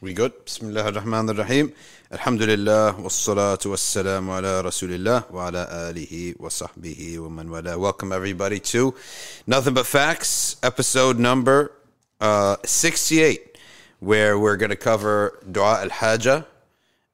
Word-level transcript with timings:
We 0.00 0.14
good? 0.14 0.44
Bismillah 0.44 0.84
ar-Rahman 0.84 1.28
ar-Rahim. 1.30 1.72
Alhamdulillah, 2.12 2.94
wassalatu 2.98 3.72
wassalamu 3.72 4.38
ala 4.38 4.62
rasulillah 4.62 5.28
wa 5.28 5.48
ala 5.48 5.66
alihi 5.66 6.38
wa 6.38 6.48
sahbihi 6.48 7.20
wa 7.20 7.28
man 7.28 7.50
wala. 7.50 7.76
Welcome 7.76 8.12
everybody 8.12 8.60
to 8.60 8.94
Nothing 9.48 9.74
But 9.74 9.86
Facts, 9.86 10.54
episode 10.62 11.18
number 11.18 11.72
uh, 12.20 12.58
68, 12.64 13.58
where 13.98 14.38
we're 14.38 14.56
going 14.56 14.70
to 14.70 14.76
cover 14.76 15.40
Dua 15.50 15.80
al-Hajjah, 15.82 16.46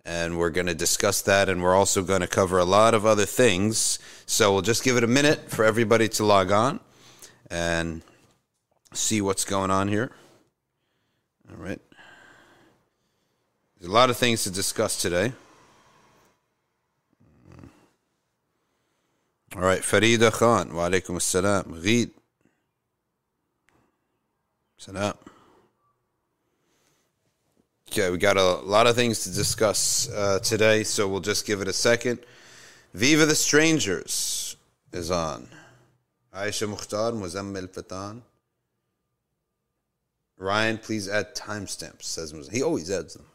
and 0.05 0.39
we're 0.39 0.51
going 0.51 0.67
to 0.67 0.75
discuss 0.75 1.23
that, 1.23 1.49
and 1.49 1.63
we're 1.63 1.75
also 1.75 2.03
going 2.03 2.21
to 2.21 2.29
cover 2.29 2.59
a 2.59 2.67
lot 2.67 2.93
of 2.93 3.07
other 3.07 3.25
things. 3.25 3.99
So 4.27 4.53
we'll 4.53 4.61
just 4.61 4.85
give 4.85 4.99
it 4.99 5.05
a 5.05 5.07
minute 5.07 5.49
for 5.51 5.65
everybody 5.65 6.11
to 6.11 6.25
log 6.27 6.53
on 6.53 6.81
and 7.51 8.03
see 8.93 9.23
what's 9.23 9.47
going 9.47 9.71
on 9.71 9.89
here. 9.89 10.11
All 11.51 11.65
right. 11.65 11.81
A 13.85 13.89
lot 13.89 14.09
of 14.09 14.17
things 14.17 14.45
to 14.45 14.51
discuss 14.51 15.03
today. 15.03 15.31
All 19.55 19.61
right, 19.61 19.83
Farida 19.83 20.33
Khan. 20.33 20.75
Wa 20.75 20.89
alaikum 20.89 21.17
assalam. 21.17 21.65
Gheed. 21.83 22.11
Salam. 24.79 25.13
Okay, 27.91 28.09
we 28.11 28.17
got 28.17 28.39
a 28.39 28.55
lot 28.63 28.87
of 28.87 28.97
things 28.97 29.23
to 29.25 29.31
discuss 29.31 30.11
uh, 30.11 30.39
today, 30.39 30.83
so 30.83 31.07
we'll 31.07 31.21
just 31.21 31.47
give 31.47 31.61
it 31.61 31.69
a 31.69 31.73
second. 31.75 32.21
Viva 32.95 33.27
the 33.27 33.35
Strangers 33.35 34.57
is 34.93 35.11
on. 35.11 35.47
Aisha 36.35 36.67
Mukhtar, 36.67 37.13
Muzammil 37.13 37.69
Fatan. 37.69 38.23
Ryan, 40.37 40.79
please 40.79 41.09
add 41.09 41.35
timestamps, 41.35 42.03
says 42.03 42.33
Muz- 42.35 42.49
He 42.49 42.63
always 42.63 42.91
adds 42.91 43.15
them. 43.15 43.27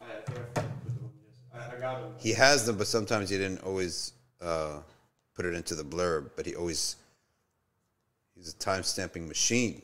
He 2.18 2.32
has 2.32 2.66
them, 2.66 2.76
but 2.76 2.86
sometimes 2.86 3.30
he 3.30 3.38
didn't 3.38 3.62
always 3.62 4.12
uh, 4.42 4.80
put 5.34 5.46
it 5.46 5.54
into 5.54 5.74
the 5.74 5.82
blurb, 5.84 6.30
but 6.36 6.44
he 6.44 6.54
always, 6.54 6.96
he's 8.34 8.50
a 8.52 8.56
timestamping 8.56 9.26
machine. 9.26 9.82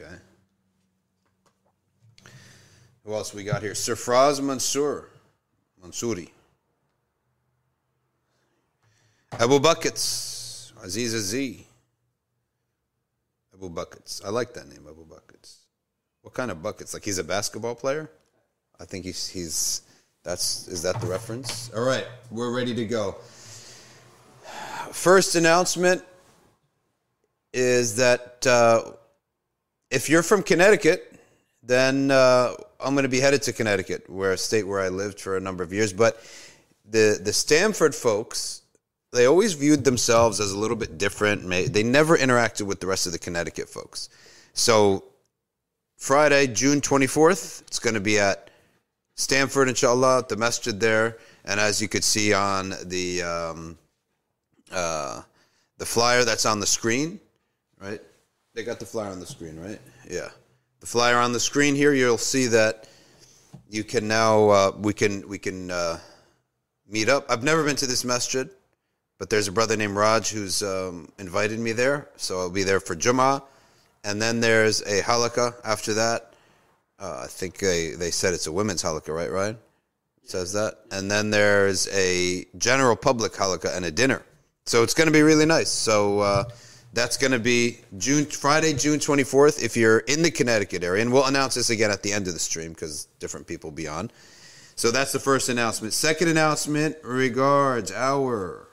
Okay. 0.00 0.14
Who 3.04 3.14
else 3.14 3.34
we 3.34 3.44
got 3.44 3.62
here? 3.62 3.72
Surfraz 3.72 4.40
Mansour. 4.40 5.08
Mansouri. 5.84 6.30
Abu 9.38 9.60
Buckets. 9.60 10.72
Aziz 10.82 11.14
Aziz. 11.14 11.62
Abu 13.52 13.68
Buckets. 13.68 14.22
I 14.24 14.30
like 14.30 14.54
that 14.54 14.68
name, 14.68 14.86
Abu 14.88 15.04
Buckets. 15.04 15.58
What 16.22 16.34
kind 16.34 16.50
of 16.50 16.62
buckets? 16.62 16.94
Like 16.94 17.04
he's 17.04 17.18
a 17.18 17.24
basketball 17.24 17.74
player? 17.74 18.10
I 18.80 18.84
think 18.84 19.04
he's 19.04 19.28
he's 19.28 19.82
that's 20.22 20.68
is 20.68 20.82
that 20.82 21.00
the 21.00 21.06
reference? 21.06 21.70
All 21.76 21.84
right, 21.84 22.06
we're 22.30 22.50
ready 22.50 22.74
to 22.74 22.86
go. 22.86 23.16
First 24.90 25.34
announcement 25.34 26.02
is 27.52 27.96
that 27.96 28.46
uh, 28.46 28.92
if 29.90 30.08
you're 30.08 30.22
from 30.22 30.42
Connecticut, 30.42 31.14
then 31.62 32.10
uh, 32.10 32.54
I'm 32.84 32.94
going 32.94 33.04
to 33.04 33.08
be 33.08 33.20
headed 33.20 33.42
to 33.42 33.52
Connecticut, 33.52 34.08
where 34.08 34.32
a 34.32 34.38
state 34.38 34.66
where 34.66 34.80
I 34.80 34.88
lived 34.88 35.20
for 35.20 35.36
a 35.36 35.40
number 35.40 35.64
of 35.64 35.72
years. 35.72 35.92
But 35.92 36.22
the 36.88 37.18
the 37.22 37.32
Stamford 37.32 37.94
folks, 37.94 38.62
they 39.12 39.26
always 39.26 39.54
viewed 39.54 39.84
themselves 39.84 40.40
as 40.40 40.52
a 40.52 40.58
little 40.58 40.76
bit 40.76 40.98
different. 40.98 41.48
They 41.72 41.82
never 41.82 42.16
interacted 42.16 42.62
with 42.62 42.80
the 42.80 42.86
rest 42.86 43.06
of 43.06 43.12
the 43.12 43.18
Connecticut 43.18 43.68
folks. 43.68 44.08
So 44.52 45.04
Friday, 45.96 46.48
June 46.48 46.80
24th, 46.80 47.62
it's 47.62 47.78
going 47.78 47.94
to 47.94 48.00
be 48.00 48.18
at 48.18 48.50
Stamford, 49.16 49.68
inshallah, 49.68 50.18
at 50.18 50.28
the 50.28 50.36
masjid 50.36 50.78
there. 50.78 51.18
And 51.44 51.60
as 51.60 51.80
you 51.80 51.88
could 51.88 52.04
see 52.04 52.32
on 52.32 52.74
the 52.84 53.22
um, 53.22 53.78
uh, 54.70 55.22
the 55.78 55.86
flyer 55.86 56.24
that's 56.24 56.46
on 56.46 56.60
the 56.60 56.66
screen, 56.66 57.20
right? 57.80 58.00
They 58.54 58.64
got 58.64 58.78
the 58.78 58.86
flyer 58.86 59.10
on 59.10 59.20
the 59.20 59.26
screen, 59.26 59.58
right? 59.58 59.80
Yeah. 60.08 60.28
The 60.84 60.90
flyer 60.90 61.16
on 61.16 61.32
the 61.32 61.40
screen 61.40 61.74
here, 61.74 61.94
you'll 61.94 62.18
see 62.18 62.48
that 62.48 62.86
you 63.70 63.84
can 63.84 64.06
now 64.06 64.50
uh, 64.50 64.72
we 64.78 64.92
can 64.92 65.26
we 65.26 65.38
can 65.38 65.70
uh, 65.70 65.98
meet 66.86 67.08
up. 67.08 67.24
I've 67.30 67.42
never 67.42 67.64
been 67.64 67.76
to 67.76 67.86
this 67.86 68.04
masjid, 68.04 68.50
but 69.18 69.30
there's 69.30 69.48
a 69.48 69.52
brother 69.52 69.78
named 69.78 69.96
Raj 69.96 70.28
who's 70.28 70.62
um, 70.62 71.10
invited 71.18 71.58
me 71.58 71.72
there, 71.72 72.10
so 72.16 72.38
I'll 72.38 72.50
be 72.50 72.64
there 72.64 72.80
for 72.80 72.94
Jummah, 72.94 73.42
and 74.04 74.20
then 74.20 74.40
there's 74.40 74.82
a 74.82 75.00
halaqa 75.00 75.54
after 75.64 75.94
that. 75.94 76.34
Uh, 76.98 77.22
I 77.24 77.28
think 77.28 77.56
they, 77.56 77.92
they 77.92 78.10
said 78.10 78.34
it's 78.34 78.46
a 78.46 78.52
women's 78.52 78.82
halaqa, 78.82 79.08
right, 79.08 79.32
Ryan? 79.32 79.56
It 80.22 80.28
says 80.28 80.52
that. 80.52 80.80
And 80.90 81.10
then 81.10 81.30
there's 81.30 81.88
a 81.94 82.44
general 82.58 82.94
public 82.94 83.32
halaqa 83.32 83.74
and 83.74 83.86
a 83.86 83.90
dinner. 83.90 84.22
So 84.66 84.82
it's 84.82 84.92
going 84.92 85.06
to 85.08 85.14
be 85.14 85.22
really 85.22 85.46
nice. 85.46 85.70
So 85.70 86.20
uh, 86.20 86.44
that's 86.94 87.16
going 87.16 87.32
to 87.32 87.40
be 87.40 87.80
June 87.98 88.24
Friday, 88.24 88.72
June 88.72 89.00
24th. 89.00 89.62
If 89.62 89.76
you're 89.76 89.98
in 89.98 90.22
the 90.22 90.30
Connecticut 90.30 90.84
area, 90.84 91.02
and 91.02 91.12
we'll 91.12 91.26
announce 91.26 91.56
this 91.56 91.70
again 91.70 91.90
at 91.90 92.02
the 92.02 92.12
end 92.12 92.28
of 92.28 92.34
the 92.34 92.38
stream 92.38 92.72
because 92.72 93.06
different 93.18 93.46
people 93.46 93.70
be 93.70 93.88
on. 93.88 94.10
So 94.76 94.90
that's 94.90 95.12
the 95.12 95.18
first 95.18 95.48
announcement. 95.48 95.92
Second 95.92 96.28
announcement 96.28 96.96
regards 97.02 97.90
our 97.90 98.68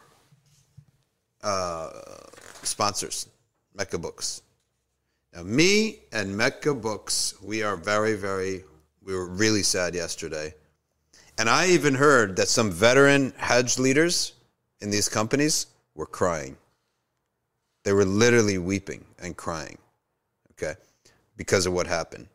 uh, 1.44 1.90
sponsors, 2.62 3.28
Mecca 3.76 3.98
Books. 3.98 4.44
Now, 5.34 5.44
me 5.44 6.00
and 6.12 6.36
Mecca 6.36 6.76
Books, 6.76 7.36
we 7.42 7.64
are 7.64 7.76
very, 7.76 8.16
very, 8.16 8.64
we 9.04 9.16
were 9.16 9.28
really 9.28 9.64
sad 9.64 9.96
yesterday. 9.96 10.54
And 11.40 11.50
I 11.50 11.70
even 11.70 11.96
heard 11.96 12.36
that 12.36 12.50
some 12.50 12.72
veteran 12.72 13.34
Hajj 13.38 13.80
leaders 13.80 14.34
in 14.80 14.92
these 14.92 15.10
companies 15.10 15.68
were 15.96 16.06
crying. 16.06 16.58
They 17.84 17.94
were 17.94 18.06
literally 18.06 18.58
weeping 18.58 19.06
and 19.20 19.36
crying, 19.36 19.78
okay, 20.52 20.76
because 21.38 21.66
of 21.66 21.74
what 21.74 21.88
happened. 21.88 22.28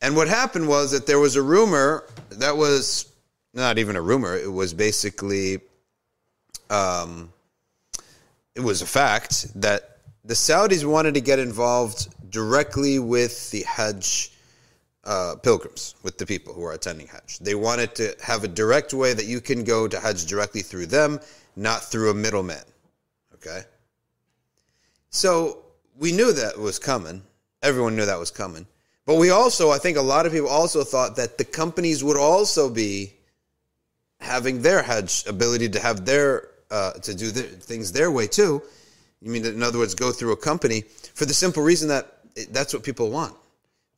And 0.00 0.16
what 0.16 0.28
happened 0.28 0.68
was 0.68 0.90
that 0.90 1.06
there 1.06 1.18
was 1.18 1.36
a 1.36 1.42
rumor 1.42 2.04
that 2.30 2.56
was 2.56 3.12
not 3.54 3.78
even 3.78 3.96
a 3.96 4.02
rumor, 4.02 4.36
it 4.36 4.50
was 4.50 4.72
basically, 4.74 5.60
um, 6.70 7.32
it 8.54 8.60
was 8.60 8.82
a 8.82 8.86
fact 8.86 9.60
that 9.60 9.98
the 10.24 10.34
Saudis 10.34 10.84
wanted 10.84 11.14
to 11.14 11.20
get 11.20 11.38
involved 11.38 12.08
directly 12.30 12.98
with 12.98 13.50
the 13.50 13.62
Hajj 13.62 14.32
uh, 15.04 15.34
pilgrims, 15.42 15.96
with 16.02 16.16
the 16.16 16.26
people 16.26 16.54
who 16.54 16.64
are 16.64 16.72
attending 16.72 17.08
Hajj. 17.08 17.40
They 17.40 17.54
wanted 17.54 17.94
to 17.96 18.14
have 18.22 18.44
a 18.44 18.48
direct 18.48 18.94
way 18.94 19.12
that 19.14 19.26
you 19.26 19.40
can 19.40 19.64
go 19.64 19.88
to 19.88 19.98
Hajj 19.98 20.26
directly 20.26 20.62
through 20.62 20.86
them, 20.86 21.20
not 21.56 21.84
through 21.84 22.10
a 22.10 22.14
middleman. 22.14 22.64
Okay? 23.34 23.62
So 25.12 25.58
we 25.96 26.10
knew 26.10 26.32
that 26.32 26.58
was 26.58 26.78
coming. 26.78 27.22
Everyone 27.62 27.94
knew 27.94 28.06
that 28.06 28.18
was 28.18 28.30
coming. 28.30 28.66
But 29.04 29.16
we 29.16 29.30
also, 29.30 29.70
I 29.70 29.78
think 29.78 29.96
a 29.96 30.02
lot 30.02 30.26
of 30.26 30.32
people 30.32 30.48
also 30.48 30.84
thought 30.84 31.16
that 31.16 31.38
the 31.38 31.44
companies 31.44 32.02
would 32.02 32.16
also 32.16 32.70
be 32.70 33.12
having 34.20 34.62
their 34.62 34.82
Hajj 34.82 35.26
ability 35.26 35.68
to 35.70 35.80
have 35.80 36.06
their, 36.06 36.48
uh, 36.70 36.92
to 36.92 37.14
do 37.14 37.30
things 37.30 37.92
their 37.92 38.10
way 38.10 38.26
too. 38.26 38.62
You 39.20 39.30
mean, 39.30 39.44
in 39.44 39.62
other 39.62 39.78
words, 39.78 39.94
go 39.94 40.12
through 40.12 40.32
a 40.32 40.36
company 40.36 40.82
for 41.14 41.26
the 41.26 41.34
simple 41.34 41.62
reason 41.62 41.88
that 41.88 42.18
that's 42.50 42.72
what 42.72 42.82
people 42.82 43.10
want. 43.10 43.34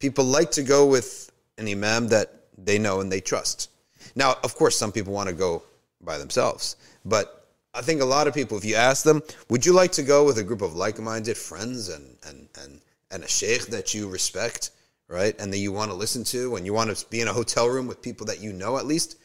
People 0.01 0.25
like 0.25 0.51
to 0.53 0.63
go 0.63 0.85
with 0.87 1.31
an 1.59 1.69
imam 1.69 2.09
that 2.09 2.33
they 2.59 2.79
know 2.79 3.01
and 3.01 3.11
they 3.11 3.21
trust. 3.21 3.71
Now, 4.17 4.37
of 4.43 4.55
course, 4.57 4.77
some 4.77 4.91
people 4.91 5.13
want 5.13 5.29
to 5.29 5.35
go 5.35 5.63
by 6.01 6.19
themselves, 6.19 6.77
but 7.05 7.44
I 7.75 7.83
think 7.83 8.01
a 8.01 8.05
lot 8.05 8.29
of 8.29 8.35
people, 8.35 8.57
if 8.57 8.65
you 8.65 8.77
ask 8.77 9.05
them, 9.05 9.23
would 9.51 9.67
you 9.67 9.73
like 9.73 9.93
to 9.93 10.03
go 10.03 10.25
with 10.25 10.39
a 10.39 10.45
group 10.45 10.63
of 10.63 10.77
like-minded 10.77 11.37
friends 11.37 11.89
and 11.89 12.17
and 12.27 12.49
and 12.63 12.81
and 13.11 13.25
a 13.25 13.29
sheikh 13.29 13.67
that 13.67 13.95
you 13.95 14.09
respect, 14.09 14.71
right, 15.09 15.35
and 15.41 15.53
that 15.53 15.59
you 15.59 15.73
want 15.73 15.91
to 15.91 15.97
listen 15.97 16.25
to, 16.25 16.57
and 16.57 16.65
you 16.65 16.73
want 16.73 16.97
to 16.97 17.07
be 17.11 17.21
in 17.21 17.29
a 17.29 17.33
hotel 17.33 17.69
room 17.69 17.87
with 17.87 18.01
people 18.01 18.27
that 18.27 18.41
you 18.41 18.53
know 18.53 18.79
at 18.79 18.87
least? 18.87 19.19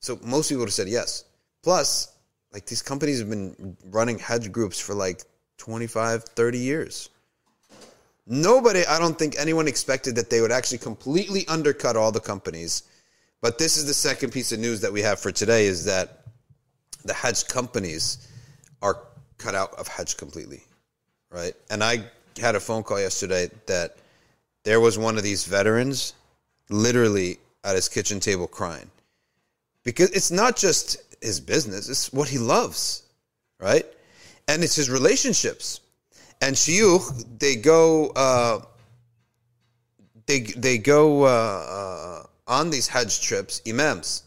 So 0.00 0.18
most 0.22 0.48
people 0.48 0.60
would 0.60 0.68
have 0.68 0.74
said 0.74 0.88
yes. 0.88 1.24
Plus, 1.62 2.12
like 2.52 2.66
these 2.66 2.82
companies 2.82 3.20
have 3.20 3.30
been 3.30 3.76
running 3.86 4.18
Hajj 4.18 4.52
groups 4.52 4.78
for 4.78 4.94
like 4.94 5.22
25, 5.56 6.24
30 6.24 6.58
years. 6.58 7.08
Nobody, 8.26 8.84
I 8.86 8.98
don't 8.98 9.18
think 9.18 9.36
anyone 9.38 9.68
expected 9.68 10.16
that 10.16 10.30
they 10.30 10.40
would 10.40 10.52
actually 10.52 10.78
completely 10.78 11.46
undercut 11.48 11.96
all 11.96 12.12
the 12.12 12.20
companies. 12.20 12.84
But 13.40 13.58
this 13.58 13.76
is 13.76 13.86
the 13.86 13.94
second 13.94 14.32
piece 14.32 14.52
of 14.52 14.58
news 14.58 14.80
that 14.82 14.92
we 14.92 15.02
have 15.02 15.20
for 15.20 15.32
today 15.32 15.66
is 15.66 15.84
that 15.84 16.23
the 17.04 17.14
Hajj 17.14 17.46
companies 17.48 18.28
are 18.82 18.98
cut 19.38 19.54
out 19.54 19.74
of 19.74 19.86
Hajj 19.88 20.16
completely, 20.16 20.62
right? 21.30 21.54
And 21.70 21.84
I 21.84 22.04
had 22.40 22.54
a 22.54 22.60
phone 22.60 22.82
call 22.82 23.00
yesterday 23.00 23.50
that 23.66 23.96
there 24.64 24.80
was 24.80 24.98
one 24.98 25.16
of 25.16 25.22
these 25.22 25.44
veterans 25.44 26.14
literally 26.70 27.38
at 27.62 27.74
his 27.74 27.88
kitchen 27.88 28.20
table 28.20 28.46
crying 28.46 28.90
because 29.84 30.10
it's 30.10 30.30
not 30.30 30.56
just 30.56 30.96
his 31.20 31.40
business. 31.40 31.88
It's 31.88 32.12
what 32.12 32.28
he 32.28 32.38
loves, 32.38 33.02
right? 33.60 33.86
And 34.48 34.62
it's 34.64 34.76
his 34.76 34.90
relationships. 34.90 35.80
And 36.40 36.54
shuyukh, 36.56 37.38
they 37.38 37.56
go, 37.56 38.08
uh, 38.08 38.60
they 40.26 40.40
they 40.40 40.78
go 40.78 41.24
uh, 41.24 41.26
uh, 41.26 42.26
on 42.46 42.70
these 42.70 42.88
Hajj 42.88 43.20
trips. 43.20 43.62
Imams, 43.66 44.22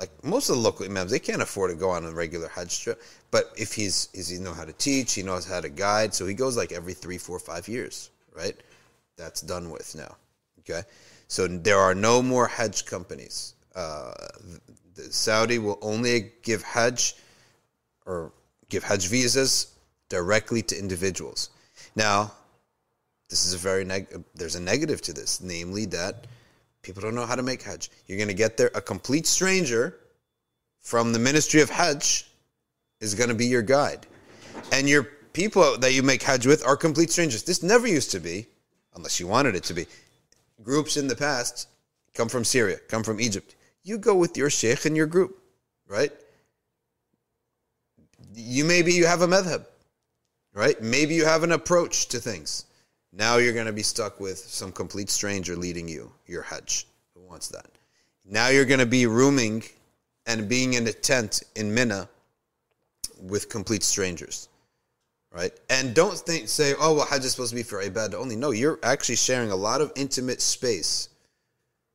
like 0.00 0.24
most 0.24 0.48
of 0.48 0.56
the 0.56 0.62
local 0.62 0.86
imams, 0.86 1.10
they 1.10 1.18
can't 1.18 1.42
afford 1.42 1.70
to 1.70 1.76
go 1.76 1.90
on 1.90 2.06
a 2.06 2.10
regular 2.10 2.48
Hajj 2.48 2.82
trip. 2.82 3.02
But 3.30 3.52
if 3.56 3.74
he's, 3.74 4.08
he's 4.14 4.28
he 4.28 4.38
know 4.38 4.54
how 4.54 4.64
to 4.64 4.72
teach, 4.72 5.12
he 5.12 5.22
knows 5.22 5.46
how 5.46 5.60
to 5.60 5.68
guide, 5.68 6.14
so 6.14 6.26
he 6.26 6.32
goes 6.32 6.56
like 6.56 6.72
every 6.72 6.94
three, 6.94 7.18
four, 7.18 7.38
five 7.38 7.68
years, 7.68 8.10
right? 8.34 8.56
That's 9.18 9.42
done 9.42 9.70
with 9.70 9.94
now. 9.94 10.16
Okay, 10.60 10.82
so 11.28 11.46
there 11.46 11.78
are 11.78 11.94
no 11.94 12.22
more 12.22 12.46
Hajj 12.46 12.86
companies. 12.86 13.54
Uh, 13.74 14.12
Saudi 15.10 15.58
will 15.58 15.78
only 15.82 16.32
give 16.42 16.62
Hajj 16.62 17.14
or 18.06 18.32
give 18.70 18.82
Hajj 18.82 19.06
visas 19.08 19.74
directly 20.08 20.62
to 20.62 20.78
individuals. 20.78 21.50
Now, 21.94 22.32
this 23.28 23.44
is 23.46 23.52
a 23.52 23.58
very 23.58 23.84
neg- 23.84 24.24
there's 24.34 24.56
a 24.56 24.60
negative 24.60 25.02
to 25.02 25.12
this, 25.12 25.40
namely 25.42 25.84
that 25.86 26.26
people 26.82 27.02
don't 27.02 27.14
know 27.14 27.26
how 27.26 27.34
to 27.34 27.42
make 27.42 27.62
Hajj. 27.62 27.90
You're 28.06 28.18
going 28.18 28.28
to 28.28 28.34
get 28.34 28.56
there 28.56 28.70
a 28.74 28.80
complete 28.80 29.26
stranger 29.26 29.96
from 30.80 31.12
the 31.12 31.18
Ministry 31.18 31.60
of 31.60 31.70
Hajj 31.70 32.26
is 33.00 33.14
going 33.14 33.28
to 33.28 33.34
be 33.34 33.46
your 33.46 33.62
guide, 33.62 34.06
and 34.72 34.88
your 34.88 35.04
people 35.32 35.78
that 35.78 35.92
you 35.92 36.02
make 36.02 36.22
Hajj 36.22 36.46
with 36.46 36.66
are 36.66 36.76
complete 36.76 37.10
strangers. 37.10 37.42
This 37.42 37.62
never 37.62 37.86
used 37.86 38.10
to 38.12 38.20
be, 38.20 38.46
unless 38.94 39.20
you 39.20 39.26
wanted 39.26 39.54
it 39.54 39.64
to 39.64 39.74
be. 39.74 39.86
Groups 40.62 40.96
in 40.96 41.08
the 41.08 41.16
past 41.16 41.68
come 42.14 42.28
from 42.28 42.44
Syria, 42.44 42.78
come 42.88 43.02
from 43.02 43.20
Egypt. 43.20 43.54
You 43.82 43.98
go 43.98 44.14
with 44.14 44.36
your 44.36 44.50
sheikh 44.50 44.84
and 44.84 44.96
your 44.96 45.06
group, 45.06 45.38
right? 45.88 46.12
You 48.34 48.64
maybe 48.64 48.92
you 48.92 49.06
have 49.06 49.22
a 49.22 49.26
madhab, 49.26 49.64
right? 50.52 50.80
Maybe 50.82 51.14
you 51.14 51.24
have 51.24 51.42
an 51.42 51.52
approach 51.52 52.08
to 52.08 52.18
things. 52.18 52.66
Now 53.12 53.36
you're 53.36 53.52
going 53.52 53.66
to 53.66 53.72
be 53.72 53.82
stuck 53.82 54.20
with 54.20 54.38
some 54.38 54.70
complete 54.72 55.10
stranger 55.10 55.56
leading 55.56 55.88
you, 55.88 56.12
your 56.26 56.42
Hajj. 56.42 56.86
Who 57.14 57.20
wants 57.22 57.48
that? 57.48 57.66
Now 58.24 58.48
you're 58.48 58.64
going 58.64 58.80
to 58.80 58.86
be 58.86 59.06
rooming 59.06 59.64
and 60.26 60.48
being 60.48 60.74
in 60.74 60.86
a 60.86 60.92
tent 60.92 61.42
in 61.56 61.74
Mina 61.74 62.08
with 63.20 63.48
complete 63.48 63.82
strangers, 63.82 64.48
right? 65.32 65.52
And 65.68 65.94
don't 65.94 66.16
think, 66.16 66.48
say, 66.48 66.74
oh, 66.78 66.94
well, 66.94 67.06
Hajj 67.06 67.24
is 67.24 67.32
supposed 67.32 67.50
to 67.50 67.56
be 67.56 67.62
for 67.62 67.82
ibadah 67.82 68.14
only. 68.14 68.36
No, 68.36 68.52
you're 68.52 68.78
actually 68.82 69.16
sharing 69.16 69.50
a 69.50 69.56
lot 69.56 69.80
of 69.80 69.92
intimate 69.96 70.40
space 70.40 71.08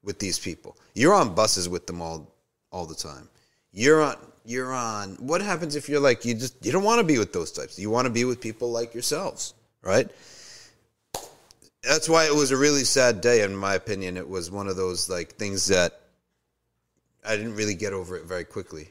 with 0.03 0.19
these 0.19 0.37
people. 0.37 0.75
You're 0.93 1.13
on 1.13 1.33
buses 1.33 1.69
with 1.69 1.87
them 1.87 2.01
all, 2.01 2.31
all 2.71 2.85
the 2.85 2.95
time. 2.95 3.29
You're 3.71 4.01
on, 4.01 4.17
you're 4.45 4.73
on. 4.73 5.15
What 5.15 5.41
happens 5.41 5.75
if 5.75 5.89
you're 5.89 5.99
like 5.99 6.23
you 6.23 6.33
just 6.33 6.63
you 6.65 6.71
don't 6.71 6.83
want 6.83 6.99
to 6.99 7.03
be 7.03 7.17
with 7.17 7.33
those 7.33 7.51
types? 7.51 7.77
You 7.77 7.89
want 7.89 8.05
to 8.05 8.09
be 8.09 8.23
with 8.23 8.39
people 8.39 8.71
like 8.71 8.93
yourselves, 8.93 9.53
right? 9.81 10.09
That's 11.87 12.09
why 12.09 12.25
it 12.25 12.33
was 12.33 12.51
a 12.51 12.57
really 12.57 12.83
sad 12.83 13.21
day 13.21 13.43
in 13.43 13.55
my 13.55 13.75
opinion. 13.75 14.17
It 14.17 14.27
was 14.27 14.51
one 14.51 14.67
of 14.67 14.75
those 14.75 15.09
like 15.09 15.35
things 15.35 15.67
that 15.67 16.01
i 17.27 17.35
didn't 17.35 17.55
really 17.55 17.73
get 17.73 17.93
over 17.93 18.15
it 18.17 18.25
very 18.25 18.43
quickly. 18.43 18.89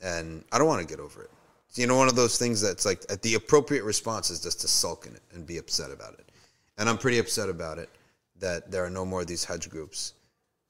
And 0.00 0.44
i 0.52 0.58
don't 0.58 0.66
want 0.66 0.80
to 0.80 0.86
get 0.86 1.00
over 1.00 1.22
it. 1.22 1.30
You 1.74 1.86
know 1.86 1.96
one 1.96 2.08
of 2.08 2.16
those 2.16 2.38
things 2.38 2.60
that's 2.60 2.86
like 2.86 3.06
the 3.22 3.34
appropriate 3.34 3.84
response 3.84 4.30
is 4.30 4.40
just 4.40 4.60
to 4.62 4.68
sulk 4.68 5.06
in 5.06 5.14
it 5.14 5.22
and 5.32 5.46
be 5.46 5.58
upset 5.58 5.90
about 5.90 6.14
it. 6.14 6.30
And 6.78 6.88
i'm 6.88 6.98
pretty 6.98 7.18
upset 7.18 7.48
about 7.48 7.78
it 7.78 7.88
that 8.38 8.70
there 8.70 8.84
are 8.84 8.90
no 8.90 9.04
more 9.04 9.22
of 9.22 9.26
these 9.26 9.44
hajj 9.44 9.70
groups. 9.70 10.12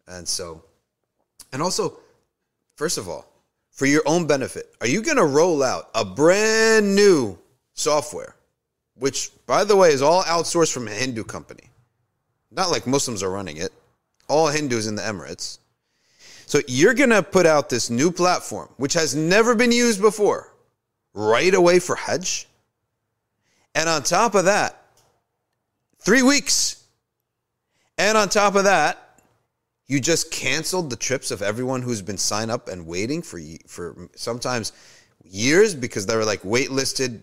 And 0.06 0.26
so 0.26 0.62
and 1.52 1.62
also 1.62 1.98
first 2.76 2.98
of 2.98 3.08
all 3.08 3.26
for 3.70 3.86
your 3.86 4.02
own 4.06 4.26
benefit 4.26 4.74
are 4.80 4.86
you 4.86 5.02
going 5.02 5.16
to 5.16 5.26
roll 5.26 5.62
out 5.62 5.90
a 5.94 6.04
brand 6.04 6.94
new 6.94 7.38
software 7.74 8.35
which, 8.98 9.30
by 9.46 9.64
the 9.64 9.76
way, 9.76 9.90
is 9.90 10.02
all 10.02 10.22
outsourced 10.24 10.72
from 10.72 10.88
a 10.88 10.92
Hindu 10.92 11.24
company. 11.24 11.70
Not 12.50 12.70
like 12.70 12.86
Muslims 12.86 13.22
are 13.22 13.30
running 13.30 13.58
it, 13.58 13.72
all 14.28 14.48
Hindus 14.48 14.86
in 14.86 14.94
the 14.94 15.02
Emirates. 15.02 15.58
So 16.46 16.60
you're 16.68 16.94
going 16.94 17.10
to 17.10 17.22
put 17.22 17.44
out 17.44 17.68
this 17.68 17.90
new 17.90 18.10
platform, 18.10 18.68
which 18.76 18.94
has 18.94 19.14
never 19.14 19.54
been 19.54 19.72
used 19.72 20.00
before, 20.00 20.52
right 21.12 21.52
away 21.52 21.80
for 21.80 21.96
Hajj. 21.96 22.46
And 23.74 23.88
on 23.88 24.02
top 24.02 24.34
of 24.34 24.44
that, 24.44 24.80
three 25.98 26.22
weeks. 26.22 26.84
And 27.98 28.16
on 28.16 28.28
top 28.28 28.54
of 28.54 28.64
that, 28.64 29.20
you 29.86 30.00
just 30.00 30.30
canceled 30.30 30.90
the 30.90 30.96
trips 30.96 31.30
of 31.30 31.42
everyone 31.42 31.82
who's 31.82 32.02
been 32.02 32.18
signed 32.18 32.50
up 32.50 32.68
and 32.68 32.86
waiting 32.86 33.22
for 33.22 33.40
for 33.66 34.08
sometimes 34.16 34.72
years 35.24 35.74
because 35.74 36.06
they 36.06 36.16
were 36.16 36.24
like 36.24 36.42
waitlisted 36.42 37.22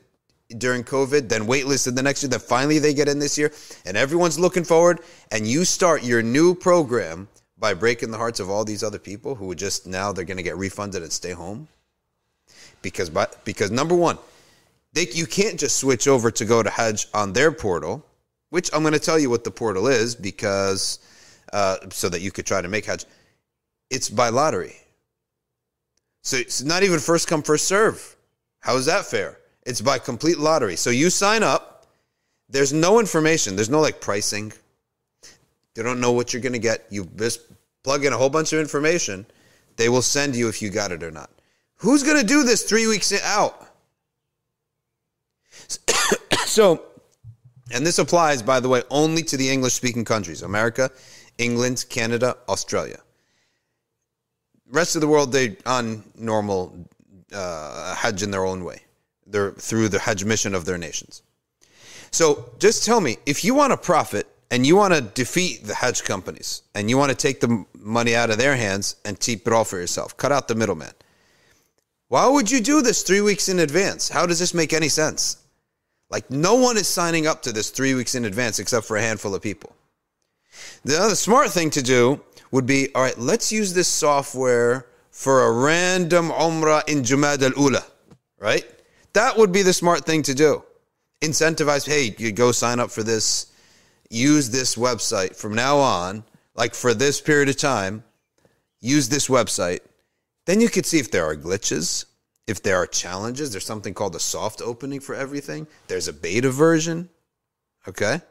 during 0.58 0.84
COVID, 0.84 1.30
then 1.30 1.44
waitlisted 1.44 1.96
the 1.96 2.04
next 2.04 2.24
year, 2.24 2.30
then 2.30 2.40
finally 2.40 2.80
they 2.80 2.94
get 2.94 3.08
in 3.08 3.20
this 3.20 3.38
year, 3.38 3.52
and 3.86 3.98
everyone's 3.98 4.40
looking 4.40 4.64
forward, 4.64 5.00
and 5.32 5.48
you 5.48 5.66
start 5.66 6.04
your 6.04 6.22
new 6.22 6.54
program 6.54 7.28
by 7.58 7.74
breaking 7.74 8.12
the 8.12 8.18
hearts 8.18 8.40
of 8.40 8.50
all 8.50 8.66
these 8.66 8.84
other 8.84 9.00
people 9.00 9.36
who 9.36 9.46
would 9.46 9.58
just 9.58 9.88
now 9.88 10.12
they're 10.12 10.26
going 10.26 10.38
to 10.38 10.44
get 10.44 10.58
refunded 10.58 11.02
and 11.02 11.12
stay 11.12 11.32
home 11.32 11.68
because 12.82 13.10
by, 13.10 13.28
because 13.46 13.72
number 13.72 13.96
one, 13.96 14.18
they, 14.92 15.08
you 15.14 15.26
can't 15.26 15.60
just 15.60 15.78
switch 15.78 16.08
over 16.08 16.30
to 16.30 16.46
go 16.46 16.62
to 16.62 16.70
Hajj 16.70 17.08
on 17.14 17.34
their 17.34 17.52
portal, 17.52 18.06
which 18.50 18.70
I'm 18.74 18.82
going 18.82 18.94
to 18.94 19.00
tell 19.00 19.18
you 19.18 19.30
what 19.30 19.44
the 19.44 19.52
portal 19.52 19.88
is 19.88 20.14
because 20.14 21.00
uh, 21.52 21.78
so 21.90 22.10
that 22.10 22.22
you 22.22 22.32
could 22.32 22.46
try 22.46 22.62
to 22.62 22.68
make 22.68 22.86
Hajj. 22.86 23.06
It's 23.90 24.10
by 24.10 24.30
lottery, 24.30 24.76
so 26.22 26.38
it's 26.38 26.64
not 26.64 26.84
even 26.84 27.00
first 27.00 27.28
come 27.28 27.44
first 27.44 27.68
serve. 27.68 28.16
How 28.60 28.76
is 28.76 28.86
that 28.88 29.06
fair? 29.06 29.38
It's 29.66 29.82
by 29.82 30.00
complete 30.00 30.40
lottery. 30.40 30.76
So 30.76 30.90
you 30.90 31.10
sign 31.10 31.44
up. 31.44 31.88
There's 32.50 32.74
no 32.74 33.00
information. 33.00 33.56
There's 33.56 33.70
no 33.70 33.80
like 33.80 34.02
pricing. 34.02 34.52
They 35.74 35.84
don't 35.84 36.00
know 36.00 36.12
what 36.12 36.34
you're 36.34 36.42
going 36.42 36.54
to 36.54 36.60
get. 36.60 36.86
You 36.90 37.10
just 37.16 37.42
plug 37.84 38.06
in 38.06 38.14
a 38.14 38.18
whole 38.18 38.30
bunch 38.30 38.54
of 38.54 38.60
information. 38.60 39.26
They 39.78 39.90
will 39.90 40.02
send 40.02 40.36
you 40.36 40.50
if 40.50 40.62
you 40.62 40.70
got 40.70 40.92
it 40.92 41.02
or 41.02 41.12
not. 41.12 41.30
Who's 41.78 42.04
going 42.04 42.20
to 42.20 42.26
do 42.26 42.44
this 42.44 42.64
three 42.64 42.88
weeks 42.88 43.12
out? 43.24 43.68
so, 46.46 46.84
and 47.72 47.86
this 47.86 47.98
applies, 47.98 48.42
by 48.42 48.60
the 48.60 48.70
way, 48.70 48.84
only 48.92 49.24
to 49.24 49.38
the 49.38 49.50
English 49.50 49.74
speaking 49.74 50.06
countries 50.06 50.44
America, 50.44 50.92
England, 51.38 51.86
Canada, 51.90 52.38
Australia. 52.48 53.00
Rest 54.70 54.96
of 54.96 55.02
the 55.02 55.08
world, 55.08 55.32
they 55.32 55.58
on 55.66 56.04
normal 56.16 56.76
uh, 57.34 57.96
Hajj 57.96 58.22
in 58.22 58.32
their 58.32 58.46
own 58.46 58.64
way 58.64 58.83
their, 59.34 59.52
through 59.52 59.90
the 59.90 60.00
Hajj 60.00 60.24
mission 60.24 60.56
of 60.56 60.64
their 60.64 60.78
nations. 60.78 61.22
So 62.12 62.52
just 62.60 62.86
tell 62.86 63.02
me 63.02 63.18
if 63.26 63.44
you 63.44 63.54
want 63.54 63.72
to 63.72 63.78
profit 63.78 64.28
and 64.52 64.66
you 64.66 64.76
want 64.78 64.94
to 64.94 65.02
defeat 65.02 65.66
the 65.66 65.76
Hajj 65.76 66.04
companies 66.04 66.62
and 66.76 66.90
you 66.90 66.98
want 66.98 67.10
to 67.10 67.18
take 67.18 67.42
the 67.42 67.66
money 67.78 68.16
out 68.16 68.30
of 68.30 68.38
their 68.38 68.56
hands 68.56 68.96
and 69.04 69.20
keep 69.20 69.46
it 69.46 69.52
all 69.52 69.66
for 69.66 69.80
yourself, 69.80 70.16
cut 70.16 70.32
out 70.32 70.48
the 70.48 70.56
middleman. 70.56 70.94
Why 72.08 72.28
would 72.28 72.52
you 72.52 72.62
do 72.62 72.82
this 72.82 73.02
three 73.02 73.22
weeks 73.22 73.50
in 73.50 73.60
advance? 73.60 74.08
How 74.08 74.28
does 74.28 74.38
this 74.38 74.54
make 74.54 74.72
any 74.72 74.90
sense? 74.90 75.38
Like, 76.12 76.30
no 76.30 76.54
one 76.54 76.78
is 76.78 76.88
signing 76.88 77.26
up 77.26 77.42
to 77.42 77.52
this 77.52 77.72
three 77.72 77.96
weeks 77.96 78.14
in 78.14 78.26
advance 78.26 78.60
except 78.60 78.86
for 78.86 78.98
a 78.98 79.02
handful 79.02 79.34
of 79.34 79.42
people. 79.42 79.76
The 80.86 81.00
other 81.00 81.16
smart 81.16 81.50
thing 81.50 81.72
to 81.72 81.82
do 81.82 82.22
would 82.52 82.68
be 82.68 82.94
all 82.94 83.02
right, 83.02 83.18
let's 83.18 83.52
use 83.52 83.74
this 83.74 83.88
software 83.88 84.86
for 85.10 85.46
a 85.46 85.52
random 85.52 86.30
Umrah 86.30 86.88
in 86.88 87.02
Jumad 87.02 87.42
al 87.42 87.60
Ula, 87.60 87.84
right? 88.40 88.66
That 89.14 89.38
would 89.38 89.52
be 89.52 89.62
the 89.62 89.74
smart 89.74 90.06
thing 90.06 90.24
to 90.24 90.34
do. 90.34 90.64
Incentivize, 91.22 91.88
hey, 91.88 92.16
you 92.18 92.32
go 92.32 92.52
sign 92.52 92.80
up 92.80 92.92
for 92.92 93.04
this, 93.04 93.52
use 94.10 94.50
this 94.50 94.76
website 94.76 95.36
from 95.36 95.56
now 95.56 95.78
on, 95.78 96.24
like 96.56 96.74
for 96.76 96.94
this 96.94 97.22
period 97.22 97.50
of 97.50 97.58
time, 97.58 98.04
use 98.82 99.10
this 99.10 99.28
website. 99.28 99.80
Then 100.46 100.60
you 100.60 100.70
could 100.70 100.86
see 100.86 101.00
if 101.00 101.12
there 101.12 101.26
are 101.26 101.36
glitches, 101.36 102.06
if 102.48 102.62
there 102.62 102.78
are 102.78 102.86
challenges. 102.86 103.52
There's 103.52 103.66
something 103.66 103.94
called 103.94 104.16
a 104.16 104.20
soft 104.20 104.62
opening 104.62 105.00
for 105.00 105.16
everything. 105.16 105.68
There's 105.88 106.08
a 106.08 106.14
beta 106.14 106.50
version. 106.50 107.10
Okay? 107.88 108.22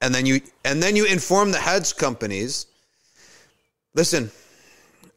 And 0.00 0.14
then 0.14 0.26
you 0.26 0.40
and 0.64 0.82
then 0.82 0.96
you 0.96 1.04
inform 1.04 1.52
the 1.52 1.58
Hajj 1.58 1.96
companies. 1.96 2.66
Listen, 3.94 4.30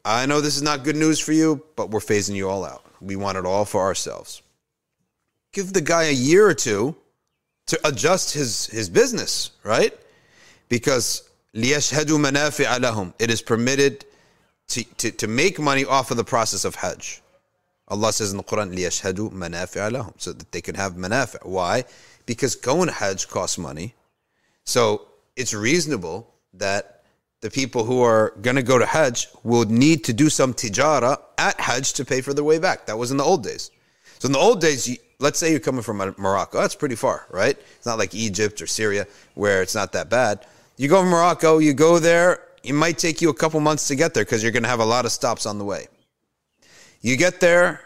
I 0.04 0.26
know 0.26 0.40
this 0.40 0.56
is 0.56 0.62
not 0.62 0.84
good 0.84 0.96
news 0.96 1.18
for 1.18 1.32
you, 1.32 1.64
but 1.76 1.90
we're 1.90 2.00
phasing 2.00 2.34
you 2.34 2.48
all 2.48 2.64
out. 2.64 2.84
We 3.03 3.15
want 3.15 3.37
it 3.37 3.45
all 3.45 3.65
for 3.65 3.81
ourselves. 3.81 4.41
Give 5.51 5.71
the 5.73 5.81
guy 5.81 6.03
a 6.03 6.13
year 6.13 6.47
or 6.47 6.53
two 6.53 6.95
to 7.67 7.79
adjust 7.87 8.33
his, 8.33 8.67
his 8.67 8.89
business, 8.89 9.51
right? 9.63 9.93
Because 10.69 11.29
لِيَشْهَدُوا 11.55 12.19
مَنَافِعَ 12.29 12.79
لَهُمْ 12.79 13.13
It 13.19 13.29
is 13.29 13.41
permitted 13.41 14.05
to, 14.69 14.83
to, 14.83 15.11
to 15.11 15.27
make 15.27 15.59
money 15.59 15.85
off 15.85 16.11
of 16.11 16.17
the 16.17 16.23
process 16.23 16.65
of 16.65 16.75
Hajj. 16.75 17.21
Allah 17.87 18.13
says 18.13 18.31
in 18.31 18.37
the 18.37 18.43
Quran, 18.43 18.75
لِيَشْهَدُوا 18.75 19.31
مَنَافِعَ 19.31 19.91
لَهُمْ 19.91 20.13
So 20.17 20.33
that 20.33 20.51
they 20.51 20.61
can 20.61 20.75
have 20.75 20.93
manafi'. 20.93 21.45
Why? 21.45 21.85
Because 22.25 22.55
going 22.55 22.87
to 22.87 22.93
Hajj 22.93 23.27
costs 23.27 23.57
money. 23.57 23.95
So 24.63 25.07
it's 25.35 25.53
reasonable 25.53 26.31
that 26.53 26.92
the 27.44 27.50
people 27.50 27.84
who 27.84 28.00
are 28.00 28.32
going 28.40 28.56
to 28.56 28.62
go 28.62 28.78
to 28.78 28.86
Hajj 28.86 29.28
will 29.42 29.66
need 29.66 30.02
to 30.04 30.14
do 30.14 30.30
some 30.30 30.54
tijara 30.54 31.20
at 31.36 31.60
Hajj 31.60 31.92
to 31.92 32.02
pay 32.02 32.22
for 32.22 32.32
their 32.32 32.42
way 32.42 32.58
back. 32.58 32.86
That 32.86 32.96
was 32.96 33.10
in 33.10 33.18
the 33.18 33.22
old 33.22 33.44
days. 33.44 33.70
So 34.18 34.28
in 34.28 34.32
the 34.32 34.38
old 34.38 34.62
days, 34.62 34.88
you, 34.88 34.96
let's 35.18 35.38
say 35.38 35.50
you're 35.50 35.60
coming 35.60 35.82
from 35.82 35.98
Morocco. 36.16 36.58
That's 36.58 36.74
pretty 36.74 36.94
far, 36.94 37.26
right? 37.30 37.54
It's 37.76 37.84
not 37.84 37.98
like 37.98 38.14
Egypt 38.14 38.62
or 38.62 38.66
Syria 38.66 39.06
where 39.34 39.60
it's 39.60 39.74
not 39.74 39.92
that 39.92 40.08
bad. 40.08 40.46
You 40.78 40.88
go 40.88 41.02
from 41.02 41.10
Morocco, 41.10 41.58
you 41.58 41.74
go 41.74 41.98
there, 41.98 42.40
it 42.62 42.72
might 42.72 42.96
take 42.96 43.20
you 43.20 43.28
a 43.28 43.34
couple 43.34 43.60
months 43.60 43.88
to 43.88 43.94
get 43.94 44.14
there 44.14 44.24
because 44.24 44.42
you're 44.42 44.50
going 44.50 44.62
to 44.62 44.70
have 44.70 44.80
a 44.80 44.86
lot 44.86 45.04
of 45.04 45.12
stops 45.12 45.44
on 45.44 45.58
the 45.58 45.66
way. 45.66 45.88
You 47.02 47.18
get 47.18 47.40
there, 47.40 47.82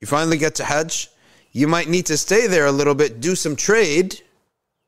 you 0.00 0.06
finally 0.06 0.38
get 0.38 0.54
to 0.54 0.64
Hajj. 0.64 1.10
You 1.50 1.66
might 1.66 1.88
need 1.88 2.06
to 2.06 2.16
stay 2.16 2.46
there 2.46 2.66
a 2.66 2.72
little 2.72 2.94
bit, 2.94 3.20
do 3.20 3.34
some 3.34 3.56
trade, 3.56 4.20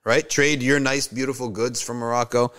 right? 0.04 0.30
Trade 0.30 0.62
your 0.62 0.78
nice, 0.78 1.08
beautiful 1.08 1.48
goods 1.48 1.82
from 1.82 1.96
Morocco, 1.96 2.52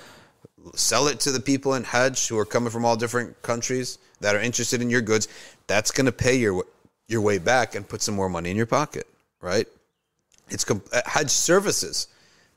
sell 0.76 1.08
it 1.08 1.20
to 1.22 1.32
the 1.32 1.40
people 1.40 1.74
in 1.76 1.84
Hajj 1.84 2.28
who 2.28 2.38
are 2.38 2.46
coming 2.46 2.70
from 2.70 2.86
all 2.86 2.96
different 2.96 3.42
countries 3.42 3.98
that 4.22 4.36
are 4.36 4.42
interested 4.42 4.82
in 4.82 4.90
your 4.90 5.02
goods. 5.02 5.28
That's 5.68 5.92
going 5.92 6.06
to 6.06 6.12
pay 6.12 6.36
your 6.36 6.66
your 7.08 7.22
way 7.22 7.40
back 7.40 7.76
and 7.76 7.88
put 7.88 8.02
some 8.02 8.16
more 8.16 8.30
money 8.30 8.52
in 8.52 8.56
your 8.56 8.68
pocket, 8.68 9.08
right? 9.42 9.68
It's 10.50 10.70
uh, 10.70 10.80
Hajj 11.06 11.30
services. 11.30 12.08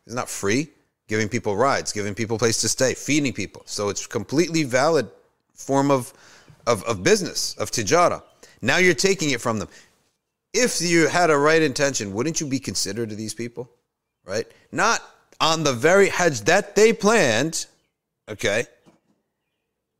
It's 0.06 0.14
not 0.14 0.28
free. 0.28 0.68
Giving 1.08 1.28
people 1.28 1.56
rides, 1.56 1.92
giving 1.92 2.14
people 2.14 2.38
place 2.38 2.60
to 2.60 2.68
stay, 2.68 2.94
feeding 2.94 3.32
people. 3.32 3.62
So 3.66 3.88
it's 3.88 4.06
completely 4.06 4.62
valid 4.62 5.08
form 5.54 5.90
of, 5.90 6.12
of, 6.66 6.82
of 6.84 7.02
business, 7.02 7.54
of 7.56 7.70
tijara. 7.70 8.22
Now 8.60 8.76
you're 8.76 8.94
taking 8.94 9.30
it 9.30 9.40
from 9.40 9.58
them. 9.58 9.68
If 10.54 10.80
you 10.80 11.08
had 11.08 11.30
a 11.30 11.36
right 11.36 11.62
intention, 11.62 12.12
wouldn't 12.12 12.40
you 12.40 12.46
be 12.46 12.58
considerate 12.58 13.10
to 13.10 13.16
these 13.16 13.34
people? 13.34 13.70
Right? 14.24 14.46
Not 14.70 15.02
on 15.40 15.64
the 15.64 15.72
very 15.72 16.08
Hajj 16.08 16.42
that 16.42 16.76
they 16.76 16.92
planned, 16.92 17.66
okay? 18.32 18.64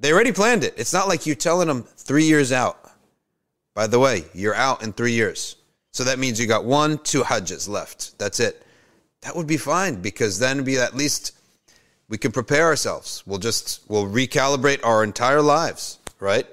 They 0.00 0.12
already 0.12 0.32
planned 0.32 0.64
it. 0.64 0.74
It's 0.76 0.92
not 0.92 1.08
like 1.08 1.26
you're 1.26 1.36
telling 1.36 1.68
them 1.68 1.84
three 1.84 2.24
years 2.24 2.52
out 2.52 2.82
by 3.74 3.86
the 3.86 3.98
way, 3.98 4.24
you're 4.34 4.54
out 4.54 4.82
in 4.82 4.92
three 4.92 5.12
years. 5.12 5.56
So 5.92 6.04
that 6.04 6.18
means 6.18 6.40
you 6.40 6.46
got 6.46 6.64
one, 6.64 6.98
two 6.98 7.22
Hajjs 7.22 7.68
left. 7.68 8.18
That's 8.18 8.40
it. 8.40 8.64
That 9.22 9.36
would 9.36 9.46
be 9.46 9.56
fine 9.56 10.00
because 10.00 10.38
then 10.38 10.64
be 10.64 10.78
at 10.78 10.96
least 10.96 11.32
we 12.08 12.18
can 12.18 12.32
prepare 12.32 12.66
ourselves. 12.66 13.22
We'll 13.26 13.38
just 13.38 13.80
we'll 13.88 14.06
recalibrate 14.06 14.84
our 14.84 15.04
entire 15.04 15.40
lives, 15.40 15.98
right? 16.18 16.46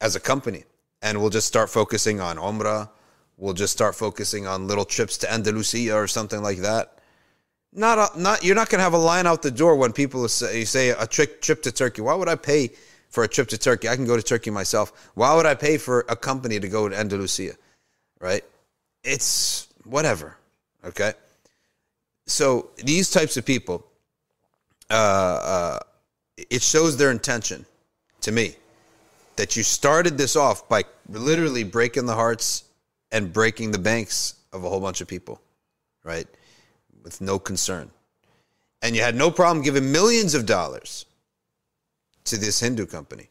As 0.00 0.16
a 0.16 0.20
company. 0.20 0.64
And 1.02 1.20
we'll 1.20 1.30
just 1.30 1.46
start 1.46 1.70
focusing 1.70 2.20
on 2.20 2.36
Umrah. 2.36 2.88
We'll 3.36 3.54
just 3.54 3.72
start 3.72 3.94
focusing 3.94 4.46
on 4.46 4.66
little 4.66 4.84
trips 4.84 5.18
to 5.18 5.32
Andalusia 5.32 5.94
or 5.94 6.08
something 6.08 6.42
like 6.42 6.58
that. 6.58 6.95
Not, 7.72 7.98
a, 7.98 8.20
not 8.20 8.42
you're 8.42 8.54
not 8.54 8.70
going 8.70 8.78
to 8.78 8.84
have 8.84 8.94
a 8.94 8.98
line 8.98 9.26
out 9.26 9.42
the 9.42 9.50
door 9.50 9.76
when 9.76 9.92
people 9.92 10.26
say, 10.28 10.64
say 10.64 10.90
a 10.90 11.06
trip, 11.06 11.42
trip 11.42 11.62
to 11.62 11.72
Turkey. 11.72 12.00
Why 12.00 12.14
would 12.14 12.28
I 12.28 12.36
pay 12.36 12.70
for 13.16 13.24
a 13.24 13.28
trip 13.28 13.48
to 13.48 13.58
Turkey. 13.58 13.88
I 13.88 13.96
can 13.96 14.04
go 14.04 14.16
to 14.16 14.22
Turkey 14.22 14.50
myself. 14.50 15.10
Why 15.14 15.34
would 15.34 15.46
I 15.46 15.54
pay 15.54 15.78
for 15.78 16.04
a 16.08 16.16
company 16.16 16.60
to 16.60 16.68
go 16.68 16.86
to 16.88 16.94
Andalusia? 16.94 17.54
Right? 18.20 18.44
It's 19.04 19.68
whatever. 19.84 20.36
Okay. 20.84 21.12
So 22.26 22.70
these 22.76 23.10
types 23.10 23.38
of 23.38 23.46
people, 23.46 23.86
uh, 24.90 24.94
uh, 24.94 25.78
it 26.36 26.60
shows 26.60 26.96
their 26.96 27.10
intention 27.10 27.64
to 28.20 28.32
me 28.32 28.56
that 29.36 29.56
you 29.56 29.62
started 29.62 30.18
this 30.18 30.36
off 30.36 30.68
by 30.68 30.84
literally 31.08 31.64
breaking 31.64 32.04
the 32.04 32.14
hearts 32.14 32.64
and 33.12 33.32
breaking 33.32 33.70
the 33.70 33.78
banks 33.78 34.34
of 34.52 34.64
a 34.64 34.68
whole 34.68 34.80
bunch 34.80 35.00
of 35.00 35.08
people, 35.08 35.40
right? 36.04 36.26
With 37.06 37.20
no 37.20 37.38
concern. 37.38 37.92
And 38.82 38.96
you 38.96 39.02
had 39.02 39.14
no 39.14 39.30
problem 39.30 39.64
giving 39.64 39.92
millions 39.92 40.34
of 40.34 40.44
dollars 40.44 41.06
to 42.24 42.36
this 42.36 42.58
Hindu 42.58 42.86
company, 42.86 43.28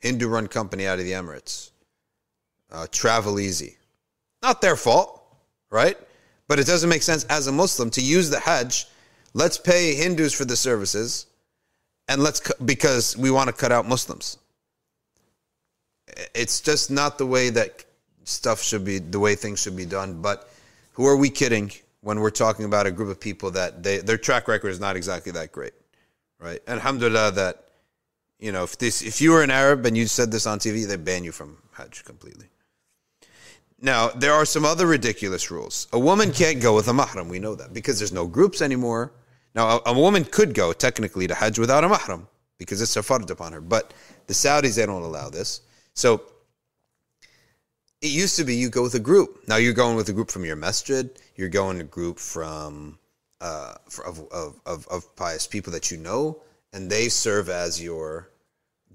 Hindu 0.00 0.26
run 0.26 0.48
company 0.48 0.84
out 0.84 0.98
of 0.98 1.04
the 1.04 1.12
Emirates. 1.12 1.70
Uh, 2.72 2.88
Traveazy. 2.90 3.76
Not 4.42 4.60
their 4.60 4.74
fault, 4.74 5.22
right? 5.70 5.96
But 6.48 6.58
it 6.58 6.66
doesn't 6.66 6.90
make 6.90 7.02
sense 7.02 7.22
as 7.26 7.46
a 7.46 7.52
Muslim 7.52 7.88
to 7.90 8.00
use 8.00 8.30
the 8.30 8.40
Hajj. 8.40 8.88
Let's 9.32 9.58
pay 9.58 9.94
Hindus 9.94 10.34
for 10.34 10.44
the 10.44 10.56
services, 10.56 11.26
and 12.08 12.20
let's 12.20 12.40
because 12.64 13.16
we 13.16 13.30
want 13.30 13.46
to 13.46 13.52
cut 13.52 13.70
out 13.70 13.86
Muslims. 13.86 14.38
It's 16.34 16.60
just 16.60 16.90
not 16.90 17.16
the 17.16 17.26
way 17.26 17.50
that 17.50 17.84
stuff 18.24 18.60
should 18.60 18.84
be, 18.84 18.98
the 18.98 19.20
way 19.20 19.36
things 19.36 19.62
should 19.62 19.76
be 19.76 19.86
done. 19.86 20.20
But 20.20 20.50
who 20.94 21.06
are 21.06 21.16
we 21.16 21.30
kidding 21.30 21.70
when 22.00 22.20
we're 22.20 22.30
talking 22.30 22.64
about 22.64 22.86
a 22.86 22.90
group 22.90 23.08
of 23.08 23.20
people 23.20 23.50
that 23.52 23.82
they, 23.82 23.98
their 23.98 24.18
track 24.18 24.48
record 24.48 24.68
is 24.68 24.80
not 24.80 24.96
exactly 24.96 25.32
that 25.32 25.52
great, 25.52 25.72
right? 26.38 26.60
And 26.66 26.78
alhamdulillah 26.78 27.32
that 27.32 27.68
you 28.38 28.52
know, 28.52 28.64
if 28.64 28.78
this 28.78 29.02
if 29.02 29.20
you 29.20 29.32
were 29.32 29.42
an 29.42 29.50
Arab 29.50 29.84
and 29.84 29.96
you 29.96 30.06
said 30.06 30.30
this 30.30 30.46
on 30.46 30.58
TV, 30.58 30.86
they 30.86 30.96
ban 30.96 31.24
you 31.24 31.32
from 31.32 31.58
Hajj 31.72 32.04
completely. 32.04 32.46
Now, 33.80 34.08
there 34.08 34.32
are 34.32 34.44
some 34.44 34.64
other 34.64 34.86
ridiculous 34.86 35.50
rules. 35.50 35.86
A 35.92 35.98
woman 35.98 36.32
can't 36.32 36.60
go 36.60 36.74
with 36.74 36.88
a 36.88 36.92
mahram. 36.92 37.28
We 37.28 37.38
know 37.38 37.54
that 37.54 37.72
because 37.72 37.98
there's 37.98 38.12
no 38.12 38.26
groups 38.26 38.60
anymore. 38.60 39.12
Now, 39.54 39.78
a, 39.78 39.90
a 39.90 39.92
woman 39.92 40.24
could 40.24 40.52
go 40.52 40.72
technically 40.72 41.26
to 41.28 41.34
Hajj 41.34 41.58
without 41.58 41.84
a 41.84 41.88
mahram 41.88 42.26
because 42.58 42.80
it's 42.80 42.96
a 42.96 43.00
fard 43.00 43.30
upon 43.30 43.52
her. 43.52 43.60
But 43.60 43.94
the 44.26 44.34
Saudis, 44.34 44.76
they 44.76 44.86
don't 44.86 45.02
allow 45.02 45.30
this. 45.30 45.60
So 45.94 46.22
it 48.00 48.10
used 48.10 48.36
to 48.36 48.44
be 48.44 48.54
you 48.54 48.68
go 48.68 48.82
with 48.82 48.94
a 48.94 49.00
group. 49.00 49.48
Now 49.48 49.56
you're 49.56 49.72
going 49.72 49.96
with 49.96 50.08
a 50.08 50.12
group 50.12 50.30
from 50.30 50.44
your 50.44 50.56
masjid. 50.56 51.10
You're 51.38 51.48
going 51.48 51.80
a 51.80 51.84
group 51.84 52.18
from 52.18 52.98
uh, 53.40 53.74
of, 54.04 54.20
of, 54.32 54.60
of, 54.66 54.88
of 54.88 55.16
pious 55.16 55.46
people 55.46 55.72
that 55.72 55.90
you 55.90 55.96
know 55.96 56.42
and 56.72 56.90
they 56.90 57.08
serve 57.08 57.48
as 57.48 57.80
your 57.80 58.28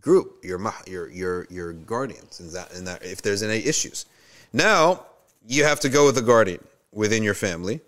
group, 0.02 0.44
your 0.44 0.60
your 0.86 1.10
your 1.10 1.48
your 1.50 1.72
guardians, 1.72 2.42
and 2.42 2.52
that 2.52 2.74
and 2.74 2.86
that 2.86 3.04
if 3.04 3.22
there's 3.22 3.44
any 3.44 3.66
issues. 3.66 4.06
Now 4.52 5.06
you 5.48 5.64
have 5.64 5.80
to 5.80 5.90
go 5.90 6.06
with 6.06 6.18
a 6.18 6.22
guardian 6.22 6.62
within 6.92 7.24
your 7.24 7.34
family. 7.34 7.80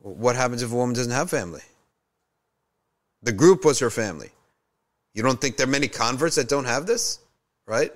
What 0.00 0.36
happens 0.36 0.62
if 0.62 0.70
a 0.70 0.76
woman 0.76 0.94
doesn't 0.94 1.10
have 1.10 1.30
family? 1.30 1.62
The 3.22 3.32
group 3.32 3.64
was 3.64 3.78
her 3.78 3.88
family. 3.88 4.30
You 5.14 5.22
don't 5.22 5.40
think 5.40 5.56
there 5.56 5.66
are 5.66 5.70
many 5.70 5.88
converts 5.88 6.36
that 6.36 6.50
don't 6.50 6.66
have 6.66 6.84
this, 6.84 7.20
right? 7.66 7.90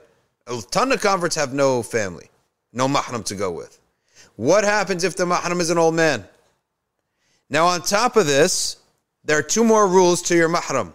A 0.46 0.58
ton 0.70 0.90
of 0.90 1.02
converts 1.02 1.36
have 1.36 1.52
no 1.52 1.82
family, 1.82 2.30
no 2.72 2.88
mahram 2.88 3.24
to 3.26 3.34
go 3.34 3.52
with. 3.52 3.78
What 4.38 4.62
happens 4.62 5.02
if 5.02 5.16
the 5.16 5.24
mahram 5.24 5.58
is 5.58 5.68
an 5.68 5.78
old 5.78 5.96
man? 5.96 6.24
Now, 7.50 7.66
on 7.66 7.82
top 7.82 8.14
of 8.16 8.28
this, 8.28 8.76
there 9.24 9.36
are 9.36 9.42
two 9.42 9.64
more 9.64 9.88
rules 9.88 10.22
to 10.22 10.36
your 10.36 10.48
mahram. 10.48 10.92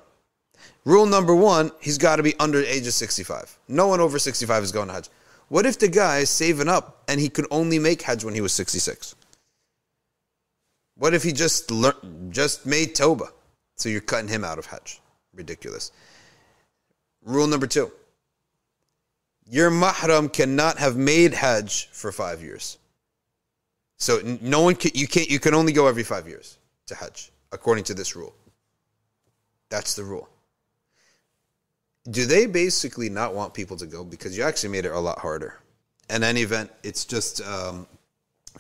Rule 0.86 1.06
number 1.06 1.36
one, 1.36 1.74
he's 1.82 1.98
got 1.98 2.16
to 2.16 2.24
be 2.24 2.36
under 2.40 2.62
the 2.62 2.74
age 2.74 2.88
of 2.88 2.94
65. 2.94 3.60
No 3.68 3.88
one 3.88 4.00
over 4.00 4.18
65 4.18 4.64
is 4.64 4.72
going 4.72 4.88
to 4.88 4.94
Hajj. 4.94 5.10
What 5.50 5.66
if 5.66 5.78
the 5.78 5.90
guy 5.90 6.20
is 6.20 6.30
saving 6.30 6.70
up 6.70 7.04
and 7.10 7.20
he 7.20 7.28
could 7.28 7.46
only 7.52 7.80
make 7.80 8.02
Hajj 8.02 8.24
when 8.24 8.34
he 8.34 8.40
was 8.40 8.54
66? 8.54 9.14
What 10.96 11.14
if 11.14 11.24
he 11.24 11.34
just 11.34 11.70
learned, 11.70 12.32
just 12.32 12.66
made 12.66 12.96
Toba? 12.96 13.28
So 13.76 13.90
you're 13.90 14.00
cutting 14.00 14.30
him 14.30 14.46
out 14.46 14.58
of 14.58 14.68
Hajj. 14.68 15.02
Ridiculous. 15.36 15.92
Rule 17.26 17.48
number 17.48 17.68
two. 17.68 17.92
Your 19.50 19.70
mahram 19.70 20.32
cannot 20.32 20.78
have 20.78 20.96
made 20.96 21.34
Hajj 21.34 21.90
for 21.90 22.14
five 22.14 22.42
years. 22.42 22.78
So 24.04 24.20
no 24.42 24.60
one 24.60 24.76
can, 24.76 24.92
you 24.94 25.08
can't, 25.08 25.30
you 25.30 25.40
can 25.40 25.54
only 25.54 25.72
go 25.72 25.88
every 25.88 26.04
five 26.04 26.28
years 26.28 26.58
to 26.88 26.96
Hajj 26.96 27.32
according 27.54 27.86
to 27.86 27.94
this 27.94 28.18
rule. 28.18 28.36
That's 29.70 29.96
the 29.96 30.04
rule. 30.04 30.28
Do 32.12 32.26
they 32.26 32.46
basically 32.46 33.08
not 33.08 33.34
want 33.34 33.54
people 33.54 33.78
to 33.78 33.86
go 33.86 34.04
because 34.04 34.38
you 34.38 34.44
actually 34.44 34.72
made 34.72 34.84
it 34.84 34.92
a 34.92 35.00
lot 35.00 35.20
harder? 35.20 35.58
In 36.10 36.22
any 36.22 36.42
event, 36.42 36.70
it's 36.84 37.06
just 37.06 37.40
um, 37.48 37.88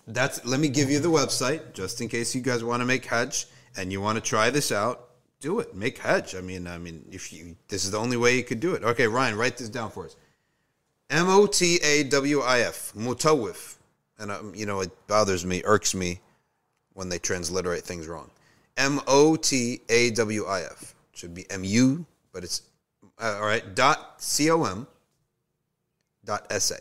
that's. 0.07 0.45
Let 0.45 0.61
me 0.61 0.69
give 0.69 0.89
you 0.89 0.99
the 0.99 1.09
website 1.09 1.73
just 1.73 1.99
in 1.99 2.07
case 2.07 2.33
you 2.33 2.39
guys 2.39 2.63
want 2.63 2.79
to 2.79 2.85
make 2.85 3.03
Hajj 3.05 3.47
and 3.75 3.91
you 3.91 3.99
want 3.99 4.15
to 4.15 4.21
try 4.21 4.49
this 4.49 4.71
out. 4.71 5.09
Do 5.41 5.59
it. 5.59 5.75
Make 5.75 5.97
Hajj. 5.97 6.35
I 6.35 6.39
mean, 6.39 6.67
I 6.67 6.77
mean, 6.77 7.03
if 7.11 7.33
you 7.33 7.57
this 7.67 7.83
is 7.83 7.91
the 7.91 7.99
only 7.99 8.15
way 8.15 8.37
you 8.37 8.45
could 8.45 8.61
do 8.61 8.75
it. 8.75 8.83
Okay, 8.85 9.07
Ryan, 9.07 9.35
write 9.35 9.57
this 9.57 9.67
down 9.67 9.91
for 9.91 10.05
us. 10.05 10.15
M 11.09 11.27
O 11.27 11.47
T 11.47 11.81
A 11.83 12.03
W 12.03 12.39
I 12.39 12.59
F, 12.61 12.93
Mutawif. 12.95 13.75
And, 14.19 14.31
um, 14.31 14.53
you 14.55 14.65
know, 14.65 14.81
it 14.81 14.91
bothers 15.07 15.45
me, 15.45 15.61
irks 15.65 15.95
me 15.95 16.21
when 16.93 17.09
they 17.09 17.19
transliterate 17.19 17.83
things 17.83 18.07
wrong. 18.07 18.29
M 18.77 19.01
O 19.07 19.35
T 19.35 19.81
A 19.89 20.11
W 20.11 20.45
I 20.45 20.61
F. 20.61 20.95
Should 21.13 21.33
be 21.33 21.49
M 21.51 21.63
U, 21.63 22.05
but 22.31 22.43
it's 22.43 22.63
uh, 23.21 23.37
all 23.39 23.45
right. 23.45 23.75
Dot 23.75 24.15
C 24.21 24.49
O 24.49 24.63
M. 24.63 24.87
Dot 26.25 26.47
S 26.49 26.71
A. 26.71 26.77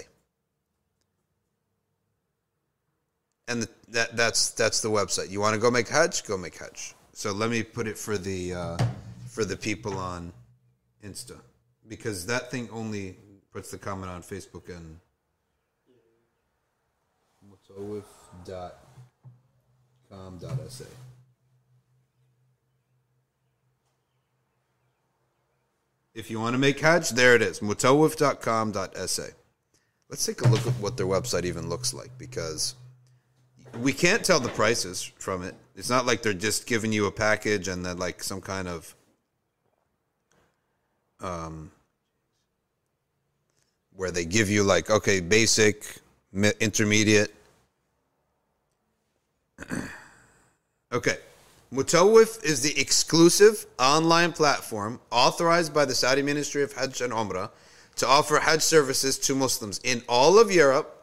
And 3.48 3.62
the, 3.62 3.68
that 3.88 4.16
that's 4.16 4.50
that's 4.52 4.80
the 4.80 4.88
website. 4.88 5.30
You 5.30 5.40
want 5.40 5.54
to 5.54 5.60
go 5.60 5.70
make 5.70 5.88
Hajj? 5.88 6.24
Go 6.24 6.38
make 6.38 6.56
Hajj. 6.56 6.94
So 7.12 7.32
let 7.32 7.50
me 7.50 7.62
put 7.62 7.86
it 7.86 7.98
for 7.98 8.16
the 8.16 8.54
uh, 8.54 8.78
for 9.26 9.44
the 9.44 9.56
people 9.56 9.98
on 9.98 10.32
Insta 11.04 11.38
because 11.88 12.24
that 12.26 12.50
thing 12.50 12.68
only 12.72 13.16
puts 13.52 13.70
the 13.70 13.78
comment 13.78 14.10
on 14.10 14.22
Facebook 14.22 14.74
and 14.74 14.98
dot 18.44 18.74
com 20.10 20.38
dot 20.38 20.58
sa. 20.68 20.84
If 26.14 26.30
you 26.30 26.38
want 26.38 26.54
to 26.54 26.58
make 26.58 26.78
Hajj, 26.78 27.10
there 27.10 27.34
it 27.34 27.42
is. 27.42 27.60
Mutawif.com.sa. 27.60 29.22
Let's 30.10 30.26
take 30.26 30.42
a 30.42 30.48
look 30.48 30.66
at 30.66 30.74
what 30.74 30.98
their 30.98 31.06
website 31.06 31.44
even 31.44 31.70
looks 31.70 31.94
like 31.94 32.10
because 32.18 32.74
we 33.80 33.94
can't 33.94 34.22
tell 34.22 34.38
the 34.38 34.50
prices 34.50 35.02
from 35.18 35.42
it. 35.42 35.54
It's 35.74 35.88
not 35.88 36.04
like 36.04 36.20
they're 36.20 36.34
just 36.34 36.66
giving 36.66 36.92
you 36.92 37.06
a 37.06 37.10
package 37.10 37.68
and 37.68 37.84
then 37.84 37.96
like 37.96 38.22
some 38.22 38.42
kind 38.42 38.68
of 38.68 38.94
um 41.20 41.70
where 43.94 44.10
they 44.10 44.26
give 44.26 44.50
you 44.50 44.64
like 44.64 44.90
okay, 44.90 45.20
basic, 45.20 45.96
intermediate. 46.60 47.34
okay. 50.92 51.18
Mutawif 51.72 52.44
is 52.44 52.60
the 52.60 52.78
exclusive 52.78 53.64
online 53.78 54.32
platform 54.32 55.00
authorized 55.10 55.72
by 55.72 55.86
the 55.86 55.94
Saudi 55.94 56.20
Ministry 56.20 56.62
of 56.62 56.72
Hajj 56.74 57.00
and 57.00 57.12
Umrah 57.14 57.50
to 57.96 58.06
offer 58.06 58.38
Hajj 58.38 58.60
services 58.60 59.18
to 59.20 59.34
Muslims 59.34 59.80
in 59.82 60.02
all 60.06 60.38
of 60.38 60.52
Europe, 60.52 61.02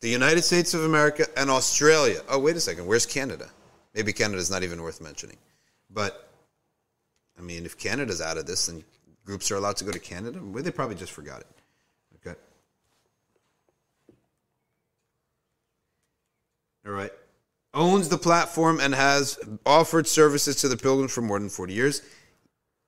the 0.00 0.08
United 0.08 0.42
States 0.42 0.74
of 0.74 0.82
America, 0.82 1.26
and 1.36 1.48
Australia. 1.50 2.20
Oh, 2.28 2.40
wait 2.40 2.56
a 2.56 2.60
second. 2.60 2.86
Where's 2.86 3.06
Canada? 3.06 3.48
Maybe 3.94 4.12
Canada's 4.12 4.50
not 4.50 4.64
even 4.64 4.82
worth 4.82 5.00
mentioning. 5.00 5.36
But, 5.88 6.28
I 7.38 7.42
mean, 7.42 7.64
if 7.64 7.78
Canada's 7.78 8.20
out 8.20 8.38
of 8.38 8.46
this, 8.46 8.66
then 8.66 8.82
groups 9.24 9.52
are 9.52 9.56
allowed 9.56 9.76
to 9.76 9.84
go 9.84 9.92
to 9.92 10.00
Canada. 10.00 10.40
Well, 10.42 10.64
they 10.64 10.72
probably 10.72 10.96
just 10.96 11.12
forgot 11.12 11.42
it. 11.42 11.46
Okay. 12.26 12.36
All 16.84 16.92
right 16.92 17.12
owns 17.74 18.08
the 18.08 18.18
platform 18.18 18.80
and 18.80 18.94
has 18.94 19.38
offered 19.64 20.06
services 20.06 20.56
to 20.56 20.68
the 20.68 20.76
pilgrims 20.76 21.12
for 21.12 21.22
more 21.22 21.38
than 21.38 21.48
40 21.48 21.72
years. 21.72 22.02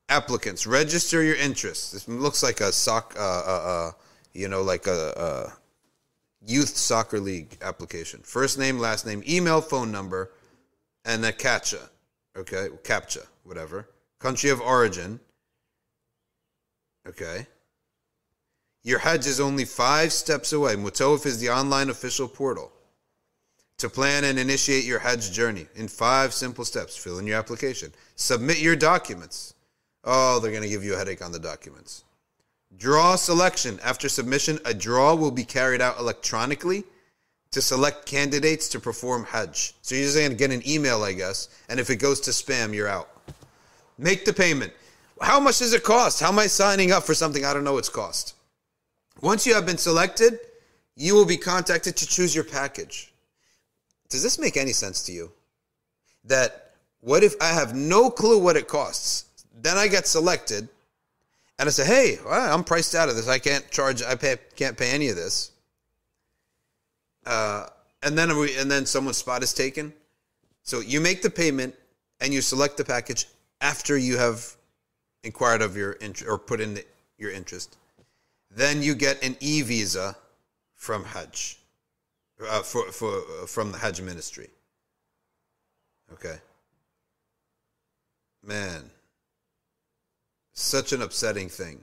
Applicants, 0.09 0.67
register 0.67 1.23
your 1.23 1.37
interest. 1.37 1.93
This 1.93 2.07
looks 2.07 2.43
like 2.43 2.61
a 2.61 2.71
sock, 2.73 3.15
uh, 3.19 3.21
uh, 3.21 3.63
uh, 3.65 3.91
you 4.35 4.49
know, 4.49 4.63
like 4.63 4.87
a, 4.87 5.13
a 5.17 5.53
youth 6.47 6.77
soccer 6.77 7.19
league 7.19 7.57
application. 7.63 8.21
First 8.23 8.59
name, 8.59 8.79
last 8.79 9.07
name, 9.07 9.23
email, 9.27 9.63
phone 9.63 9.91
number, 9.91 10.33
and 11.07 11.25
a 11.25 11.33
CAPTCHA. 11.33 11.89
Okay, 12.37 12.69
CAPTCHA, 12.83 13.27
whatever. 13.45 13.89
Country 14.19 14.51
of 14.51 14.61
origin. 14.61 15.21
Okay. 17.09 17.47
Your 18.83 18.99
Hajj 18.99 19.27
is 19.27 19.41
only 19.41 19.65
five 19.65 20.13
steps 20.13 20.53
away. 20.53 20.75
Mutawif 20.77 21.25
is 21.25 21.41
the 21.41 21.49
online 21.49 21.89
official 21.89 22.29
portal 22.29 22.74
to 23.79 23.89
plan 23.89 24.25
and 24.25 24.39
initiate 24.39 24.85
your 24.85 24.99
Hajj 24.99 25.33
journey 25.33 25.67
in 25.75 25.89
five 25.89 26.33
simple 26.33 26.65
steps. 26.65 26.97
Fill 26.97 27.19
in 27.19 27.27
your 27.27 27.39
application. 27.39 27.93
Submit 28.17 28.61
your 28.61 28.77
documents. 28.77 29.55
Oh, 30.05 30.39
they're 30.39 30.51
going 30.51 30.63
to 30.63 30.69
give 30.69 30.85
you 30.85 30.95
a 30.95 30.99
headache 30.99 31.25
on 31.25 31.33
the 31.33 31.39
documents. 31.39 32.05
Draw 32.77 33.17
selection. 33.17 33.81
After 33.83 34.09
submission, 34.09 34.59
a 34.65 34.75
draw 34.75 35.15
will 35.15 35.31
be 35.31 35.45
carried 35.45 35.81
out 35.81 35.99
electronically 35.99 36.85
to 37.53 37.63
select 37.63 38.05
candidates 38.05 38.69
to 38.69 38.81
perform 38.81 39.25
Hajj. 39.25 39.75
So 39.81 39.95
you're 39.95 40.05
just 40.05 40.17
going 40.17 40.31
to 40.31 40.37
get 40.37 40.51
an 40.51 40.69
email, 40.69 41.03
I 41.03 41.13
guess, 41.13 41.49
and 41.69 41.79
if 41.79 41.89
it 41.89 41.97
goes 41.97 42.21
to 42.23 42.31
spam, 42.31 42.75
you're 42.75 42.89
out. 42.89 43.09
Make 43.97 44.25
the 44.25 44.33
payment. 44.33 44.73
How 45.21 45.39
much 45.39 45.61
does 45.61 45.73
it 45.73 45.85
cost? 45.85 46.21
How 46.21 46.29
am 46.29 46.39
I 46.41 46.49
signing 46.49 46.91
up 46.91 47.05
for 47.05 47.15
something 47.15 47.45
I 47.45 47.55
don't 47.55 47.63
know 47.63 47.79
its 47.79 47.89
cost? 47.89 48.35
Once 49.21 49.47
you 49.47 49.55
have 49.55 49.65
been 49.65 49.79
selected, 49.79 50.41
you 50.97 51.15
will 51.15 51.25
be 51.25 51.37
contacted 51.37 51.97
to 51.97 52.07
choose 52.07 52.35
your 52.35 52.45
package. 52.45 53.14
Does 54.09 54.23
this 54.23 54.39
make 54.39 54.57
any 54.57 54.73
sense 54.73 55.03
to 55.05 55.13
you? 55.13 55.33
That 56.25 56.73
what 57.01 57.23
if 57.23 57.35
I 57.41 57.49
have 57.49 57.75
no 57.75 58.11
clue 58.11 58.39
what 58.39 58.57
it 58.57 58.69
costs? 58.69 59.27
Then 59.61 59.77
I 59.77 59.89
get 59.89 60.07
selected 60.07 60.69
and 61.59 61.69
I 61.69 61.71
say, 61.71 61.85
hey, 61.85 62.19
well, 62.25 62.55
I'm 62.55 62.65
priced 62.65 62.95
out 62.95 63.09
of 63.09 63.17
this. 63.17 63.29
I 63.29 63.39
can't 63.39 63.69
charge, 63.71 64.03
I 64.03 64.15
pay, 64.15 64.37
can't 64.57 64.77
pay 64.77 64.91
any 64.91 65.09
of 65.09 65.17
this. 65.17 65.53
Uh, 67.27 67.67
and 68.03 68.19
then 68.19 68.37
we, 68.37 68.57
and 68.57 68.71
then 68.71 68.87
someone's 68.87 69.17
spot 69.17 69.43
is 69.43 69.53
taken. 69.53 69.93
So 70.63 70.81
you 70.81 71.01
make 71.01 71.23
the 71.23 71.31
payment 71.31 71.75
and 72.21 72.33
you 72.33 72.41
select 72.41 72.77
the 72.77 72.85
package 72.85 73.27
after 73.61 73.97
you 73.97 74.19
have 74.19 74.57
inquired 75.23 75.63
of 75.63 75.77
your 75.77 75.97
interest 76.01 76.29
or 76.29 76.39
put 76.39 76.61
in 76.61 76.75
the, 76.75 76.85
your 77.19 77.31
interest. 77.31 77.77
Then 78.51 78.83
you 78.83 78.95
get 78.95 79.23
an 79.23 79.37
e 79.41 79.63
visa 79.63 80.17
from 80.75 81.05
Hajj 81.05 81.59
uh, 82.49 82.63
for, 82.63 82.91
for, 82.93 83.19
uh, 83.43 83.47
from 83.47 83.73
the 83.73 83.79
Hajj 83.79 84.01
ministry. 84.01 84.49
Okay. 86.13 86.37
Man, 88.43 88.91
such 90.53 90.93
an 90.93 91.03
upsetting 91.03 91.49
thing. 91.49 91.83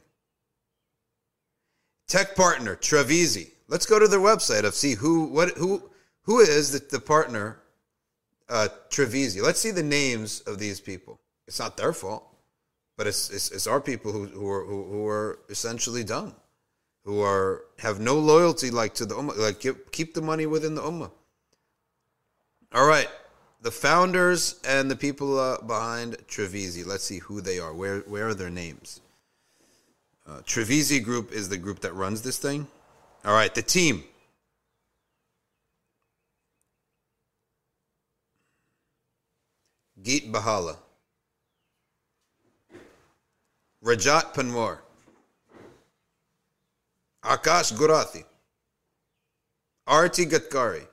Tech 2.07 2.35
partner 2.35 2.75
Traveazy. 2.75 3.51
Let's 3.67 3.85
go 3.85 3.99
to 3.99 4.07
their 4.07 4.19
website 4.19 4.63
of 4.63 4.75
see 4.75 4.95
who 4.95 5.25
what 5.25 5.51
who 5.57 5.89
who 6.23 6.39
is 6.39 6.71
the, 6.71 6.85
the 6.91 6.99
partner 6.99 7.59
uh, 8.49 8.67
Traveazy. 8.89 9.41
Let's 9.41 9.59
see 9.59 9.71
the 9.71 9.83
names 9.83 10.41
of 10.41 10.59
these 10.59 10.79
people. 10.79 11.19
It's 11.47 11.59
not 11.59 11.77
their 11.77 11.93
fault, 11.93 12.23
but 12.97 13.07
it's 13.07 13.29
it's, 13.29 13.49
it's 13.51 13.67
our 13.67 13.81
people 13.81 14.11
who 14.11 14.25
who 14.27 14.49
are 14.49 14.65
who, 14.65 14.83
who 14.83 15.07
are 15.07 15.39
essentially 15.49 16.03
dumb 16.03 16.35
who 17.03 17.21
are 17.21 17.63
have 17.79 17.99
no 17.99 18.15
loyalty 18.15 18.71
like 18.71 18.93
to 18.95 19.05
the 19.05 19.15
ummah, 19.15 19.37
like 19.37 19.59
keep, 19.59 19.91
keep 19.91 20.13
the 20.13 20.21
money 20.21 20.45
within 20.45 20.75
the 20.75 20.81
ummah. 20.81 21.11
All 22.73 22.85
right, 22.85 23.09
the 23.61 23.71
founders 23.71 24.59
and 24.67 24.89
the 24.89 24.95
people 24.95 25.39
uh, 25.39 25.61
behind 25.61 26.17
Traveazy. 26.27 26.85
Let's 26.85 27.03
see 27.03 27.19
who 27.19 27.41
they 27.41 27.59
are. 27.59 27.73
Where 27.73 27.99
where 28.01 28.29
are 28.29 28.33
their 28.33 28.49
names? 28.49 29.01
Uh, 30.27 30.39
Traveazy 30.45 31.03
Group 31.03 31.31
is 31.31 31.49
the 31.49 31.57
group 31.57 31.79
that 31.79 31.93
runs 31.93 32.21
this 32.21 32.37
thing. 32.37 32.67
All 33.25 33.33
right, 33.33 33.53
the 33.53 33.61
team. 33.61 34.03
Geet 40.01 40.31
Bahala. 40.31 40.77
Rajat 43.83 44.33
Panwar. 44.33 44.79
Akash 47.23 47.73
Gurathi, 47.73 48.23
Arti 49.85 50.25
Gatkari, 50.25 50.87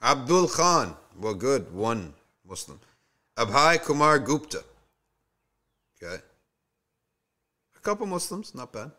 Abdul 0.00 0.48
Khan, 0.48 0.94
well, 1.18 1.34
good, 1.34 1.72
one 1.74 2.14
Muslim. 2.48 2.78
Abhay 3.36 3.82
Kumar 3.82 4.18
Gupta. 4.20 4.62
Okay. 6.00 6.22
A 7.76 7.80
couple 7.80 8.06
Muslims, 8.06 8.54
not 8.54 8.72
bad. 8.72 8.92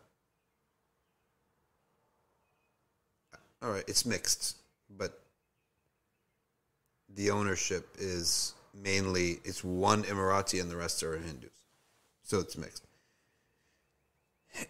All 3.62 3.70
right, 3.70 3.84
it's 3.86 4.04
mixed, 4.04 4.56
but 4.90 5.20
the 7.14 7.30
ownership 7.30 7.88
is 7.98 8.54
mainly 8.74 9.40
it's 9.44 9.64
one 9.64 10.02
Emirati 10.04 10.60
and 10.60 10.70
the 10.70 10.76
rest 10.76 11.02
are 11.02 11.16
Hindus. 11.16 11.50
So 12.22 12.38
it's 12.38 12.56
mixed 12.56 12.84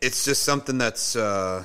it's 0.00 0.24
just 0.24 0.42
something 0.42 0.78
that's 0.78 1.16
uh, 1.16 1.64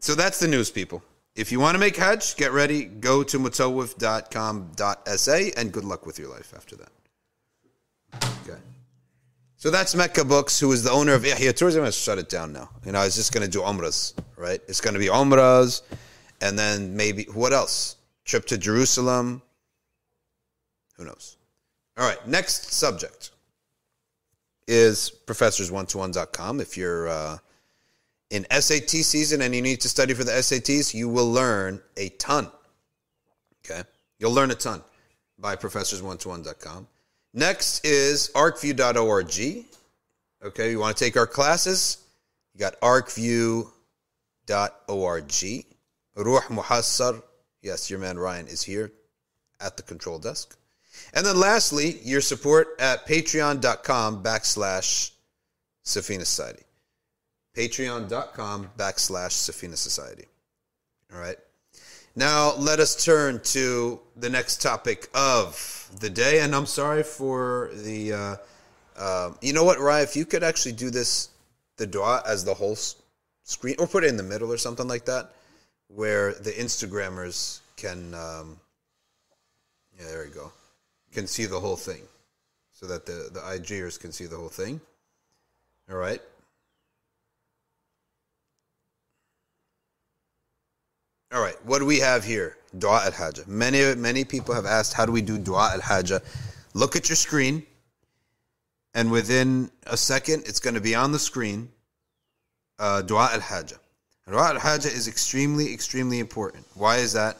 so 0.00 0.14
that's 0.14 0.38
the 0.38 0.48
news 0.48 0.70
people. 0.70 1.02
If 1.34 1.52
you 1.52 1.60
want 1.60 1.74
to 1.74 1.78
make 1.78 1.96
hajj 1.96 2.36
get 2.36 2.52
ready. 2.52 2.84
Go 2.84 3.22
to 3.24 3.38
mutawif.com.sa 3.38 5.32
and 5.56 5.72
good 5.72 5.84
luck 5.84 6.06
with 6.06 6.18
your 6.18 6.30
life 6.30 6.54
after 6.56 6.76
that. 6.76 6.88
Okay. 8.42 8.58
So 9.56 9.70
that's 9.70 9.94
mecca 9.94 10.24
books 10.24 10.58
who 10.58 10.72
is 10.72 10.82
the 10.82 10.90
owner 10.90 11.12
of 11.12 11.22
ihya 11.24 11.54
tourism 11.54 11.84
has 11.84 11.94
shut 11.96 12.18
it 12.18 12.28
down 12.28 12.52
now. 12.52 12.70
You 12.84 12.92
know 12.92 13.02
it's 13.02 13.16
just 13.16 13.32
going 13.32 13.44
to 13.44 13.50
do 13.50 13.60
umrahs 13.60 14.14
right? 14.36 14.60
It's 14.68 14.80
going 14.80 14.94
to 14.94 15.00
be 15.00 15.06
umrahs 15.06 15.82
and 16.40 16.58
then 16.58 16.96
maybe 16.96 17.24
what 17.24 17.52
else? 17.52 17.96
Trip 18.24 18.46
to 18.46 18.56
jerusalem. 18.56 19.42
Who 20.96 21.04
knows? 21.04 21.36
All 21.98 22.06
right 22.08 22.26
next 22.26 22.72
subject 22.72 23.32
is 24.66 25.12
professors121.com. 25.26 26.60
If 26.60 26.76
you're 26.76 27.08
uh, 27.08 27.38
in 28.30 28.46
SAT 28.50 28.90
season 28.90 29.42
and 29.42 29.54
you 29.54 29.62
need 29.62 29.80
to 29.82 29.88
study 29.88 30.14
for 30.14 30.24
the 30.24 30.32
SATs, 30.32 30.94
you 30.94 31.08
will 31.08 31.30
learn 31.30 31.80
a 31.96 32.08
ton. 32.10 32.50
Okay? 33.64 33.82
You'll 34.18 34.32
learn 34.32 34.50
a 34.50 34.54
ton 34.54 34.82
by 35.38 35.56
professors121.com. 35.56 36.88
Next 37.34 37.84
is 37.84 38.30
arcview.org. 38.34 39.66
Okay, 40.44 40.70
you 40.70 40.78
want 40.78 40.96
to 40.96 41.04
take 41.04 41.16
our 41.16 41.26
classes? 41.26 41.98
You 42.54 42.60
got 42.60 42.80
arcview.org. 42.80 43.66
Ruh 46.16 46.40
Muhassar. 46.48 47.22
Yes, 47.62 47.90
your 47.90 47.98
man 47.98 48.18
Ryan 48.18 48.46
is 48.46 48.62
here 48.62 48.92
at 49.60 49.76
the 49.76 49.82
control 49.82 50.18
desk. 50.18 50.56
And 51.16 51.26
then 51.26 51.40
lastly, 51.40 51.98
your 52.04 52.20
support 52.20 52.76
at 52.78 53.08
patreon.com 53.08 54.22
backslash 54.22 55.10
Safina 55.84 56.26
Society. 56.26 56.62
Patreon.com 57.56 58.70
backslash 58.78 59.32
Safina 59.32 59.76
Society. 59.76 60.26
All 61.12 61.18
right. 61.18 61.38
Now 62.14 62.54
let 62.56 62.78
us 62.78 63.02
turn 63.04 63.40
to 63.44 63.98
the 64.16 64.30
next 64.30 64.62
topic 64.62 65.08
of 65.14 65.90
the 66.00 66.10
day. 66.10 66.40
And 66.40 66.54
I'm 66.54 66.66
sorry 66.66 67.02
for 67.02 67.70
the 67.74 68.12
uh, 68.12 68.36
Um, 68.98 69.36
you 69.42 69.52
know 69.52 69.64
what, 69.64 69.78
Ryan? 69.78 70.04
If 70.04 70.16
you 70.16 70.24
could 70.24 70.42
actually 70.42 70.72
do 70.72 70.90
this, 70.90 71.28
the 71.76 71.86
dua 71.86 72.22
as 72.26 72.44
the 72.44 72.54
whole 72.54 72.76
screen, 73.44 73.76
or 73.78 73.86
put 73.86 74.04
it 74.04 74.08
in 74.08 74.16
the 74.16 74.22
middle 74.22 74.50
or 74.50 74.56
something 74.56 74.88
like 74.88 75.04
that, 75.04 75.32
where 75.88 76.32
the 76.32 76.52
Instagrammers 76.52 77.60
can, 77.76 78.14
um, 78.14 78.58
yeah, 79.98 80.06
there 80.06 80.24
we 80.24 80.30
go, 80.30 80.50
can 81.16 81.26
see 81.26 81.46
the 81.46 81.58
whole 81.58 81.80
thing, 81.90 82.02
so 82.78 82.84
that 82.86 83.06
the 83.06 83.18
the 83.36 83.40
IGers 83.54 83.98
can 83.98 84.12
see 84.12 84.26
the 84.26 84.36
whole 84.36 84.54
thing. 84.62 84.74
All 85.90 85.96
right. 85.96 86.20
All 91.32 91.40
right, 91.40 91.58
what 91.64 91.78
do 91.78 91.86
we 91.86 92.00
have 92.00 92.22
here? 92.22 92.58
Dua 92.78 92.98
al 93.06 93.12
Hajj. 93.12 93.46
Many 93.46 93.80
many 93.94 94.24
people 94.24 94.54
have 94.54 94.66
asked, 94.66 94.92
how 94.92 95.06
do 95.06 95.12
we 95.12 95.22
do 95.22 95.38
Dua 95.38 95.70
al 95.72 95.80
Hajj? 95.80 96.12
Look 96.74 96.96
at 96.96 97.08
your 97.08 97.16
screen, 97.16 97.64
and 98.92 99.10
within 99.10 99.70
a 99.86 99.96
second, 99.96 100.44
it's 100.48 100.60
going 100.60 100.74
to 100.74 100.86
be 100.90 100.94
on 100.94 101.12
the 101.12 101.22
screen. 101.30 101.70
Uh, 102.78 103.00
Dua 103.00 103.30
al 103.32 103.40
Hajj. 103.40 103.72
Dua 104.28 104.48
al 104.54 104.60
Hajj 104.60 104.84
is 104.84 105.08
extremely, 105.08 105.72
extremely 105.72 106.18
important. 106.18 106.66
Why 106.74 106.96
is 106.96 107.14
that? 107.14 107.34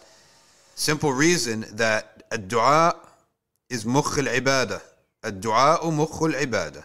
Simple 0.77 1.13
reason 1.13 1.67
that 1.73 2.17
a 2.31 2.39
dua 2.39 3.06
is. 3.69 3.85
A 5.23 5.33
dua 5.33 5.79
mukh 5.83 6.23
al 6.23 6.41
ibadah. 6.47 6.85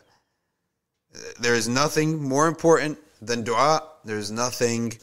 There 1.40 1.54
is 1.54 1.68
nothing 1.68 2.24
more 2.24 2.48
important 2.48 2.98
than 3.22 3.44
dua. 3.44 3.84
There 4.04 4.18
is 4.18 4.32
nothing 4.32 4.94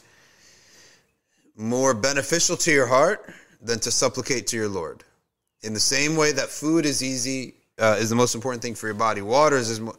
more 1.55 1.93
beneficial 1.93 2.57
to 2.57 2.71
your 2.71 2.87
heart 2.87 3.33
than 3.61 3.79
to 3.79 3.91
supplicate 3.91 4.47
to 4.47 4.57
your 4.57 4.67
Lord. 4.67 5.03
In 5.61 5.73
the 5.73 5.79
same 5.79 6.15
way 6.15 6.31
that 6.33 6.49
food 6.49 6.85
is 6.85 7.03
easy, 7.03 7.55
uh, 7.77 7.95
is 7.99 8.09
the 8.09 8.15
most 8.15 8.35
important 8.35 8.61
thing 8.61 8.75
for 8.75 8.87
your 8.87 8.95
body. 8.95 9.21
Water 9.21 9.57
is, 9.57 9.69
is 9.69 9.79
mo- 9.79 9.95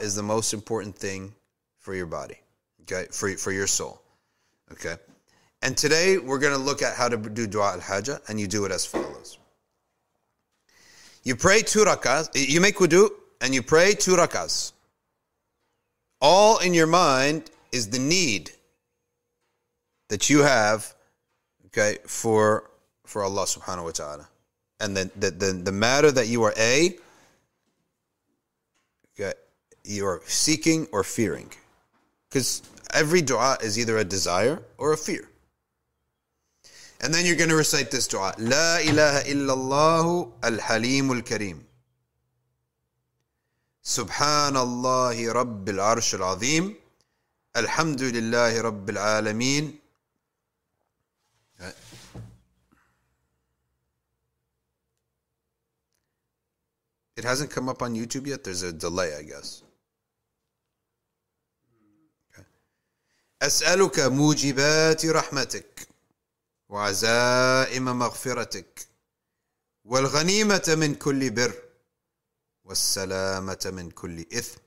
is 0.00 0.14
the 0.14 0.22
most 0.22 0.52
important 0.52 0.96
thing 0.96 1.32
for 1.78 1.94
your 1.94 2.06
body. 2.06 2.38
Okay, 2.82 3.06
for 3.10 3.30
for 3.36 3.52
your 3.52 3.66
soul. 3.66 4.02
Okay, 4.72 4.96
and 5.62 5.76
today 5.76 6.18
we're 6.18 6.38
going 6.38 6.52
to 6.52 6.62
look 6.62 6.82
at 6.82 6.94
how 6.94 7.08
to 7.08 7.16
do 7.16 7.46
dua 7.46 7.80
al 7.80 8.20
and 8.28 8.40
you 8.40 8.46
do 8.46 8.64
it 8.66 8.72
as 8.72 8.84
follows. 8.84 9.38
You 11.24 11.36
pray 11.36 11.62
two 11.62 11.84
rakas. 11.84 12.28
You 12.34 12.60
make 12.60 12.76
wudu 12.76 13.10
and 13.40 13.54
you 13.54 13.62
pray 13.62 13.94
two 13.94 14.12
rakas. 14.12 14.72
All 16.20 16.58
in 16.58 16.74
your 16.74 16.86
mind 16.86 17.50
is 17.72 17.88
the 17.88 17.98
need 17.98 18.50
that 20.08 20.30
you 20.30 20.42
have, 20.42 20.94
okay, 21.66 21.98
for 22.06 22.70
for 23.04 23.22
Allah 23.22 23.44
subhanahu 23.44 23.84
wa 23.84 23.90
ta'ala. 23.90 24.28
And 24.80 24.96
then 24.96 25.10
the, 25.16 25.30
the, 25.30 25.52
the 25.52 25.72
matter 25.72 26.10
that 26.10 26.26
you 26.28 26.42
are 26.42 26.54
A, 26.56 26.96
okay, 29.14 29.34
you 29.84 30.06
are 30.06 30.20
seeking 30.26 30.86
or 30.92 31.04
fearing. 31.04 31.50
Because 32.28 32.62
every 32.92 33.22
dua 33.22 33.58
is 33.62 33.78
either 33.78 33.98
a 33.98 34.04
desire 34.04 34.62
or 34.78 34.92
a 34.92 34.96
fear. 34.96 35.28
And 37.03 37.13
then 37.13 37.25
you're 37.25 37.37
going 37.37 37.49
to 37.49 37.55
recite 37.55 37.91
this 37.91 38.07
dua. 38.07 38.33
La 38.37 38.77
ilaha 38.79 39.23
illallah 39.23 40.31
al-halim 40.43 41.11
al-kareem. 41.11 41.59
Subhanallah 43.83 45.15
Rabbil 45.33 45.79
Arsh 45.79 46.19
al-Azim. 46.19 46.75
Alhamdulillah 47.55 48.51
Rabbil 48.51 48.97
Alameen. 48.97 49.73
It 57.15 57.25
hasn't 57.25 57.49
come 57.51 57.67
up 57.67 57.81
on 57.81 57.95
YouTube 57.95 58.27
yet. 58.27 58.43
There's 58.45 58.61
a 58.63 58.71
delay, 58.71 59.13
I 59.17 59.23
guess. 59.23 59.63
Okay. 62.33 62.45
أسألك 63.41 63.99
موجبات 63.99 65.05
رحمتك 65.05 65.87
وعزائم 66.74 67.84
مغفرتك 67.98 68.88
والغنيمة 69.84 70.74
من 70.78 70.94
كل 70.94 71.30
بر 71.30 71.54
والسلامة 72.64 73.64
من 73.64 73.90
كل 73.90 74.20
إثم 74.20 74.60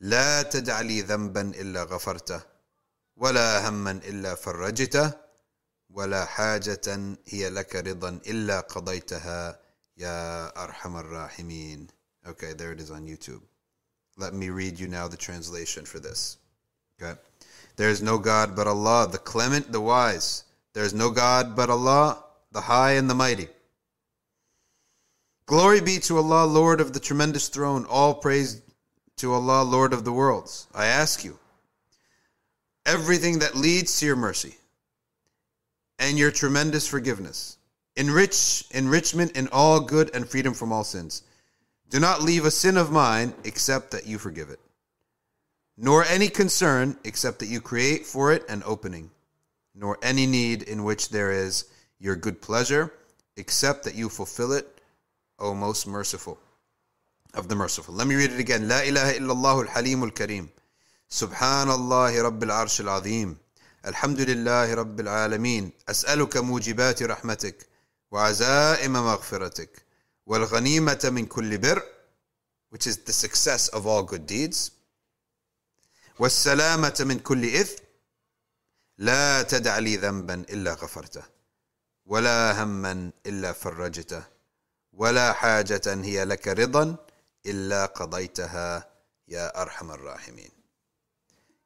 لا 0.00 0.42
تدع 0.42 0.80
لي 0.80 1.00
ذنبا 1.02 1.40
إلا 1.40 1.82
غفرته 1.82 2.40
ولا 3.16 3.68
هما 3.68 3.90
إلا 3.90 4.34
فرجته 4.34 5.12
ولا 5.90 6.24
حاجة 6.24 7.16
هي 7.26 7.50
لك 7.50 7.76
رضا 7.76 8.08
إلا 8.08 8.60
قضيتها 8.60 9.60
يا 9.96 10.62
أرحم 10.64 10.96
الراحمين 10.96 11.86
Okay, 12.26 12.52
there 12.52 12.72
it 12.72 12.80
is 12.80 12.90
on 12.90 13.06
YouTube. 13.06 13.42
Let 14.16 14.34
me 14.34 14.50
read 14.50 14.80
you 14.80 14.88
now 14.88 15.06
the 15.08 15.16
translation 15.16 15.84
for 15.86 15.98
this. 16.00 16.38
Okay. 17.00 17.18
There 17.76 17.88
is 17.88 18.02
no 18.02 18.18
God 18.18 18.56
but 18.56 18.66
Allah, 18.66 19.08
the 19.10 19.18
clement, 19.18 19.70
the 19.70 19.80
wise. 19.80 20.45
There 20.76 20.84
is 20.84 20.92
no 20.92 21.08
God 21.08 21.56
but 21.56 21.70
Allah, 21.70 22.22
the 22.52 22.60
high 22.60 22.92
and 22.92 23.08
the 23.08 23.14
mighty. 23.14 23.48
Glory 25.46 25.80
be 25.80 25.98
to 26.00 26.18
Allah, 26.18 26.44
Lord 26.44 26.82
of 26.82 26.92
the 26.92 27.00
tremendous 27.00 27.48
throne. 27.48 27.86
All 27.86 28.12
praise 28.12 28.60
to 29.16 29.32
Allah, 29.32 29.62
Lord 29.62 29.94
of 29.94 30.04
the 30.04 30.12
worlds. 30.12 30.66
I 30.74 30.84
ask 30.84 31.24
you, 31.24 31.38
everything 32.84 33.38
that 33.38 33.56
leads 33.56 33.98
to 34.00 34.04
your 34.04 34.16
mercy 34.16 34.56
and 35.98 36.18
your 36.18 36.30
tremendous 36.30 36.86
forgiveness, 36.86 37.56
enrich 37.96 38.64
enrichment 38.70 39.34
in 39.34 39.48
all 39.48 39.80
good 39.80 40.14
and 40.14 40.28
freedom 40.28 40.52
from 40.52 40.72
all 40.72 40.84
sins. 40.84 41.22
Do 41.88 42.00
not 42.00 42.20
leave 42.20 42.44
a 42.44 42.50
sin 42.50 42.76
of 42.76 42.92
mine 42.92 43.32
except 43.44 43.92
that 43.92 44.06
you 44.06 44.18
forgive 44.18 44.50
it, 44.50 44.60
nor 45.78 46.04
any 46.04 46.28
concern 46.28 46.98
except 47.02 47.38
that 47.38 47.48
you 47.48 47.62
create 47.62 48.04
for 48.04 48.30
it 48.30 48.44
an 48.50 48.62
opening, 48.66 49.10
nor 49.75 49.97
any 50.01 50.25
need 50.25 50.63
in 50.63 50.83
which 50.83 51.09
there 51.09 51.31
is 51.31 51.65
your 51.99 52.15
good 52.15 52.41
pleasure 52.41 52.91
except 53.37 53.83
that 53.83 53.95
you 53.95 54.09
fulfill 54.09 54.51
it, 54.51 54.81
O 55.39 55.53
most 55.53 55.87
merciful 55.87 56.37
of 57.33 57.47
the 57.47 57.55
merciful. 57.55 57.93
Let 57.95 58.07
me 58.07 58.15
read 58.15 58.31
it 58.31 58.39
again. 58.39 58.67
لا 58.67 58.83
إله 58.83 59.17
إلا 59.17 59.31
الله 59.31 59.61
الحليم 59.61 60.03
الكريم. 60.03 60.49
سبحان 61.09 61.71
الله 61.71 62.21
رب 62.21 62.43
العرش 62.43 62.81
العظيم. 62.81 63.37
الحمد 63.85 64.21
لله 64.21 64.73
رب 64.73 64.99
العالمين. 64.99 65.71
أسألك 65.89 66.37
موجبات 66.37 67.03
رحمتك 67.03 67.67
وعزائم 68.11 68.93
مغفرتك 68.93 69.85
والغنيمة 70.25 70.99
من 71.03 71.25
كل 71.25 71.57
بر 71.57 71.83
which 72.69 72.87
is 72.87 72.97
the 72.97 73.13
success 73.13 73.67
of 73.69 73.87
all 73.87 74.03
good 74.03 74.25
deeds 74.25 74.71
والسلامة 76.19 76.97
من 76.99 77.19
كل 77.19 77.45
إثم 77.45 77.83
لا 78.97 79.41
تدع 79.41 79.77
لي 79.77 79.95
ذنبا 79.97 80.33
إلا 80.33 80.73
غفرته 80.73 81.23
ولا 82.05 82.63
هما 82.63 83.11
إلا 83.25 83.51
فرجته 83.53 84.23
ولا 84.93 85.33
حاجة 85.33 85.81
هي 85.85 86.25
لك 86.25 86.47
رضا 86.47 86.95
إلا 87.45 87.85
قضيتها 87.85 88.91
يا 89.27 89.61
أرحم 89.61 89.91
الراحمين 89.91 90.51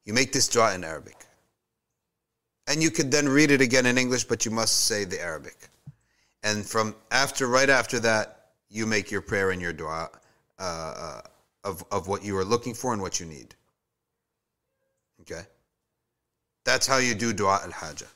You 0.06 0.14
make 0.14 0.32
this 0.32 0.48
dua 0.48 0.76
in 0.76 0.84
Arabic. 0.84 1.26
And 2.68 2.82
you 2.82 2.92
could 2.92 3.10
then 3.12 3.28
read 3.28 3.50
it 3.50 3.62
again 3.62 3.88
in 3.88 3.98
English, 3.98 4.26
but 4.26 4.46
you 4.46 4.52
must 4.52 4.86
say 4.86 5.04
the 5.04 5.20
Arabic. 5.20 5.58
And 6.44 6.64
from 6.64 6.96
after, 7.12 7.48
right 7.48 7.70
after 7.70 8.00
that, 8.02 8.52
you 8.70 8.86
make 8.86 9.10
your 9.10 9.22
prayer 9.22 9.50
and 9.50 9.60
your 9.60 9.74
dua 9.74 10.10
uh, 10.60 10.62
uh, 10.62 11.22
of, 11.64 11.84
of 11.92 12.08
what 12.08 12.24
you 12.24 12.38
are 12.38 12.46
looking 12.46 12.76
for 12.76 12.94
and 12.94 13.02
what 13.02 13.20
you 13.20 13.26
need. 13.26 13.56
That's 16.65 16.87
how 16.87 16.99
you 16.99 17.15
do 17.15 17.33
dua 17.33 17.61
al 17.63 17.71
hajjah. 17.71 18.07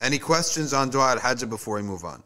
Any 0.00 0.18
questions 0.18 0.72
on 0.72 0.90
dua 0.90 1.10
al 1.10 1.18
hajjah 1.18 1.48
before 1.48 1.76
we 1.76 1.82
move 1.82 2.04
on? 2.04 2.22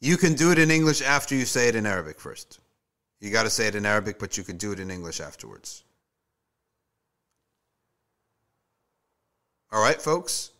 You 0.00 0.16
can 0.16 0.32
do 0.32 0.50
it 0.50 0.58
in 0.58 0.70
English 0.70 1.02
after 1.02 1.34
you 1.34 1.44
say 1.44 1.68
it 1.68 1.76
in 1.76 1.84
Arabic 1.84 2.18
first. 2.18 2.58
You 3.20 3.30
got 3.30 3.42
to 3.42 3.50
say 3.50 3.66
it 3.66 3.74
in 3.74 3.84
Arabic, 3.84 4.18
but 4.18 4.38
you 4.38 4.42
can 4.42 4.56
do 4.56 4.72
it 4.72 4.80
in 4.80 4.90
English 4.90 5.20
afterwards. 5.20 5.84
All 9.70 9.82
right, 9.82 10.00
folks? 10.00 10.52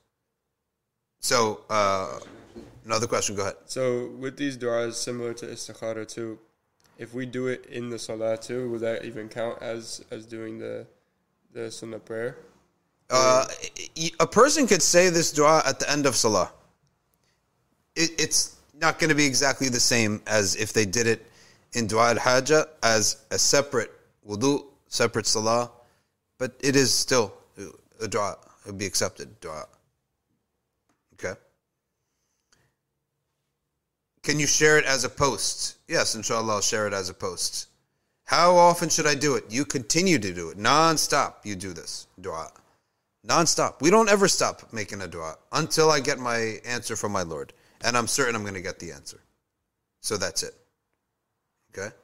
So, 1.20 1.62
uh, 1.70 2.20
another 2.84 3.06
question, 3.06 3.34
go 3.34 3.42
ahead. 3.42 3.54
So 3.64 4.10
with 4.18 4.36
these 4.36 4.58
du'as, 4.58 4.92
similar 4.92 5.32
to 5.34 5.46
istikhara 5.46 6.06
too, 6.06 6.38
if 7.00 7.14
we 7.14 7.24
do 7.24 7.46
it 7.46 7.64
in 7.66 7.88
the 7.88 7.98
salah 7.98 8.36
too, 8.36 8.70
would 8.70 8.82
that 8.82 9.04
even 9.04 9.28
count 9.28 9.60
as 9.62 10.04
as 10.10 10.26
doing 10.26 10.58
the 10.58 10.86
the 11.52 11.70
sunnah 11.70 11.98
prayer? 11.98 12.36
Uh, 13.08 13.46
a 14.20 14.26
person 14.26 14.66
could 14.68 14.82
say 14.82 15.08
this 15.08 15.32
dua 15.32 15.62
at 15.66 15.80
the 15.80 15.90
end 15.90 16.06
of 16.06 16.14
salah. 16.14 16.52
It, 17.96 18.10
it's 18.20 18.56
not 18.78 18.98
going 19.00 19.08
to 19.08 19.16
be 19.16 19.24
exactly 19.26 19.68
the 19.68 19.80
same 19.80 20.22
as 20.26 20.54
if 20.56 20.72
they 20.72 20.84
did 20.84 21.06
it 21.06 21.26
in 21.72 21.86
dua 21.86 22.10
al 22.10 22.16
hajjah 22.16 22.68
as 22.82 23.24
a 23.30 23.38
separate 23.38 23.90
wudu, 24.28 24.64
separate 24.86 25.26
salah, 25.26 25.70
but 26.38 26.52
it 26.60 26.76
is 26.76 26.92
still 26.92 27.32
a 28.00 28.06
dua. 28.06 28.36
It 28.64 28.66
would 28.66 28.78
be 28.78 28.86
accepted 28.86 29.40
dua. 29.40 29.64
Okay. 31.14 31.34
Can 34.22 34.38
you 34.38 34.46
share 34.46 34.78
it 34.78 34.84
as 34.84 35.04
a 35.04 35.08
post? 35.08 35.76
Yes, 35.88 36.14
inshallah, 36.14 36.54
I'll 36.54 36.60
share 36.60 36.86
it 36.86 36.92
as 36.92 37.08
a 37.08 37.14
post. 37.14 37.68
How 38.24 38.56
often 38.56 38.88
should 38.88 39.06
I 39.06 39.14
do 39.14 39.34
it? 39.34 39.44
You 39.50 39.64
continue 39.64 40.18
to 40.18 40.32
do 40.32 40.50
it 40.50 40.58
non-stop. 40.58 41.44
You 41.44 41.56
do 41.56 41.72
this 41.72 42.06
dua 42.20 42.52
non-stop. 43.24 43.82
We 43.82 43.90
don't 43.90 44.08
ever 44.08 44.28
stop 44.28 44.72
making 44.72 45.02
a 45.02 45.08
dua 45.08 45.36
until 45.52 45.90
I 45.90 46.00
get 46.00 46.18
my 46.18 46.58
answer 46.64 46.96
from 46.96 47.12
my 47.12 47.22
Lord, 47.22 47.52
and 47.82 47.96
I'm 47.96 48.06
certain 48.06 48.34
I'm 48.34 48.42
going 48.42 48.54
to 48.54 48.62
get 48.62 48.78
the 48.78 48.92
answer. 48.92 49.20
So 50.00 50.16
that's 50.16 50.42
it. 50.42 50.54
Okay. 51.76 51.94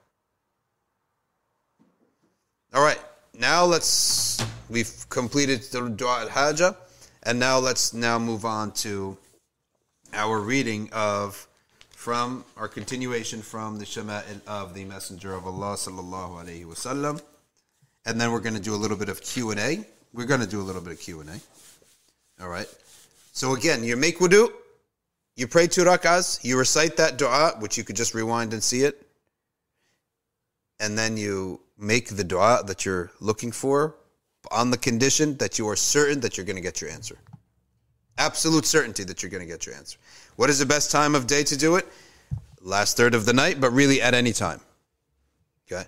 All 2.74 2.82
right. 2.82 3.00
Now 3.38 3.64
let's. 3.64 4.44
We've 4.68 5.08
completed 5.10 5.62
the 5.62 5.88
dua 5.88 6.22
al 6.22 6.28
haja, 6.28 6.76
and 7.22 7.38
now 7.38 7.58
let's 7.58 7.94
now 7.94 8.18
move 8.18 8.44
on 8.44 8.72
to 8.72 9.16
our 10.12 10.40
reading 10.40 10.88
of 10.92 11.46
from 12.06 12.44
our 12.56 12.68
continuation 12.68 13.42
from 13.42 13.80
the 13.80 13.84
Shama'il 13.84 14.40
of 14.46 14.74
the 14.74 14.84
Messenger 14.84 15.34
of 15.34 15.44
Allah 15.44 15.74
sallallahu 15.74 16.40
alaihi 16.40 16.64
wasallam, 16.64 17.20
and 18.04 18.20
then 18.20 18.30
we're 18.30 18.38
going 18.38 18.54
to 18.54 18.62
do 18.62 18.76
a 18.76 18.80
little 18.84 18.96
bit 18.96 19.08
of 19.08 19.20
Q 19.20 19.50
and 19.50 19.58
A. 19.58 19.84
We're 20.12 20.26
going 20.26 20.38
to 20.38 20.46
do 20.46 20.60
a 20.60 20.62
little 20.62 20.80
bit 20.80 20.92
of 20.92 21.00
Q 21.00 21.18
and 21.18 21.30
A. 21.30 21.40
All 22.40 22.48
right. 22.48 22.68
So 23.32 23.56
again, 23.56 23.82
you 23.82 23.96
make 23.96 24.20
wudu, 24.20 24.52
you 25.34 25.48
pray 25.48 25.66
two 25.66 25.82
rak'ahs, 25.82 26.44
you 26.44 26.56
recite 26.56 26.96
that 26.96 27.18
dua, 27.18 27.56
which 27.58 27.76
you 27.76 27.82
could 27.82 27.96
just 27.96 28.14
rewind 28.14 28.52
and 28.52 28.62
see 28.62 28.82
it, 28.82 29.04
and 30.78 30.96
then 30.96 31.16
you 31.16 31.60
make 31.76 32.10
the 32.10 32.22
dua 32.22 32.62
that 32.68 32.84
you're 32.84 33.10
looking 33.18 33.50
for 33.50 33.96
on 34.52 34.70
the 34.70 34.78
condition 34.78 35.36
that 35.38 35.58
you 35.58 35.68
are 35.68 35.74
certain 35.74 36.20
that 36.20 36.36
you're 36.36 36.46
going 36.46 36.54
to 36.54 36.62
get 36.62 36.80
your 36.80 36.88
answer. 36.88 37.18
Absolute 38.16 38.64
certainty 38.64 39.02
that 39.02 39.24
you're 39.24 39.30
going 39.30 39.42
to 39.42 39.52
get 39.52 39.66
your 39.66 39.74
answer. 39.74 39.98
What 40.36 40.50
is 40.50 40.58
the 40.58 40.66
best 40.66 40.90
time 40.90 41.14
of 41.14 41.26
day 41.26 41.42
to 41.44 41.56
do 41.56 41.76
it? 41.76 41.86
Last 42.60 42.96
third 42.96 43.14
of 43.14 43.26
the 43.26 43.32
night, 43.32 43.60
but 43.60 43.70
really 43.70 44.00
at 44.02 44.14
any 44.14 44.32
time. 44.32 44.60
Okay? 45.66 45.84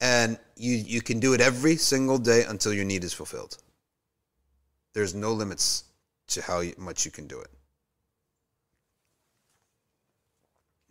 And 0.00 0.38
you, 0.56 0.74
you 0.76 1.02
can 1.02 1.20
do 1.20 1.34
it 1.34 1.40
every 1.40 1.76
single 1.76 2.18
day 2.18 2.44
until 2.48 2.72
your 2.72 2.84
need 2.84 3.04
is 3.04 3.12
fulfilled. 3.12 3.58
There's 4.94 5.14
no 5.14 5.32
limits 5.32 5.84
to 6.28 6.42
how 6.42 6.62
much 6.78 7.04
you 7.04 7.10
can 7.10 7.26
do 7.26 7.40
it. 7.40 7.50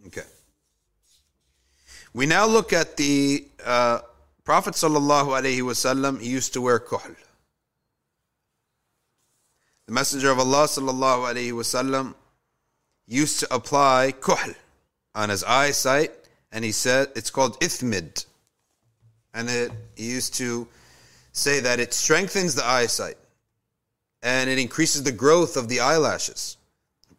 Okay. 0.07 0.27
We 2.13 2.25
now 2.25 2.45
look 2.45 2.73
at 2.73 2.97
the 2.97 3.47
uh, 3.65 3.99
Prophet 4.43 4.73
sallallahu 4.73 5.29
alaihi 5.29 5.61
wasallam. 5.61 6.21
He 6.21 6.29
used 6.29 6.53
to 6.53 6.61
wear 6.61 6.79
kuhl. 6.79 7.15
The 9.87 9.93
Messenger 9.93 10.31
of 10.31 10.39
Allah 10.39 10.65
sallallahu 10.65 11.33
alaihi 11.33 11.51
wasallam 11.53 12.13
used 13.07 13.39
to 13.39 13.53
apply 13.53 14.13
kuhl 14.19 14.53
on 15.15 15.29
his 15.29 15.43
eyesight, 15.43 16.11
and 16.51 16.63
he 16.63 16.71
said 16.71 17.09
it's 17.15 17.29
called 17.29 17.59
ithmid, 17.59 18.25
and 19.33 19.49
it, 19.49 19.71
he 19.95 20.09
used 20.09 20.35
to 20.35 20.67
say 21.31 21.59
that 21.59 21.79
it 21.79 21.93
strengthens 21.93 22.55
the 22.55 22.65
eyesight 22.65 23.17
and 24.23 24.49
it 24.49 24.57
increases 24.57 25.03
the 25.03 25.11
growth 25.11 25.57
of 25.57 25.67
the 25.67 25.81
eyelashes. 25.81 26.57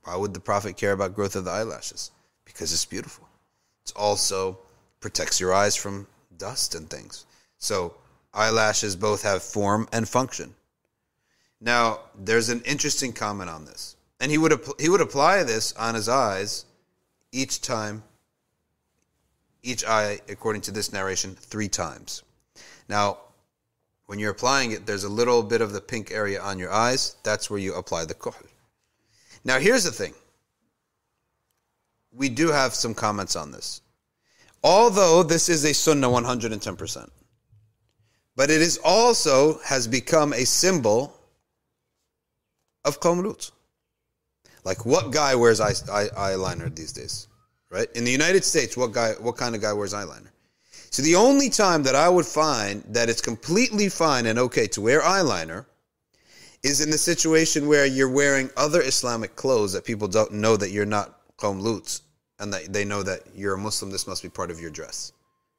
Why 0.05 0.17
would 0.17 0.33
the 0.33 0.41
Prophet 0.41 0.77
care 0.77 0.93
about 0.93 1.15
growth 1.15 1.37
of 1.37 1.45
the 1.45 1.51
eyelashes? 1.51 2.11
Because 2.45 2.73
it's 2.73 2.85
beautiful. 2.85 3.29
It 3.85 3.93
also 3.95 4.59
protects 5.01 5.39
your 5.39 5.53
eyes 5.53 5.77
from 5.77 6.07
dust 6.39 6.75
and 6.75 6.89
things. 6.89 7.27
So 7.59 7.95
eyelashes 8.33 8.97
both 8.97 9.23
have 9.23 9.43
form 9.43 9.87
and 9.93 10.09
function. 10.09 10.55
Now, 11.61 12.01
there's 12.19 12.49
an 12.49 12.63
interesting 12.63 13.13
comment 13.13 13.51
on 13.51 13.67
this. 13.67 13.94
And 14.25 14.31
he 14.31 14.39
would 14.39 14.59
he 14.81 14.89
would 14.89 15.03
apply 15.03 15.43
this 15.43 15.75
on 15.75 15.95
his 15.95 16.09
eyes 16.09 16.65
each 17.31 17.61
time 17.61 18.03
each 19.63 19.85
eye 19.85 20.19
according 20.31 20.63
to 20.63 20.71
this 20.71 20.95
narration 20.95 21.35
3 21.35 21.69
times. 21.69 22.23
Now, 22.89 23.19
when 24.07 24.19
you're 24.19 24.31
applying 24.31 24.71
it, 24.73 24.87
there's 24.87 25.05
a 25.05 25.11
little 25.11 25.43
bit 25.43 25.61
of 25.61 25.73
the 25.73 25.81
pink 25.83 26.11
area 26.11 26.41
on 26.41 26.59
your 26.59 26.73
eyes. 26.73 27.17
That's 27.23 27.51
where 27.51 27.59
you 27.59 27.75
apply 27.75 28.07
the 28.07 28.15
kuhl. 28.15 28.35
Now, 29.45 29.59
here's 29.59 29.85
the 29.85 29.93
thing. 29.93 30.15
We 32.11 32.31
do 32.31 32.49
have 32.49 32.73
some 32.73 32.95
comments 32.95 33.37
on 33.37 33.53
this. 33.53 33.83
Although 34.63 35.23
this 35.23 35.51
is 35.51 35.67
a 35.67 35.75
sunnah 35.75 36.09
110%, 36.09 37.11
but 38.37 38.51
it 38.51 38.63
is 38.63 38.79
also 38.83 39.59
has 39.59 39.87
become 39.87 40.33
a 40.33 40.47
symbol 40.47 41.15
of 42.87 43.01
qawm 43.01 43.23
Like 44.65 44.87
what 44.87 45.13
guy 45.13 45.35
wears 45.35 45.61
eye, 45.61 45.75
eye, 45.93 46.09
eyeliner 46.17 46.75
these 46.75 46.93
days, 46.93 47.29
right? 47.71 47.89
In 47.95 48.05
the 48.05 48.11
United 48.11 48.45
States, 48.45 48.77
what 48.77 48.93
guy, 48.93 49.13
what 49.21 49.37
kind 49.37 49.55
of 49.55 49.61
guy 49.61 49.73
wears 49.73 49.93
eyeliner? 49.93 50.31
So 50.91 51.03
the 51.03 51.17
only 51.17 51.51
time 51.51 51.83
that 51.83 51.95
I 51.95 52.09
would 52.09 52.27
find 52.27 52.83
that 52.89 53.09
it's 53.09 53.21
completely 53.21 53.89
fine 53.89 54.27
and 54.27 54.39
okay 54.39 54.67
to 54.69 54.81
wear 54.81 55.01
eyeliner 55.03 55.67
is 56.63 56.81
in 56.81 56.91
the 56.91 56.99
situation 56.99 57.69
where 57.69 57.85
you're 57.85 58.09
wearing 58.09 58.49
other 58.57 58.81
Islamic 58.81 59.37
clothes 59.37 59.73
that 59.73 59.85
people 59.85 60.09
don't 60.09 60.33
know 60.33 60.57
that 60.57 60.71
you're 60.71 60.87
not 60.87 61.21
qawm 61.37 62.01
and 62.39 62.53
that 62.53 62.73
they 62.73 62.85
know 62.85 63.03
that 63.03 63.21
you're 63.35 63.55
a 63.55 63.59
Muslim, 63.59 63.91
this 63.91 64.07
must 64.07 64.23
be 64.23 64.29
part 64.29 64.51
of 64.51 64.61
your 64.61 64.71
dress. 64.71 65.13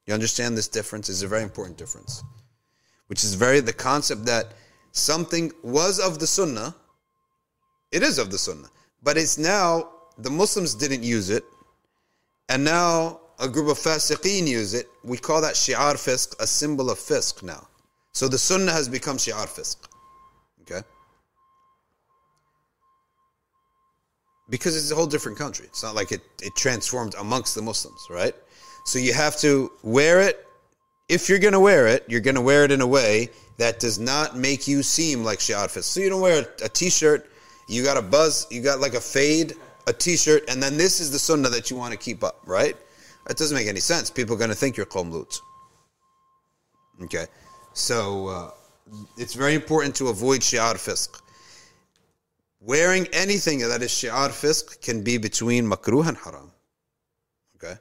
You 0.08 0.14
understand 0.14 0.58
this 0.58 0.68
difference? 0.68 1.10
is 1.10 1.22
a 1.22 1.28
very 1.28 1.44
important 1.44 1.78
difference. 1.78 2.24
Which 3.08 3.24
is 3.24 3.36
very 3.36 3.60
the 3.60 3.74
concept 3.74 4.26
that 4.26 4.54
something 4.92 5.52
was 5.64 6.00
of 6.00 6.20
the 6.20 6.28
Sunnah, 6.28 6.76
it 7.92 8.04
is 8.04 8.18
of 8.18 8.32
the 8.32 8.38
Sunnah, 8.38 8.70
but 9.06 9.18
it's 9.18 9.38
now 9.38 9.90
the 10.18 10.30
Muslims 10.30 10.76
didn't 10.76 11.04
use 11.04 11.30
it, 11.30 11.46
and 12.50 12.66
now 12.66 13.22
a 13.40 13.48
group 13.48 13.70
of 13.70 13.78
fasiqeen 13.78 14.48
use 14.48 14.74
it. 14.74 14.88
We 15.04 15.18
call 15.18 15.40
that 15.42 15.56
shi'ar 15.56 15.96
fisq, 15.96 16.38
a 16.42 16.48
symbol 16.48 16.90
of 16.90 17.00
fisq 17.00 17.44
now. 17.44 17.68
So 18.12 18.28
the 18.28 18.38
Sunnah 18.38 18.74
has 18.74 18.90
become 18.90 19.16
shi'ar 19.16 19.48
fisq. 19.48 19.78
Okay? 20.64 20.82
because 24.50 24.76
it's 24.76 24.92
a 24.92 24.96
whole 24.96 25.08
different 25.08 25.38
country. 25.38 25.66
It's 25.66 25.84
not 25.84 25.96
like 25.96 26.12
it, 26.12 26.22
it 26.42 26.56
transformed 26.56 27.16
amongst 27.20 27.56
the 27.56 27.62
Muslims, 27.62 28.00
right? 28.10 28.36
So 28.86 29.00
you 29.00 29.14
have 29.14 29.38
to 29.38 29.72
wear 29.84 30.22
it. 30.22 30.46
If 31.10 31.30
you're 31.30 31.40
going 31.40 31.54
to 31.54 31.60
wear 31.60 31.88
it, 31.88 32.04
you're 32.08 32.22
going 32.22 32.36
to 32.36 32.42
wear 32.42 32.64
it 32.64 32.72
in 32.72 32.82
a 32.82 32.88
way 32.88 33.30
that 33.58 33.80
does 33.80 34.00
not 34.00 34.36
make 34.36 34.68
you 34.68 34.84
seem 34.84 35.24
like 35.24 35.40
shi'ar 35.40 35.68
fisq. 35.68 35.84
So 35.84 36.00
you 36.00 36.10
don't 36.10 36.22
wear 36.22 36.46
a, 36.62 36.66
a 36.66 36.70
t-shirt, 36.70 37.30
you 37.68 37.84
got 37.84 37.98
a 37.98 38.02
buzz, 38.02 38.48
you 38.50 38.62
got 38.62 38.80
like 38.80 38.94
a 38.94 39.02
fade, 39.02 39.54
a 39.88 39.94
t-shirt, 39.94 40.44
and 40.50 40.62
then 40.62 40.78
this 40.78 41.00
is 41.00 41.12
the 41.12 41.20
sunnah 41.20 41.50
that 41.50 41.70
you 41.70 41.78
want 41.78 41.92
to 41.92 41.98
keep 41.98 42.24
up, 42.24 42.42
right? 42.46 42.76
That 43.28 43.38
doesn't 43.38 43.56
make 43.56 43.68
any 43.68 43.80
sense. 43.80 44.10
People 44.10 44.36
are 44.36 44.38
going 44.38 44.52
to 44.52 44.56
think 44.56 44.78
you're 44.78 44.86
qawm. 44.86 45.26
Okay? 47.04 47.26
So 47.74 48.28
uh, 48.28 48.52
it's 49.18 49.34
very 49.34 49.56
important 49.56 49.96
to 49.96 50.10
avoid 50.10 50.42
shi'ar 50.42 50.76
fisq. 50.76 51.22
Wearing 52.62 53.08
anything 53.14 53.60
that 53.60 53.82
is 53.82 53.92
shi'ar 53.92 54.30
fisq 54.30 54.82
can 54.82 55.04
be 55.04 55.18
between 55.18 55.66
makruh 55.66 56.08
and 56.08 56.18
haram. 56.18 56.52
Okay? 57.56 57.80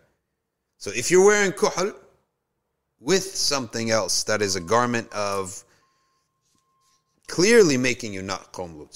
So 0.79 0.90
if 0.90 1.11
you're 1.11 1.25
wearing 1.25 1.53
kuhl 1.53 1.92
with 3.01 3.23
something 3.23 3.90
else 3.90 4.25
that 4.25 4.40
is 4.40 4.57
a 4.57 4.61
garment 4.61 5.12
of 5.12 5.62
clearly 7.29 7.77
making 7.77 8.14
you 8.14 8.23
not 8.23 8.53
qawm 8.53 8.88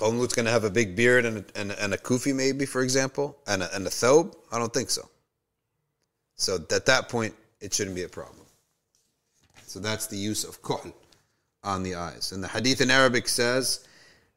lut. 0.00 0.34
Going 0.34 0.46
to 0.46 0.52
have 0.52 0.64
a 0.64 0.70
big 0.70 0.96
beard 0.96 1.24
and 1.24 1.38
a, 1.38 1.44
and, 1.60 1.72
and 1.72 1.94
a 1.94 1.98
kufi 1.98 2.34
maybe, 2.34 2.66
for 2.66 2.82
example, 2.82 3.36
and 3.46 3.62
a, 3.62 3.74
and 3.74 3.86
a 3.86 3.90
thobe? 3.90 4.34
I 4.52 4.58
don't 4.58 4.72
think 4.72 4.90
so. 4.90 5.08
So 6.36 6.56
at 6.56 6.86
that 6.86 7.08
point, 7.08 7.34
it 7.60 7.72
shouldn't 7.72 7.96
be 7.96 8.02
a 8.02 8.08
problem. 8.08 8.46
So 9.66 9.78
that's 9.78 10.06
the 10.06 10.16
use 10.16 10.44
of 10.44 10.62
kuhl 10.62 10.92
on 11.62 11.82
the 11.82 11.94
eyes. 11.94 12.32
And 12.32 12.42
the 12.42 12.48
hadith 12.48 12.80
in 12.80 12.90
Arabic 12.90 13.28
says, 13.28 13.86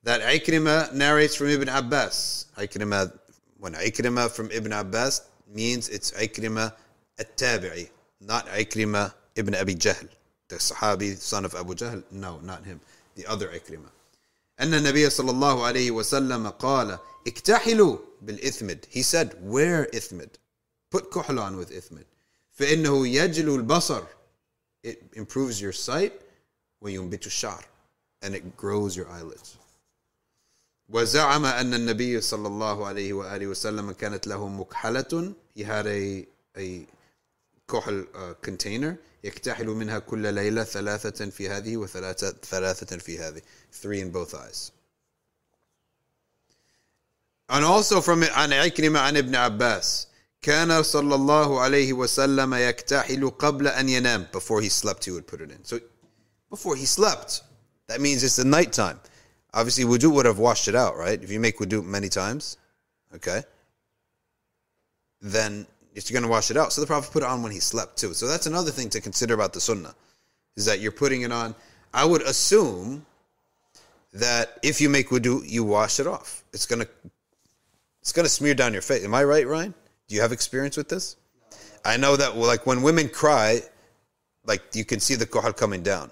that 0.03 0.21
Ikrimah 0.21 0.93
narrates 0.93 1.35
from 1.35 1.47
Ibn 1.47 1.67
Abbas. 1.67 2.45
Ikrimah, 2.57 3.11
when 3.59 3.73
Ikrimah 3.73 4.31
from 4.31 4.49
Ibn 4.51 4.71
Abbas 4.71 5.27
means 5.53 5.89
it's 5.89 6.11
Ikrimah 6.11 6.71
at-Tabi'i, 7.19 7.89
not 8.21 8.47
Ikrimah 8.47 9.13
ibn 9.35 9.53
Abi 9.55 9.75
Jahl, 9.75 10.07
the 10.47 10.55
Sahabi, 10.55 11.17
son 11.17 11.43
of 11.45 11.55
Abu 11.55 11.73
Jahl. 11.73 12.03
No, 12.11 12.39
not 12.39 12.63
him. 12.63 12.79
The 13.15 13.25
other 13.25 13.47
Ikrimah. 13.49 13.91
أن 14.59 14.73
النبي 14.73 15.09
صلى 15.09 15.31
الله 15.31 15.65
عليه 15.65 15.91
وسلم 15.91 16.47
قال 16.49 16.99
اكتحلوا 17.27 17.97
بالإثمد 18.21 18.85
He 18.89 19.01
said, 19.01 19.35
wear 19.41 19.87
إثمد. 19.95 20.29
Put 20.91 21.11
kuhl 21.11 21.39
on 21.39 21.57
with 21.57 21.71
إثمد. 21.71 22.05
فإنه 22.59 23.07
يجلو 23.07 23.55
البصر. 23.55 24.03
It 24.83 25.03
improves 25.13 25.61
your 25.61 25.73
sight 25.73 26.13
وينبت 26.81 27.25
الشعر. 27.27 27.63
And 28.23 28.33
it 28.35 28.57
grows 28.57 28.95
your 28.95 29.07
eyelids. 29.09 29.57
وزعم 30.89 31.45
أن 31.45 31.73
النبي 31.73 32.21
صلى 32.21 32.47
الله 32.47 32.85
عليه 32.85 33.13
وآله 33.13 33.47
وسلم 33.47 33.91
كانت 33.91 34.27
له 34.27 34.47
مكحلة 34.47 35.33
he 35.55 35.63
had 35.63 35.85
a, 35.85 36.25
a 36.57 36.85
كحل 37.67 38.07
uh, 38.13 38.33
container 38.41 38.97
يكتحل 39.26 39.66
منها 39.66 39.98
كل 39.98 40.34
ليلة 40.34 40.64
ثلاثة 40.64 41.30
في 41.30 41.48
هذه 41.48 41.76
وثلاثة 41.76 42.34
ثلاثة 42.50 42.98
في 42.98 43.18
هذه 43.18 43.42
three 43.82 44.00
in 44.00 44.10
both 44.12 44.34
eyes 44.34 44.72
And 47.48 47.64
also 47.64 48.00
from 48.00 48.24
عن 48.24 48.52
عكرمة 48.52 48.98
عن 49.00 49.16
ابن 49.16 49.34
عباس 49.34 50.06
كان 50.42 50.82
صلى 50.82 51.14
الله 51.14 51.60
عليه 51.60 51.92
وسلم 51.92 52.54
يكتحل 52.54 53.30
قبل 53.30 53.68
أن 53.68 53.88
ينام 53.88 54.26
before 54.32 54.60
he 54.60 54.68
slept 54.68 55.04
he 55.04 55.10
would 55.10 55.26
put 55.26 55.40
it 55.40 55.50
in 55.50 55.64
so 55.64 55.78
before 56.50 56.76
he 56.76 56.86
slept 56.86 57.42
that 57.88 58.00
means 58.00 58.24
it's 58.24 58.36
the 58.36 58.44
nighttime 58.44 58.98
obviously 59.54 59.84
wudu 59.84 60.10
would 60.12 60.26
have 60.26 60.38
washed 60.38 60.66
it 60.68 60.74
out 60.74 60.96
right 60.96 61.22
if 61.22 61.30
you 61.30 61.38
make 61.38 61.58
wudu 61.58 61.82
many 61.84 62.08
times 62.08 62.56
okay 63.14 63.42
then 65.20 65.66
you're 66.05 66.19
going 66.19 66.27
to 66.27 66.31
wash 66.31 66.51
it 66.51 66.57
out 66.57 66.71
so 66.71 66.81
the 66.81 66.87
prophet 66.87 67.11
put 67.11 67.23
it 67.23 67.29
on 67.29 67.41
when 67.41 67.51
he 67.51 67.59
slept 67.59 67.97
too 67.97 68.13
so 68.13 68.27
that's 68.27 68.45
another 68.45 68.71
thing 68.71 68.89
to 68.89 69.01
consider 69.01 69.33
about 69.33 69.53
the 69.53 69.61
sunnah 69.61 69.95
is 70.55 70.65
that 70.65 70.79
you're 70.79 70.91
putting 70.91 71.21
it 71.21 71.31
on 71.31 71.55
I 71.93 72.05
would 72.05 72.21
assume 72.21 73.05
that 74.13 74.59
if 74.63 74.79
you 74.81 74.89
make 74.89 75.09
wudu 75.09 75.41
you 75.45 75.63
wash 75.63 75.99
it 75.99 76.07
off 76.07 76.43
it's 76.53 76.65
going 76.65 76.81
to 76.81 76.89
it's 78.01 78.11
going 78.13 78.25
to 78.25 78.29
smear 78.29 78.53
down 78.53 78.73
your 78.73 78.81
face 78.81 79.03
am 79.03 79.13
I 79.13 79.23
right 79.23 79.47
Ryan 79.47 79.73
do 80.07 80.15
you 80.15 80.21
have 80.21 80.31
experience 80.31 80.77
with 80.77 80.89
this? 80.89 81.17
I 81.83 81.97
know 81.97 82.15
that 82.15 82.37
like 82.37 82.65
when 82.65 82.81
women 82.81 83.09
cry, 83.09 83.61
like 84.45 84.61
you 84.73 84.85
can 84.85 84.99
see 84.99 85.15
the 85.15 85.25
kohal 85.25 85.55
coming 85.55 85.83
down. 85.83 86.11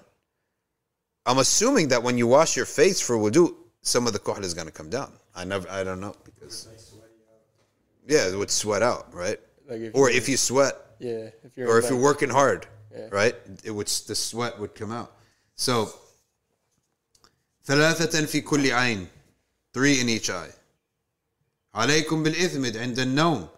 I'm 1.24 1.38
assuming 1.38 1.88
that 1.88 2.02
when 2.02 2.18
you 2.18 2.26
wash 2.26 2.56
your 2.56 2.66
face 2.66 3.00
for 3.00 3.16
wudu, 3.16 3.54
some 3.82 4.06
of 4.06 4.12
the 4.12 4.18
kohal 4.18 4.42
is 4.42 4.54
going 4.54 4.66
to 4.66 4.72
come 4.72 4.90
down. 4.90 5.12
I 5.34 5.44
never, 5.44 5.68
I 5.70 5.82
don't 5.82 6.00
know 6.00 6.14
because 6.24 6.68
yeah, 8.06 8.28
it 8.28 8.36
would 8.36 8.50
sweat 8.50 8.82
out, 8.82 9.12
right? 9.12 9.40
Like 9.69 9.81
if 9.81 9.95
Or 9.95 10.09
you- 10.09 10.17
if 10.17 10.29
you 10.29 10.37
sweat, 10.37 10.75
yeah, 10.99 11.29
if 11.43 11.55
you're 11.55 11.67
or 11.69 11.77
if 11.77 11.85
like, 11.85 11.91
you're 11.91 12.01
working 12.01 12.29
hard, 12.29 12.67
Yeah. 12.91 13.07
right? 13.11 13.35
It 13.63 13.71
would 13.71 13.87
the 13.87 14.15
sweat 14.15 14.59
would 14.59 14.75
come 14.75 14.91
out. 14.91 15.11
So 15.55 15.93
ثلاثة 17.65 18.25
في 18.25 18.41
كل 18.41 18.71
عين, 18.71 19.07
three 19.73 19.99
in 20.01 20.09
each 20.09 20.29
eye. 20.29 20.51
عليكم 21.75 22.23
بالإثمد 22.23 22.77
عند 22.77 22.99
النوم. 22.99 23.49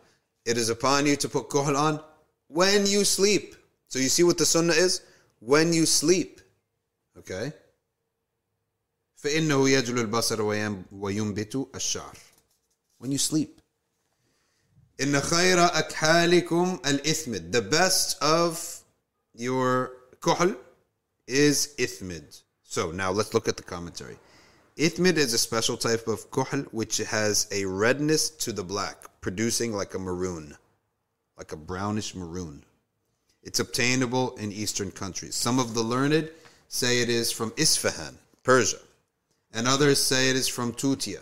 It 0.46 0.58
is 0.58 0.70
upon 0.70 1.06
you 1.06 1.16
to 1.16 1.30
put 1.30 1.50
kuhl 1.50 1.76
on 1.76 2.00
when 2.48 2.86
you 2.86 3.04
sleep. 3.06 3.56
So 3.88 4.00
you 4.00 4.10
see 4.10 4.24
what 4.24 4.38
the 4.38 4.46
sunnah 4.46 4.74
is? 4.74 5.02
When 5.40 5.74
you 5.74 5.86
sleep. 5.86 6.42
Okay? 7.18 7.54
فإنه 9.24 9.70
يجل 9.70 10.00
البصر 10.00 10.42
ويم- 10.42 10.84
وينبت 10.92 11.68
الشعر. 11.76 12.18
When 13.00 13.12
you 13.12 13.18
sleep. 13.18 13.57
إن 15.02 15.20
خير 15.20 15.58
أكحالكم 15.68 16.82
الإثمد. 16.82 17.52
The 17.52 17.62
best 17.62 18.22
of 18.22 18.80
your 19.34 19.92
kuhl 20.22 20.56
is 21.28 21.74
ithmid. 21.78 22.42
So 22.64 22.92
now 22.92 23.12
let's 23.12 23.34
look 23.34 23.48
at 23.48 23.58
the 23.58 23.64
commentary. 23.64 24.18
Ithmid 24.78 25.18
is 25.18 25.34
a 25.34 25.38
special 25.38 25.78
type 25.78 26.08
of 26.08 26.32
kuhl 26.32 26.64
which 26.72 26.98
has 26.98 27.48
a 27.52 27.66
redness 27.66 28.30
to 28.30 28.52
the 28.52 28.64
black, 28.64 28.98
producing 29.22 29.74
like 29.74 29.94
a 29.94 30.00
maroon, 30.00 30.58
like 31.38 31.52
a 31.52 31.58
brownish 31.58 32.16
maroon. 32.16 32.64
It's 33.44 33.60
obtainable 33.60 34.36
in 34.38 34.52
Eastern 34.52 34.92
countries. 34.92 35.36
Some 35.36 35.60
of 35.60 35.74
the 35.74 35.84
learned 35.84 36.30
say 36.70 37.02
it 37.02 37.10
is 37.10 37.32
from 37.32 37.54
Isfahan, 37.58 38.18
Persia, 38.44 38.78
and 39.54 39.68
others 39.68 40.02
say 40.02 40.30
it 40.30 40.36
is 40.36 40.48
from 40.48 40.74
Tutia. 40.74 41.22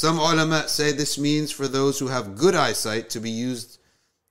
some 0.00 0.18
ulama 0.18 0.66
say 0.66 0.92
this 0.92 1.18
means 1.18 1.52
for 1.52 1.68
those 1.68 1.98
who 1.98 2.08
have 2.08 2.34
good 2.34 2.54
eyesight 2.54 3.10
to 3.10 3.20
be 3.20 3.28
used 3.28 3.80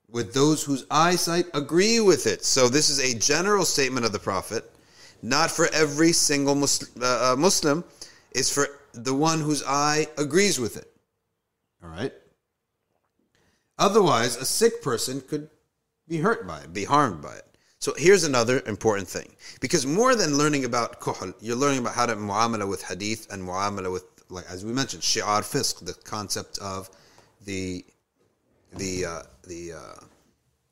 with 0.09 0.33
those 0.33 0.63
whose 0.63 0.87
eyesight 0.89 1.45
agree 1.53 1.99
with 1.99 2.25
it. 2.25 2.43
So 2.43 2.69
this 2.69 2.89
is 2.89 2.99
a 2.99 3.19
general 3.19 3.65
statement 3.65 4.03
of 4.03 4.11
the 4.11 4.17
Prophet, 4.17 4.63
not 5.21 5.51
for 5.51 5.67
every 5.71 6.11
single 6.11 6.55
Mus- 6.55 6.89
uh, 6.99 7.33
uh, 7.33 7.35
Muslim. 7.35 7.83
It's 8.31 8.51
for 8.51 8.67
the 8.93 9.13
one 9.13 9.41
whose 9.41 9.63
eye 9.63 10.07
agrees 10.17 10.59
with 10.59 10.75
it. 10.75 10.91
All 11.83 11.91
right. 11.91 12.13
Otherwise, 13.77 14.37
a 14.37 14.45
sick 14.45 14.81
person 14.81 15.21
could 15.21 15.51
be 16.07 16.17
hurt 16.17 16.47
by 16.47 16.61
it, 16.61 16.73
be 16.73 16.85
harmed 16.85 17.21
by 17.21 17.35
it. 17.35 17.45
So 17.77 17.93
here's 17.95 18.23
another 18.23 18.63
important 18.65 19.07
thing. 19.07 19.35
Because 19.61 19.85
more 19.85 20.15
than 20.15 20.35
learning 20.35 20.65
about 20.65 20.99
kuhl, 20.99 21.31
you're 21.39 21.55
learning 21.55 21.81
about 21.81 21.93
how 21.93 22.07
to 22.07 22.15
muamala 22.15 22.67
with 22.67 22.81
hadith 22.81 23.31
and 23.31 23.47
muamala 23.47 23.93
with, 23.93 24.05
like 24.29 24.45
as 24.49 24.65
we 24.65 24.71
mentioned, 24.71 25.03
shi'ar 25.03 25.41
fisq, 25.41 25.85
the 25.85 25.93
concept 25.93 26.59
of 26.59 26.89
the 27.45 27.85
the 28.73 29.05
uh, 29.05 29.23
the 29.47 29.73
uh, 29.73 30.03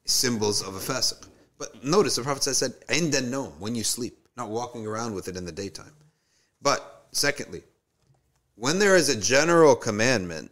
symbols 0.06 0.62
of 0.62 0.76
a 0.76 0.80
fasiq. 0.80 1.28
But 1.58 1.84
notice 1.84 2.16
the 2.16 2.22
Prophet 2.22 2.44
said, 2.44 2.74
"Inda 2.88 3.28
no," 3.28 3.46
when 3.60 3.76
you 3.76 3.84
sleep, 3.84 4.28
not 4.36 4.50
walking 4.50 4.86
around 4.86 5.16
with 5.16 5.28
it 5.28 5.36
in 5.36 5.46
the 5.46 5.52
daytime. 5.52 5.92
But 6.62 7.08
secondly, 7.12 7.64
when 8.56 8.80
there 8.80 8.96
is 8.96 9.10
a 9.10 9.20
general 9.20 9.76
commandment, 9.76 10.52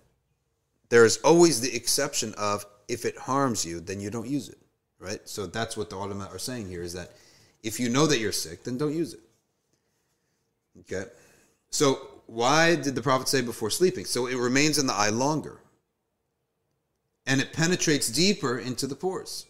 there 0.89 1.05
is 1.05 1.17
always 1.17 1.61
the 1.61 1.75
exception 1.75 2.33
of 2.37 2.65
if 2.87 3.05
it 3.05 3.17
harms 3.17 3.65
you, 3.65 3.79
then 3.79 3.99
you 3.99 4.09
don't 4.09 4.27
use 4.27 4.49
it. 4.49 4.57
Right? 4.99 5.19
So 5.27 5.45
that's 5.45 5.75
what 5.77 5.89
the 5.89 5.97
ulama 5.97 6.29
are 6.31 6.39
saying 6.39 6.69
here 6.69 6.81
is 6.81 6.93
that 6.93 7.11
if 7.61 7.79
you 7.79 7.89
know 7.89 8.07
that 8.07 8.19
you're 8.19 8.31
sick, 8.31 8.63
then 8.63 8.77
don't 8.77 8.93
use 8.93 9.13
it. 9.13 9.19
Okay? 10.81 11.09
So 11.69 12.14
why 12.27 12.75
did 12.75 12.95
the 12.95 13.01
Prophet 13.01 13.27
say 13.27 13.41
before 13.41 13.69
sleeping? 13.69 14.05
So 14.05 14.27
it 14.27 14.37
remains 14.37 14.77
in 14.77 14.87
the 14.87 14.93
eye 14.93 15.09
longer. 15.09 15.61
And 17.25 17.41
it 17.41 17.53
penetrates 17.53 18.09
deeper 18.09 18.59
into 18.59 18.87
the 18.87 18.95
pores. 18.95 19.45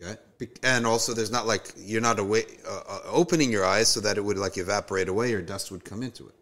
Okay? 0.00 0.16
And 0.62 0.86
also 0.86 1.14
there's 1.14 1.30
not 1.30 1.46
like 1.46 1.72
you're 1.76 2.00
not 2.00 2.18
away, 2.18 2.44
uh, 2.68 2.82
uh, 2.88 3.00
opening 3.06 3.50
your 3.50 3.64
eyes 3.64 3.88
so 3.88 4.00
that 4.00 4.16
it 4.16 4.20
would 4.24 4.38
like 4.38 4.58
evaporate 4.58 5.08
away 5.08 5.32
or 5.32 5.42
dust 5.42 5.70
would 5.70 5.84
come 5.84 6.02
into 6.02 6.26
it. 6.28 6.34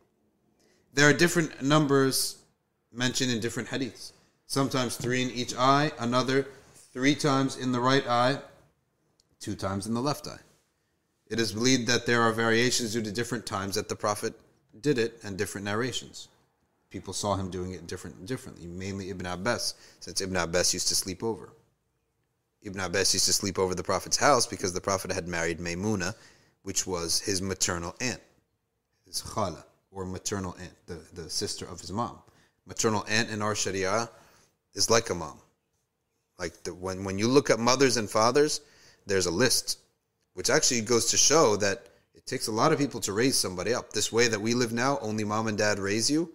There 0.93 1.09
are 1.09 1.13
different 1.13 1.63
numbers 1.63 2.39
mentioned 2.93 3.31
in 3.31 3.41
different 3.41 3.69
hadiths. 3.69 4.13
Sometimes 4.47 4.97
three 4.97 5.23
in 5.23 5.31
each 5.31 5.55
eye, 5.57 5.91
another 5.99 6.47
three 6.93 7.15
times 7.15 7.57
in 7.57 7.73
the 7.73 7.81
right 7.81 8.07
eye, 8.07 8.39
two 9.41 9.55
times 9.55 9.87
in 9.87 9.95
the 9.95 10.03
left 10.03 10.27
eye. 10.27 10.39
It 11.27 11.41
is 11.41 11.53
believed 11.53 11.87
that 11.89 12.07
there 12.07 12.23
are 12.23 12.33
variations 12.33 12.93
due 12.93 13.03
to 13.03 13.11
different 13.11 13.47
times 13.47 13.75
that 13.77 13.89
the 13.89 13.97
Prophet 13.97 14.35
did 14.81 14.99
it 14.99 15.21
and 15.23 15.37
different 15.37 15.65
narrations. 15.65 16.29
People 16.91 17.13
saw 17.13 17.35
him 17.35 17.51
doing 17.51 17.73
it 17.73 17.87
different, 17.87 18.27
differently, 18.27 18.67
mainly 18.67 19.11
Ibn 19.11 19.27
Abbas, 19.27 19.75
since 20.01 20.21
Ibn 20.21 20.37
Abbas 20.37 20.73
used 20.75 20.89
to 20.89 20.95
sleep 20.95 21.23
over. 21.23 21.51
Ibn 22.63 22.81
Abbas 22.81 23.13
used 23.15 23.27
to 23.27 23.33
sleep 23.33 23.59
over 23.59 23.75
the 23.75 23.83
Prophet's 23.83 24.17
house 24.17 24.47
because 24.47 24.73
the 24.73 24.81
Prophet 24.81 25.13
had 25.13 25.29
married 25.29 25.59
Maymuna, 25.59 26.15
which 26.63 26.87
was 26.87 27.21
his 27.21 27.43
maternal 27.43 27.95
aunt, 28.01 28.21
his 29.07 29.21
khala, 29.21 29.65
or 29.91 30.07
maternal 30.07 30.57
aunt, 30.61 30.73
the, 30.87 31.01
the 31.15 31.29
sister 31.29 31.67
of 31.67 31.81
his 31.81 31.93
mom. 31.93 32.19
Maternal 32.67 33.05
aunt 33.09 33.29
in 33.29 33.43
our 33.43 33.55
Sharia 33.55 34.09
is 34.75 34.89
like 34.89 35.11
a 35.11 35.15
mom. 35.15 35.39
Like 36.39 36.63
the, 36.63 36.75
when, 36.75 37.05
when 37.05 37.19
you 37.19 37.29
look 37.29 37.51
at 37.51 37.59
mothers 37.59 37.97
and 37.97 38.09
fathers, 38.09 38.61
there's 39.07 39.27
a 39.27 39.31
list, 39.31 39.79
which 40.33 40.49
actually 40.49 40.81
goes 40.81 41.11
to 41.11 41.17
show 41.17 41.57
that 41.57 41.89
it 42.25 42.31
takes 42.31 42.47
a 42.47 42.53
lot 42.53 42.73
of 42.73 42.79
people 42.79 43.01
to 43.01 43.13
raise 43.13 43.37
somebody 43.37 43.75
up. 43.75 43.93
This 43.93 44.11
way 44.11 44.29
that 44.29 44.41
we 44.41 44.55
live 44.55 44.73
now, 44.73 44.99
only 45.03 45.25
mom 45.25 45.47
and 45.47 45.59
dad 45.59 45.79
raise 45.79 46.11
you, 46.11 46.33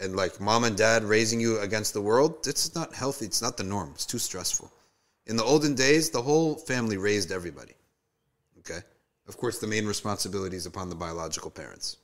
and 0.00 0.16
like 0.16 0.40
mom 0.40 0.64
and 0.64 0.76
dad 0.76 1.04
raising 1.04 1.38
you 1.38 1.60
against 1.60 1.92
the 1.92 2.00
world, 2.00 2.48
it's 2.48 2.74
not 2.74 2.92
healthy. 2.94 3.26
It's 3.26 3.40
not 3.40 3.56
the 3.56 3.62
norm. 3.62 3.92
It's 3.94 4.06
too 4.06 4.18
stressful. 4.18 4.72
In 5.26 5.36
the 5.36 5.44
olden 5.44 5.76
days, 5.76 6.10
the 6.10 6.22
whole 6.22 6.56
family 6.56 6.96
raised 6.96 7.30
everybody. 7.30 7.74
Okay? 8.58 8.80
Of 9.28 9.36
course, 9.36 9.58
the 9.58 9.68
main 9.68 9.86
responsibility 9.86 10.56
is 10.56 10.66
upon 10.66 10.88
the 10.88 10.96
biological 10.96 11.50
parents. 11.50 11.98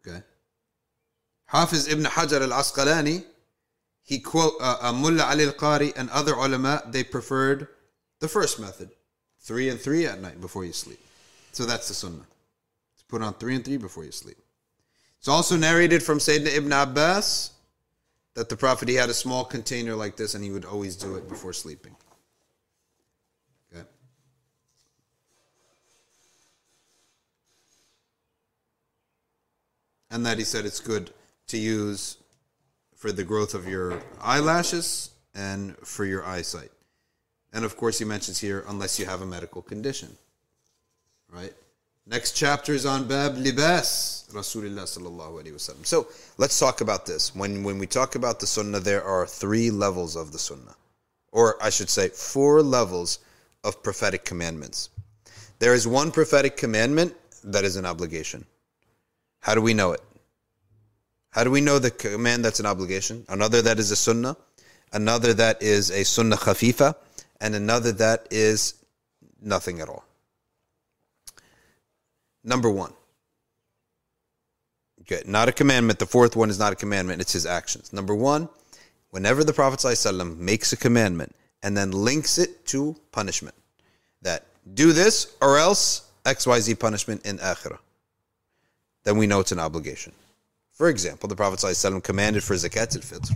Okay? 0.00 0.20
Hafiz 1.46 1.86
ibn 1.86 2.04
Hajar 2.04 2.40
al 2.40 2.60
Asqalani, 2.60 3.24
he 4.02 4.18
quote 4.18 4.54
uh, 4.60 4.78
uh, 4.80 4.92
Mullah 4.92 5.26
Ali 5.26 5.44
al 5.44 5.52
Qari 5.52 5.96
and 5.96 6.10
other 6.10 6.34
ulama, 6.34 6.82
they 6.88 7.04
preferred 7.04 7.68
the 8.18 8.26
first 8.26 8.58
method 8.58 8.90
three 9.50 9.68
and 9.68 9.80
three 9.80 10.06
at 10.06 10.20
night 10.20 10.40
before 10.40 10.64
you 10.64 10.72
sleep. 10.72 11.00
So 11.50 11.66
that's 11.66 11.88
the 11.88 11.94
sunnah. 11.94 12.24
To 12.98 13.04
put 13.08 13.20
on 13.20 13.34
three 13.34 13.56
and 13.56 13.64
three 13.64 13.78
before 13.78 14.04
you 14.04 14.12
sleep. 14.12 14.36
It's 15.18 15.26
also 15.26 15.56
narrated 15.56 16.04
from 16.04 16.18
Sayyidina 16.18 16.54
Ibn 16.54 16.72
Abbas 16.72 17.50
that 18.34 18.48
the 18.48 18.56
Prophet 18.56 18.88
he 18.88 18.94
had 18.94 19.10
a 19.10 19.14
small 19.14 19.44
container 19.44 19.96
like 19.96 20.16
this 20.16 20.36
and 20.36 20.44
he 20.44 20.52
would 20.52 20.64
always 20.64 20.94
do 20.94 21.16
it 21.16 21.28
before 21.28 21.52
sleeping. 21.52 21.96
Okay. 23.74 23.84
And 30.12 30.24
that 30.26 30.38
he 30.38 30.44
said 30.44 30.64
it's 30.64 30.78
good 30.78 31.10
to 31.48 31.58
use 31.58 32.18
for 32.94 33.10
the 33.10 33.24
growth 33.24 33.54
of 33.54 33.66
your 33.66 34.00
eyelashes 34.20 35.10
and 35.34 35.76
for 35.78 36.04
your 36.04 36.24
eyesight. 36.24 36.70
And 37.52 37.64
of 37.64 37.76
course, 37.76 37.98
he 37.98 38.04
mentions 38.04 38.38
here, 38.38 38.64
unless 38.68 38.98
you 38.98 39.06
have 39.06 39.22
a 39.22 39.26
medical 39.26 39.62
condition. 39.62 40.16
Right? 41.32 41.52
Next 42.06 42.32
chapter 42.32 42.72
is 42.72 42.86
on 42.86 43.06
Bab 43.06 43.36
Libas, 43.36 44.30
Rasulullah 44.32 44.82
sallallahu 44.82 45.44
wasallam. 45.44 45.86
So 45.86 46.08
let's 46.38 46.58
talk 46.58 46.80
about 46.80 47.06
this. 47.06 47.34
When 47.34 47.62
when 47.62 47.78
we 47.78 47.86
talk 47.86 48.14
about 48.14 48.40
the 48.40 48.46
Sunnah, 48.46 48.80
there 48.80 49.04
are 49.04 49.26
three 49.26 49.70
levels 49.70 50.16
of 50.16 50.32
the 50.32 50.38
Sunnah, 50.38 50.74
or 51.30 51.62
I 51.62 51.70
should 51.70 51.88
say, 51.88 52.08
four 52.08 52.62
levels 52.62 53.20
of 53.62 53.82
prophetic 53.82 54.24
commandments. 54.24 54.88
There 55.60 55.74
is 55.74 55.86
one 55.86 56.10
prophetic 56.10 56.56
commandment 56.56 57.14
that 57.44 57.64
is 57.64 57.76
an 57.76 57.86
obligation. 57.86 58.44
How 59.40 59.54
do 59.54 59.60
we 59.60 59.74
know 59.74 59.92
it? 59.92 60.02
How 61.30 61.44
do 61.44 61.50
we 61.50 61.60
know 61.60 61.78
the 61.78 61.90
command 61.90 62.44
that's 62.44 62.60
an 62.60 62.66
obligation? 62.66 63.24
Another 63.28 63.62
that 63.62 63.78
is 63.78 63.90
a 63.90 63.96
sunnah, 63.96 64.36
another 64.92 65.32
that 65.34 65.62
is 65.62 65.90
a 65.90 66.04
sunnah 66.04 66.36
khafifa, 66.36 66.96
and 67.40 67.54
another 67.54 67.92
that 67.92 68.26
is 68.30 68.74
nothing 69.40 69.80
at 69.80 69.88
all. 69.88 70.04
Number 72.44 72.70
one. 72.70 72.92
Good. 75.06 75.26
not 75.26 75.48
a 75.48 75.52
commandment. 75.52 75.98
The 75.98 76.06
fourth 76.06 76.36
one 76.36 76.50
is 76.50 76.58
not 76.58 76.72
a 76.72 76.76
commandment, 76.76 77.20
it's 77.20 77.32
his 77.32 77.44
actions. 77.44 77.92
Number 77.92 78.14
one, 78.14 78.48
whenever 79.10 79.42
the 79.42 79.52
Prophet 79.52 79.80
ﷺ 79.80 80.38
makes 80.38 80.72
a 80.72 80.76
commandment 80.76 81.34
and 81.64 81.76
then 81.76 81.90
links 81.90 82.38
it 82.38 82.64
to 82.66 82.94
punishment, 83.10 83.56
that 84.22 84.46
do 84.74 84.92
this 84.92 85.34
or 85.42 85.58
else 85.58 86.08
XYZ 86.24 86.78
punishment 86.78 87.26
in 87.26 87.38
akhirah, 87.38 87.78
then 89.02 89.16
we 89.16 89.26
know 89.26 89.40
it's 89.40 89.50
an 89.50 89.58
obligation. 89.58 90.12
For 90.70 90.88
example, 90.88 91.28
the 91.28 91.36
Prophet 91.36 91.58
ﷺ 91.58 92.04
commanded 92.04 92.44
for 92.44 92.54
zakat 92.54 92.94
al-fitr. 92.94 93.32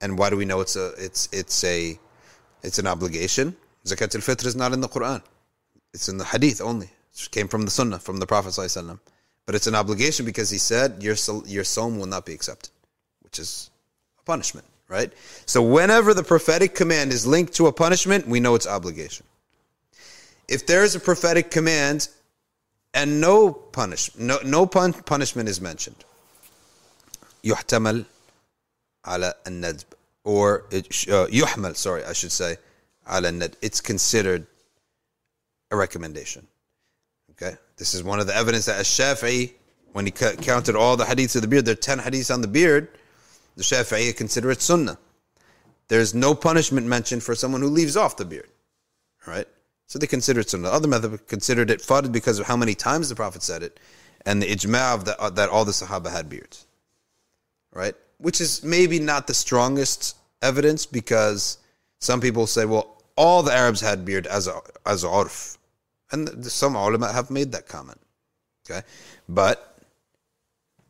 And 0.00 0.18
why 0.18 0.30
do 0.30 0.36
we 0.36 0.44
know 0.44 0.60
it's 0.60 0.74
a 0.74 0.92
it's 0.98 1.28
it's 1.32 1.62
a 1.62 1.98
it's 2.63 2.79
an 2.79 2.87
obligation? 2.87 3.55
Zakat 3.85 4.15
al-fitr 4.15 4.45
is 4.45 4.55
not 4.55 4.73
in 4.73 4.81
the 4.81 4.89
Quran. 4.89 5.21
It's 5.93 6.09
in 6.09 6.17
the 6.17 6.25
hadith 6.25 6.61
only. 6.61 6.89
It 7.13 7.31
came 7.31 7.47
from 7.47 7.63
the 7.63 7.71
sunnah, 7.71 7.99
from 7.99 8.17
the 8.17 8.27
Prophet 8.27 8.49
ﷺ. 8.49 8.99
But 9.45 9.55
it's 9.55 9.67
an 9.67 9.75
obligation 9.75 10.25
because 10.25 10.49
he 10.49 10.57
said 10.57 11.01
your 11.01 11.15
your 11.45 11.63
sawm 11.63 11.97
will 11.97 12.05
not 12.05 12.25
be 12.25 12.33
accepted, 12.33 12.69
which 13.21 13.39
is 13.39 13.69
a 14.19 14.23
punishment, 14.23 14.67
right? 14.89 15.11
So 15.45 15.63
whenever 15.63 16.13
the 16.13 16.23
prophetic 16.23 16.75
command 16.75 17.13
is 17.13 17.25
linked 17.25 17.53
to 17.53 17.67
a 17.67 17.71
punishment, 17.71 18.27
we 18.27 18.41
know 18.41 18.55
it's 18.55 18.67
obligation. 18.67 19.25
If 20.49 20.67
there 20.67 20.83
is 20.83 20.95
a 20.95 20.99
prophetic 20.99 21.49
command 21.49 22.09
and 22.93 23.21
no 23.21 23.51
punish 23.53 24.11
no 24.17 24.39
no 24.43 24.65
pun- 24.65 24.93
punishment 24.93 25.47
is 25.47 25.61
mentioned, 25.61 26.03
يحتمل 27.45 28.05
على 29.05 29.33
الندب 29.47 29.83
or 30.23 30.65
it, 30.71 30.85
uh, 31.09 31.27
يحمل 31.27 31.75
sorry 31.75 32.03
I 32.03 32.13
should 32.13 32.31
say 32.31 32.57
على 33.07 33.29
الندب 33.29 33.53
it's 33.61 33.81
considered 33.81 34.45
a 35.71 35.75
recommendation 35.75 36.47
okay 37.31 37.55
this 37.77 37.93
is 37.93 38.03
one 38.03 38.19
of 38.19 38.27
the 38.27 38.35
evidence 38.35 38.65
that 38.65 38.83
Shafi'i 38.85 39.53
when 39.93 40.05
he 40.05 40.11
counted 40.11 40.75
all 40.75 40.97
the 40.97 41.05
hadiths 41.05 41.35
of 41.35 41.41
the 41.41 41.47
beard 41.47 41.65
there 41.65 41.73
are 41.73 41.75
10 41.75 41.99
hadiths 41.99 42.33
on 42.33 42.41
the 42.41 42.47
beard 42.47 42.89
the 43.55 43.63
Shafi'i 43.63 44.15
consider 44.15 44.51
it 44.51 44.61
sunnah 44.61 44.97
there's 45.87 46.13
no 46.13 46.35
punishment 46.35 46.85
mentioned 46.85 47.23
for 47.23 47.35
someone 47.35 47.61
who 47.61 47.69
leaves 47.69 47.95
off 47.95 48.17
the 48.17 48.25
beard 48.25 48.49
right 49.25 49.47
so 49.87 49.97
they 49.99 50.07
consider 50.07 50.41
it 50.41 50.49
sunnah 50.49 50.69
other 50.69 50.87
method 50.87 51.27
considered 51.27 51.69
it 51.69 51.81
fard 51.81 52.11
because 52.11 52.39
of 52.39 52.47
how 52.47 52.57
many 52.57 52.75
times 52.75 53.09
the 53.09 53.15
prophet 53.15 53.41
said 53.43 53.63
it 53.63 53.79
and 54.25 54.41
the 54.41 54.47
ijma' 54.47 54.93
of 54.93 55.05
the, 55.05 55.19
uh, 55.21 55.29
that 55.29 55.49
all 55.49 55.63
the 55.63 55.71
sahaba 55.71 56.11
had 56.11 56.29
beards 56.29 56.67
right? 57.77 57.95
which 58.22 58.40
is 58.40 58.62
maybe 58.62 58.98
not 58.98 59.26
the 59.26 59.34
strongest 59.34 60.16
evidence 60.40 60.86
because 60.86 61.58
some 62.00 62.20
people 62.20 62.46
say, 62.46 62.64
well, 62.64 63.02
all 63.16 63.42
the 63.42 63.52
Arabs 63.52 63.80
had 63.80 64.04
beard 64.04 64.26
as 64.26 64.46
a, 64.46 64.60
as 64.86 65.04
a 65.04 65.08
urf. 65.08 65.58
And 66.10 66.44
some 66.46 66.74
ulama 66.74 67.12
have 67.12 67.30
made 67.30 67.52
that 67.52 67.66
comment. 67.68 68.00
Okay? 68.64 68.82
But 69.28 69.78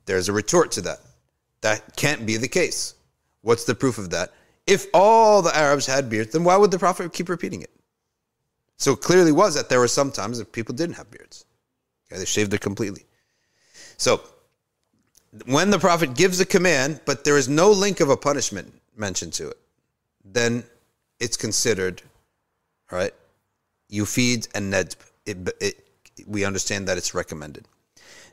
there's 0.06 0.28
a 0.28 0.32
retort 0.32 0.72
to 0.72 0.82
that. 0.82 1.00
That 1.62 1.96
can't 1.96 2.26
be 2.26 2.36
the 2.36 2.48
case. 2.48 2.94
What's 3.40 3.64
the 3.64 3.74
proof 3.74 3.98
of 3.98 4.10
that? 4.10 4.32
If 4.66 4.86
all 4.94 5.42
the 5.42 5.56
Arabs 5.56 5.86
had 5.86 6.08
beards, 6.08 6.32
then 6.32 6.44
why 6.44 6.56
would 6.56 6.70
the 6.70 6.78
Prophet 6.78 7.12
keep 7.12 7.28
repeating 7.28 7.62
it? 7.62 7.70
So 8.78 8.92
it 8.92 9.00
clearly 9.00 9.32
was 9.32 9.54
that 9.54 9.68
there 9.68 9.80
were 9.80 9.88
some 9.88 10.10
times 10.10 10.38
that 10.38 10.52
people 10.52 10.74
didn't 10.74 10.96
have 10.96 11.10
beards. 11.10 11.44
Okay, 12.10 12.18
they 12.18 12.24
shaved 12.24 12.52
it 12.52 12.60
completely. 12.60 13.04
So 13.96 14.22
when 15.46 15.70
the 15.70 15.78
prophet 15.78 16.14
gives 16.14 16.40
a 16.40 16.46
command, 16.46 17.00
but 17.06 17.24
there 17.24 17.38
is 17.38 17.48
no 17.48 17.70
link 17.70 18.00
of 18.00 18.10
a 18.10 18.16
punishment 18.16 18.72
mentioned 18.96 19.32
to 19.34 19.48
it, 19.48 19.58
then 20.24 20.64
it's 21.20 21.36
considered, 21.36 22.02
right? 22.90 23.14
You 23.88 24.06
feed 24.06 24.48
and 24.54 24.72
nedb. 24.72 24.96
It, 25.24 25.48
it, 25.60 25.86
we 26.26 26.44
understand 26.44 26.88
that 26.88 26.98
it's 26.98 27.14
recommended. 27.14 27.66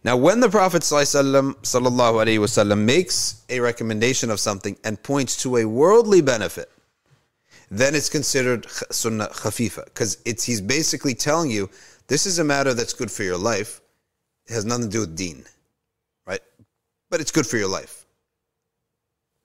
Now, 0.04 0.16
when 0.16 0.40
the 0.40 0.50
Prophet 0.50 0.82
ﷺ 0.82 2.78
makes 2.78 3.46
a 3.50 3.60
recommendation 3.60 4.32
of 4.32 4.40
something 4.40 4.78
and 4.84 5.02
points 5.02 5.42
to 5.44 5.58
a 5.58 5.66
worldly 5.66 6.22
benefit, 6.22 6.72
then 7.70 7.96
it's 7.96 8.10
considered 8.10 8.66
sunnah 8.92 9.28
khafifa 9.28 9.86
because 9.86 10.18
it's 10.26 10.44
he's 10.44 10.62
basically 10.62 11.14
telling 11.14 11.52
you 11.52 11.70
this 12.08 12.26
is 12.26 12.40
a 12.40 12.44
matter 12.44 12.74
that's 12.74 12.94
good 12.94 13.12
for 13.12 13.24
your 13.24 13.38
life. 13.38 13.82
It 14.48 14.54
has 14.54 14.66
nothing 14.66 14.86
to 14.86 14.90
do 14.90 15.00
with 15.02 15.16
deen 15.16 15.46
but 17.10 17.20
it's 17.22 17.32
good 17.32 17.48
for 17.48 17.58
your 17.58 17.68
life. 17.68 18.06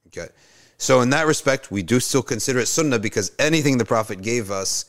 Okay. 0.09 0.29
So 0.77 1.01
in 1.01 1.11
that 1.11 1.27
respect, 1.27 1.71
we 1.71 1.83
do 1.83 2.01
still 2.01 2.23
consider 2.23 2.59
it 2.59 2.67
sunnah 2.67 2.99
because 2.99 3.33
anything 3.39 3.79
the 3.79 3.85
Prophet 3.85 4.23
gave 4.23 4.51
us 4.51 4.85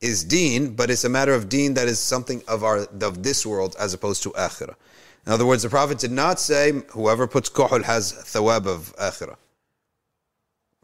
is 0.00 0.24
deen, 0.24 0.74
but 0.74 0.90
it's 0.90 1.04
a 1.04 1.08
matter 1.08 1.32
of 1.32 1.48
deen 1.48 1.74
that 1.74 1.88
is 1.88 1.98
something 1.98 2.42
of 2.48 2.64
our 2.64 2.86
of 3.00 3.22
this 3.22 3.46
world 3.46 3.76
as 3.78 3.94
opposed 3.94 4.22
to 4.24 4.30
akhirah. 4.30 4.74
In 5.26 5.32
other 5.32 5.46
words, 5.46 5.62
the 5.62 5.68
Prophet 5.68 5.98
did 5.98 6.10
not 6.10 6.40
say 6.40 6.82
whoever 6.90 7.26
puts 7.26 7.48
kuhul 7.48 7.84
has 7.84 8.12
thawab 8.12 8.66
of 8.66 8.94
akhirah. 8.96 9.36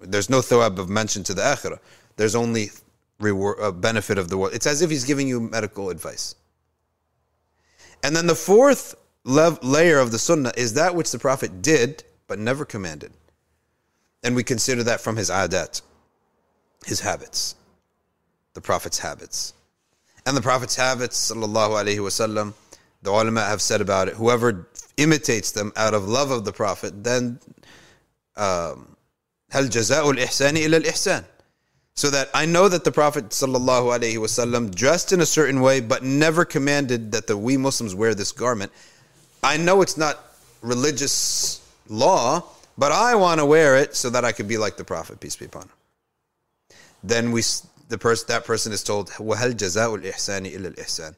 There's 0.00 0.30
no 0.30 0.38
thawab 0.38 0.78
of 0.78 0.88
mention 0.88 1.24
to 1.24 1.34
the 1.34 1.42
akhirah. 1.42 1.80
There's 2.16 2.36
only 2.36 2.70
reward, 3.18 3.58
uh, 3.60 3.72
benefit 3.72 4.16
of 4.18 4.28
the 4.28 4.38
world. 4.38 4.54
It's 4.54 4.66
as 4.66 4.80
if 4.82 4.90
he's 4.90 5.04
giving 5.04 5.26
you 5.26 5.40
medical 5.40 5.90
advice. 5.90 6.36
And 8.04 8.14
then 8.14 8.28
the 8.28 8.36
fourth 8.36 8.94
layer 9.27 9.99
of 9.99 10.11
the 10.11 10.19
sunnah 10.19 10.51
is 10.57 10.73
that 10.73 10.95
which 10.95 11.11
the 11.11 11.19
Prophet 11.19 11.61
did 11.61 12.03
but 12.27 12.39
never 12.39 12.65
commanded. 12.65 13.11
And 14.23 14.35
we 14.35 14.43
consider 14.43 14.83
that 14.83 15.01
from 15.01 15.17
his 15.17 15.29
adat, 15.29 15.81
his 16.85 17.01
habits, 17.01 17.55
the 18.53 18.61
Prophet's 18.61 18.99
habits. 18.99 19.53
And 20.25 20.37
the 20.37 20.41
Prophet's 20.41 20.75
habits, 20.75 21.31
sallallahu 21.31 21.83
alaihi 21.83 21.97
wasallam, 21.97 22.53
the 23.01 23.11
ulama 23.11 23.41
have 23.41 23.61
said 23.61 23.81
about 23.81 24.07
it, 24.07 24.13
whoever 24.13 24.67
imitates 24.95 25.51
them 25.51 25.73
out 25.75 25.93
of 25.93 26.07
love 26.07 26.31
of 26.31 26.45
the 26.45 26.53
Prophet, 26.53 27.03
then 27.03 27.39
um, 28.37 28.95
هل 29.51 29.69
جزاء 29.69 30.09
الإحسان 30.09 30.57
إلى 30.57 30.77
الإحسان 30.77 31.23
so 31.95 32.09
that 32.09 32.29
I 32.33 32.45
know 32.45 32.67
that 32.67 32.83
the 32.83 32.91
Prophet 32.91 33.29
sallallahu 33.29 33.97
alaihi 33.97 34.15
wasallam 34.15 34.73
dressed 34.73 35.11
in 35.11 35.21
a 35.21 35.25
certain 35.25 35.61
way, 35.61 35.79
but 35.79 36.03
never 36.03 36.43
commanded 36.43 37.11
that 37.11 37.27
the 37.27 37.37
we 37.37 37.55
Muslims 37.55 37.93
wear 37.93 38.15
this 38.15 38.31
garment. 38.31 38.71
I 39.47 39.57
know 39.57 39.81
it's 39.81 39.97
not 39.97 40.19
religious 40.61 41.61
law, 41.89 42.43
but 42.77 42.91
I 42.91 43.15
want 43.15 43.39
to 43.39 43.45
wear 43.45 43.77
it 43.77 43.95
so 43.95 44.09
that 44.09 44.25
I 44.25 44.31
could 44.31 44.47
be 44.47 44.57
like 44.57 44.77
the 44.77 44.83
Prophet, 44.83 45.19
peace 45.19 45.35
be 45.35 45.45
upon 45.45 45.63
him. 45.63 45.69
Then 47.03 47.31
we, 47.31 47.43
the 47.89 47.97
person, 47.97 48.25
that 48.29 48.45
person 48.45 48.71
is 48.71 48.83
told, 48.83 49.09
وَهَلْ 49.11 49.53
جَزَاءُ 49.53 50.01
الْإِحْسَانِ 50.01 50.51
إِلَّا 50.51 50.75
الْإِحْسَانِ 50.75 51.15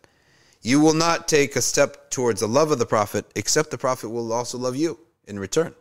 You 0.63 0.79
will 0.79 0.95
not 0.95 1.27
take 1.27 1.55
a 1.55 1.61
step 1.61 2.09
towards 2.09 2.41
the 2.41 2.47
love 2.47 2.71
of 2.71 2.79
the 2.79 2.85
Prophet, 2.85 3.25
except 3.35 3.71
the 3.71 3.77
Prophet 3.77 4.09
will 4.09 4.33
also 4.33 4.57
love 4.57 4.75
you 4.75 4.99
in 5.27 5.37
return. 5.39 5.75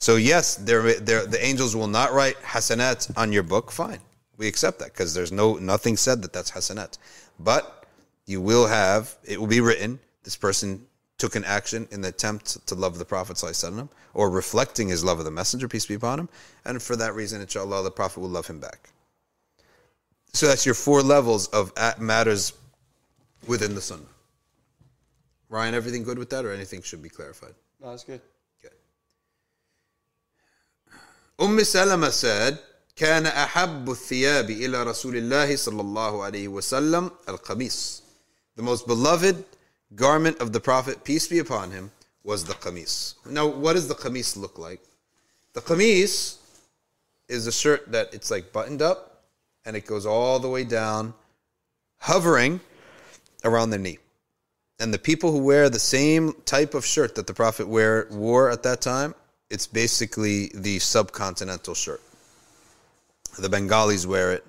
So 0.00 0.16
yes, 0.16 0.56
there, 0.56 0.94
there, 0.94 1.26
the 1.26 1.44
angels 1.44 1.76
will 1.76 1.86
not 1.86 2.12
write 2.12 2.36
hasanat 2.42 3.16
on 3.16 3.32
your 3.32 3.42
book. 3.42 3.70
Fine, 3.70 4.00
we 4.38 4.48
accept 4.48 4.78
that 4.78 4.92
because 4.94 5.12
there's 5.12 5.30
no 5.30 5.56
nothing 5.56 5.96
said 5.98 6.22
that 6.22 6.32
that's 6.32 6.50
hasanat. 6.50 6.96
But 7.38 7.84
you 8.26 8.40
will 8.40 8.66
have 8.66 9.14
it 9.24 9.38
will 9.38 9.46
be 9.46 9.60
written. 9.60 10.00
This 10.24 10.36
person 10.36 10.86
took 11.24 11.36
an 11.36 11.44
action 11.44 11.86
in 11.90 12.00
the 12.00 12.08
attempt 12.08 12.66
to 12.66 12.74
love 12.74 12.98
the 12.98 13.04
Prophet 13.04 13.36
ﷺ, 13.36 13.88
or 14.14 14.30
reflecting 14.30 14.88
his 14.88 15.04
love 15.04 15.18
of 15.18 15.24
the 15.24 15.30
Messenger, 15.30 15.68
peace 15.68 15.86
be 15.86 15.94
upon 15.94 16.20
him, 16.20 16.28
and 16.64 16.82
for 16.82 16.96
that 16.96 17.14
reason, 17.14 17.40
inshallah, 17.40 17.82
the 17.82 17.90
Prophet 17.90 18.20
will 18.20 18.28
love 18.28 18.46
him 18.46 18.58
back. 18.58 18.90
So 20.32 20.46
that's 20.46 20.64
your 20.64 20.74
four 20.74 21.02
levels 21.02 21.48
of 21.48 21.72
matters 21.98 22.52
within 23.46 23.74
the 23.74 23.80
Sunnah. 23.80 24.02
Ryan, 25.48 25.74
everything 25.74 26.04
good 26.04 26.18
with 26.18 26.30
that, 26.30 26.44
or 26.44 26.52
anything 26.52 26.80
should 26.80 27.02
be 27.02 27.08
clarified? 27.08 27.54
No, 27.82 27.90
that's 27.90 28.04
good. 28.04 28.20
Okay. 28.64 28.74
Umm 31.38 31.62
Salama 31.64 32.12
said, 32.12 32.58
كان 32.96 33.26
أحب 33.26 33.88
الثياب 33.88 34.50
إلى 34.50 34.84
رسول 34.84 35.16
الله 35.16 35.56
صلى 35.56 35.80
الله 35.80 36.30
عليه 36.30 36.48
وسلم 36.48 37.10
القميص. 37.26 38.02
The 38.56 38.62
most 38.62 38.86
beloved 38.86 39.44
garment 39.95 40.39
of 40.39 40.51
the 40.51 40.59
Prophet, 40.59 41.03
peace 41.03 41.27
be 41.27 41.39
upon 41.39 41.71
him, 41.71 41.91
was 42.23 42.43
the 42.43 42.53
qamis. 42.53 43.15
Now, 43.25 43.47
what 43.47 43.73
does 43.73 43.87
the 43.87 43.95
qamis 43.95 44.35
look 44.35 44.57
like? 44.57 44.81
The 45.53 45.61
qamis 45.61 46.37
is 47.29 47.47
a 47.47 47.51
shirt 47.51 47.91
that 47.91 48.13
it's 48.13 48.29
like 48.29 48.51
buttoned 48.51 48.81
up 48.81 49.23
and 49.65 49.75
it 49.75 49.85
goes 49.85 50.05
all 50.05 50.39
the 50.39 50.49
way 50.49 50.63
down, 50.63 51.13
hovering 51.97 52.59
around 53.43 53.69
the 53.69 53.77
knee. 53.77 53.99
And 54.79 54.93
the 54.93 54.99
people 54.99 55.31
who 55.31 55.39
wear 55.39 55.69
the 55.69 55.79
same 55.79 56.33
type 56.45 56.73
of 56.73 56.85
shirt 56.85 57.15
that 57.15 57.27
the 57.27 57.33
Prophet 57.33 57.67
wear, 57.67 58.07
wore 58.11 58.51
at 58.51 58.63
that 58.63 58.81
time, 58.81 59.15
it's 59.49 59.67
basically 59.67 60.51
the 60.53 60.77
subcontinental 60.77 61.75
shirt. 61.75 62.01
The 63.39 63.49
Bengalis 63.49 64.05
wear 64.05 64.33
it, 64.33 64.45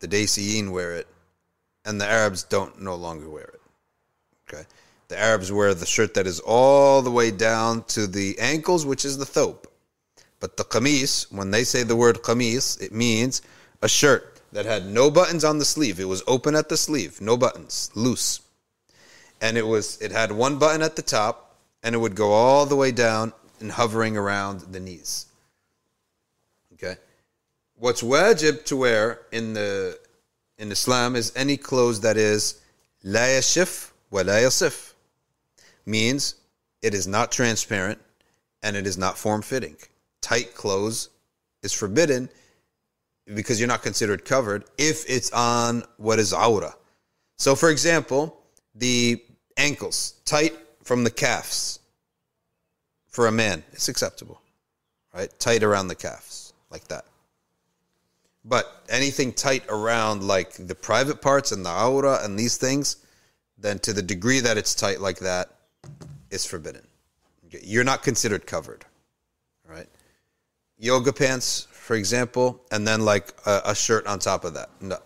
the 0.00 0.08
Daciyin 0.08 0.70
wear 0.70 0.92
it, 0.94 1.06
and 1.84 2.00
the 2.00 2.06
Arabs 2.06 2.42
don't 2.42 2.80
no 2.80 2.94
longer 2.94 3.28
wear 3.28 3.44
it. 3.44 3.61
Okay, 4.52 4.64
The 5.08 5.18
Arabs 5.18 5.50
wear 5.50 5.72
the 5.74 5.86
shirt 5.86 6.14
that 6.14 6.26
is 6.26 6.40
all 6.40 7.02
the 7.02 7.10
way 7.10 7.30
down 7.30 7.84
to 7.84 8.06
the 8.06 8.38
ankles, 8.38 8.84
which 8.84 9.04
is 9.04 9.16
the 9.18 9.24
thobe. 9.24 9.64
But 10.40 10.56
the 10.56 10.64
qamis, 10.64 11.30
when 11.32 11.52
they 11.52 11.64
say 11.64 11.84
the 11.84 11.96
word 11.96 12.22
qamis, 12.22 12.80
it 12.82 12.92
means 12.92 13.42
a 13.80 13.88
shirt 13.88 14.40
that 14.52 14.66
had 14.66 14.86
no 14.86 15.10
buttons 15.10 15.44
on 15.44 15.58
the 15.58 15.64
sleeve. 15.64 16.00
It 16.00 16.08
was 16.08 16.22
open 16.26 16.54
at 16.54 16.68
the 16.68 16.76
sleeve, 16.76 17.20
no 17.20 17.36
buttons, 17.36 17.90
loose. 17.94 18.40
And 19.40 19.56
it 19.56 19.66
was 19.66 20.00
it 20.02 20.12
had 20.12 20.32
one 20.32 20.58
button 20.58 20.82
at 20.82 20.96
the 20.96 21.02
top 21.02 21.56
and 21.82 21.94
it 21.94 21.98
would 21.98 22.14
go 22.14 22.32
all 22.32 22.66
the 22.66 22.76
way 22.76 22.92
down 22.92 23.32
and 23.60 23.72
hovering 23.72 24.16
around 24.16 24.60
the 24.72 24.80
knees. 24.80 25.26
Okay? 26.74 26.96
What's 27.76 28.02
wajib 28.02 28.64
to 28.66 28.76
wear 28.76 29.20
in 29.32 29.54
the 29.54 29.98
in 30.58 30.70
Islam 30.70 31.16
is 31.16 31.32
any 31.34 31.56
clothes 31.56 32.00
that 32.00 32.16
is 32.16 32.60
la 33.02 33.20
yashif 33.20 33.91
la 34.20 34.34
yasif. 34.34 34.92
Means 35.84 36.36
it 36.80 36.94
is 36.94 37.06
not 37.06 37.32
transparent 37.32 37.98
and 38.62 38.76
it 38.76 38.86
is 38.86 38.96
not 38.96 39.18
form 39.18 39.42
fitting. 39.42 39.76
Tight 40.20 40.54
clothes 40.54 41.08
is 41.62 41.72
forbidden 41.72 42.28
because 43.34 43.58
you're 43.58 43.68
not 43.68 43.82
considered 43.82 44.24
covered 44.24 44.64
if 44.78 45.08
it's 45.08 45.32
on 45.32 45.82
what 45.96 46.18
is 46.18 46.32
aura. 46.32 46.74
So, 47.38 47.56
for 47.56 47.70
example, 47.70 48.40
the 48.74 49.22
ankles 49.56 50.14
tight 50.24 50.56
from 50.84 51.04
the 51.04 51.10
calves 51.10 51.80
for 53.08 53.26
a 53.26 53.32
man, 53.32 53.62
it's 53.72 53.88
acceptable, 53.88 54.40
right? 55.14 55.28
Tight 55.38 55.62
around 55.62 55.88
the 55.88 55.94
calves, 55.94 56.52
like 56.70 56.88
that. 56.88 57.04
But 58.44 58.84
anything 58.88 59.32
tight 59.32 59.64
around 59.68 60.24
like 60.24 60.54
the 60.54 60.74
private 60.74 61.20
parts 61.20 61.52
and 61.52 61.64
the 61.64 61.72
aura 61.72 62.20
and 62.24 62.38
these 62.38 62.56
things, 62.56 62.96
then 63.62 63.78
to 63.78 63.92
the 63.92 64.02
degree 64.02 64.40
that 64.40 64.58
it's 64.58 64.74
tight 64.74 65.00
like 65.00 65.20
that, 65.20 65.48
it's 66.30 66.44
forbidden. 66.44 66.82
You're 67.62 67.84
not 67.84 68.02
considered 68.02 68.46
covered, 68.46 68.84
right? 69.68 69.86
Yoga 70.78 71.12
pants, 71.12 71.68
for 71.70 71.94
example, 71.94 72.60
and 72.70 72.86
then 72.86 73.04
like 73.04 73.32
a, 73.46 73.62
a 73.66 73.74
shirt 73.74 74.06
on 74.06 74.18
top 74.18 74.44
of 74.44 74.54
that. 74.54 74.68
No. 74.80 74.98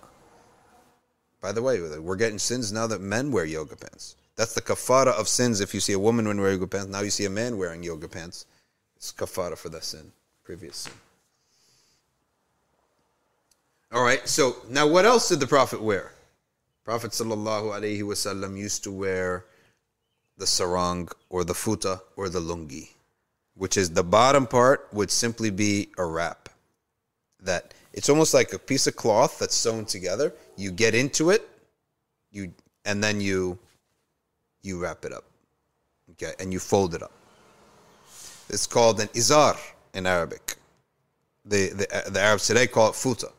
By 1.40 1.52
the 1.52 1.62
way, 1.62 1.80
we're 1.98 2.16
getting 2.16 2.38
sins 2.38 2.72
now 2.72 2.86
that 2.86 3.00
men 3.00 3.30
wear 3.30 3.44
yoga 3.44 3.76
pants. 3.76 4.16
That's 4.36 4.54
the 4.54 4.62
kafara 4.62 5.08
of 5.08 5.28
sins. 5.28 5.60
If 5.60 5.74
you 5.74 5.80
see 5.80 5.92
a 5.92 5.98
woman 5.98 6.26
wearing 6.26 6.40
yoga 6.40 6.66
pants, 6.66 6.88
now 6.88 7.00
you 7.00 7.10
see 7.10 7.24
a 7.24 7.30
man 7.30 7.56
wearing 7.56 7.82
yoga 7.82 8.08
pants. 8.08 8.46
It's 8.96 9.12
kafara 9.12 9.56
for 9.56 9.68
that 9.70 9.84
sin, 9.84 10.12
previous 10.44 10.76
sin. 10.76 10.92
All 13.92 14.02
right. 14.02 14.26
So 14.28 14.56
now, 14.68 14.86
what 14.86 15.04
else 15.04 15.28
did 15.28 15.40
the 15.40 15.46
Prophet 15.46 15.80
wear? 15.80 16.12
Prophet 16.86 17.10
wasallam 17.10 18.56
used 18.56 18.84
to 18.84 18.92
wear 18.92 19.44
the 20.38 20.46
sarong 20.46 21.08
or 21.28 21.42
the 21.42 21.52
futa 21.52 22.00
or 22.14 22.28
the 22.28 22.38
lungi, 22.38 22.90
which 23.56 23.76
is 23.76 23.90
the 23.90 24.04
bottom 24.04 24.46
part 24.46 24.86
would 24.92 25.10
simply 25.10 25.50
be 25.50 25.88
a 25.98 26.04
wrap. 26.04 26.48
That 27.42 27.74
it's 27.92 28.08
almost 28.08 28.32
like 28.34 28.52
a 28.52 28.58
piece 28.60 28.86
of 28.86 28.94
cloth 28.94 29.40
that's 29.40 29.56
sewn 29.56 29.84
together. 29.84 30.32
You 30.56 30.70
get 30.70 30.94
into 30.94 31.30
it, 31.30 31.48
you 32.30 32.52
and 32.84 33.02
then 33.02 33.20
you 33.20 33.58
you 34.62 34.78
wrap 34.78 35.04
it 35.04 35.12
up. 35.12 35.24
Okay, 36.12 36.34
and 36.38 36.52
you 36.52 36.60
fold 36.60 36.94
it 36.94 37.02
up. 37.02 37.12
It's 38.48 38.68
called 38.68 39.00
an 39.00 39.08
izar 39.08 39.56
in 39.92 40.06
Arabic. 40.06 40.54
The, 41.44 41.70
the, 41.70 42.10
the 42.12 42.20
Arabs 42.20 42.46
today 42.46 42.68
call 42.68 42.90
it 42.90 42.92
futa. 42.92 43.32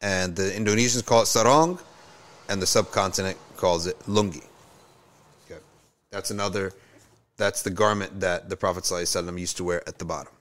And 0.00 0.34
the 0.34 0.50
Indonesians 0.50 1.06
call 1.06 1.22
it 1.22 1.26
sarong, 1.26 1.78
and 2.48 2.60
the 2.60 2.66
subcontinent 2.66 3.38
calls 3.56 3.86
it 3.86 3.98
lungi. 4.00 4.44
Okay. 5.46 5.60
That's 6.10 6.30
another, 6.30 6.72
that's 7.36 7.62
the 7.62 7.70
garment 7.70 8.20
that 8.20 8.48
the 8.48 8.56
Prophet 8.56 8.84
ﷺ 8.84 9.38
used 9.38 9.56
to 9.58 9.64
wear 9.64 9.86
at 9.88 9.98
the 9.98 10.04
bottom. 10.04 10.32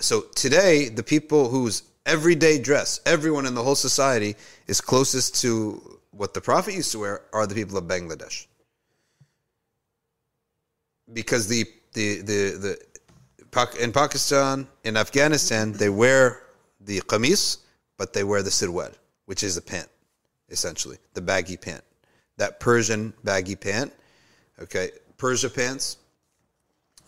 So 0.00 0.22
today, 0.34 0.88
the 0.88 1.02
people 1.02 1.48
whose 1.48 1.82
everyday 2.06 2.58
dress, 2.58 3.00
everyone 3.06 3.46
in 3.46 3.54
the 3.54 3.62
whole 3.62 3.74
society 3.74 4.34
is 4.66 4.80
closest 4.80 5.40
to 5.42 5.98
what 6.10 6.34
the 6.34 6.40
Prophet 6.40 6.74
used 6.74 6.92
to 6.92 6.98
wear 6.98 7.22
are 7.32 7.46
the 7.46 7.54
people 7.54 7.78
of 7.78 7.84
Bangladesh 7.84 8.46
because 11.12 11.48
the 11.48 11.64
the 11.94 12.22
the 12.22 12.78
the 13.50 13.74
in 13.80 13.92
Pakistan 13.92 14.66
in 14.84 14.96
Afghanistan 14.96 15.72
they 15.72 15.88
wear 15.88 16.42
the 16.80 17.00
qamis, 17.00 17.58
but 17.96 18.12
they 18.12 18.24
wear 18.24 18.42
the 18.42 18.50
sirwal, 18.50 18.92
which 19.26 19.42
is 19.42 19.54
the 19.54 19.60
pant, 19.60 19.88
essentially 20.52 20.98
the 21.14 21.20
baggy 21.20 21.56
pant, 21.56 21.82
that 22.36 22.60
Persian 22.60 23.12
baggy 23.24 23.56
pant. 23.56 23.92
Okay, 24.60 24.90
Persia 25.16 25.50
pants. 25.50 25.96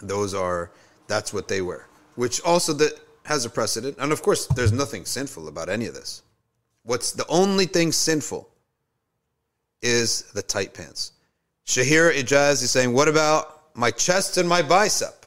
Those 0.01 0.35
are 0.35 0.73
that's 1.07 1.33
what 1.33 1.47
they 1.47 1.63
wear, 1.63 1.89
which 2.17 2.41
also 2.43 2.73
that 2.75 2.99
has 3.25 3.45
a 3.45 3.51
precedent, 3.51 3.97
and 3.99 4.11
of 4.11 4.23
course 4.23 4.47
there's 4.49 4.73
nothing 4.73 5.05
sinful 5.05 5.47
about 5.49 5.69
any 5.69 5.87
of 5.87 5.95
this. 5.95 6.23
What's 6.83 7.13
the 7.13 7.27
only 7.29 7.67
thing 7.67 7.93
sinful 7.93 8.49
is 9.81 10.23
the 10.33 10.43
tight 10.43 10.75
pants. 10.75 11.13
Shahir 11.67 12.13
Ijaz 12.13 12.63
is 12.63 12.71
saying, 12.71 12.93
what 12.93 13.09
about 13.09 13.55
my 13.75 13.91
chest 13.91 14.37
and 14.37 14.49
my 14.49 14.63
bicep. 14.63 15.27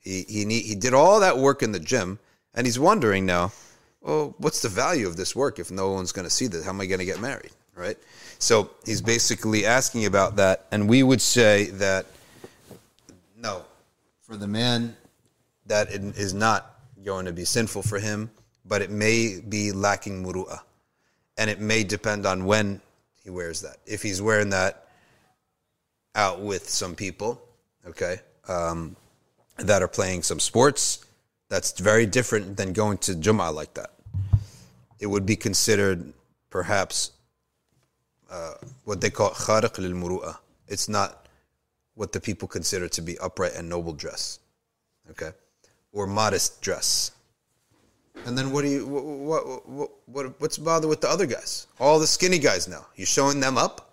He, 0.00 0.24
he, 0.28 0.44
he 0.60 0.74
did 0.74 0.94
all 0.94 1.20
that 1.20 1.38
work 1.38 1.62
in 1.62 1.72
the 1.72 1.80
gym, 1.80 2.18
and 2.54 2.66
he's 2.66 2.78
wondering 2.78 3.26
now, 3.26 3.52
well, 4.04 4.34
what's 4.38 4.60
the 4.60 4.68
value 4.68 5.06
of 5.06 5.16
this 5.16 5.34
work 5.34 5.58
if 5.58 5.70
no 5.70 5.92
one's 5.92 6.12
going 6.12 6.26
to 6.26 6.30
see 6.30 6.46
this? 6.46 6.62
How 6.64 6.70
am 6.70 6.80
I 6.80 6.86
going 6.86 6.98
to 6.98 7.06
get 7.06 7.20
married? 7.20 7.52
Right? 7.74 7.96
So 8.38 8.70
he's 8.84 9.00
basically 9.00 9.64
asking 9.64 10.04
about 10.04 10.36
that, 10.36 10.66
and 10.70 10.88
we 10.88 11.02
would 11.02 11.22
say 11.22 11.70
that 11.70 12.06
no, 13.36 13.64
for 14.20 14.36
the 14.36 14.46
man, 14.46 14.96
that 15.66 15.88
is 15.90 16.34
not 16.34 16.78
going 17.02 17.24
to 17.24 17.32
be 17.32 17.44
sinful 17.44 17.82
for 17.82 17.98
him, 17.98 18.30
but 18.64 18.82
it 18.82 18.90
may 18.90 19.40
be 19.40 19.72
lacking 19.72 20.24
muru'ah. 20.24 20.60
And 21.36 21.50
it 21.50 21.60
may 21.60 21.82
depend 21.82 22.26
on 22.26 22.44
when 22.44 22.80
he 23.22 23.30
wears 23.30 23.62
that. 23.62 23.78
If 23.86 24.02
he's 24.02 24.22
wearing 24.22 24.50
that 24.50 24.86
out 26.14 26.40
with 26.40 26.68
some 26.68 26.94
people, 26.94 27.42
okay, 27.86 28.18
um, 28.48 28.96
that 29.56 29.82
are 29.82 29.88
playing 29.88 30.22
some 30.22 30.38
sports, 30.38 31.04
that's 31.48 31.78
very 31.80 32.06
different 32.06 32.56
than 32.56 32.72
going 32.72 32.98
to 32.98 33.12
Jum'ah 33.12 33.52
like 33.52 33.74
that. 33.74 33.93
It 35.00 35.06
would 35.06 35.26
be 35.26 35.36
considered 35.36 36.12
perhaps 36.50 37.12
uh, 38.30 38.54
what 38.84 39.00
they 39.00 39.10
call 39.10 39.30
khariq 39.30 39.78
lil. 39.78 40.36
It's 40.68 40.88
not 40.88 41.26
what 41.94 42.12
the 42.12 42.20
people 42.20 42.48
consider 42.48 42.88
to 42.88 43.02
be 43.02 43.18
upright 43.18 43.54
and 43.54 43.68
noble 43.68 43.92
dress, 43.92 44.40
okay, 45.10 45.30
or 45.92 46.06
modest 46.06 46.60
dress. 46.62 47.12
And 48.26 48.38
then 48.38 48.52
what 48.52 48.62
do 48.62 48.68
you 48.68 48.86
what 48.86 49.46
what, 49.46 49.68
what, 49.68 49.90
what 50.06 50.40
what's 50.40 50.56
the 50.56 50.64
bother 50.64 50.88
with 50.88 51.00
the 51.00 51.08
other 51.08 51.26
guys? 51.26 51.66
All 51.78 51.98
the 51.98 52.06
skinny 52.06 52.38
guys 52.38 52.68
now. 52.68 52.86
You 52.96 53.06
showing 53.06 53.40
them 53.40 53.58
up? 53.58 53.90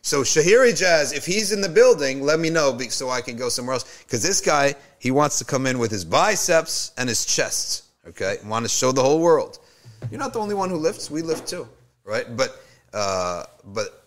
So 0.00 0.22
Shahir 0.22 0.72
Ijaz, 0.72 1.14
if 1.14 1.26
he's 1.26 1.52
in 1.52 1.60
the 1.60 1.68
building, 1.68 2.22
let 2.22 2.38
me 2.38 2.50
know 2.50 2.78
so 2.88 3.10
I 3.10 3.20
can 3.20 3.36
go 3.36 3.48
somewhere 3.48 3.74
else. 3.74 4.02
Because 4.04 4.22
this 4.22 4.40
guy, 4.40 4.74
he 4.98 5.10
wants 5.10 5.38
to 5.38 5.44
come 5.44 5.66
in 5.66 5.78
with 5.78 5.90
his 5.90 6.04
biceps 6.04 6.92
and 6.96 7.08
his 7.08 7.26
chest. 7.26 7.84
Okay, 8.06 8.36
want 8.46 8.64
to 8.64 8.68
show 8.70 8.90
the 8.92 9.02
whole 9.02 9.20
world. 9.20 9.58
You're 10.10 10.20
not 10.20 10.32
the 10.32 10.40
only 10.40 10.54
one 10.54 10.70
who 10.70 10.76
lifts. 10.76 11.10
We 11.10 11.22
lift 11.22 11.48
too, 11.48 11.68
right? 12.04 12.36
But 12.36 12.60
uh, 12.92 13.44
but 13.64 14.04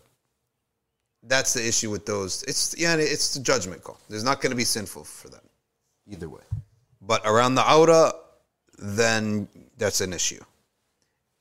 that's 1.23 1.53
the 1.53 1.65
issue 1.65 1.89
with 1.89 2.05
those. 2.05 2.43
It's 2.43 2.75
yeah, 2.77 2.95
it's 2.95 3.33
the 3.33 3.41
judgment 3.41 3.83
call. 3.83 3.99
There's 4.09 4.23
not 4.23 4.41
going 4.41 4.51
to 4.51 4.55
be 4.55 4.63
sinful 4.63 5.03
for 5.03 5.29
them 5.29 5.41
either 6.07 6.29
way. 6.29 6.41
But 7.01 7.21
around 7.25 7.55
the 7.55 7.73
aura, 7.73 8.13
then 8.77 9.47
that's 9.77 10.01
an 10.01 10.13
issue. 10.13 10.43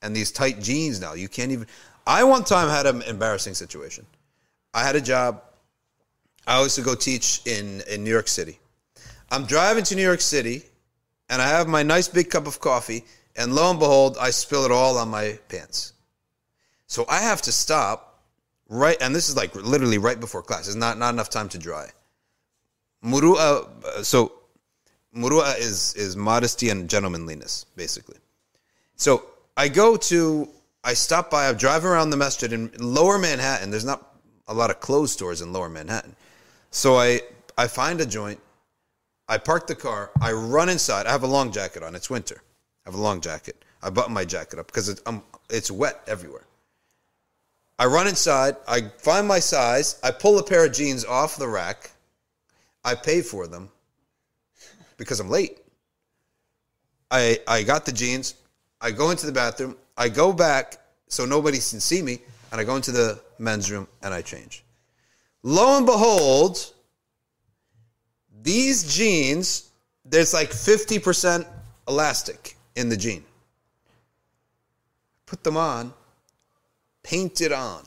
And 0.01 0.15
these 0.15 0.31
tight 0.31 0.59
jeans 0.59 0.99
now, 0.99 1.13
you 1.13 1.27
can't 1.27 1.51
even. 1.51 1.67
I 2.07 2.23
one 2.23 2.43
time 2.43 2.69
had 2.69 2.87
an 2.87 3.03
embarrassing 3.03 3.53
situation. 3.53 4.05
I 4.73 4.83
had 4.83 4.95
a 4.95 5.01
job. 5.01 5.43
I 6.47 6.61
used 6.61 6.75
to 6.75 6.81
go 6.81 6.95
teach 6.95 7.41
in, 7.45 7.81
in 7.87 8.03
New 8.03 8.09
York 8.09 8.27
City. 8.27 8.57
I'm 9.29 9.45
driving 9.45 9.83
to 9.85 9.95
New 9.95 10.01
York 10.01 10.21
City 10.21 10.63
and 11.31 11.41
I 11.41 11.47
have 11.47 11.67
my 11.67 11.81
nice 11.81 12.09
big 12.09 12.29
cup 12.29 12.45
of 12.45 12.59
coffee, 12.59 13.05
and 13.35 13.55
lo 13.55 13.69
and 13.69 13.79
behold, 13.79 14.17
I 14.19 14.29
spill 14.31 14.65
it 14.65 14.71
all 14.71 14.97
on 14.97 15.09
my 15.09 15.39
pants. 15.49 15.93
So 16.87 17.05
I 17.07 17.19
have 17.19 17.41
to 17.43 17.51
stop 17.51 18.19
right, 18.67 18.97
and 19.01 19.15
this 19.15 19.29
is 19.29 19.35
like 19.35 19.55
literally 19.55 19.97
right 19.97 20.19
before 20.19 20.41
class. 20.41 20.67
It's 20.67 20.75
not, 20.75 20.97
not 20.97 21.13
enough 21.13 21.29
time 21.29 21.49
to 21.49 21.57
dry. 21.57 21.89
Muru'a, 23.03 24.03
so 24.03 24.33
muru'a 25.15 25.57
is, 25.59 25.93
is 25.95 26.15
modesty 26.15 26.69
and 26.69 26.89
gentlemanliness, 26.89 27.65
basically. 27.75 28.17
So 28.95 29.23
I 29.57 29.67
go 29.67 29.97
to, 29.97 30.49
I 30.83 30.93
stop 30.93 31.31
by, 31.31 31.47
I 31.47 31.53
drive 31.53 31.85
around 31.85 32.09
the 32.09 32.17
masjid 32.17 32.51
in 32.51 32.71
lower 32.79 33.17
Manhattan. 33.17 33.71
There's 33.71 33.85
not 33.85 34.15
a 34.47 34.53
lot 34.53 34.69
of 34.69 34.79
clothes 34.79 35.11
stores 35.11 35.41
in 35.41 35.53
lower 35.53 35.69
Manhattan. 35.69 36.15
So 36.71 36.97
I, 36.97 37.21
I 37.57 37.67
find 37.67 38.01
a 38.01 38.05
joint. 38.05 38.39
I 39.27 39.37
park 39.37 39.67
the 39.67 39.75
car. 39.75 40.11
I 40.21 40.33
run 40.33 40.67
inside. 40.67 41.05
I 41.05 41.11
have 41.11 41.23
a 41.23 41.27
long 41.27 41.51
jacket 41.51 41.83
on. 41.83 41.95
It's 41.95 42.09
winter. 42.09 42.41
I 42.85 42.89
have 42.89 42.99
a 42.99 43.01
long 43.01 43.21
jacket. 43.21 43.63
I 43.83 43.89
button 43.89 44.13
my 44.13 44.25
jacket 44.25 44.59
up 44.59 44.67
because 44.67 44.89
it's, 44.89 45.01
um, 45.05 45.23
it's 45.49 45.71
wet 45.71 46.01
everywhere. 46.07 46.45
I 47.79 47.85
run 47.85 48.07
inside, 48.07 48.57
I 48.67 48.81
find 48.99 49.27
my 49.27 49.39
size, 49.39 49.99
I 50.03 50.11
pull 50.11 50.37
a 50.37 50.43
pair 50.43 50.65
of 50.65 50.71
jeans 50.71 51.03
off 51.03 51.37
the 51.37 51.47
rack, 51.47 51.89
I 52.83 52.93
pay 52.93 53.21
for 53.23 53.47
them 53.47 53.69
because 54.97 55.19
I'm 55.19 55.29
late. 55.29 55.57
I 57.09 57.39
I 57.47 57.63
got 57.63 57.85
the 57.85 57.91
jeans, 57.91 58.35
I 58.79 58.91
go 58.91 59.09
into 59.09 59.25
the 59.25 59.31
bathroom, 59.31 59.75
I 59.97 60.09
go 60.09 60.31
back 60.31 60.77
so 61.07 61.25
nobody 61.25 61.57
can 61.57 61.79
see 61.79 62.03
me, 62.03 62.19
and 62.51 62.61
I 62.61 62.63
go 62.63 62.75
into 62.75 62.91
the 62.91 63.19
men's 63.39 63.71
room 63.71 63.87
and 64.03 64.13
I 64.13 64.21
change. 64.21 64.63
Lo 65.41 65.77
and 65.77 65.85
behold, 65.85 66.73
these 68.43 68.95
jeans, 68.95 69.71
there's 70.05 70.35
like 70.35 70.51
50% 70.51 71.47
elastic 71.87 72.55
in 72.75 72.89
the 72.89 72.97
jean. 72.97 73.23
Put 75.25 75.43
them 75.43 75.57
on, 75.57 75.93
paint 77.03 77.41
it 77.41 77.51
on. 77.51 77.83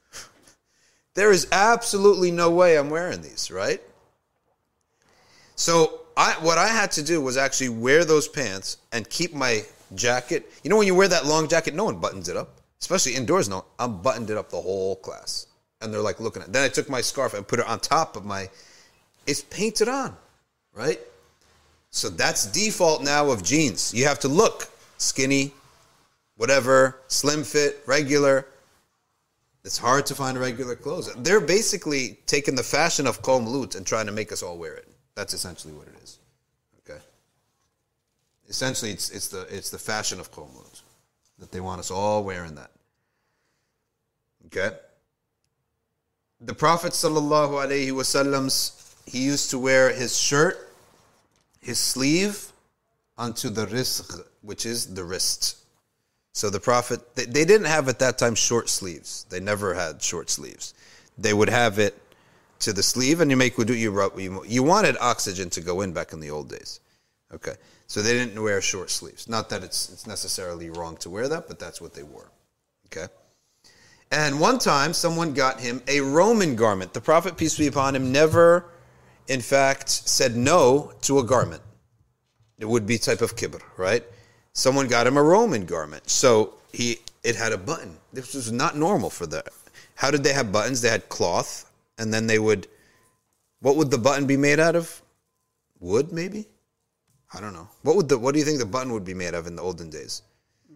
there 1.14 1.30
is 1.30 1.46
absolutely 1.52 2.30
no 2.30 2.50
way 2.50 2.78
I'm 2.78 2.90
wearing 2.90 3.22
these, 3.22 3.50
right? 3.50 3.80
So 5.56 6.00
I, 6.16 6.32
what 6.40 6.58
I 6.58 6.68
had 6.68 6.90
to 6.92 7.02
do 7.02 7.20
was 7.20 7.36
actually 7.36 7.70
wear 7.70 8.04
those 8.04 8.28
pants 8.28 8.78
and 8.92 9.08
keep 9.08 9.34
my 9.34 9.64
jacket. 9.94 10.50
You 10.62 10.70
know 10.70 10.76
when 10.76 10.86
you 10.86 10.94
wear 10.94 11.08
that 11.08 11.26
long 11.26 11.48
jacket, 11.48 11.74
no 11.74 11.84
one 11.84 11.98
buttons 11.98 12.28
it 12.28 12.36
up, 12.36 12.60
especially 12.80 13.14
indoors. 13.14 13.48
No, 13.48 13.64
I'm 13.78 14.00
buttoned 14.00 14.30
it 14.30 14.36
up 14.36 14.50
the 14.50 14.60
whole 14.60 14.96
class, 14.96 15.46
and 15.80 15.92
they're 15.92 16.00
like 16.00 16.20
looking 16.20 16.42
at. 16.42 16.48
It. 16.48 16.52
Then 16.52 16.64
I 16.64 16.68
took 16.68 16.88
my 16.88 17.00
scarf 17.00 17.34
and 17.34 17.46
put 17.46 17.58
it 17.58 17.66
on 17.66 17.80
top 17.80 18.16
of 18.16 18.24
my. 18.24 18.48
It's 19.26 19.42
painted 19.42 19.88
on, 19.88 20.16
right? 20.74 21.00
So 21.96 22.10
that's 22.10 22.44
default 22.44 23.02
now 23.02 23.30
of 23.30 23.42
jeans. 23.42 23.94
You 23.94 24.04
have 24.04 24.18
to 24.20 24.28
look 24.28 24.68
skinny, 24.98 25.52
whatever, 26.36 27.00
slim 27.08 27.42
fit, 27.42 27.82
regular. 27.86 28.46
It's 29.64 29.78
hard 29.78 30.04
to 30.06 30.14
find 30.14 30.36
regular 30.38 30.76
clothes. 30.76 31.10
They're 31.14 31.40
basically 31.40 32.18
taking 32.26 32.54
the 32.54 32.62
fashion 32.62 33.06
of 33.06 33.22
Qom 33.22 33.46
Lut 33.46 33.76
and 33.76 33.86
trying 33.86 34.04
to 34.04 34.12
make 34.12 34.30
us 34.30 34.42
all 34.42 34.58
wear 34.58 34.74
it. 34.74 34.86
That's 35.14 35.32
essentially 35.32 35.72
what 35.72 35.86
it 35.88 35.94
is. 36.02 36.18
Okay. 36.80 37.00
Essentially, 38.46 38.90
it's 38.90 39.08
it's 39.08 39.28
the 39.28 39.46
it's 39.48 39.70
the 39.70 39.78
fashion 39.78 40.20
of 40.20 40.30
Qom 40.30 40.54
Lut 40.54 40.82
that 41.38 41.50
they 41.50 41.60
want 41.60 41.80
us 41.80 41.90
all 41.90 42.22
wearing 42.22 42.56
that. 42.56 42.72
Okay. 44.48 44.76
The 46.42 46.54
Prophet 46.54 46.92
sallallahu 46.92 47.52
alaihi 47.64 47.92
wasallam's 47.92 48.94
he 49.06 49.24
used 49.24 49.48
to 49.48 49.58
wear 49.58 49.94
his 49.94 50.14
shirt, 50.18 50.65
his 51.66 51.78
sleeve, 51.78 52.52
onto 53.18 53.48
the 53.48 53.66
rizq, 53.66 54.22
which 54.42 54.64
is 54.64 54.94
the 54.94 55.02
wrist. 55.02 55.56
So 56.32 56.48
the 56.48 56.60
Prophet, 56.60 57.16
they, 57.16 57.24
they 57.24 57.44
didn't 57.44 57.66
have 57.66 57.88
at 57.88 57.98
that 57.98 58.18
time 58.18 58.36
short 58.36 58.68
sleeves. 58.68 59.26
They 59.30 59.40
never 59.40 59.74
had 59.74 60.00
short 60.00 60.30
sleeves. 60.30 60.74
They 61.18 61.34
would 61.34 61.48
have 61.48 61.80
it 61.80 61.94
to 62.60 62.72
the 62.72 62.84
sleeve, 62.84 63.20
and 63.20 63.30
you 63.30 63.36
make 63.36 63.56
wudu. 63.56 63.76
You, 63.76 63.90
rub, 63.90 64.18
you 64.18 64.44
you 64.46 64.62
wanted 64.62 64.96
oxygen 65.00 65.50
to 65.50 65.60
go 65.60 65.80
in 65.80 65.92
back 65.92 66.12
in 66.12 66.20
the 66.20 66.30
old 66.30 66.48
days. 66.48 66.80
Okay, 67.34 67.54
so 67.88 68.00
they 68.00 68.12
didn't 68.12 68.40
wear 68.40 68.60
short 68.60 68.90
sleeves. 68.90 69.28
Not 69.28 69.48
that 69.48 69.64
it's 69.64 69.90
it's 69.90 70.06
necessarily 70.06 70.70
wrong 70.70 70.96
to 70.98 71.10
wear 71.10 71.26
that, 71.28 71.48
but 71.48 71.58
that's 71.58 71.80
what 71.80 71.94
they 71.94 72.04
wore. 72.04 72.30
Okay. 72.86 73.12
And 74.12 74.38
one 74.38 74.58
time, 74.60 74.92
someone 74.92 75.34
got 75.34 75.58
him 75.58 75.82
a 75.88 76.00
Roman 76.00 76.54
garment. 76.54 76.92
The 76.92 77.00
Prophet, 77.00 77.36
peace 77.36 77.58
be 77.58 77.66
upon 77.66 77.96
him, 77.96 78.12
never, 78.12 78.66
in 79.28 79.40
fact, 79.40 79.88
said 79.90 80.36
no 80.36 80.92
to 81.02 81.18
a 81.18 81.24
garment. 81.24 81.62
It 82.58 82.66
would 82.68 82.86
be 82.86 82.98
type 82.98 83.20
of 83.20 83.36
kibr, 83.36 83.60
right? 83.76 84.04
Someone 84.52 84.88
got 84.88 85.06
him 85.06 85.16
a 85.16 85.22
Roman 85.22 85.66
garment, 85.66 86.08
so 86.08 86.54
he 86.72 86.98
it 87.22 87.36
had 87.36 87.52
a 87.52 87.58
button. 87.58 87.96
This 88.12 88.34
was 88.34 88.50
not 88.52 88.76
normal 88.76 89.10
for 89.10 89.26
that. 89.26 89.48
How 89.94 90.10
did 90.10 90.22
they 90.22 90.32
have 90.32 90.52
buttons? 90.52 90.80
They 90.80 90.88
had 90.88 91.08
cloth, 91.08 91.70
and 91.98 92.12
then 92.12 92.26
they 92.26 92.38
would. 92.38 92.66
What 93.60 93.76
would 93.76 93.90
the 93.90 93.98
button 93.98 94.26
be 94.26 94.36
made 94.36 94.60
out 94.60 94.76
of? 94.76 95.02
Wood, 95.80 96.12
maybe. 96.12 96.46
I 97.34 97.40
don't 97.40 97.52
know. 97.52 97.68
What 97.82 97.96
would 97.96 98.08
the 98.08 98.18
What 98.18 98.32
do 98.32 98.38
you 98.38 98.46
think 98.46 98.58
the 98.58 98.66
button 98.66 98.92
would 98.92 99.04
be 99.04 99.14
made 99.14 99.34
of 99.34 99.46
in 99.46 99.56
the 99.56 99.62
olden 99.62 99.90
days? 99.90 100.22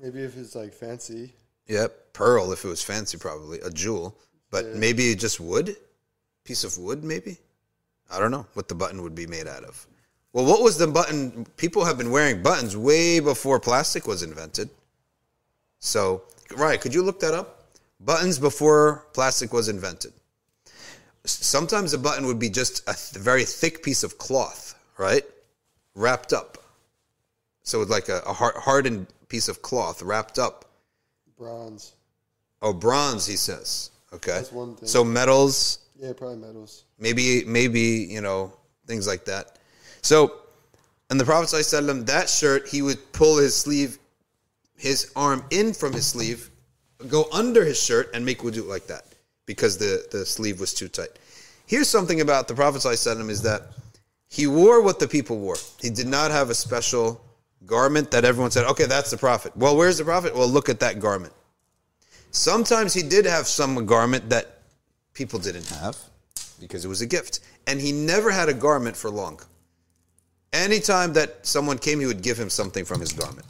Maybe 0.03 0.21
if 0.21 0.37
it's 0.37 0.55
like 0.55 0.73
fancy. 0.73 1.33
Yep, 1.67 2.13
pearl 2.13 2.53
if 2.53 2.65
it 2.65 2.69
was 2.69 2.83
fancy, 2.83 3.17
probably 3.17 3.61
a 3.61 3.71
jewel. 3.71 4.19
But 4.51 4.65
Yeah. 4.65 4.75
maybe 4.75 5.15
just 5.15 5.39
wood, 5.41 5.77
piece 6.45 6.65
of 6.65 6.77
wood, 6.79 7.05
maybe. 7.05 7.39
I 8.11 8.19
don't 8.19 8.31
know 8.31 8.47
what 8.55 8.69
the 8.69 8.75
button 8.75 9.03
would 9.03 9.15
be 9.15 9.27
made 9.27 9.47
out 9.47 9.65
of. 9.65 9.87
Well, 10.33 10.45
what 10.45 10.63
was 10.63 10.79
the 10.79 10.87
button? 10.87 11.47
People 11.57 11.85
have 11.85 11.99
been 11.99 12.11
wearing 12.11 12.43
buttons 12.43 12.77
way 12.77 13.21
before 13.21 13.59
plastic 13.59 14.07
was 14.07 14.23
invented. 14.23 14.71
So, 15.81 16.23
right, 16.57 16.81
could 16.81 16.95
you 16.95 17.03
look 17.03 17.21
that 17.21 17.35
up? 17.35 17.65
Buttons 18.01 18.39
before 18.39 19.07
plastic 19.13 19.53
was 19.53 19.69
invented. 19.69 20.13
Sometimes 21.25 21.93
a 21.93 21.99
button 21.99 22.27
would 22.27 22.39
be 22.39 22.49
just 22.49 22.83
a 22.89 22.95
th- 22.95 23.23
very 23.23 23.45
thick 23.45 23.83
piece 23.83 24.03
of 24.03 24.19
cloth, 24.19 24.75
right? 24.99 25.25
Wrapped 25.95 26.33
up. 26.33 26.59
So 27.63 27.83
it's 27.83 27.91
like 27.91 28.09
a, 28.09 28.21
a 28.27 28.33
hard, 28.33 28.55
hardened 28.57 29.07
piece 29.29 29.49
of 29.49 29.63
cloth 29.63 30.03
wrapped 30.03 30.39
up. 30.39 30.65
Bronze. 31.37 31.93
Oh, 32.63 32.73
bronze, 32.73 33.27
he 33.27 33.37
says. 33.37 33.91
Okay. 34.13 34.33
That's 34.33 34.53
one 34.53 34.77
thing. 34.77 34.89
So 34.89 35.05
metals, 35.05 35.81
Yeah, 36.01 36.15
probably 36.15 36.39
metals. 36.39 36.85
maybe, 36.99 37.45
maybe, 37.45 38.09
you 38.11 38.23
know, 38.23 38.55
things 38.87 39.07
like 39.07 39.27
that. 39.27 39.59
So, 40.01 40.33
and 41.11 41.21
the 41.21 41.25
Prophet 41.27 41.55
ﷺ, 41.55 42.07
that 42.07 42.31
shirt, 42.31 42.67
he 42.67 42.81
would 42.81 43.13
pull 43.13 43.37
his 43.37 43.55
sleeve, 43.55 43.99
his 44.79 45.13
arm 45.15 45.45
in 45.51 45.75
from 45.75 45.93
his 45.93 46.07
sleeve, 46.07 46.51
go 47.09 47.27
under 47.33 47.65
his 47.65 47.83
shirt 47.83 48.11
and 48.15 48.25
make 48.25 48.39
wudu 48.39 48.67
like 48.67 48.87
that 48.87 49.05
because 49.45 49.77
the, 49.77 50.07
the 50.11 50.25
sleeve 50.25 50.59
was 50.59 50.73
too 50.73 50.89
tight. 50.89 51.19
Here's 51.67 51.89
something 51.89 52.23
about 52.23 52.49
the 52.49 52.55
Prophet 52.55 52.79
ﷺ 52.79 53.29
is 53.29 53.43
that 53.43 53.63
he 54.29 54.47
wore 54.47 54.81
what 54.81 55.01
the 55.01 55.09
people 55.09 55.39
wore. 55.39 55.57
He 55.81 55.91
did 55.91 56.07
not 56.07 56.31
have 56.31 56.49
a 56.49 56.55
special 56.55 57.21
garment 57.67 58.11
that 58.13 58.25
everyone 58.25 58.51
said, 58.51 58.65
okay, 58.67 58.87
that's 58.87 59.11
the 59.11 59.19
Prophet. 59.19 59.55
Well, 59.55 59.77
where's 59.77 59.99
the 59.99 60.05
Prophet? 60.05 60.35
Well, 60.35 60.49
look 60.49 60.71
at 60.71 60.81
that 60.81 60.99
garment. 60.99 61.35
Sometimes 62.31 62.95
he 62.95 63.03
did 63.03 63.27
have 63.27 63.47
some 63.47 63.85
garment 63.85 64.31
that 64.31 64.60
people 65.21 65.39
didn't 65.39 65.69
have 65.69 65.99
because 66.59 66.83
it 66.87 66.89
was 66.89 67.03
a 67.03 67.07
gift. 67.07 67.41
And 67.67 67.79
he 67.79 67.93
never 67.93 68.31
had 68.31 68.49
a 68.49 68.55
garment 68.55 68.97
for 68.97 69.11
long. 69.11 69.39
Anytime 70.55 71.13
that 71.13 71.45
someone 71.47 71.77
came, 71.77 72.01
he 72.01 72.07
would 72.07 72.23
give 72.23 72.41
him 72.41 72.49
something 72.49 72.87
from 72.87 73.01
his 73.01 73.13
garment. 73.13 73.47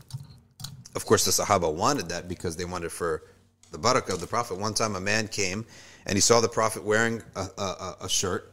Of 0.96 1.06
course, 1.06 1.24
the 1.24 1.30
Sahaba 1.30 1.72
wanted 1.72 2.08
that 2.08 2.26
because 2.26 2.56
they 2.56 2.64
wanted 2.64 2.90
for 2.90 3.22
the 3.70 3.78
barakah 3.78 4.14
of 4.14 4.20
the 4.20 4.26
Prophet. 4.26 4.58
One 4.58 4.74
time 4.74 4.96
a 4.96 5.00
man 5.00 5.28
came 5.28 5.64
and 6.06 6.16
he 6.16 6.20
saw 6.20 6.40
the 6.40 6.48
Prophet 6.48 6.82
wearing 6.82 7.22
a, 7.36 7.46
a, 7.56 7.96
a- 8.02 8.08
shirt. 8.08 8.52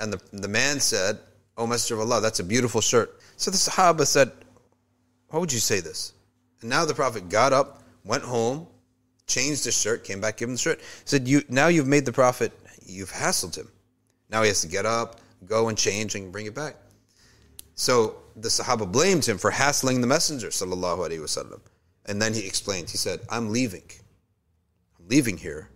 And 0.00 0.10
the, 0.10 0.20
the 0.32 0.48
man 0.48 0.80
said, 0.80 1.18
Oh, 1.58 1.66
Messenger 1.66 1.96
of 1.96 2.00
Allah, 2.00 2.22
that's 2.22 2.40
a 2.40 2.44
beautiful 2.44 2.80
shirt. 2.80 3.20
So 3.36 3.50
the 3.50 3.58
Sahaba 3.58 4.06
said, 4.06 4.32
Why 5.28 5.38
would 5.38 5.52
you 5.52 5.60
say 5.60 5.80
this? 5.80 6.14
And 6.62 6.70
now 6.70 6.86
the 6.86 6.94
Prophet 6.94 7.28
got 7.28 7.52
up, 7.52 7.82
went 8.04 8.22
home, 8.22 8.66
changed 9.26 9.64
his 9.64 9.76
shirt, 9.76 10.04
came 10.04 10.20
back, 10.20 10.36
gave 10.36 10.48
him 10.48 10.54
the 10.54 10.58
shirt. 10.58 10.80
Said, 11.04 11.28
"You 11.28 11.42
now 11.48 11.68
you've 11.68 11.86
made 11.86 12.04
the 12.04 12.12
prophet, 12.12 12.52
you've 12.84 13.12
hassled 13.12 13.56
him. 13.56 13.68
Now 14.30 14.42
he 14.42 14.48
has 14.48 14.60
to 14.62 14.68
get 14.68 14.86
up, 14.86 15.20
go 15.46 15.68
and 15.68 15.78
change, 15.78 16.14
and 16.14 16.32
bring 16.32 16.46
it 16.46 16.54
back." 16.54 16.76
So 17.74 18.16
the 18.36 18.48
Sahaba 18.48 18.90
blamed 18.90 19.24
him 19.24 19.38
for 19.38 19.50
hassling 19.50 20.00
the 20.00 20.06
Messenger, 20.06 20.48
sallallahu 20.48 21.08
alaihi 21.08 21.20
wasallam. 21.20 21.60
And 22.06 22.20
then 22.20 22.34
he 22.34 22.46
explained. 22.46 22.90
He 22.90 22.98
said, 22.98 23.20
"I'm 23.30 23.50
leaving. 23.50 23.88
I'm 24.98 25.08
leaving 25.08 25.38
here, 25.38 25.70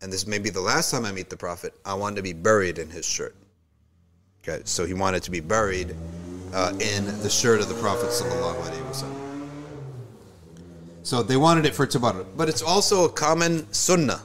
and 0.00 0.12
this 0.12 0.26
may 0.26 0.38
be 0.38 0.50
the 0.50 0.60
last 0.60 0.90
time 0.90 1.04
I 1.04 1.12
meet 1.12 1.30
the 1.30 1.36
Prophet. 1.36 1.74
I 1.84 1.94
want 1.94 2.16
to 2.16 2.22
be 2.22 2.32
buried 2.32 2.78
in 2.78 2.90
his 2.90 3.06
shirt." 3.06 3.34
Okay, 4.42 4.62
so 4.64 4.84
he 4.84 4.94
wanted 4.94 5.22
to 5.22 5.30
be 5.30 5.40
buried 5.40 5.94
uh, 6.52 6.72
in 6.80 7.06
the 7.22 7.30
shirt 7.30 7.60
of 7.60 7.68
the 7.68 7.76
Prophet 7.76 8.10
sallallahu 8.10 8.60
alaihi 8.60 8.90
wasallam. 8.90 9.21
So 11.02 11.22
they 11.22 11.36
wanted 11.36 11.66
it 11.66 11.74
for 11.74 11.86
tabarruk. 11.86 12.26
But 12.36 12.48
it's 12.48 12.62
also 12.62 13.04
a 13.04 13.08
common 13.08 13.70
sunnah 13.72 14.20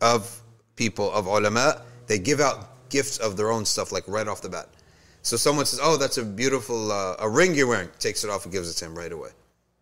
of 0.00 0.42
people, 0.76 1.12
of 1.12 1.26
ulama. 1.26 1.82
They 2.06 2.18
give 2.18 2.40
out 2.40 2.88
gifts 2.88 3.18
of 3.18 3.36
their 3.36 3.50
own 3.50 3.64
stuff, 3.64 3.92
like 3.92 4.04
right 4.06 4.26
off 4.28 4.40
the 4.40 4.48
bat. 4.48 4.68
So 5.22 5.36
someone 5.36 5.66
says, 5.66 5.80
oh, 5.82 5.96
that's 5.96 6.18
a 6.18 6.24
beautiful, 6.24 6.92
uh, 6.92 7.16
a 7.18 7.28
ring 7.28 7.54
you're 7.54 7.66
wearing. 7.66 7.88
Takes 7.98 8.22
it 8.24 8.30
off 8.30 8.44
and 8.44 8.52
gives 8.52 8.70
it 8.70 8.74
to 8.74 8.84
him 8.86 8.96
right 8.96 9.10
away. 9.10 9.30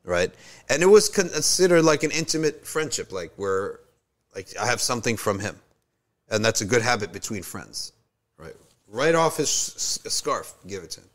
Right? 0.02 0.32
And 0.68 0.82
it 0.82 0.86
was 0.86 1.08
considered 1.08 1.82
like 1.82 2.02
an 2.02 2.10
intimate 2.10 2.66
friendship, 2.66 3.12
like 3.12 3.32
where, 3.36 3.80
like 4.34 4.48
I 4.60 4.66
have 4.66 4.80
something 4.80 5.16
from 5.16 5.38
him. 5.38 5.56
And 6.30 6.44
that's 6.44 6.62
a 6.62 6.64
good 6.64 6.82
habit 6.82 7.12
between 7.12 7.42
friends. 7.42 7.92
Right? 8.38 8.54
Right 8.88 9.14
off 9.14 9.36
his 9.36 9.50
scarf, 9.50 10.54
give 10.66 10.82
it 10.82 10.90
to 10.92 11.00
him. 11.00 11.08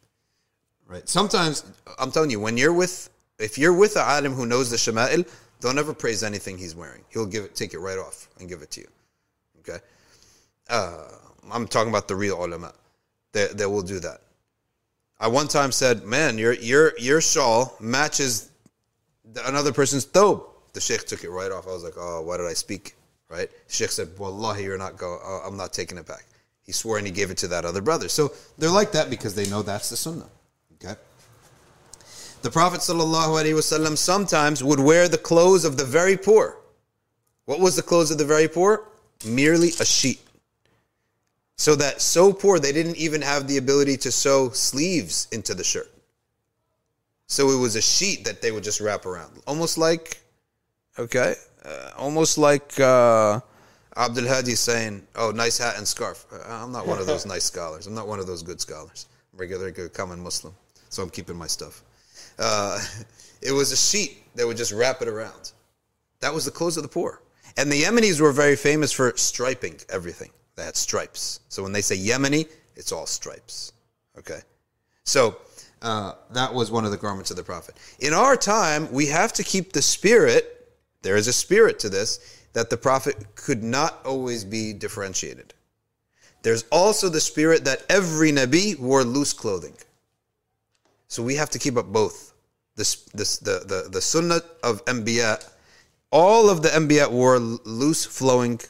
Right. 0.87 1.07
Sometimes 1.07 1.63
I'm 1.99 2.11
telling 2.11 2.31
you, 2.31 2.39
when 2.39 2.57
you're 2.57 2.73
with, 2.73 3.09
if 3.39 3.57
you're 3.57 3.73
with 3.73 3.95
a 3.95 4.01
alim 4.01 4.33
who 4.33 4.45
knows 4.45 4.69
the 4.69 4.77
shama'il, 4.77 5.27
don't 5.59 5.77
ever 5.77 5.93
praise 5.93 6.23
anything 6.23 6.57
he's 6.57 6.75
wearing. 6.75 7.03
He'll 7.09 7.25
give 7.25 7.43
it, 7.43 7.55
take 7.55 7.73
it 7.73 7.79
right 7.79 7.97
off 7.97 8.27
and 8.39 8.47
give 8.47 8.61
it 8.61 8.71
to 8.71 8.81
you. 8.81 8.87
Okay. 9.59 9.79
Uh, 10.69 11.05
I'm 11.51 11.67
talking 11.67 11.89
about 11.89 12.07
the 12.07 12.15
real 12.15 12.43
ulama. 12.43 12.73
They, 13.31 13.47
they 13.47 13.65
will 13.65 13.81
do 13.81 13.99
that. 13.99 14.21
I 15.19 15.27
one 15.27 15.49
time 15.49 15.71
said, 15.73 16.03
"Man, 16.03 16.37
your 16.37 16.53
your 16.53 16.93
your 16.97 17.19
shawl 17.19 17.75
matches 17.81 18.49
the, 19.33 19.47
another 19.47 19.71
person's 19.71 20.05
thobe. 20.05 20.43
The 20.73 20.81
sheikh 20.81 21.05
took 21.05 21.23
it 21.23 21.29
right 21.29 21.51
off. 21.51 21.67
I 21.67 21.71
was 21.71 21.83
like, 21.83 21.95
oh, 21.97 22.21
why 22.21 22.37
did 22.37 22.45
I 22.45 22.53
speak? 22.53 22.95
Right? 23.29 23.49
Sheikh 23.67 23.91
said, 23.91 24.09
Wallahi, 24.17 24.63
you're 24.63 24.77
not 24.77 24.97
go. 24.97 25.19
Uh, 25.23 25.47
I'm 25.47 25.57
not 25.57 25.73
taking 25.73 25.97
it 25.97 26.07
back. 26.07 26.25
He 26.63 26.71
swore 26.71 26.97
and 26.97 27.05
he 27.05 27.11
gave 27.11 27.31
it 27.31 27.37
to 27.39 27.47
that 27.49 27.65
other 27.65 27.81
brother. 27.81 28.09
So 28.09 28.31
they're 28.57 28.69
like 28.69 28.91
that 28.93 29.09
because 29.09 29.35
they 29.35 29.49
know 29.49 29.61
that's 29.61 29.89
the 29.89 29.97
sunnah. 29.97 30.29
Okay. 30.75 30.99
The 32.41 32.49
Prophet 32.49 32.79
ﷺ 32.79 33.97
sometimes 33.97 34.63
would 34.63 34.79
wear 34.79 35.09
the 35.09 35.17
clothes 35.17 35.65
of 35.65 35.75
the 35.75 35.83
very 35.83 36.15
poor. 36.15 36.57
What 37.45 37.59
was 37.59 37.75
the 37.75 37.81
clothes 37.81 38.11
of 38.11 38.17
the 38.17 38.25
very 38.25 38.47
poor? 38.47 38.87
Merely 39.25 39.69
a 39.79 39.85
sheet. 39.85 40.21
So 41.57 41.75
that 41.75 41.99
so 41.99 42.31
poor 42.31 42.57
they 42.57 42.71
didn't 42.71 42.95
even 42.95 43.21
have 43.21 43.47
the 43.47 43.57
ability 43.57 43.97
to 43.97 44.11
sew 44.11 44.51
sleeves 44.51 45.27
into 45.33 45.53
the 45.53 45.65
shirt. 45.65 45.91
So 47.27 47.49
it 47.49 47.59
was 47.59 47.75
a 47.75 47.81
sheet 47.81 48.23
that 48.23 48.41
they 48.41 48.51
would 48.51 48.63
just 48.63 48.79
wrap 48.79 49.05
around, 49.05 49.41
almost 49.45 49.77
like, 49.77 50.21
okay, 50.97 51.35
uh, 51.65 51.91
almost 51.97 52.37
like 52.37 52.79
uh, 52.79 53.41
Abdul 53.97 54.27
Hadi 54.27 54.55
saying, 54.55 55.05
"Oh, 55.15 55.31
nice 55.31 55.57
hat 55.57 55.77
and 55.77 55.87
scarf." 55.87 56.25
Uh, 56.31 56.41
I'm 56.47 56.71
not 56.71 56.87
one 56.87 56.97
of 56.97 57.05
those 57.05 57.25
nice 57.33 57.43
scholars. 57.43 57.85
I'm 57.85 57.93
not 57.93 58.07
one 58.07 58.19
of 58.19 58.25
those 58.25 58.41
good 58.41 58.61
scholars. 58.61 59.07
I'm 59.33 59.39
regular, 59.39 59.69
good, 59.69 59.93
common 59.93 60.21
Muslim, 60.21 60.55
so 60.87 61.03
I'm 61.03 61.09
keeping 61.09 61.35
my 61.35 61.47
stuff. 61.47 61.83
Uh, 62.39 62.79
it 63.41 63.51
was 63.51 63.71
a 63.71 63.77
sheet 63.77 64.23
that 64.35 64.47
would 64.47 64.57
just 64.57 64.71
wrap 64.71 65.01
it 65.01 65.07
around. 65.07 65.51
That 66.21 66.33
was 66.33 66.45
the 66.45 66.51
clothes 66.51 66.77
of 66.77 66.83
the 66.83 66.89
poor. 66.89 67.21
And 67.57 67.71
the 67.71 67.83
Yemenis 67.83 68.21
were 68.21 68.31
very 68.31 68.55
famous 68.55 68.91
for 68.91 69.13
striping 69.15 69.77
everything. 69.89 70.31
They 70.55 70.63
had 70.63 70.75
stripes. 70.75 71.41
So 71.49 71.63
when 71.63 71.71
they 71.71 71.81
say 71.81 71.97
Yemeni, 71.97 72.47
it's 72.75 72.91
all 72.91 73.05
stripes. 73.05 73.73
Okay. 74.17 74.39
So 75.03 75.37
uh, 75.81 76.13
that 76.31 76.53
was 76.53 76.71
one 76.71 76.85
of 76.85 76.91
the 76.91 76.97
garments 76.97 77.31
of 77.31 77.37
the 77.37 77.43
Prophet. 77.43 77.75
In 77.99 78.13
our 78.13 78.35
time, 78.35 78.91
we 78.91 79.07
have 79.07 79.33
to 79.33 79.43
keep 79.43 79.71
the 79.71 79.81
spirit, 79.81 80.69
there 81.01 81.15
is 81.15 81.27
a 81.27 81.33
spirit 81.33 81.79
to 81.79 81.89
this, 81.89 82.43
that 82.53 82.69
the 82.69 82.77
Prophet 82.77 83.35
could 83.35 83.63
not 83.63 83.99
always 84.05 84.43
be 84.43 84.73
differentiated. 84.73 85.53
There's 86.41 86.63
also 86.71 87.09
the 87.09 87.19
spirit 87.19 87.65
that 87.65 87.83
every 87.89 88.31
Nabi 88.31 88.77
wore 88.77 89.03
loose 89.03 89.33
clothing. 89.33 89.75
So 91.07 91.23
we 91.23 91.35
have 91.35 91.49
to 91.51 91.59
keep 91.59 91.77
up 91.77 91.87
both. 91.87 92.28
This, 92.79 92.95
this, 93.13 93.39
the, 93.39 93.59
the, 93.67 93.89
the 93.91 93.99
sunnah 93.99 94.39
of 94.63 94.85
Anbiya, 94.85 95.45
all 96.11 96.49
of 96.49 96.61
the 96.61 96.69
Anbiya 96.69 97.11
wore 97.11 97.37
loose 97.37 98.05
flowing 98.05 98.61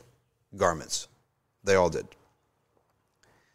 garments. 0.58 1.08
They 1.64 1.76
all 1.76 1.92
did. 1.92 2.08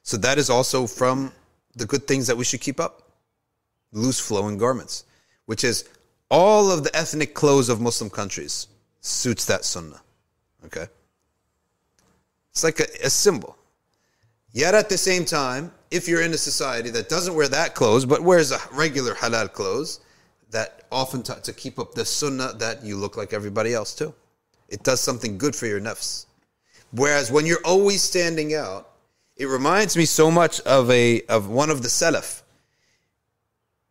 So 0.05 0.17
that 0.19 0.39
is 0.39 0.51
also 0.51 0.87
from 0.87 1.33
the 1.75 1.87
good 1.87 2.07
things 2.07 2.29
that 2.29 2.37
we 2.37 2.45
should 2.45 2.61
keep 2.61 2.79
up. 2.79 3.03
Loose 3.91 4.21
flowing 4.21 4.57
garments, 4.57 5.05
which 5.47 5.65
is 5.65 5.89
all 6.31 6.71
of 6.71 6.85
the 6.85 6.95
ethnic 6.95 7.35
clothes 7.35 7.69
of 7.69 7.81
Muslim 7.81 8.09
countries 8.09 8.69
suits 9.01 9.47
that 9.47 9.65
sunnah. 9.65 10.03
Okay? 10.67 10.87
It's 12.53 12.63
like 12.63 12.79
a, 12.79 12.87
a 13.03 13.11
symbol. 13.11 13.57
Yet 14.53 14.77
at 14.77 14.89
the 14.89 14.99
same 14.99 15.25
time, 15.25 15.73
if 15.91 16.07
you're 16.07 16.23
in 16.23 16.33
a 16.33 16.39
society 16.39 16.91
that 16.91 17.09
doesn't 17.09 17.35
wear 17.35 17.49
that 17.49 17.75
clothes, 17.75 18.05
but 18.05 18.23
wears 18.23 18.53
a 18.53 18.59
regular 18.73 19.15
halal 19.15 19.53
clothes, 19.53 19.99
that 20.51 20.85
often 20.91 21.23
t- 21.23 21.33
to 21.43 21.53
keep 21.53 21.79
up 21.79 21.95
the 21.95 22.05
sunnah 22.05 22.53
that 22.59 22.85
you 22.85 22.97
look 22.97 23.17
like 23.17 23.33
everybody 23.33 23.75
else 23.75 23.95
too. 23.95 24.15
It 24.69 24.83
does 24.83 25.01
something 25.01 25.39
good 25.39 25.55
for 25.55 25.67
your 25.67 25.81
nafs. 25.81 26.27
Whereas 26.93 27.31
when 27.31 27.47
you're 27.47 27.65
always 27.65 28.03
standing 28.03 28.55
out, 28.55 28.91
it 29.37 29.47
reminds 29.47 29.97
me 29.97 30.05
so 30.05 30.31
much 30.31 30.61
of 30.61 30.91
a 30.91 31.23
of 31.23 31.49
one 31.49 31.71
of 31.71 31.83
the 31.83 31.89
salaf. 31.89 32.43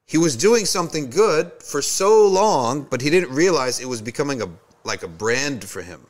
He 0.06 0.18
was 0.18 0.36
doing 0.36 0.66
something 0.66 1.10
good 1.10 1.52
for 1.62 1.82
so 1.82 2.28
long, 2.28 2.84
but 2.90 3.02
he 3.02 3.10
didn't 3.10 3.34
realize 3.34 3.80
it 3.80 3.90
was 3.90 4.02
becoming 4.02 4.42
a 4.42 4.50
like 4.84 5.04
a 5.04 5.08
brand 5.08 5.64
for 5.64 5.82
him. 5.82 6.08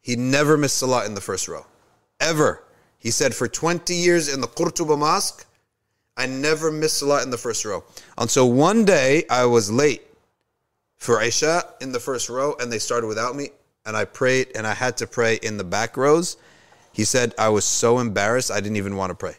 He 0.00 0.16
never 0.16 0.56
missed 0.56 0.78
salah 0.78 1.04
in 1.04 1.14
the 1.14 1.20
first 1.20 1.46
row. 1.48 1.66
Ever. 2.18 2.64
He 2.98 3.10
said, 3.10 3.34
for 3.34 3.48
20 3.48 3.94
years 3.94 4.32
in 4.32 4.40
the 4.40 4.46
Qurtuba 4.46 4.98
Mosque, 4.98 5.46
I 6.20 6.26
never 6.26 6.70
missed 6.70 6.98
salah 6.98 7.22
in 7.22 7.30
the 7.30 7.38
first 7.38 7.64
row. 7.64 7.82
Until 8.18 8.52
one 8.52 8.84
day, 8.84 9.24
I 9.30 9.46
was 9.46 9.70
late 9.70 10.02
for 10.96 11.22
Isha 11.22 11.64
in 11.80 11.92
the 11.92 11.98
first 11.98 12.28
row, 12.28 12.54
and 12.60 12.70
they 12.70 12.78
started 12.78 13.06
without 13.06 13.34
me, 13.34 13.48
and 13.86 13.96
I 13.96 14.04
prayed, 14.04 14.48
and 14.54 14.66
I 14.66 14.74
had 14.74 14.98
to 14.98 15.06
pray 15.06 15.36
in 15.36 15.56
the 15.56 15.64
back 15.64 15.96
rows. 15.96 16.36
He 16.92 17.04
said, 17.04 17.34
I 17.38 17.48
was 17.48 17.64
so 17.64 18.00
embarrassed, 18.00 18.50
I 18.50 18.60
didn't 18.60 18.76
even 18.76 18.96
want 18.96 19.10
to 19.10 19.14
pray. 19.14 19.34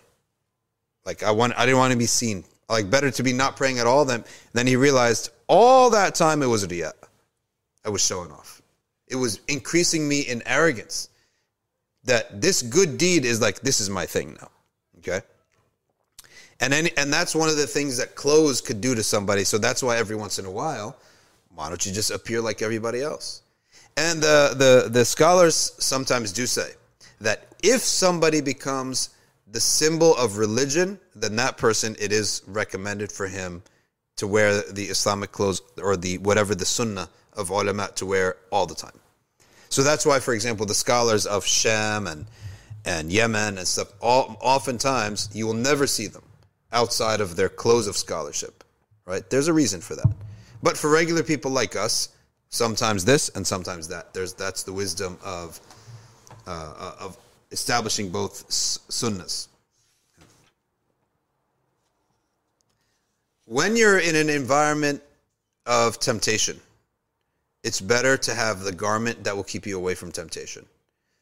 Like, 1.06 1.22
I, 1.22 1.30
want, 1.30 1.54
I 1.56 1.68
didn't 1.68 1.78
want 1.78 1.92
to 1.92 2.00
be 2.00 2.08
seen. 2.08 2.44
Like, 2.68 2.90
better 2.90 3.12
to 3.12 3.22
be 3.22 3.32
not 3.32 3.58
praying 3.58 3.78
at 3.78 3.86
all 3.86 4.04
than, 4.04 4.26
then 4.54 4.66
he 4.66 4.76
realized 4.76 5.30
all 5.46 5.92
that 5.92 6.16
time 6.16 6.42
it 6.42 6.48
was 6.48 6.66
riyah. 6.66 6.94
I 7.86 7.90
was 7.90 8.04
showing 8.04 8.32
off. 8.32 8.60
It 9.08 9.18
was 9.18 9.40
increasing 9.48 10.08
me 10.08 10.22
in 10.22 10.42
arrogance 10.48 11.10
that 12.06 12.42
this 12.42 12.64
good 12.64 12.98
deed 12.98 13.24
is 13.24 13.40
like 13.40 13.60
this 13.60 13.80
is 13.80 13.90
my 13.90 14.08
thing 14.08 14.36
now. 14.42 14.50
Okay? 14.98 15.22
And 16.62 16.76
any, 16.76 16.92
and 16.96 17.12
that's 17.12 17.34
one 17.34 17.50
of 17.50 17.58
the 17.58 17.66
things 17.66 17.98
that 17.98 18.16
clothes 18.16 18.62
could 18.62 18.82
do 18.82 18.94
to 18.94 19.02
somebody. 19.02 19.44
So 19.44 19.58
that's 19.58 19.82
why 19.82 19.98
every 19.98 20.16
once 20.16 20.38
in 20.38 20.46
a 20.46 20.52
while, 20.52 20.96
why 21.56 21.70
don't 21.70 21.84
you 21.86 21.92
just 21.92 22.12
appear 22.12 22.40
like 22.40 22.62
everybody 22.62 23.02
else? 23.02 23.42
And 23.98 24.22
the 24.22 24.54
the 24.56 24.90
the 24.90 25.04
scholars 25.04 25.74
sometimes 25.80 26.32
do 26.32 26.46
say 26.46 26.72
that 27.20 27.48
if 27.62 27.82
somebody 27.82 28.40
becomes 28.40 29.10
the 29.52 29.60
symbol 29.60 30.16
of 30.16 30.38
religion, 30.38 31.00
then 31.14 31.36
that 31.36 31.58
person 31.58 31.96
it 32.00 32.12
is 32.14 32.44
recommended 32.48 33.12
for 33.12 33.28
him 33.28 33.64
to 34.18 34.28
wear 34.28 34.62
the 34.62 34.86
Islamic 34.86 35.32
clothes 35.32 35.62
or 35.82 35.98
the 35.98 36.20
whatever 36.20 36.56
the 36.56 36.66
sunnah 36.66 37.10
of 37.34 37.50
ulama 37.50 37.90
to 37.96 38.06
wear 38.06 38.38
all 38.52 38.66
the 38.66 38.76
time. 38.76 39.00
So 39.70 39.84
that's 39.84 40.06
why, 40.06 40.20
for 40.20 40.34
example, 40.34 40.66
the 40.66 40.76
scholars 40.76 41.26
of 41.26 41.46
Sham 41.46 42.08
and 42.08 42.28
and 42.86 43.12
Yemen 43.12 43.58
and 43.58 43.68
stuff, 43.68 43.92
all, 44.00 44.38
oftentimes 44.42 45.30
you 45.34 45.46
will 45.46 45.54
never 45.54 45.86
see 45.86 46.08
them 46.08 46.24
outside 46.72 47.22
of 47.22 47.36
their 47.36 47.50
clothes 47.50 47.88
of 47.88 47.98
scholarship. 47.98 48.64
Right? 49.06 49.28
There's 49.30 49.48
a 49.48 49.54
reason 49.54 49.82
for 49.82 49.96
that. 49.96 50.12
But 50.64 50.78
for 50.78 50.90
regular 50.90 51.24
people 51.24 51.52
like 51.52 51.76
us, 51.76 52.10
sometimes 52.50 53.04
this 53.04 53.30
and 53.30 53.46
sometimes 53.46 53.88
that. 53.88 54.14
There's 54.14 54.34
that's 54.34 54.64
the 54.64 54.74
wisdom 54.74 55.18
of 55.24 55.60
uh, 56.48 56.96
of 57.00 57.18
establishing 57.52 58.10
both 58.10 58.48
sunnahs. 58.50 59.48
When 63.46 63.76
you're 63.76 64.00
in 64.00 64.16
an 64.16 64.30
environment 64.30 65.02
of 65.66 66.00
temptation, 66.00 66.60
it's 67.64 67.82
better 67.82 68.18
to 68.18 68.34
have 68.34 68.62
the 68.62 68.72
garment 68.72 69.24
that 69.26 69.36
will 69.36 69.44
keep 69.44 69.66
you 69.66 69.78
away 69.78 69.94
from 69.94 70.12
temptation. 70.12 70.66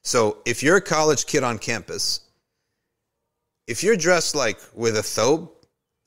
So 0.04 0.38
if 0.46 0.62
you're 0.64 0.78
a 0.78 0.82
college 0.82 1.26
kid 1.26 1.44
on 1.44 1.58
campus, 1.58 2.22
if 3.70 3.84
you're 3.84 3.96
dressed 3.96 4.34
like 4.34 4.60
with 4.74 4.98
a 4.98 5.02
thobe 5.02 5.48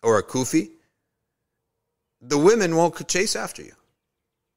or 0.03 0.19
a 0.19 0.23
kufi, 0.23 0.71
the 2.21 2.37
women 2.37 2.75
won't 2.75 3.07
chase 3.07 3.37
after 3.37 3.63
you. 3.63 3.73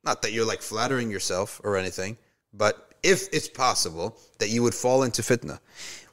Not 0.03 0.23
that 0.23 0.33
you're 0.33 0.45
like 0.45 0.63
flattering 0.63 1.11
yourself 1.11 1.61
or 1.63 1.77
anything, 1.77 2.17
but 2.51 2.93
if 3.03 3.27
it's 3.31 3.47
possible 3.47 4.17
that 4.39 4.49
you 4.49 4.63
would 4.63 4.73
fall 4.73 5.03
into 5.03 5.21
fitna. 5.21 5.59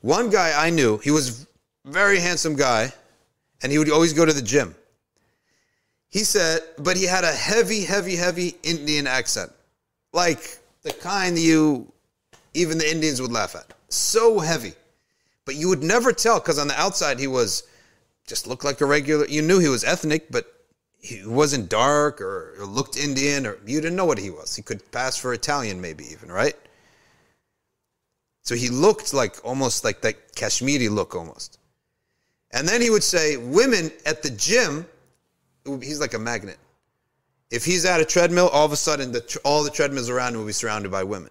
One 0.02 0.28
guy 0.28 0.52
I 0.54 0.68
knew, 0.68 0.98
he 0.98 1.10
was 1.10 1.46
very 1.86 2.18
handsome 2.18 2.56
guy, 2.56 2.92
and 3.62 3.72
he 3.72 3.78
would 3.78 3.90
always 3.90 4.12
go 4.12 4.26
to 4.26 4.32
the 4.34 4.42
gym. 4.42 4.74
He 6.10 6.24
said, 6.24 6.60
but 6.78 6.98
he 6.98 7.04
had 7.04 7.24
a 7.24 7.32
heavy, 7.32 7.84
heavy, 7.84 8.16
heavy 8.16 8.54
Indian 8.62 9.06
accent. 9.06 9.50
Like 10.12 10.58
the 10.82 10.92
kind 10.92 11.38
you, 11.38 11.90
even 12.52 12.76
the 12.76 12.90
Indians 12.90 13.22
would 13.22 13.32
laugh 13.32 13.56
at. 13.56 13.72
So 13.88 14.40
heavy. 14.40 14.74
But 15.44 15.56
you 15.56 15.68
would 15.68 15.82
never 15.82 16.12
tell 16.12 16.38
because 16.38 16.58
on 16.58 16.68
the 16.68 16.80
outside 16.80 17.18
he 17.18 17.26
was 17.26 17.64
just 18.26 18.46
looked 18.46 18.64
like 18.64 18.80
a 18.80 18.86
regular. 18.86 19.26
You 19.26 19.42
knew 19.42 19.58
he 19.58 19.68
was 19.68 19.84
ethnic, 19.84 20.30
but 20.30 20.46
he 20.98 21.26
wasn't 21.26 21.68
dark 21.68 22.20
or, 22.20 22.54
looked 22.60 22.96
Indian 22.96 23.46
or 23.46 23.58
you 23.66 23.80
didn't 23.80 23.96
know 23.96 24.04
what 24.04 24.18
he 24.18 24.30
was. 24.30 24.54
He 24.54 24.62
could 24.62 24.90
pass 24.92 25.16
for 25.16 25.32
Italian, 25.32 25.80
maybe 25.80 26.04
even, 26.12 26.30
right? 26.30 26.56
So 28.42 28.54
he 28.54 28.68
looked 28.68 29.12
like 29.12 29.36
almost 29.44 29.84
like 29.84 30.00
that 30.02 30.34
Kashmiri 30.36 30.88
look 30.88 31.14
almost. 31.14 31.58
And 32.52 32.68
then 32.68 32.80
he 32.80 32.90
would 32.90 33.04
say, 33.04 33.36
Women 33.36 33.90
at 34.06 34.22
the 34.22 34.30
gym 34.30 34.86
he's 35.64 36.00
like 36.00 36.14
a 36.14 36.18
magnet. 36.18 36.58
If 37.50 37.64
he's 37.64 37.84
at 37.84 38.00
a 38.00 38.04
treadmill, 38.04 38.48
all 38.48 38.64
of 38.64 38.72
a 38.72 38.76
sudden 38.76 39.12
the, 39.12 39.40
all 39.44 39.62
the 39.62 39.70
treadmills 39.70 40.08
around 40.08 40.32
him 40.32 40.40
will 40.40 40.46
be 40.46 40.52
surrounded 40.52 40.90
by 40.90 41.04
women. 41.04 41.30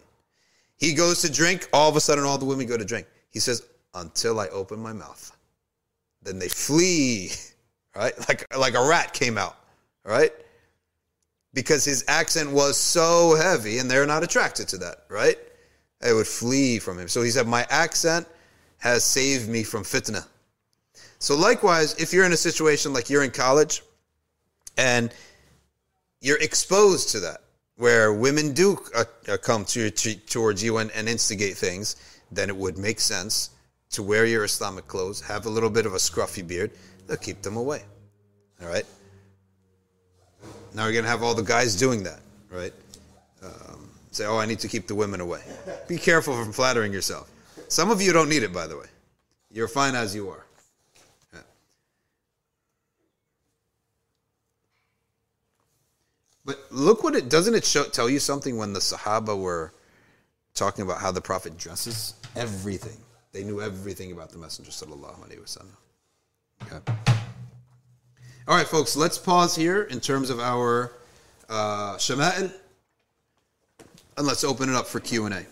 He 0.78 0.94
goes 0.94 1.22
to 1.22 1.32
drink, 1.32 1.68
all 1.74 1.90
of 1.90 1.96
a 1.96 2.02
sudden 2.02 2.24
all 2.24 2.38
the 2.38 2.46
women 2.46 2.68
go 2.68 2.78
to 2.78 2.86
drink. 2.86 3.08
He 3.32 3.40
says, 3.40 3.64
until 3.94 4.40
I 4.40 4.48
open 4.48 4.80
my 4.80 4.94
mouth. 4.94 5.36
Then 6.22 6.40
they 6.40 6.50
flee, 6.50 7.32
right? 7.96 8.14
Like, 8.28 8.58
like 8.58 8.76
a 8.76 8.88
rat 8.88 9.14
came 9.14 9.38
out, 9.38 9.58
right? 10.06 10.32
Because 11.54 11.84
his 11.84 12.06
accent 12.08 12.52
was 12.52 12.78
so 12.78 13.36
heavy 13.36 13.80
and 13.80 13.92
they're 13.92 14.06
not 14.06 14.24
attracted 14.24 14.68
to 14.70 14.78
that, 14.78 15.04
right? 15.10 15.38
They 16.00 16.14
would 16.14 16.28
flee 16.28 16.80
from 16.80 16.98
him. 16.98 17.08
So 17.08 17.22
he 17.22 17.30
said, 17.30 17.48
My 17.48 17.68
accent 17.70 18.28
has 18.78 19.04
saved 19.04 19.50
me 19.50 19.64
from 19.64 19.84
fitna. 19.84 20.26
So 21.20 21.36
likewise, 21.36 21.94
if 22.02 22.14
you're 22.14 22.26
in 22.26 22.34
a 22.34 22.38
situation 22.38 22.94
like 22.94 23.10
you're 23.10 23.24
in 23.24 23.32
college, 23.32 23.84
and 24.78 25.14
you're 26.22 26.40
exposed 26.40 27.10
to 27.10 27.20
that. 27.20 27.42
where 27.78 28.14
women 28.14 28.54
do 28.54 28.78
uh, 28.96 29.04
uh, 29.28 29.38
come 29.38 29.66
to, 29.66 29.90
to, 29.90 30.14
towards 30.28 30.64
you 30.64 30.78
and, 30.78 30.92
and 30.92 31.10
instigate 31.10 31.58
things, 31.58 31.96
then 32.32 32.48
it 32.48 32.56
would 32.56 32.78
make 32.78 33.00
sense 33.00 33.50
to 33.92 34.04
wear 34.04 34.26
your 34.26 34.44
Islamic 34.44 34.88
clothes, 34.88 35.22
have 35.22 35.46
a 35.46 35.50
little 35.50 35.70
bit 35.70 35.86
of 35.86 35.94
a 35.94 35.98
scruffy 35.98 36.48
beard. 36.48 36.72
They'll 37.08 37.18
keep 37.18 37.42
them 37.42 37.58
away. 37.58 37.84
All 38.62 38.68
right. 38.68 38.86
Now 40.74 40.86
we're 40.86 40.94
gonna 40.94 41.08
have 41.08 41.24
all 41.24 41.36
the 41.36 41.44
guys 41.44 41.76
doing 41.76 42.04
that, 42.04 42.20
right? 42.50 42.74
Um, 43.44 43.90
say, 44.12 44.26
oh, 44.26 44.38
I 44.38 44.46
need 44.46 44.60
to 44.60 44.68
keep 44.68 44.88
the 44.88 44.96
women 44.96 45.20
away. 45.20 45.42
Be 45.88 45.98
careful 45.98 46.34
from 46.36 46.54
flattering 46.54 46.94
yourself. 46.94 47.30
Some 47.68 47.92
of 47.92 48.02
you 48.02 48.14
don't 48.14 48.30
need 48.30 48.44
it, 48.44 48.54
by 48.54 48.68
the 48.68 48.78
way. 48.78 48.86
You're 49.52 49.68
fine 49.68 49.96
as 49.96 50.16
you 50.16 50.30
are. 50.30 50.46
Yeah. 51.34 51.40
But 56.46 56.60
look 56.70 57.04
what 57.04 57.16
it 57.16 57.28
doesn't 57.28 57.56
it 57.56 57.66
show, 57.66 57.84
tell 57.86 58.10
you 58.10 58.20
something 58.20 58.58
when 58.58 58.72
the 58.72 58.80
Sahaba 58.80 59.38
were 59.38 59.74
talking 60.54 60.84
about 60.84 61.00
how 61.00 61.12
the 61.12 61.22
Prophet 61.22 61.58
dresses? 61.58 62.14
Everything. 62.36 62.98
They 63.32 63.44
knew 63.44 63.62
everything 63.62 64.12
about 64.12 64.32
the 64.32 64.38
Messenger 64.38 64.72
sallallahu 64.72 65.28
alaihi 65.28 65.40
wasallam. 65.40 65.76
Okay. 66.64 66.94
All 68.48 68.56
right, 68.58 68.68
folks. 68.68 68.96
Let's 68.96 69.18
pause 69.18 69.56
here 69.56 69.84
in 69.84 70.00
terms 70.00 70.30
of 70.30 70.40
our 70.40 70.94
uh, 71.50 71.98
and 74.18 74.28
let's 74.28 74.44
open 74.44 74.70
it 74.70 74.76
up 74.76 74.88
for 74.88 75.00
Q 75.00 75.26
and 75.26 75.34
A. 75.34 75.46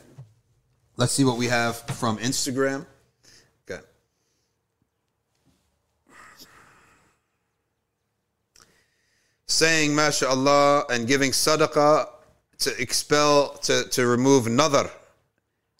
Let's 0.97 1.13
see 1.13 1.23
what 1.23 1.37
we 1.37 1.47
have 1.47 1.77
from 1.77 2.17
Instagram. 2.17 2.85
Okay. 3.69 3.81
Saying 9.47 9.95
mashallah 9.95 10.85
and 10.89 11.07
giving 11.07 11.31
sadaqah 11.31 12.07
to 12.59 12.81
expel, 12.81 13.53
to, 13.59 13.85
to 13.89 14.05
remove 14.07 14.45
nadar. 14.45 14.91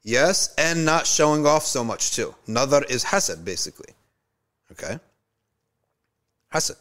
Yes, 0.03 0.53
and 0.57 0.85
not 0.85 1.05
showing 1.05 1.45
off 1.45 1.65
so 1.65 1.83
much 1.83 2.15
too. 2.15 2.33
Nadar 2.47 2.89
is 2.89 3.03
hasad, 3.03 3.43
basically. 3.43 3.93
Okay? 4.71 4.99
Hasad. 6.53 6.77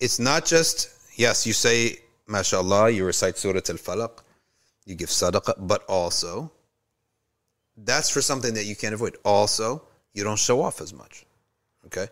It's 0.00 0.18
not 0.18 0.44
just, 0.44 0.90
yes, 1.16 1.46
you 1.46 1.52
say, 1.52 1.98
mashallah, 2.26 2.90
you 2.90 3.04
recite 3.04 3.38
Surah 3.38 3.60
Al 3.68 3.76
Falaq, 3.76 4.22
you 4.84 4.94
give 4.94 5.08
sadaqah, 5.08 5.54
but 5.66 5.84
also, 5.88 6.50
that's 7.76 8.10
for 8.10 8.20
something 8.20 8.54
that 8.54 8.64
you 8.64 8.76
can't 8.76 8.94
avoid. 8.94 9.16
Also, 9.24 9.82
you 10.12 10.22
don't 10.24 10.38
show 10.38 10.62
off 10.62 10.80
as 10.80 10.92
much. 10.92 11.24
Okay? 11.86 12.06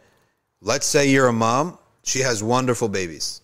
Let's 0.60 0.86
say 0.86 1.10
you're 1.10 1.28
a 1.28 1.32
mom, 1.32 1.78
she 2.02 2.20
has 2.20 2.42
wonderful 2.42 2.88
babies. 2.88 3.42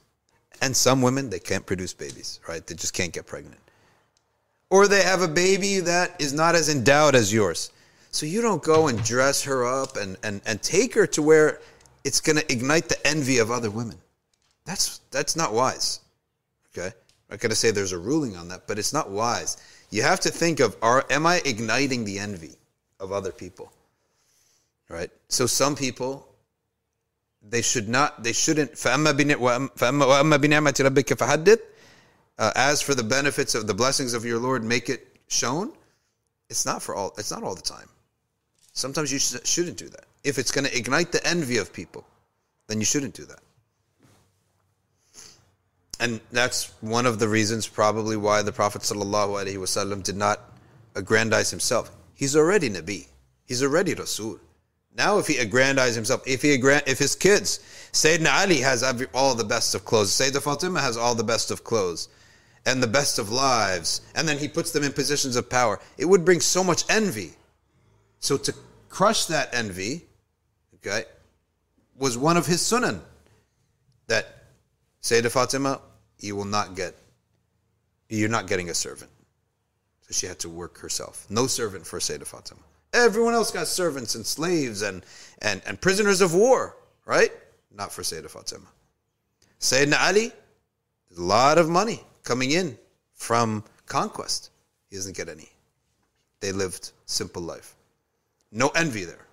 And 0.60 0.76
some 0.76 1.02
women, 1.02 1.30
they 1.30 1.38
can't 1.38 1.64
produce 1.64 1.92
babies, 1.92 2.40
right? 2.48 2.66
They 2.66 2.74
just 2.74 2.94
can't 2.94 3.12
get 3.12 3.26
pregnant. 3.26 3.60
Or 4.69 4.87
they 4.87 5.03
have 5.03 5.21
a 5.21 5.27
baby 5.27 5.79
that 5.81 6.19
is 6.19 6.33
not 6.33 6.55
as 6.55 6.69
endowed 6.69 7.15
as 7.15 7.31
yours. 7.31 7.71
So 8.11 8.25
you 8.25 8.41
don't 8.41 8.63
go 8.63 8.87
and 8.87 9.03
dress 9.03 9.43
her 9.43 9.65
up 9.65 9.97
and, 9.97 10.17
and, 10.23 10.41
and 10.45 10.61
take 10.61 10.93
her 10.95 11.07
to 11.07 11.21
where 11.21 11.59
it's 12.03 12.21
going 12.21 12.37
to 12.37 12.51
ignite 12.51 12.89
the 12.89 13.07
envy 13.07 13.39
of 13.39 13.51
other 13.51 13.69
women. 13.69 13.97
That's, 14.65 14.99
that's 15.11 15.35
not 15.35 15.53
wise. 15.53 15.99
Okay? 16.75 16.87
I'm 16.87 16.93
not 17.31 17.39
going 17.39 17.49
to 17.49 17.55
say 17.55 17.71
there's 17.71 17.91
a 17.91 17.97
ruling 17.97 18.35
on 18.35 18.47
that, 18.49 18.67
but 18.67 18.79
it's 18.79 18.93
not 18.93 19.09
wise. 19.09 19.57
You 19.89 20.03
have 20.03 20.19
to 20.21 20.29
think 20.29 20.59
of, 20.59 20.75
are, 20.81 21.05
am 21.09 21.25
I 21.25 21.41
igniting 21.45 22.03
the 22.05 22.19
envy 22.19 22.55
of 22.99 23.11
other 23.11 23.31
people? 23.31 23.71
Right? 24.89 25.11
So 25.27 25.45
some 25.45 25.75
people, 25.75 26.27
they 27.47 27.61
should 27.61 27.89
not, 27.89 28.23
they 28.23 28.33
shouldn't, 28.33 28.73
فَأَمَّا 28.73 29.13
بِنِعْمَةِ 29.13 29.77
رَبِّكَ 29.77 31.13
فَحَدِّثْ 31.13 31.59
uh, 32.38 32.52
as 32.54 32.80
for 32.80 32.94
the 32.94 33.02
benefits 33.02 33.54
of 33.54 33.66
the 33.66 33.74
blessings 33.74 34.14
of 34.14 34.24
your 34.24 34.38
Lord, 34.38 34.64
make 34.64 34.88
it 34.88 35.16
shown. 35.28 35.72
It's 36.48 36.64
not 36.64 36.82
for 36.82 36.94
all. 36.94 37.12
It's 37.18 37.30
not 37.30 37.42
all 37.42 37.54
the 37.54 37.62
time. 37.62 37.88
Sometimes 38.72 39.12
you 39.12 39.18
sh- 39.18 39.44
shouldn't 39.44 39.76
do 39.76 39.88
that. 39.88 40.04
If 40.24 40.38
it's 40.38 40.50
going 40.50 40.66
to 40.66 40.76
ignite 40.76 41.12
the 41.12 41.26
envy 41.26 41.58
of 41.58 41.72
people, 41.72 42.06
then 42.68 42.78
you 42.78 42.84
shouldn't 42.84 43.14
do 43.14 43.24
that. 43.24 43.40
And 46.00 46.20
that's 46.30 46.72
one 46.80 47.06
of 47.06 47.18
the 47.18 47.28
reasons, 47.28 47.66
probably, 47.66 48.16
why 48.16 48.42
the 48.42 48.52
Prophet 48.52 48.82
ﷺ 48.82 50.02
did 50.04 50.16
not 50.16 50.40
aggrandize 50.94 51.50
himself. 51.50 51.90
He's 52.14 52.36
already 52.36 52.70
Nabi. 52.70 53.08
He's 53.46 53.62
already 53.62 53.94
Rasul. 53.94 54.38
Now, 54.96 55.18
if 55.18 55.26
he 55.26 55.34
aggrandizes 55.34 55.94
himself, 55.94 56.22
if 56.26 56.42
he 56.42 56.56
aggrand, 56.56 56.82
if 56.86 56.98
his 56.98 57.14
kids, 57.14 57.60
Sayyidina 57.92 58.42
Ali 58.42 58.58
has 58.58 58.82
every, 58.82 59.06
all 59.14 59.34
the 59.34 59.44
best 59.44 59.74
of 59.74 59.84
clothes, 59.84 60.10
Sayyidina 60.10 60.42
Fatima 60.42 60.80
has 60.80 60.96
all 60.96 61.14
the 61.14 61.24
best 61.24 61.50
of 61.50 61.64
clothes, 61.64 62.08
and 62.68 62.82
the 62.82 62.86
best 62.86 63.18
of 63.18 63.30
lives, 63.30 64.02
and 64.14 64.28
then 64.28 64.36
he 64.36 64.46
puts 64.46 64.72
them 64.72 64.84
in 64.84 64.92
positions 64.92 65.36
of 65.36 65.48
power, 65.48 65.80
it 65.96 66.04
would 66.04 66.22
bring 66.22 66.38
so 66.38 66.62
much 66.62 66.84
envy. 66.90 67.32
So 68.20 68.36
to 68.36 68.54
crush 68.90 69.24
that 69.26 69.48
envy, 69.54 70.04
okay, 70.74 71.04
was 71.96 72.18
one 72.18 72.36
of 72.36 72.44
his 72.44 72.60
sunan. 72.60 73.00
That 74.08 74.44
Sayyidina 75.02 75.30
Fatima, 75.30 75.80
you 76.18 76.36
will 76.36 76.44
not 76.44 76.76
get, 76.76 76.94
you're 78.10 78.28
not 78.28 78.46
getting 78.46 78.68
a 78.68 78.74
servant. 78.74 79.10
So 80.02 80.12
she 80.12 80.26
had 80.26 80.38
to 80.40 80.50
work 80.50 80.78
herself. 80.78 81.26
No 81.30 81.46
servant 81.46 81.86
for 81.86 81.98
Sayyidina 82.00 82.26
Fatima. 82.26 82.60
Everyone 82.92 83.32
else 83.32 83.50
got 83.50 83.66
servants 83.66 84.14
and 84.14 84.26
slaves 84.26 84.82
and, 84.82 85.04
and, 85.40 85.62
and 85.66 85.80
prisoners 85.80 86.20
of 86.20 86.34
war, 86.34 86.76
right? 87.06 87.32
Not 87.74 87.92
for 87.92 88.02
Sayyidina 88.02 88.30
Fatima. 88.30 88.66
Sayyidina 89.58 90.06
Ali, 90.06 90.32
a 91.16 91.20
lot 91.20 91.56
of 91.56 91.70
money 91.70 92.02
coming 92.28 92.50
in 92.50 92.76
from 93.14 93.64
conquest. 93.86 94.50
He 94.90 94.96
doesn't 94.96 95.16
get 95.16 95.30
any. 95.30 95.48
They 96.40 96.52
lived 96.52 96.92
simple 97.06 97.40
life. 97.40 97.74
No 98.52 98.68
envy 98.68 99.04
there. 99.04 99.26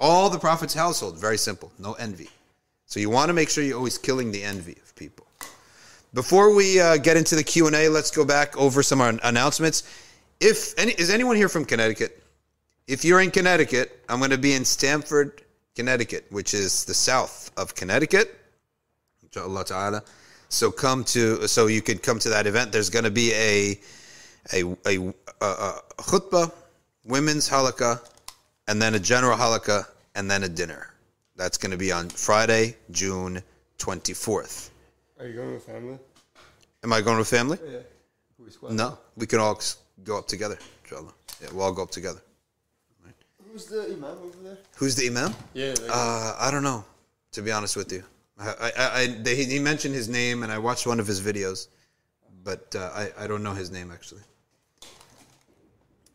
All 0.00 0.30
the 0.30 0.38
Prophet's 0.38 0.72
household, 0.72 1.18
very 1.18 1.36
simple, 1.36 1.70
no 1.78 1.92
envy. 1.92 2.30
So 2.86 3.00
you 3.00 3.10
want 3.10 3.28
to 3.28 3.34
make 3.34 3.50
sure 3.50 3.62
you're 3.62 3.76
always 3.76 3.98
killing 3.98 4.32
the 4.32 4.42
envy 4.42 4.76
of 4.82 4.96
people. 4.96 5.26
Before 6.14 6.54
we 6.54 6.80
uh, 6.80 6.96
get 6.96 7.18
into 7.18 7.36
the 7.36 7.44
Q 7.44 7.66
and 7.66 7.76
A, 7.76 7.90
let's 7.90 8.10
go 8.10 8.24
back 8.24 8.56
over 8.56 8.82
some 8.82 9.02
announcements. 9.22 9.82
If 10.40 10.76
any, 10.78 10.92
is 10.92 11.10
anyone 11.10 11.36
here 11.36 11.50
from 11.50 11.66
Connecticut? 11.66 12.22
If 12.88 13.04
you're 13.04 13.20
in 13.20 13.30
Connecticut, 13.30 14.02
I'm 14.08 14.20
going 14.20 14.30
to 14.30 14.38
be 14.38 14.54
in 14.54 14.64
Stamford, 14.64 15.42
Connecticut, 15.76 16.24
which 16.30 16.54
is 16.54 16.86
the 16.86 16.94
south 16.94 17.50
of 17.58 17.74
Connecticut. 17.74 18.34
Inshallah 19.22 19.64
ta'ala. 19.66 20.02
So 20.50 20.72
come 20.72 21.04
to, 21.04 21.46
so 21.46 21.68
you 21.68 21.80
could 21.80 22.02
come 22.02 22.18
to 22.18 22.28
that 22.30 22.46
event. 22.48 22.72
There's 22.72 22.90
going 22.90 23.04
to 23.04 23.10
be 23.10 23.32
a, 23.32 23.78
a, 24.52 24.64
a, 24.84 24.98
a, 25.40 25.46
a 25.46 26.02
khutbah, 26.02 26.52
women's 27.06 27.48
halaqa, 27.48 28.00
and 28.66 28.82
then 28.82 28.96
a 28.96 28.98
general 28.98 29.38
halaqa, 29.38 29.86
and 30.16 30.28
then 30.28 30.42
a 30.42 30.48
dinner. 30.48 30.92
That's 31.36 31.56
going 31.56 31.70
to 31.70 31.78
be 31.78 31.92
on 31.92 32.08
Friday, 32.08 32.76
June 32.90 33.40
24th. 33.78 34.70
Are 35.20 35.28
you 35.28 35.34
going 35.34 35.52
with 35.52 35.64
family? 35.64 35.98
Am 36.82 36.92
I 36.92 37.00
going 37.00 37.18
with 37.18 37.28
family? 37.28 37.58
Yeah. 37.64 37.78
No, 38.70 38.98
we 39.16 39.26
can 39.26 39.38
all 39.38 39.60
go 40.02 40.18
up 40.18 40.26
together, 40.26 40.58
inshallah. 40.82 41.12
Yeah, 41.40 41.48
we'll 41.52 41.64
all 41.64 41.72
go 41.72 41.84
up 41.84 41.92
together. 41.92 42.20
Who's 43.52 43.66
the 43.66 43.84
imam 43.84 44.04
over 44.04 44.42
there? 44.42 44.58
Who's 44.76 44.96
the 44.96 45.06
imam? 45.06 45.34
Yeah. 45.54 45.74
Uh, 45.88 46.36
I 46.38 46.50
don't 46.50 46.62
know, 46.62 46.84
to 47.32 47.42
be 47.42 47.52
honest 47.52 47.76
with 47.76 47.92
you. 47.92 48.02
I, 48.40 48.72
I, 48.76 49.22
I 49.24 49.34
he 49.34 49.58
mentioned 49.58 49.94
his 49.94 50.08
name, 50.08 50.42
and 50.42 50.50
I 50.50 50.58
watched 50.58 50.86
one 50.86 50.98
of 50.98 51.06
his 51.06 51.20
videos, 51.20 51.68
but 52.42 52.74
uh, 52.74 52.90
I, 52.94 53.24
I 53.24 53.26
don't 53.26 53.42
know 53.42 53.52
his 53.52 53.70
name 53.70 53.90
actually. 53.92 54.22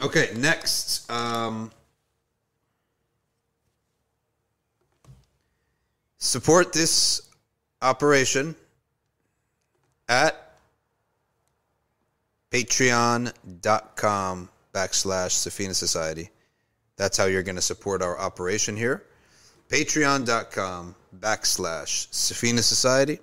Okay, 0.02 0.32
next. 0.36 1.10
Um, 1.10 1.72
support 6.18 6.74
this 6.74 7.30
operation 7.82 8.56
at 10.10 10.58
patreon.com 12.52 13.30
backslash 14.74 15.32
Safina 15.32 15.76
Society. 15.76 16.30
That's 16.98 17.18
how 17.18 17.26
you're 17.26 17.44
going 17.44 17.56
to 17.56 17.62
support 17.62 18.02
our 18.02 18.18
operation 18.20 18.76
here. 18.76 19.04
Patreon.com 19.70 20.96
backslash 21.20 22.10
Safina 22.10 22.62
Society. 22.62 23.20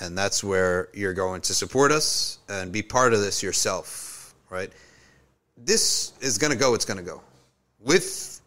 And 0.00 0.16
that's 0.16 0.42
where 0.42 0.88
you're 0.94 1.12
going 1.12 1.42
to 1.42 1.54
support 1.54 1.92
us 1.92 2.38
and 2.48 2.72
be 2.72 2.82
part 2.82 3.12
of 3.12 3.20
this 3.20 3.42
yourself, 3.42 4.34
right? 4.48 4.70
This 5.58 6.12
is 6.20 6.38
going 6.38 6.52
to 6.52 6.58
go, 6.58 6.74
it's 6.74 6.86
going 6.86 6.96
to 6.96 7.04
go. 7.04 7.20
With 7.78 8.40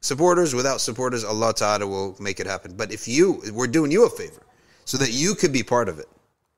supporters, 0.00 0.54
without 0.54 0.80
supporters, 0.80 1.24
Allah 1.24 1.54
Ta'ala 1.54 1.86
will 1.86 2.14
make 2.20 2.40
it 2.40 2.46
happen. 2.46 2.74
But 2.76 2.92
if 2.92 3.08
you, 3.08 3.42
we're 3.52 3.66
doing 3.66 3.90
you 3.90 4.04
a 4.04 4.10
favor 4.10 4.42
so 4.84 4.98
that 4.98 5.12
you 5.12 5.34
could 5.34 5.52
be 5.52 5.62
part 5.62 5.88
of 5.88 5.98
it, 5.98 6.08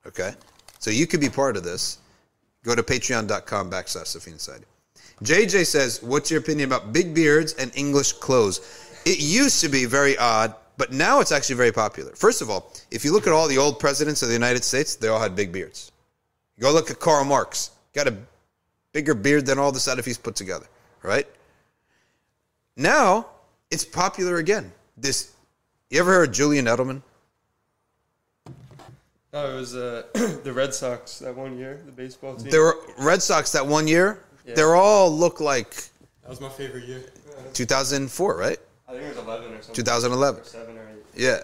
okay? 0.06 0.34
So 0.80 0.90
you 0.90 1.06
could 1.06 1.20
be 1.20 1.28
part 1.28 1.56
of 1.56 1.62
this. 1.62 1.98
Go 2.64 2.74
to 2.74 2.82
patreon.com 2.82 3.70
backslash 3.70 4.16
Safina 4.16 4.38
Society. 4.38 4.66
JJ 5.22 5.66
says, 5.66 6.02
What's 6.02 6.30
your 6.30 6.40
opinion 6.40 6.68
about 6.68 6.92
big 6.92 7.14
beards 7.14 7.54
and 7.54 7.70
English 7.74 8.14
clothes? 8.14 8.60
It 9.04 9.20
used 9.20 9.60
to 9.60 9.68
be 9.68 9.84
very 9.84 10.16
odd 10.18 10.54
But 10.80 10.92
now 10.92 11.20
it's 11.20 11.30
actually 11.30 11.56
very 11.56 11.72
popular. 11.72 12.12
First 12.12 12.40
of 12.40 12.48
all, 12.48 12.72
if 12.90 13.04
you 13.04 13.12
look 13.12 13.26
at 13.26 13.34
all 13.34 13.46
the 13.46 13.58
old 13.58 13.78
presidents 13.78 14.22
of 14.22 14.28
the 14.28 14.34
United 14.34 14.64
States, 14.64 14.94
they 14.94 15.08
all 15.08 15.20
had 15.20 15.36
big 15.36 15.52
beards. 15.52 15.92
Go 16.58 16.72
look 16.72 16.90
at 16.90 16.98
Karl 16.98 17.22
Marx. 17.22 17.72
Got 17.92 18.08
a 18.08 18.16
bigger 18.94 19.12
beard 19.12 19.44
than 19.44 19.58
all 19.58 19.72
the 19.72 19.78
Salafis 19.78 20.20
put 20.22 20.36
together, 20.36 20.64
right? 21.02 21.26
Now 22.78 23.26
it's 23.70 23.84
popular 23.84 24.38
again. 24.38 24.72
This, 24.96 25.32
you 25.90 26.00
ever 26.00 26.14
heard 26.14 26.30
of 26.30 26.34
Julian 26.34 26.64
Edelman? 26.64 27.02
No, 29.34 29.50
it 29.50 29.56
was 29.56 29.76
uh, 29.76 30.04
the 30.44 30.52
Red 30.54 30.72
Sox 30.72 31.18
that 31.18 31.36
one 31.36 31.58
year, 31.58 31.82
the 31.84 31.92
baseball 31.92 32.36
team. 32.36 32.50
There 32.50 32.62
were 32.62 32.78
Red 32.96 33.20
Sox 33.20 33.52
that 33.52 33.66
one 33.66 33.86
year. 33.86 34.20
Yeah. 34.46 34.54
They're 34.54 34.76
all 34.76 35.14
look 35.14 35.40
like 35.40 35.74
that 36.22 36.30
was 36.30 36.40
my 36.40 36.48
favorite 36.48 36.84
year. 36.84 37.02
2004, 37.52 38.34
right? 38.34 38.58
I 38.90 38.94
think 38.94 39.04
it 39.04 39.08
was 39.16 39.18
11 39.18 39.52
or 39.52 39.62
something. 39.62 39.74
2011. 39.84 40.40
Or 40.40 40.44
7 40.44 40.76
or 40.76 40.80
8. 40.80 40.86
Yeah. 41.14 41.38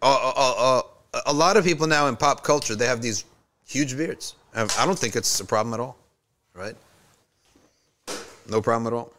Uh, 0.00 0.06
uh, 0.06 0.32
uh, 0.36 0.82
uh, 1.12 1.20
a 1.26 1.32
lot 1.32 1.56
of 1.58 1.64
people 1.64 1.86
now 1.86 2.06
in 2.06 2.16
pop 2.16 2.42
culture, 2.42 2.74
they 2.74 2.86
have 2.86 3.02
these 3.02 3.24
huge 3.66 3.96
beards. 3.96 4.34
Um, 4.54 4.68
I 4.78 4.86
don't 4.86 4.98
think 4.98 5.14
it's 5.14 5.40
a 5.40 5.44
problem 5.44 5.74
at 5.74 5.80
all, 5.80 5.96
right? 6.54 6.74
No 8.48 8.62
problem 8.62 8.92
at 8.92 8.96
all. 8.96 9.12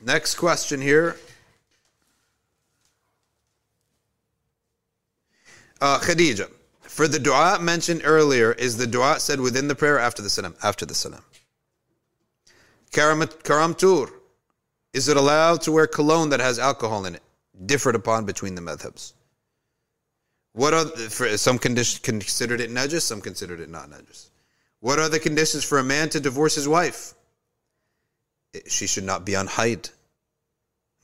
Next 0.00 0.36
question 0.36 0.80
here. 0.80 1.16
Uh, 5.80 5.98
Khadija, 5.98 6.50
for 6.82 7.06
the 7.06 7.18
dua 7.18 7.58
mentioned 7.60 8.02
earlier, 8.04 8.52
is 8.52 8.78
the 8.78 8.86
dua 8.86 9.20
said 9.20 9.40
within 9.40 9.68
the 9.68 9.74
prayer 9.74 9.98
after 9.98 10.22
the 10.22 10.30
salam? 10.30 10.54
After 10.62 10.86
the 10.86 10.94
salam. 10.94 11.22
Karam, 12.90 13.20
Karamtur, 13.20 14.10
is 14.92 15.08
it 15.08 15.16
allowed 15.16 15.62
to 15.62 15.72
wear 15.72 15.86
cologne 15.86 16.30
that 16.30 16.40
has 16.40 16.58
alcohol 16.58 17.04
in 17.06 17.14
it? 17.14 17.22
Differed 17.66 17.94
upon 17.94 18.24
between 18.24 18.54
the 18.54 18.60
madhabs. 18.60 19.12
What 20.52 20.74
are 20.74 20.84
the, 20.84 21.10
for 21.10 21.36
some 21.36 21.58
conditions 21.58 22.00
considered 22.00 22.60
it 22.60 22.70
najis, 22.70 23.02
some 23.02 23.20
considered 23.20 23.60
it 23.60 23.68
not 23.68 23.90
najis. 23.90 24.30
What 24.80 24.98
are 24.98 25.08
the 25.08 25.20
conditions 25.20 25.64
for 25.64 25.78
a 25.78 25.84
man 25.84 26.08
to 26.10 26.20
divorce 26.20 26.54
his 26.54 26.68
wife? 26.68 27.14
It- 28.52 28.70
she 28.70 28.86
should 28.86 29.04
not 29.04 29.24
be 29.24 29.36
on 29.36 29.46
haid. 29.46 29.90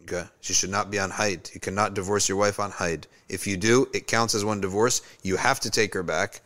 Okay, 0.02 0.24
she 0.40 0.52
should 0.52 0.70
not 0.70 0.90
be 0.90 0.98
on 0.98 1.10
haid. 1.10 1.50
You 1.54 1.60
cannot 1.60 1.94
divorce 1.94 2.28
your 2.28 2.36
wife 2.36 2.60
on 2.60 2.72
haid. 2.72 3.06
If 3.28 3.46
you 3.46 3.56
do, 3.56 3.88
it 3.94 4.06
counts 4.06 4.34
as 4.34 4.44
one 4.44 4.60
divorce. 4.60 5.00
You 5.22 5.36
have 5.36 5.60
to 5.60 5.70
take 5.70 5.94
her 5.94 6.02
back, 6.02 6.42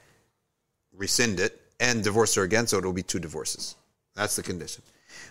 rescind 0.92 1.40
it, 1.40 1.60
and 1.80 2.04
divorce 2.04 2.34
her 2.36 2.42
again. 2.42 2.66
So 2.66 2.78
it 2.78 2.84
will 2.84 2.92
be 2.92 3.02
two 3.02 3.18
divorces. 3.18 3.74
That's 4.14 4.36
the 4.36 4.42
condition. 4.42 4.82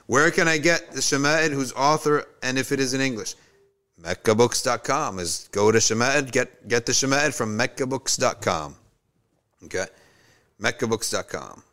Where 0.08 0.32
can 0.32 0.48
I 0.48 0.58
get 0.58 0.92
the 0.92 1.02
Shama'il 1.02 1.52
whose 1.52 1.74
author 1.74 2.26
and 2.42 2.58
if 2.58 2.72
it 2.72 2.80
is 2.80 2.94
in 2.94 3.02
English? 3.02 3.36
MeccaBooks.com 4.02 5.20
is 5.20 5.50
go 5.52 5.72
to 5.72 5.80
Shama'il, 5.80 6.32
get, 6.32 6.68
get 6.68 6.86
the 6.86 6.92
Shama'il 6.92 7.34
from 7.34 7.58
MeccaBooks.com. 7.58 8.76
Okay? 9.66 9.86
MeccaBooks.com. 10.62 11.64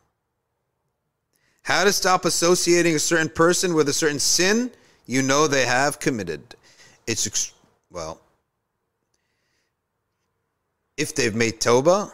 How 1.63 1.83
to 1.83 1.93
stop 1.93 2.25
associating 2.25 2.95
a 2.95 2.99
certain 2.99 3.29
person 3.29 3.73
with 3.73 3.89
a 3.89 3.93
certain 3.93 4.19
sin 4.19 4.71
you 5.05 5.21
know 5.21 5.47
they 5.47 5.65
have 5.65 5.99
committed. 5.99 6.55
It's, 7.07 7.53
well, 7.91 8.19
if 10.97 11.15
they've 11.15 11.35
made 11.35 11.61
Toba, 11.61 12.11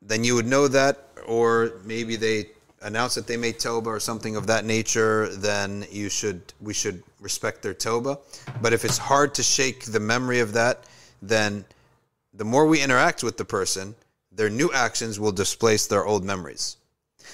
then 0.00 0.24
you 0.24 0.34
would 0.34 0.46
know 0.46 0.68
that, 0.68 1.08
or 1.26 1.80
maybe 1.84 2.16
they 2.16 2.46
announce 2.82 3.14
that 3.14 3.26
they 3.26 3.36
made 3.36 3.58
Toba 3.58 3.90
or 3.90 4.00
something 4.00 4.36
of 4.36 4.46
that 4.46 4.64
nature, 4.64 5.28
then 5.28 5.86
you 5.90 6.08
should 6.08 6.40
we 6.60 6.74
should 6.74 7.02
respect 7.20 7.62
their 7.62 7.74
Toba. 7.74 8.18
But 8.60 8.72
if 8.72 8.84
it's 8.84 8.98
hard 8.98 9.34
to 9.34 9.42
shake 9.42 9.84
the 9.84 10.00
memory 10.00 10.40
of 10.40 10.52
that, 10.52 10.84
then 11.20 11.64
the 12.34 12.44
more 12.44 12.66
we 12.66 12.82
interact 12.82 13.22
with 13.22 13.36
the 13.36 13.44
person, 13.44 13.94
their 14.30 14.50
new 14.50 14.72
actions 14.72 15.20
will 15.20 15.32
displace 15.32 15.86
their 15.86 16.04
old 16.04 16.24
memories. 16.24 16.76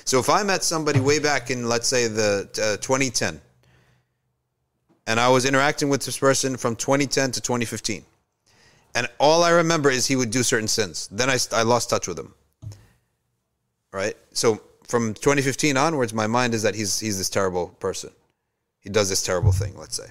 So 0.04 0.18
if 0.18 0.28
I 0.28 0.42
met 0.42 0.62
somebody 0.62 1.00
way 1.00 1.18
back 1.18 1.50
in, 1.50 1.68
let's 1.68 1.88
say, 1.88 2.08
the 2.08 2.48
uh, 2.62 2.76
2010, 2.78 3.40
and 5.06 5.20
I 5.20 5.28
was 5.28 5.44
interacting 5.44 5.88
with 5.88 6.04
this 6.04 6.18
person 6.18 6.56
from 6.56 6.76
2010 6.76 7.32
to 7.32 7.40
2015, 7.40 8.04
and 8.94 9.06
all 9.18 9.42
I 9.42 9.50
remember 9.50 9.90
is 9.90 10.06
he 10.06 10.16
would 10.16 10.30
do 10.30 10.42
certain 10.42 10.68
sins. 10.68 11.08
Then 11.12 11.30
I, 11.30 11.38
I 11.52 11.62
lost 11.62 11.90
touch 11.90 12.08
with 12.08 12.18
him. 12.18 12.34
Right? 13.92 14.16
So 14.32 14.60
from 14.88 15.12
2015 15.14 15.76
onwards, 15.76 16.14
my 16.14 16.26
mind 16.26 16.54
is 16.54 16.62
that 16.62 16.74
he's 16.74 16.98
he's 16.98 17.18
this 17.18 17.28
terrible 17.28 17.68
person. 17.78 18.10
He 18.80 18.88
does 18.88 19.08
this 19.08 19.22
terrible 19.22 19.52
thing, 19.52 19.76
let's 19.76 19.96
say. 19.96 20.08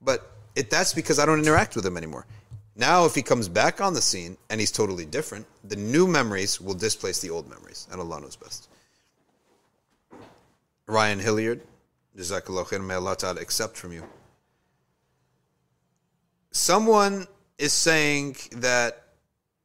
But 0.00 0.30
it, 0.56 0.68
that's 0.68 0.92
because 0.92 1.18
I 1.18 1.26
don't 1.26 1.38
interact 1.38 1.76
with 1.76 1.86
him 1.86 1.96
anymore. 1.96 2.26
Now, 2.74 3.04
if 3.06 3.14
he 3.14 3.22
comes 3.22 3.48
back 3.48 3.80
on 3.80 3.94
the 3.94 4.00
scene 4.00 4.36
and 4.50 4.60
he's 4.60 4.70
totally 4.70 5.04
different, 5.04 5.46
the 5.64 5.76
new 5.76 6.06
memories 6.06 6.60
will 6.60 6.74
displace 6.74 7.20
the 7.20 7.30
old 7.30 7.48
memories, 7.48 7.88
and 7.90 8.00
Allah 8.00 8.20
knows 8.20 8.36
best. 8.36 8.68
Ryan 10.86 11.18
Hilliard, 11.18 11.60
Jazakallah 12.16 12.66
khair, 12.66 12.84
may 12.84 12.94
Allah 12.94 13.16
Ta'ala 13.16 13.40
accept 13.40 13.76
from 13.76 13.92
you. 13.92 14.04
Someone 16.50 17.26
is 17.58 17.72
saying 17.72 18.36
that, 18.52 19.04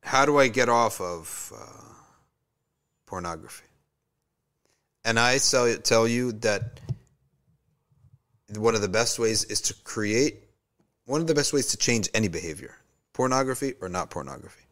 how 0.02 0.26
do 0.26 0.38
I 0.38 0.48
get 0.48 0.68
off 0.68 1.00
of 1.00 1.54
uh, 1.56 1.94
pornography? 3.06 3.66
And 5.06 5.20
I 5.20 5.38
tell, 5.38 6.08
you 6.08 6.32
that 6.34 6.80
one 8.56 8.76
of 8.76 8.82
the 8.82 8.88
best 8.88 9.20
ways 9.20 9.44
is 9.46 9.60
to 9.62 9.74
create, 9.84 10.44
one 11.06 11.20
of 11.20 11.28
the 11.28 11.36
best 11.36 11.52
ways 11.52 11.68
to 11.68 11.78
change 11.78 12.10
any 12.14 12.30
behavior, 12.30 12.76
pornography 13.12 13.74
or 13.82 13.90
not 13.90 14.10
pornography, 14.10 14.64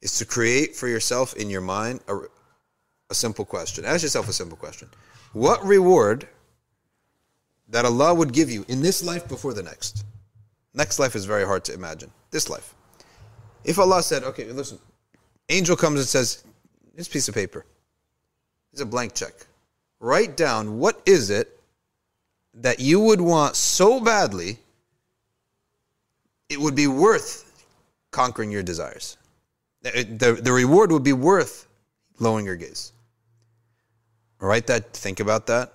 is 0.00 0.18
to 0.18 0.24
create 0.24 0.74
for 0.74 0.88
yourself 0.88 1.34
in 1.34 1.50
your 1.50 1.60
mind 1.60 2.00
a, 2.08 2.20
a 3.10 3.14
simple 3.14 3.44
question. 3.44 3.84
Ask 3.84 4.02
yourself 4.02 4.28
a 4.28 4.32
simple 4.32 4.56
question. 4.56 4.88
What 5.32 5.62
reward 5.64 6.26
that 7.68 7.84
Allah 7.84 8.14
would 8.14 8.32
give 8.32 8.50
you 8.50 8.64
in 8.68 8.80
this 8.80 9.02
life 9.02 9.28
before 9.28 9.52
the 9.52 9.62
next? 9.62 10.04
Next 10.72 10.98
life 10.98 11.14
is 11.14 11.24
very 11.24 11.44
hard 11.44 11.64
to 11.66 11.74
imagine. 11.74 12.10
This 12.30 12.48
life. 12.48 12.74
If 13.64 13.78
Allah 13.78 14.02
said, 14.02 14.24
okay, 14.24 14.44
listen, 14.50 14.78
angel 15.48 15.76
comes 15.76 16.00
and 16.00 16.08
says, 16.08 16.44
this 16.94 17.08
piece 17.08 17.28
of 17.28 17.34
paper, 17.34 17.64
it's 18.74 18.80
a 18.80 18.86
blank 18.86 19.14
check. 19.14 19.34
Write 20.00 20.36
down 20.36 20.80
what 20.80 21.00
is 21.06 21.30
it 21.30 21.60
that 22.54 22.80
you 22.80 22.98
would 22.98 23.20
want 23.20 23.54
so 23.54 24.00
badly, 24.00 24.58
it 26.48 26.60
would 26.60 26.74
be 26.74 26.88
worth 26.88 27.64
conquering 28.10 28.50
your 28.50 28.64
desires. 28.64 29.16
The, 29.82 30.02
the, 30.02 30.32
the 30.42 30.52
reward 30.52 30.90
would 30.90 31.04
be 31.04 31.12
worth 31.12 31.68
lowering 32.18 32.46
your 32.46 32.56
gaze. 32.56 32.90
Write 34.40 34.66
that, 34.66 34.92
think 34.92 35.20
about 35.20 35.46
that. 35.46 35.72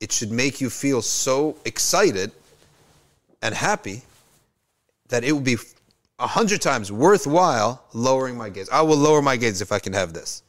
It 0.00 0.10
should 0.10 0.32
make 0.32 0.62
you 0.62 0.70
feel 0.70 1.02
so 1.02 1.58
excited 1.66 2.32
and 3.42 3.54
happy 3.54 4.00
that 5.08 5.24
it 5.24 5.32
would 5.32 5.44
be 5.44 5.58
a 6.18 6.26
hundred 6.26 6.62
times 6.62 6.90
worthwhile 6.90 7.84
lowering 7.92 8.38
my 8.38 8.48
gaze. 8.48 8.70
I 8.70 8.80
will 8.80 8.96
lower 8.96 9.20
my 9.20 9.36
gaze 9.36 9.60
if 9.60 9.72
I 9.72 9.78
can 9.78 9.92
have 9.92 10.14
this. 10.14 10.42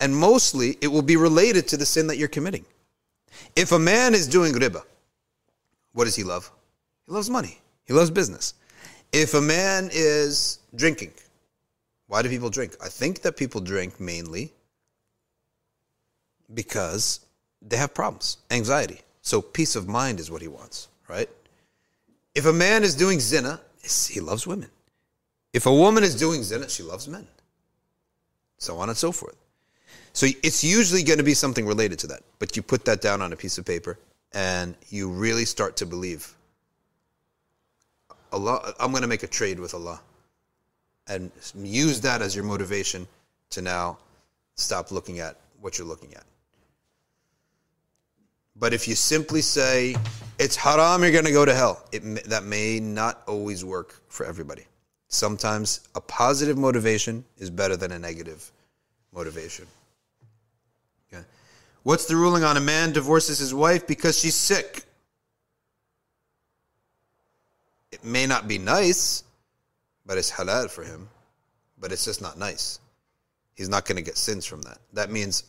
And 0.00 0.16
mostly 0.16 0.76
it 0.80 0.88
will 0.88 1.02
be 1.02 1.16
related 1.16 1.68
to 1.68 1.76
the 1.76 1.86
sin 1.86 2.06
that 2.08 2.16
you're 2.16 2.28
committing. 2.28 2.64
If 3.56 3.72
a 3.72 3.78
man 3.78 4.14
is 4.14 4.26
doing 4.26 4.52
riba, 4.52 4.82
what 5.92 6.04
does 6.04 6.16
he 6.16 6.24
love? 6.24 6.50
He 7.06 7.12
loves 7.12 7.30
money. 7.30 7.60
He 7.84 7.92
loves 7.92 8.10
business. 8.10 8.54
If 9.12 9.34
a 9.34 9.40
man 9.40 9.90
is 9.92 10.58
drinking, 10.74 11.12
why 12.08 12.22
do 12.22 12.28
people 12.28 12.50
drink? 12.50 12.76
I 12.82 12.88
think 12.88 13.22
that 13.22 13.36
people 13.36 13.60
drink 13.60 14.00
mainly 14.00 14.52
because 16.52 17.20
they 17.62 17.76
have 17.76 17.94
problems, 17.94 18.38
anxiety. 18.50 19.00
So 19.22 19.40
peace 19.40 19.76
of 19.76 19.88
mind 19.88 20.20
is 20.20 20.30
what 20.30 20.42
he 20.42 20.48
wants, 20.48 20.88
right? 21.08 21.28
If 22.34 22.46
a 22.46 22.52
man 22.52 22.82
is 22.82 22.94
doing 22.94 23.20
zina, 23.20 23.60
he 23.82 24.20
loves 24.20 24.46
women. 24.46 24.70
If 25.52 25.66
a 25.66 25.72
woman 25.72 26.02
is 26.02 26.16
doing 26.16 26.42
zina, 26.42 26.68
she 26.68 26.82
loves 26.82 27.06
men. 27.06 27.26
So 28.58 28.78
on 28.78 28.88
and 28.88 28.98
so 28.98 29.12
forth. 29.12 29.36
So 30.14 30.26
it's 30.44 30.62
usually 30.62 31.02
going 31.02 31.18
to 31.18 31.24
be 31.24 31.34
something 31.34 31.66
related 31.66 31.98
to 32.00 32.06
that. 32.06 32.22
But 32.38 32.56
you 32.56 32.62
put 32.62 32.84
that 32.84 33.00
down 33.00 33.20
on 33.20 33.32
a 33.32 33.36
piece 33.36 33.58
of 33.58 33.66
paper 33.66 33.98
and 34.32 34.76
you 34.88 35.10
really 35.10 35.44
start 35.44 35.76
to 35.76 35.86
believe 35.86 36.34
Allah 38.32 38.74
I'm 38.80 38.90
going 38.90 39.02
to 39.02 39.08
make 39.08 39.22
a 39.22 39.28
trade 39.28 39.60
with 39.60 39.74
Allah 39.74 40.00
and 41.08 41.30
use 41.56 42.00
that 42.00 42.22
as 42.22 42.34
your 42.34 42.44
motivation 42.44 43.06
to 43.50 43.62
now 43.62 43.98
stop 44.54 44.90
looking 44.90 45.18
at 45.18 45.36
what 45.60 45.78
you're 45.78 45.86
looking 45.86 46.14
at. 46.14 46.24
But 48.56 48.72
if 48.72 48.86
you 48.86 48.94
simply 48.94 49.42
say 49.42 49.96
it's 50.38 50.54
haram, 50.54 51.02
you're 51.02 51.12
going 51.12 51.24
to 51.24 51.32
go 51.32 51.44
to 51.44 51.54
hell. 51.54 51.84
It, 51.92 52.24
that 52.28 52.44
may 52.44 52.78
not 52.78 53.22
always 53.26 53.64
work 53.64 54.00
for 54.08 54.24
everybody. 54.24 54.64
Sometimes 55.08 55.88
a 55.94 56.00
positive 56.00 56.56
motivation 56.56 57.24
is 57.36 57.50
better 57.50 57.76
than 57.76 57.92
a 57.92 57.98
negative 57.98 58.50
motivation. 59.12 59.66
What's 61.84 62.06
the 62.06 62.16
ruling 62.16 62.44
on 62.44 62.56
a 62.56 62.60
man 62.60 62.92
divorces 62.92 63.38
his 63.38 63.54
wife 63.54 63.86
because 63.86 64.18
she's 64.18 64.34
sick? 64.34 64.84
It 67.92 68.02
may 68.02 68.26
not 68.26 68.48
be 68.48 68.58
nice, 68.58 69.22
but 70.06 70.16
it's 70.16 70.30
halal 70.30 70.70
for 70.70 70.82
him. 70.82 71.08
But 71.78 71.92
it's 71.92 72.06
just 72.06 72.22
not 72.22 72.38
nice. 72.38 72.80
He's 73.54 73.68
not 73.68 73.84
going 73.84 73.96
to 73.96 74.02
get 74.02 74.16
sins 74.16 74.46
from 74.46 74.62
that. 74.62 74.78
That 74.94 75.10
means 75.10 75.44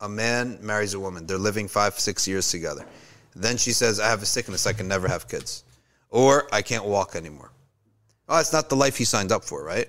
a 0.00 0.08
man 0.08 0.58
marries 0.60 0.94
a 0.94 1.00
woman. 1.00 1.24
They're 1.24 1.38
living 1.38 1.68
five, 1.68 1.98
six 2.00 2.26
years 2.26 2.50
together. 2.50 2.84
Then 3.36 3.56
she 3.56 3.70
says, 3.70 4.00
I 4.00 4.08
have 4.10 4.22
a 4.22 4.26
sickness. 4.26 4.66
I 4.66 4.72
can 4.72 4.88
never 4.88 5.06
have 5.06 5.28
kids. 5.28 5.62
Or 6.10 6.48
I 6.52 6.62
can't 6.62 6.84
walk 6.84 7.14
anymore. 7.14 7.52
Oh, 8.28 8.40
it's 8.40 8.52
not 8.52 8.68
the 8.68 8.76
life 8.76 8.96
he 8.96 9.04
signed 9.04 9.30
up 9.30 9.44
for, 9.44 9.62
right? 9.62 9.88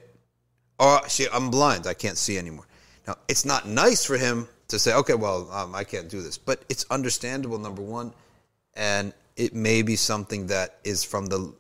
Or 0.80 1.02
she, 1.10 1.28
I'm 1.34 1.50
blind. 1.50 1.88
I 1.88 1.96
can't 1.96 2.18
see 2.18 2.38
anymore. 2.38 2.68
Now, 3.08 3.16
it's 3.28 3.46
not 3.46 3.68
nice 3.68 4.06
for 4.06 4.16
him 4.16 4.48
to 4.70 4.80
say, 4.80 4.94
okay, 4.94 5.16
well, 5.16 5.50
um, 5.52 5.76
I 5.76 5.84
can't 5.84 6.10
do 6.10 6.22
this. 6.22 6.38
But 6.38 6.64
it's 6.70 6.86
understandable, 6.90 7.60
number 7.60 7.82
one. 7.82 8.14
And 8.76 9.14
it 9.36 9.54
may 9.54 9.82
be 9.82 9.96
something 9.96 10.48
that 10.48 10.78
is 10.84 11.04
from 11.04 11.26
the 11.28 11.54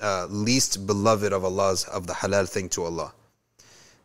uh, 0.00 0.26
least 0.30 0.86
beloved 0.86 1.32
of 1.32 1.44
Allah's, 1.44 1.84
of 1.84 2.06
the 2.06 2.14
halal 2.14 2.48
thing 2.48 2.68
to 2.70 2.84
Allah, 2.84 3.12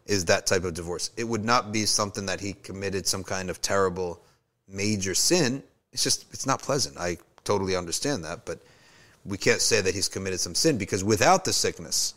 is 0.06 0.26
that 0.26 0.46
type 0.46 0.66
of 0.66 0.74
divorce. 0.74 1.12
It 1.18 1.24
would 1.24 1.46
not 1.46 1.72
be 1.72 1.86
something 1.86 2.26
that 2.28 2.42
he 2.42 2.54
committed 2.54 3.08
some 3.08 3.24
kind 3.24 3.50
of 3.50 3.62
terrible 3.62 4.22
major 4.68 5.16
sin. 5.16 5.64
It's 5.94 6.04
just, 6.04 6.26
it's 6.34 6.46
not 6.46 6.62
pleasant. 6.62 6.98
I 6.98 7.18
totally 7.46 7.76
understand 7.76 8.26
that. 8.26 8.46
But 8.46 8.60
we 9.24 9.38
can't 9.38 9.62
say 9.62 9.80
that 9.80 9.96
he's 9.96 10.10
committed 10.10 10.42
some 10.42 10.56
sin 10.56 10.78
because 10.78 11.04
without 11.04 11.46
the 11.46 11.54
sickness, 11.54 12.16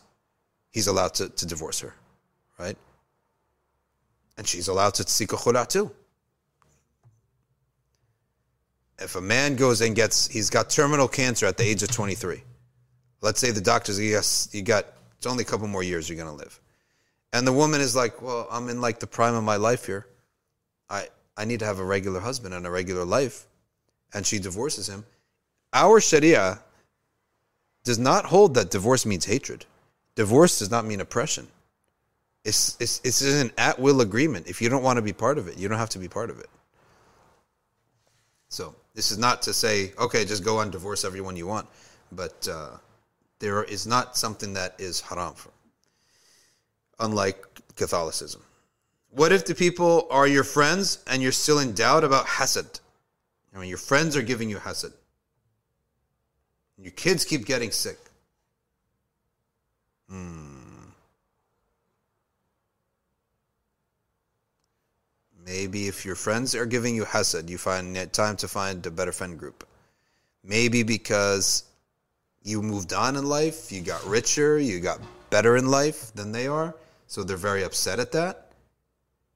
he's 0.72 0.88
allowed 0.88 1.14
to, 1.14 1.28
to 1.28 1.46
divorce 1.46 1.80
her, 1.80 1.94
right? 2.58 2.76
And 4.38 4.46
she's 4.46 4.68
allowed 4.68 4.94
to 4.94 5.06
seek 5.06 5.32
a 5.32 5.36
khula 5.36 5.68
too. 5.68 5.90
If 9.00 9.16
a 9.16 9.20
man 9.20 9.56
goes 9.56 9.80
and 9.80 9.94
gets, 9.94 10.28
he's 10.28 10.48
got 10.48 10.70
terminal 10.70 11.08
cancer 11.08 11.44
at 11.44 11.56
the 11.56 11.64
age 11.64 11.82
of 11.82 11.90
23. 11.90 12.42
Let's 13.20 13.40
say 13.40 13.50
the 13.50 13.60
doctor's, 13.60 14.00
yes, 14.00 14.48
you 14.52 14.62
got, 14.62 14.86
it's 15.16 15.26
only 15.26 15.42
a 15.42 15.46
couple 15.46 15.66
more 15.66 15.82
years 15.82 16.08
you're 16.08 16.16
going 16.16 16.30
to 16.30 16.34
live. 16.34 16.60
And 17.32 17.46
the 17.46 17.52
woman 17.52 17.80
is 17.80 17.94
like, 17.94 18.22
well, 18.22 18.48
I'm 18.50 18.68
in 18.68 18.80
like 18.80 19.00
the 19.00 19.06
prime 19.06 19.34
of 19.34 19.44
my 19.44 19.56
life 19.56 19.86
here. 19.86 20.06
I, 20.88 21.08
I 21.36 21.44
need 21.44 21.58
to 21.60 21.66
have 21.66 21.80
a 21.80 21.84
regular 21.84 22.20
husband 22.20 22.54
and 22.54 22.66
a 22.66 22.70
regular 22.70 23.04
life. 23.04 23.46
And 24.14 24.24
she 24.24 24.38
divorces 24.38 24.88
him. 24.88 25.04
Our 25.72 26.00
Sharia 26.00 26.60
does 27.84 27.98
not 27.98 28.24
hold 28.24 28.54
that 28.54 28.70
divorce 28.70 29.04
means 29.04 29.26
hatred. 29.26 29.66
Divorce 30.14 30.60
does 30.60 30.70
not 30.70 30.84
mean 30.86 31.00
oppression. 31.00 31.48
It's, 32.44 32.76
it's, 32.80 33.00
it's 33.04 33.22
an 33.22 33.52
at 33.58 33.78
will 33.78 34.00
agreement. 34.00 34.46
If 34.46 34.62
you 34.62 34.68
don't 34.68 34.82
want 34.82 34.96
to 34.96 35.02
be 35.02 35.12
part 35.12 35.38
of 35.38 35.48
it, 35.48 35.58
you 35.58 35.68
don't 35.68 35.78
have 35.78 35.90
to 35.90 35.98
be 35.98 36.08
part 36.08 36.30
of 36.30 36.38
it. 36.38 36.48
So, 38.48 38.74
this 38.94 39.10
is 39.10 39.18
not 39.18 39.42
to 39.42 39.52
say, 39.52 39.92
okay, 39.98 40.24
just 40.24 40.44
go 40.44 40.60
and 40.60 40.72
divorce 40.72 41.04
everyone 41.04 41.36
you 41.36 41.46
want. 41.46 41.68
But 42.10 42.48
uh, 42.50 42.70
there 43.38 43.62
is 43.62 43.86
not 43.86 44.16
something 44.16 44.54
that 44.54 44.74
is 44.78 45.00
haram, 45.00 45.34
for, 45.34 45.50
unlike 46.98 47.44
Catholicism. 47.76 48.42
What 49.10 49.32
if 49.32 49.44
the 49.44 49.54
people 49.54 50.06
are 50.10 50.26
your 50.26 50.44
friends 50.44 50.98
and 51.06 51.22
you're 51.22 51.32
still 51.32 51.58
in 51.58 51.72
doubt 51.72 52.04
about 52.04 52.26
hasad? 52.26 52.80
I 53.54 53.58
mean, 53.58 53.68
your 53.68 53.78
friends 53.78 54.16
are 54.16 54.22
giving 54.22 54.50
you 54.50 54.56
hasad. 54.56 54.92
Your 56.80 56.92
kids 56.92 57.24
keep 57.24 57.44
getting 57.44 57.70
sick. 57.70 57.98
Hmm. 60.08 60.47
Maybe 65.48 65.88
if 65.88 66.04
your 66.04 66.14
friends 66.14 66.54
are 66.54 66.66
giving 66.66 66.94
you 66.94 67.04
hasad, 67.04 67.48
you 67.48 67.56
find 67.56 67.96
it 67.96 68.12
time 68.12 68.36
to 68.36 68.48
find 68.48 68.84
a 68.84 68.90
better 68.90 69.12
friend 69.12 69.38
group. 69.38 69.66
Maybe 70.44 70.82
because 70.82 71.64
you 72.42 72.60
moved 72.60 72.92
on 72.92 73.16
in 73.16 73.24
life, 73.24 73.72
you 73.72 73.80
got 73.80 74.04
richer, 74.04 74.58
you 74.58 74.78
got 74.78 75.00
better 75.30 75.56
in 75.56 75.70
life 75.70 76.12
than 76.14 76.32
they 76.32 76.48
are, 76.48 76.74
so 77.06 77.24
they're 77.24 77.38
very 77.38 77.62
upset 77.64 77.98
at 77.98 78.12
that. 78.12 78.52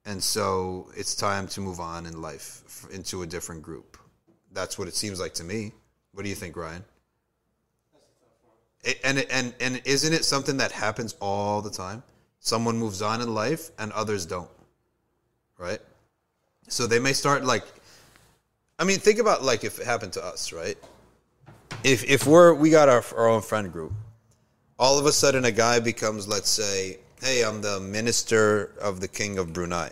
And 0.04 0.22
so 0.22 0.90
it's 0.94 1.14
time 1.14 1.46
to 1.48 1.62
move 1.62 1.80
on 1.80 2.04
in 2.04 2.20
life 2.20 2.86
into 2.92 3.22
a 3.22 3.26
different 3.26 3.62
group. 3.62 3.96
That's 4.52 4.78
what 4.78 4.88
it 4.88 4.94
seems 4.94 5.18
like 5.18 5.32
to 5.34 5.44
me. 5.44 5.72
What 6.12 6.24
do 6.24 6.28
you 6.28 6.34
think, 6.34 6.56
Ryan? 6.56 6.84
And 9.02 9.18
and 9.30 9.54
and 9.60 9.80
isn't 9.86 10.12
it 10.12 10.26
something 10.26 10.58
that 10.58 10.72
happens 10.72 11.14
all 11.20 11.62
the 11.62 11.70
time? 11.70 12.02
Someone 12.40 12.76
moves 12.76 13.00
on 13.00 13.22
in 13.22 13.32
life 13.32 13.70
and 13.78 13.92
others 13.92 14.26
don't. 14.26 14.50
Right? 15.56 15.80
So 16.72 16.86
they 16.86 16.98
may 16.98 17.12
start 17.12 17.44
like, 17.44 17.64
I 18.78 18.84
mean, 18.84 18.98
think 18.98 19.18
about 19.18 19.44
like 19.44 19.62
if 19.62 19.78
it 19.78 19.84
happened 19.84 20.14
to 20.14 20.24
us, 20.24 20.54
right? 20.54 20.78
If 21.84 22.02
if 22.04 22.26
we're 22.26 22.54
we 22.54 22.70
got 22.70 22.88
our 22.88 23.04
our 23.14 23.28
own 23.28 23.42
friend 23.42 23.70
group, 23.70 23.92
all 24.78 24.98
of 24.98 25.04
a 25.04 25.12
sudden 25.12 25.44
a 25.44 25.52
guy 25.52 25.80
becomes, 25.80 26.26
let's 26.26 26.48
say, 26.48 26.98
hey, 27.20 27.44
I'm 27.44 27.60
the 27.60 27.78
minister 27.78 28.72
of 28.80 29.00
the 29.00 29.08
king 29.08 29.36
of 29.36 29.52
Brunei. 29.52 29.90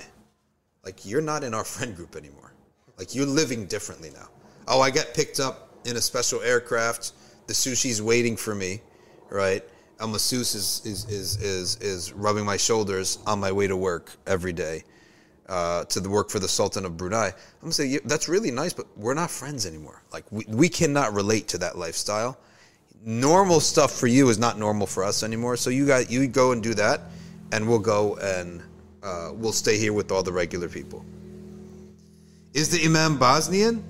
Like 0.83 1.05
you're 1.05 1.20
not 1.20 1.45
in 1.45 1.53
our 1.53 1.64
friend 1.74 1.95
group 1.95 2.16
anymore. 2.16 2.55
Like 2.97 3.14
you're 3.14 3.26
living 3.26 3.66
differently 3.66 4.11
now. 4.14 4.28
Oh, 4.66 4.81
I 4.81 4.89
get 4.89 5.12
picked 5.12 5.39
up 5.39 5.68
in 5.85 5.99
a 5.99 6.01
special 6.01 6.41
aircraft. 6.41 7.12
The 7.47 7.53
sushi's 7.53 8.01
waiting 8.01 8.39
for 8.39 8.55
me, 8.55 8.81
right? 9.28 9.62
A 10.01 10.07
masseuse 10.07 10.55
is 10.55 10.81
is 10.87 11.05
is 11.11 11.37
is 11.43 11.76
is 11.76 12.12
rubbing 12.14 12.47
my 12.47 12.57
shoulders 12.57 13.18
on 13.26 13.39
my 13.39 13.53
way 13.53 13.66
to 13.66 13.76
work 13.76 14.16
every 14.26 14.55
day 14.55 14.85
uh, 15.51 15.84
to 15.86 15.98
the 15.98 16.09
work 16.09 16.30
for 16.30 16.38
the 16.38 16.48
Sultan 16.48 16.86
of 16.86 16.96
Brunei. 16.96 17.26
I'm 17.26 17.34
gonna 17.61 17.72
say 17.72 17.86
yeah, 17.86 17.98
that's 18.05 18.28
really 18.28 18.53
nice, 18.53 18.72
but 18.72 18.86
we're 18.96 19.14
not 19.14 19.30
friends 19.30 19.66
anymore. 19.66 20.01
Like 20.12 20.24
we, 20.30 20.44
we 20.48 20.68
cannot 20.68 21.12
relate 21.12 21.48
to 21.48 21.59
that 21.59 21.76
lifestyle. 21.76 22.38
Normal 23.05 23.59
stuff 23.59 23.92
for 23.92 24.07
you 24.07 24.28
is 24.28 24.38
not 24.38 24.59
normal 24.59 24.86
for 24.86 25.03
us 25.03 25.24
anymore. 25.24 25.57
So 25.57 25.68
you 25.68 25.86
got 25.86 26.09
you 26.09 26.26
go 26.28 26.53
and 26.53 26.62
do 26.62 26.72
that, 26.74 27.01
and 27.51 27.68
we'll 27.68 27.80
go 27.80 28.14
and 28.16 28.62
uh, 29.03 29.30
we'll 29.34 29.53
stay 29.53 29.76
here 29.76 29.92
with 29.92 30.12
all 30.12 30.22
the 30.22 30.32
regular 30.32 30.68
people. 30.68 31.05
Is 32.55 32.70
the 32.70 32.84
Imam 32.84 33.18
Bosnian? 33.18 33.84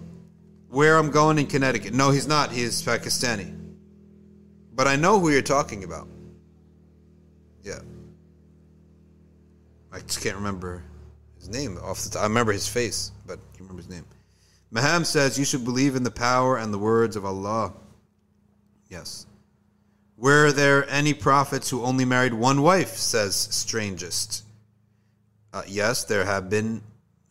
Where 0.70 0.96
I'm 0.96 1.10
going 1.10 1.38
in 1.38 1.46
Connecticut? 1.46 1.92
No, 1.92 2.10
he's 2.10 2.28
not. 2.28 2.52
He's 2.52 2.80
Pakistani. 2.80 3.56
But 4.72 4.86
I 4.86 4.94
know 4.94 5.18
who 5.18 5.30
you're 5.30 5.42
talking 5.42 5.82
about. 5.82 6.06
Yeah. 7.62 7.80
I 9.92 9.98
just 9.98 10.22
can't 10.22 10.36
remember 10.36 10.84
his 11.40 11.48
name 11.48 11.78
off 11.82 12.02
the 12.02 12.10
top. 12.10 12.20
I 12.22 12.26
remember 12.26 12.52
his 12.52 12.68
face, 12.68 13.10
but 13.26 13.38
I 13.38 13.56
can't 13.56 13.60
remember 13.60 13.82
his 13.82 13.90
name. 13.90 14.04
Maham 14.70 15.04
says 15.04 15.38
you 15.38 15.44
should 15.44 15.64
believe 15.64 15.96
in 15.96 16.04
the 16.04 16.10
power 16.10 16.58
and 16.58 16.72
the 16.72 16.78
words 16.78 17.16
of 17.16 17.24
Allah. 17.24 17.72
Yes. 18.88 19.26
Were 20.16 20.52
there 20.52 20.88
any 20.88 21.14
prophets 21.14 21.70
who 21.70 21.82
only 21.82 22.04
married 22.04 22.34
one 22.34 22.62
wife? 22.62 22.96
Says 22.96 23.34
strangest. 23.34 24.44
Uh, 25.52 25.62
yes, 25.66 26.04
there 26.04 26.24
have 26.24 26.48
been. 26.50 26.82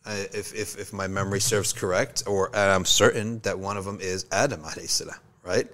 Uh, 0.04 0.24
if, 0.34 0.54
if 0.54 0.78
if 0.78 0.92
my 0.92 1.06
memory 1.06 1.40
serves 1.40 1.72
correct, 1.72 2.24
or 2.26 2.54
I'm 2.56 2.84
certain 2.84 3.38
that 3.40 3.58
one 3.58 3.76
of 3.76 3.84
them 3.84 4.00
is 4.00 4.26
Adam 4.32 4.62
right? 5.44 5.68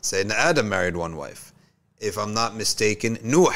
Sayyidina 0.00 0.32
Adam 0.32 0.68
married 0.68 0.96
one 0.96 1.16
wife. 1.16 1.52
If 1.98 2.18
I'm 2.18 2.34
not 2.34 2.56
mistaken, 2.56 3.18
Nuh 3.22 3.52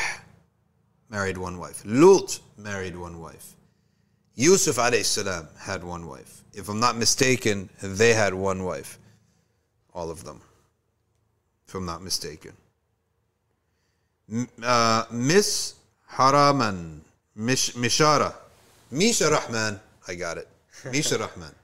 married 1.08 1.36
one 1.36 1.58
wife. 1.58 1.82
Lut 1.84 2.38
married 2.56 2.96
one 2.96 3.20
wife. 3.20 3.54
Yusuf 4.40 4.76
salam 5.04 5.48
had 5.58 5.84
one 5.84 6.06
wife. 6.06 6.44
If 6.54 6.70
I'm 6.70 6.80
not 6.80 6.96
mistaken, 6.96 7.68
they 7.82 8.14
had 8.14 8.32
one 8.32 8.64
wife. 8.64 8.98
All 9.92 10.10
of 10.10 10.24
them. 10.24 10.40
If 11.68 11.74
I'm 11.74 11.84
not 11.84 12.02
mistaken. 12.02 12.52
Uh, 14.62 15.04
Miss 15.10 15.74
Haraman. 16.10 17.00
Mish, 17.36 17.74
Mishara. 17.74 18.32
Misha 18.90 19.30
Rahman. 19.30 19.78
I 20.08 20.14
got 20.14 20.38
it. 20.38 20.48
Misha 20.90 21.18
Rahman. 21.18 21.54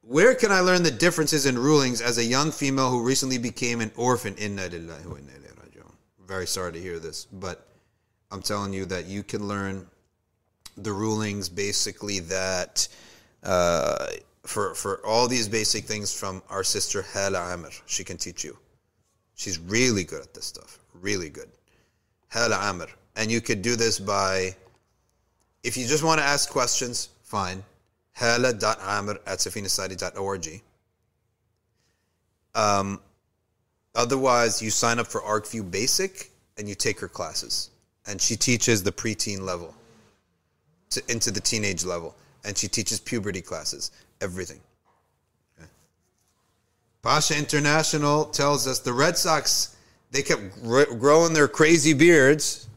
Where 0.00 0.34
can 0.34 0.50
I 0.50 0.60
learn 0.60 0.82
the 0.82 0.90
differences 0.90 1.44
in 1.44 1.58
rulings 1.58 2.00
as 2.00 2.16
a 2.16 2.24
young 2.24 2.50
female 2.50 2.88
who 2.88 3.04
recently 3.04 3.36
became 3.36 3.82
an 3.82 3.92
orphan? 3.94 4.34
Inna 4.36 4.70
lillahi 4.70 5.04
wa 5.04 5.16
inna 5.16 5.32
Very 6.26 6.46
sorry 6.46 6.72
to 6.72 6.80
hear 6.80 6.98
this, 6.98 7.26
but 7.26 7.68
I'm 8.30 8.40
telling 8.40 8.72
you 8.72 8.86
that 8.86 9.04
you 9.04 9.22
can 9.22 9.46
learn 9.46 9.86
the 10.76 10.92
rulings 10.92 11.48
basically 11.48 12.20
that 12.20 12.88
uh, 13.42 14.06
for 14.44 14.74
for 14.74 15.04
all 15.06 15.28
these 15.28 15.48
basic 15.48 15.84
things 15.84 16.12
from 16.12 16.42
our 16.48 16.64
sister 16.64 17.02
Hala 17.02 17.38
Amr. 17.52 17.70
She 17.86 18.04
can 18.04 18.16
teach 18.16 18.44
you. 18.44 18.56
She's 19.34 19.58
really 19.58 20.04
good 20.04 20.22
at 20.22 20.34
this 20.34 20.46
stuff. 20.46 20.78
Really 20.94 21.30
good. 21.30 21.48
Hala 22.30 22.56
Amr. 22.56 22.86
And 23.16 23.30
you 23.30 23.40
could 23.40 23.60
do 23.60 23.76
this 23.76 23.98
by, 23.98 24.54
if 25.62 25.76
you 25.76 25.86
just 25.86 26.02
want 26.02 26.20
to 26.20 26.24
ask 26.24 26.48
questions, 26.48 27.10
fine. 27.22 27.62
Hala.amr 28.14 29.18
at 29.26 29.38
safinasociety.org. 29.38 30.62
Um, 32.54 33.00
otherwise, 33.94 34.62
you 34.62 34.70
sign 34.70 34.98
up 34.98 35.06
for 35.06 35.20
ArcView 35.22 35.70
Basic 35.70 36.30
and 36.58 36.68
you 36.68 36.74
take 36.74 37.00
her 37.00 37.08
classes. 37.08 37.70
And 38.06 38.20
she 38.20 38.36
teaches 38.36 38.82
the 38.82 38.92
preteen 38.92 39.40
level 39.40 39.74
to, 40.92 41.02
into 41.10 41.30
the 41.30 41.40
teenage 41.40 41.84
level, 41.84 42.14
and 42.44 42.56
she 42.56 42.68
teaches 42.68 43.00
puberty 43.00 43.40
classes, 43.40 43.90
everything. 44.20 44.60
Okay. 45.58 45.68
Pasha 47.02 47.36
International 47.36 48.24
tells 48.26 48.66
us 48.66 48.78
the 48.78 48.92
Red 48.92 49.16
Sox 49.16 49.76
they 50.12 50.22
kept 50.22 50.62
gr- 50.62 50.94
growing 50.98 51.32
their 51.32 51.48
crazy 51.48 51.94
beards 51.94 52.68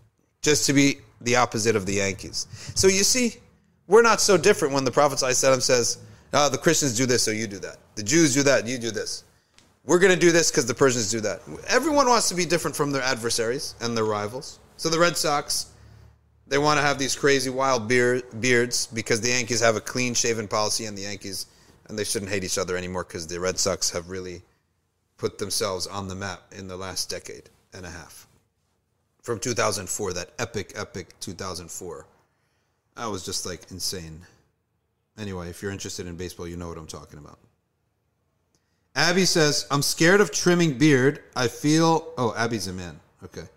just 0.42 0.66
to 0.66 0.74
be 0.74 0.98
the 1.22 1.36
opposite 1.36 1.76
of 1.76 1.86
the 1.86 1.94
Yankees. 1.94 2.48
So 2.76 2.88
you 2.88 3.04
see, 3.04 3.36
we're 3.88 4.02
not 4.02 4.22
so 4.22 4.38
different 4.38 4.74
when 4.74 4.86
the 4.86 4.92
Prophet 4.92 5.20
says, 5.20 5.98
oh, 6.34 6.50
the 6.50 6.58
Christians 6.58 6.96
do 6.96 7.06
this, 7.06 7.24
so 7.24 7.32
you 7.32 7.46
do 7.46 7.60
that. 7.60 7.78
The 7.96 8.04
Jews 8.04 8.34
do 8.34 8.44
that, 8.44 8.68
you 8.68 8.78
do 8.78 8.90
this. 8.90 9.24
We're 9.86 10.00
going 10.00 10.14
to 10.14 10.20
do 10.20 10.32
this 10.32 10.50
because 10.50 10.66
the 10.66 10.74
Persians 10.74 11.12
do 11.12 11.20
that. 11.22 11.42
Everyone 11.68 12.08
wants 12.08 12.30
to 12.30 12.36
be 12.36 12.46
different 12.46 12.76
from 12.76 12.92
their 12.92 13.04
adversaries 13.04 13.76
and 13.82 13.96
their 13.96 14.06
rivals. 14.06 14.60
So 14.78 14.90
the 14.90 14.98
Red 14.98 15.16
Sox, 15.16 15.68
they 16.48 16.58
want 16.58 16.78
to 16.78 16.86
have 16.86 17.00
these 17.00 17.16
crazy 17.16 17.50
wild 17.50 17.88
beard, 17.88 18.24
beards 18.40 18.88
because 18.88 19.22
the 19.22 19.30
Yankees 19.30 19.62
have 19.62 19.76
a 19.76 19.82
clean 19.82 20.14
shaven 20.14 20.48
policy 20.48 20.86
and 20.86 20.98
the 20.98 21.04
Yankees, 21.04 21.48
and 21.88 21.98
they 21.98 22.04
shouldn't 22.04 22.32
hate 22.32 22.44
each 22.44 22.58
other 22.58 22.78
anymore 22.78 23.04
because 23.04 23.28
the 23.28 23.40
Red 23.40 23.58
Sox 23.58 23.90
have 23.90 24.10
really 24.10 24.42
put 25.18 25.38
themselves 25.38 25.88
on 25.88 26.08
the 26.08 26.16
map 26.16 26.42
in 26.52 26.68
the 26.68 26.78
last 26.78 27.10
decade 27.10 27.50
and 27.74 27.86
a 27.86 27.90
half. 27.90 28.28
From 29.22 29.40
2004, 29.40 30.14
that 30.14 30.30
epic, 30.38 30.74
epic 30.76 31.20
2004. 31.20 32.06
That 32.96 33.06
was 33.08 33.26
just 33.26 33.46
like 33.46 33.72
insane. 33.72 34.22
Anyway, 35.18 35.50
if 35.50 35.62
you're 35.62 35.72
interested 35.72 36.06
in 36.06 36.16
baseball, 36.16 36.48
you 36.48 36.58
know 36.58 36.68
what 36.68 36.78
I'm 36.78 36.88
talking 36.88 37.18
about. 37.18 37.40
Abby 38.96 39.26
says, 39.26 39.66
I'm 39.72 39.82
scared 39.82 40.22
of 40.22 40.32
trimming 40.32 40.78
beard. 40.78 41.24
I 41.36 41.48
feel. 41.48 42.14
Oh, 42.18 42.34
Abby's 42.38 42.68
a 42.68 42.74
man. 42.74 43.00
Okay. 43.24 43.48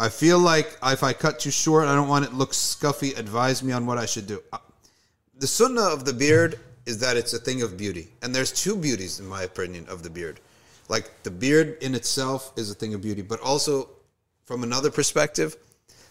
I 0.00 0.08
feel 0.08 0.38
like 0.38 0.78
if 0.82 1.02
I 1.02 1.12
cut 1.12 1.40
too 1.40 1.50
short, 1.50 1.86
I 1.86 1.94
don't 1.94 2.08
want 2.08 2.24
it 2.24 2.32
look 2.32 2.54
scuffy. 2.54 3.12
Advise 3.18 3.62
me 3.62 3.74
on 3.74 3.84
what 3.84 3.98
I 3.98 4.06
should 4.06 4.26
do. 4.26 4.42
Uh, 4.50 4.56
the 5.36 5.46
sunnah 5.46 5.82
of 5.82 6.06
the 6.06 6.14
beard 6.14 6.58
is 6.86 6.96
that 7.00 7.18
it's 7.18 7.34
a 7.34 7.38
thing 7.38 7.60
of 7.60 7.76
beauty. 7.76 8.08
And 8.22 8.34
there's 8.34 8.50
two 8.50 8.76
beauties, 8.76 9.20
in 9.20 9.26
my 9.26 9.42
opinion, 9.42 9.84
of 9.90 10.02
the 10.02 10.08
beard. 10.08 10.40
Like 10.88 11.22
the 11.22 11.30
beard 11.30 11.76
in 11.82 11.94
itself 11.94 12.50
is 12.56 12.70
a 12.70 12.74
thing 12.74 12.94
of 12.94 13.02
beauty, 13.02 13.20
but 13.20 13.40
also 13.40 13.90
from 14.46 14.62
another 14.62 14.90
perspective, 14.90 15.54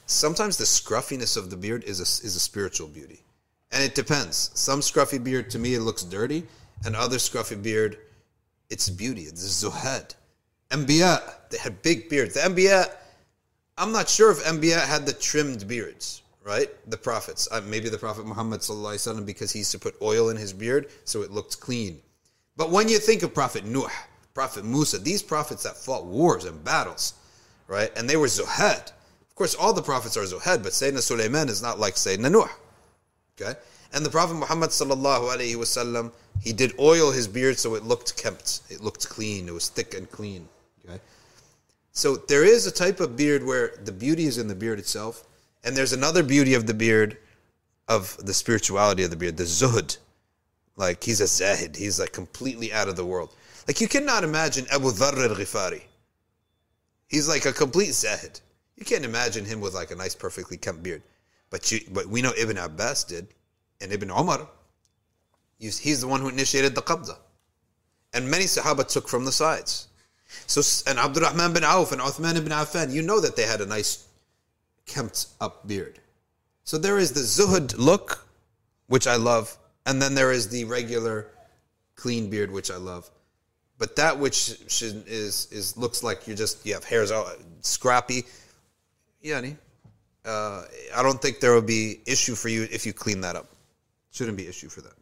sometimes 0.05 0.55
the 0.55 0.67
scruffiness 0.67 1.35
of 1.35 1.49
the 1.49 1.57
beard 1.57 1.83
is 1.83 1.99
a, 1.99 2.03
is 2.23 2.35
a 2.35 2.39
spiritual 2.39 2.89
beauty. 2.89 3.23
And 3.71 3.83
it 3.83 3.95
depends. 3.95 4.51
Some 4.53 4.81
scruffy 4.81 5.21
beard, 5.21 5.49
to 5.49 5.57
me, 5.57 5.73
it 5.73 5.81
looks 5.81 6.03
dirty, 6.03 6.45
and 6.85 6.95
other 6.95 7.17
scruffy 7.17 7.61
beard, 7.61 7.97
it's 8.69 8.87
beauty. 8.87 9.23
It's 9.23 9.43
zuhad. 9.43 10.13
Anbiya, 10.69 11.23
they 11.49 11.57
had 11.57 11.81
big 11.81 12.07
beards. 12.07 12.35
The 12.35 12.41
I'm 13.78 13.92
not 13.92 14.08
sure 14.08 14.30
if 14.30 14.44
Anbiya 14.44 14.80
had 14.80 15.04
the 15.04 15.12
trimmed 15.12 15.66
beards, 15.66 16.22
right? 16.44 16.68
The 16.90 16.96
prophets. 16.96 17.48
Uh, 17.50 17.60
maybe 17.66 17.88
the 17.88 17.98
Prophet 17.98 18.24
Muhammad 18.24 18.60
وسلم, 18.60 19.26
because 19.26 19.50
he 19.50 19.60
used 19.60 19.72
to 19.72 19.78
put 19.78 19.96
oil 20.00 20.28
in 20.28 20.36
his 20.36 20.52
beard 20.52 20.88
so 21.04 21.22
it 21.22 21.32
looked 21.32 21.60
clean. 21.60 22.00
But 22.56 22.70
when 22.70 22.88
you 22.88 22.98
think 22.98 23.22
of 23.24 23.34
Prophet 23.34 23.64
Nuh, 23.64 23.88
Prophet 24.32 24.64
Musa, 24.64 24.98
these 24.98 25.22
prophets 25.22 25.64
that 25.64 25.76
fought 25.76 26.04
wars 26.04 26.44
and 26.44 26.62
battles, 26.64 27.14
right? 27.66 27.90
And 27.96 28.08
they 28.08 28.16
were 28.16 28.26
zuhad. 28.26 28.92
Of 29.34 29.34
course, 29.34 29.56
all 29.56 29.72
the 29.72 29.82
prophets 29.82 30.16
are 30.16 30.22
zuhad, 30.22 30.62
but 30.62 30.72
Sayyidina 30.72 31.00
Sulaiman 31.00 31.48
is 31.48 31.60
not 31.60 31.80
like 31.80 31.94
Sayyidina 31.94 32.30
Nuh. 32.30 32.48
Okay? 33.40 33.58
And 33.92 34.06
the 34.06 34.10
Prophet 34.10 34.34
Muhammad 34.34 34.70
sallallahu 34.70 35.34
alaihi 35.34 35.56
wasallam, 35.56 36.12
he 36.40 36.52
did 36.52 36.72
oil 36.78 37.10
his 37.10 37.26
beard 37.26 37.58
so 37.58 37.74
it 37.74 37.84
looked 37.84 38.16
kept, 38.16 38.60
it 38.70 38.80
looked 38.80 39.08
clean, 39.08 39.48
it 39.48 39.54
was 39.54 39.68
thick 39.68 39.94
and 39.94 40.08
clean. 40.10 40.48
So 41.99 42.15
there 42.15 42.45
is 42.45 42.65
a 42.65 42.71
type 42.71 43.01
of 43.01 43.17
beard 43.17 43.43
where 43.43 43.73
the 43.83 43.91
beauty 43.91 44.23
is 44.23 44.37
in 44.37 44.47
the 44.47 44.55
beard 44.55 44.79
itself, 44.79 45.27
and 45.65 45.75
there's 45.75 45.91
another 45.91 46.23
beauty 46.23 46.53
of 46.53 46.65
the 46.65 46.73
beard, 46.73 47.17
of 47.89 48.15
the 48.25 48.33
spirituality 48.33 49.03
of 49.03 49.09
the 49.09 49.17
beard, 49.17 49.35
the 49.35 49.43
zuhud. 49.43 49.97
Like 50.77 51.03
he's 51.03 51.19
a 51.19 51.27
zahid, 51.27 51.75
he's 51.75 51.99
like 51.99 52.13
completely 52.13 52.71
out 52.71 52.87
of 52.87 52.95
the 52.95 53.05
world. 53.05 53.35
Like 53.67 53.81
you 53.81 53.89
cannot 53.89 54.23
imagine 54.23 54.65
Abu 54.71 54.91
Dharr 54.91 55.29
al-Ghifari. 55.29 55.81
He's 57.09 57.27
like 57.27 57.45
a 57.45 57.51
complete 57.51 57.91
zahid. 57.91 58.39
You 58.77 58.85
can't 58.85 59.03
imagine 59.03 59.43
him 59.43 59.59
with 59.59 59.73
like 59.73 59.91
a 59.91 59.95
nice, 59.97 60.15
perfectly 60.15 60.55
kept 60.55 60.81
beard. 60.81 61.01
But 61.49 61.69
you, 61.69 61.81
but 61.91 62.07
we 62.07 62.21
know 62.21 62.31
Ibn 62.37 62.59
Abbas 62.59 63.03
did, 63.03 63.27
and 63.81 63.91
Ibn 63.91 64.09
Umar. 64.09 64.47
He's 65.57 65.99
the 65.99 66.07
one 66.07 66.21
who 66.21 66.29
initiated 66.29 66.75
the 66.75 66.81
qabda, 66.81 67.17
and 68.13 68.31
many 68.31 68.45
Sahaba 68.45 68.87
took 68.87 69.09
from 69.09 69.25
the 69.25 69.33
sides. 69.33 69.88
So 70.47 70.61
and 70.89 70.99
Abdurrahman 70.99 71.53
bin 71.53 71.63
Auf 71.63 71.91
and 71.91 72.01
Uthman 72.01 72.35
ibn 72.35 72.51
Affan, 72.51 72.91
you 72.91 73.01
know 73.01 73.19
that 73.19 73.35
they 73.35 73.43
had 73.43 73.61
a 73.61 73.65
nice, 73.65 74.07
kempt 74.85 75.27
up 75.41 75.67
beard. 75.67 75.99
So 76.63 76.77
there 76.77 76.97
is 76.97 77.13
the 77.13 77.21
zuhud 77.21 77.77
look, 77.77 78.27
which 78.87 79.07
I 79.07 79.15
love, 79.15 79.57
and 79.85 80.01
then 80.01 80.15
there 80.15 80.31
is 80.31 80.49
the 80.49 80.65
regular, 80.65 81.27
clean 81.95 82.29
beard, 82.29 82.51
which 82.51 82.69
I 82.69 82.77
love. 82.77 83.09
But 83.77 83.95
that 83.95 84.19
which 84.19 84.49
is 84.81 85.47
is 85.51 85.77
looks 85.77 86.03
like 86.03 86.27
you 86.27 86.35
just 86.35 86.65
you 86.65 86.73
have 86.73 86.83
hairs 86.83 87.11
all 87.11 87.31
scrappy, 87.61 88.25
yani, 89.23 89.57
uh, 90.25 90.63
I 90.95 91.01
don't 91.01 91.21
think 91.21 91.39
there 91.39 91.53
will 91.53 91.61
be 91.61 92.01
issue 92.05 92.35
for 92.35 92.49
you 92.49 92.67
if 92.71 92.85
you 92.85 92.93
clean 92.93 93.21
that 93.21 93.35
up. 93.35 93.47
Shouldn't 94.11 94.37
be 94.37 94.47
issue 94.47 94.69
for 94.69 94.81
that. 94.81 94.93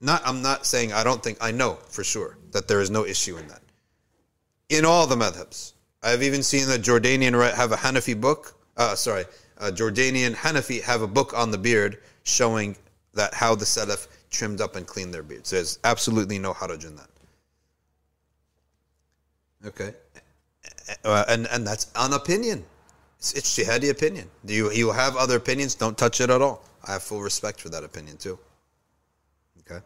Not, 0.00 0.22
I'm 0.26 0.42
not 0.42 0.66
saying 0.66 0.92
I 0.92 1.04
don't 1.04 1.22
think 1.22 1.38
I 1.40 1.50
know 1.50 1.78
for 1.88 2.04
sure 2.04 2.36
that 2.52 2.68
there 2.68 2.80
is 2.80 2.90
no 2.90 3.06
issue 3.06 3.36
in 3.38 3.48
that. 3.48 3.62
In 4.68 4.84
all 4.84 5.06
the 5.06 5.16
madhabs, 5.16 5.72
I've 6.02 6.22
even 6.22 6.42
seen 6.42 6.64
a 6.70 6.78
Jordanian 6.78 7.54
have 7.54 7.72
a 7.72 7.76
Hanafi 7.76 8.18
book. 8.18 8.54
Uh, 8.76 8.94
sorry, 8.94 9.24
a 9.58 9.70
Jordanian 9.70 10.34
Hanafi 10.34 10.82
have 10.82 11.02
a 11.02 11.06
book 11.06 11.32
on 11.36 11.50
the 11.50 11.58
beard 11.58 11.98
showing 12.24 12.76
that 13.12 13.34
how 13.34 13.54
the 13.54 13.64
Salaf 13.64 14.08
trimmed 14.30 14.60
up 14.60 14.76
and 14.76 14.86
cleaned 14.86 15.14
their 15.14 15.22
beards. 15.22 15.50
There's 15.50 15.78
absolutely 15.84 16.38
no 16.38 16.52
haraj 16.52 16.86
in 16.86 16.96
that. 16.96 17.08
Okay, 19.66 19.94
uh, 21.04 21.24
and 21.28 21.46
and 21.50 21.66
that's 21.66 21.90
an 21.96 22.12
opinion. 22.12 22.64
It's, 23.18 23.32
it's 23.32 23.56
jihadi 23.56 23.90
opinion. 23.90 24.30
Do 24.44 24.52
you 24.52 24.70
you 24.72 24.92
have 24.92 25.16
other 25.16 25.36
opinions? 25.36 25.74
Don't 25.74 25.96
touch 25.96 26.20
it 26.20 26.28
at 26.28 26.42
all. 26.42 26.62
I 26.86 26.92
have 26.92 27.02
full 27.02 27.22
respect 27.22 27.60
for 27.60 27.70
that 27.70 27.84
opinion 27.84 28.18
too. 28.18 28.38
Okay. 29.60 29.82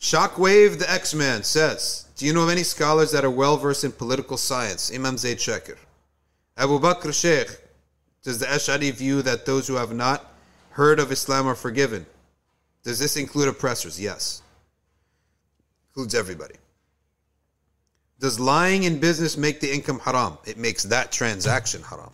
Shockwave 0.00 0.78
the 0.78 0.90
X 0.90 1.14
Man 1.14 1.42
says, 1.42 2.06
Do 2.16 2.24
you 2.24 2.32
know 2.32 2.44
of 2.44 2.50
any 2.50 2.62
scholars 2.62 3.10
that 3.12 3.24
are 3.24 3.30
well 3.30 3.56
versed 3.56 3.84
in 3.84 3.92
political 3.92 4.36
science? 4.36 4.92
Imam 4.94 5.18
Zaid 5.18 5.38
Shakir. 5.38 5.76
Abu 6.56 6.78
Bakr 6.78 7.12
Sheikh, 7.12 7.58
does 8.22 8.38
the 8.38 8.46
Ash'ari 8.46 8.92
view 8.92 9.22
that 9.22 9.46
those 9.46 9.66
who 9.66 9.74
have 9.74 9.92
not 9.92 10.32
heard 10.70 11.00
of 11.00 11.10
Islam 11.10 11.46
are 11.46 11.54
forgiven? 11.54 12.06
Does 12.84 12.98
this 12.98 13.16
include 13.16 13.48
oppressors? 13.48 14.00
Yes. 14.00 14.42
Includes 15.90 16.14
everybody. 16.14 16.54
Does 18.20 18.40
lying 18.40 18.84
in 18.84 18.98
business 18.98 19.36
make 19.36 19.60
the 19.60 19.72
income 19.72 20.00
haram? 20.00 20.38
It 20.44 20.58
makes 20.58 20.84
that 20.84 21.12
transaction 21.12 21.82
haram. 21.82 22.10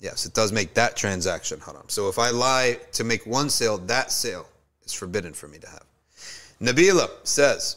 Yes, 0.00 0.26
it 0.26 0.34
does 0.34 0.52
make 0.52 0.74
that 0.74 0.96
transaction 0.96 1.60
haram. 1.60 1.84
So 1.88 2.08
if 2.08 2.18
I 2.18 2.30
lie 2.30 2.78
to 2.92 3.04
make 3.04 3.24
one 3.24 3.48
sale, 3.48 3.78
that 3.78 4.10
sale 4.10 4.46
is 4.84 4.92
forbidden 4.92 5.32
for 5.32 5.48
me 5.48 5.58
to 5.58 5.68
have. 5.68 5.84
Nabila 6.62 7.10
says, 7.24 7.76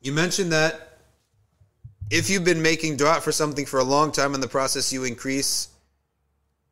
You 0.00 0.12
mentioned 0.12 0.52
that 0.52 0.98
if 2.10 2.30
you've 2.30 2.44
been 2.44 2.62
making 2.62 2.96
dua 2.96 3.20
for 3.20 3.32
something 3.32 3.66
for 3.66 3.80
a 3.80 3.84
long 3.84 4.12
time 4.12 4.34
in 4.34 4.40
the 4.40 4.46
process, 4.48 4.92
you 4.92 5.02
increase, 5.02 5.68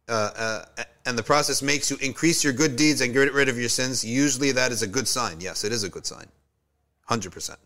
uh, 0.08 0.30
uh, 0.36 0.84
and 1.04 1.18
the 1.18 1.22
process 1.22 1.60
makes 1.60 1.90
you 1.90 1.96
increase 2.00 2.44
your 2.44 2.52
good 2.52 2.76
deeds 2.76 3.00
and 3.00 3.12
get 3.12 3.32
rid 3.34 3.48
of 3.48 3.58
your 3.58 3.68
sins, 3.68 4.04
usually 4.04 4.52
that 4.52 4.70
is 4.70 4.82
a 4.82 4.86
good 4.86 5.08
sign. 5.08 5.40
Yes, 5.40 5.64
it 5.64 5.72
is 5.72 5.82
a 5.82 5.88
good 5.88 6.06
sign. 6.06 6.26
100%. 7.10 7.56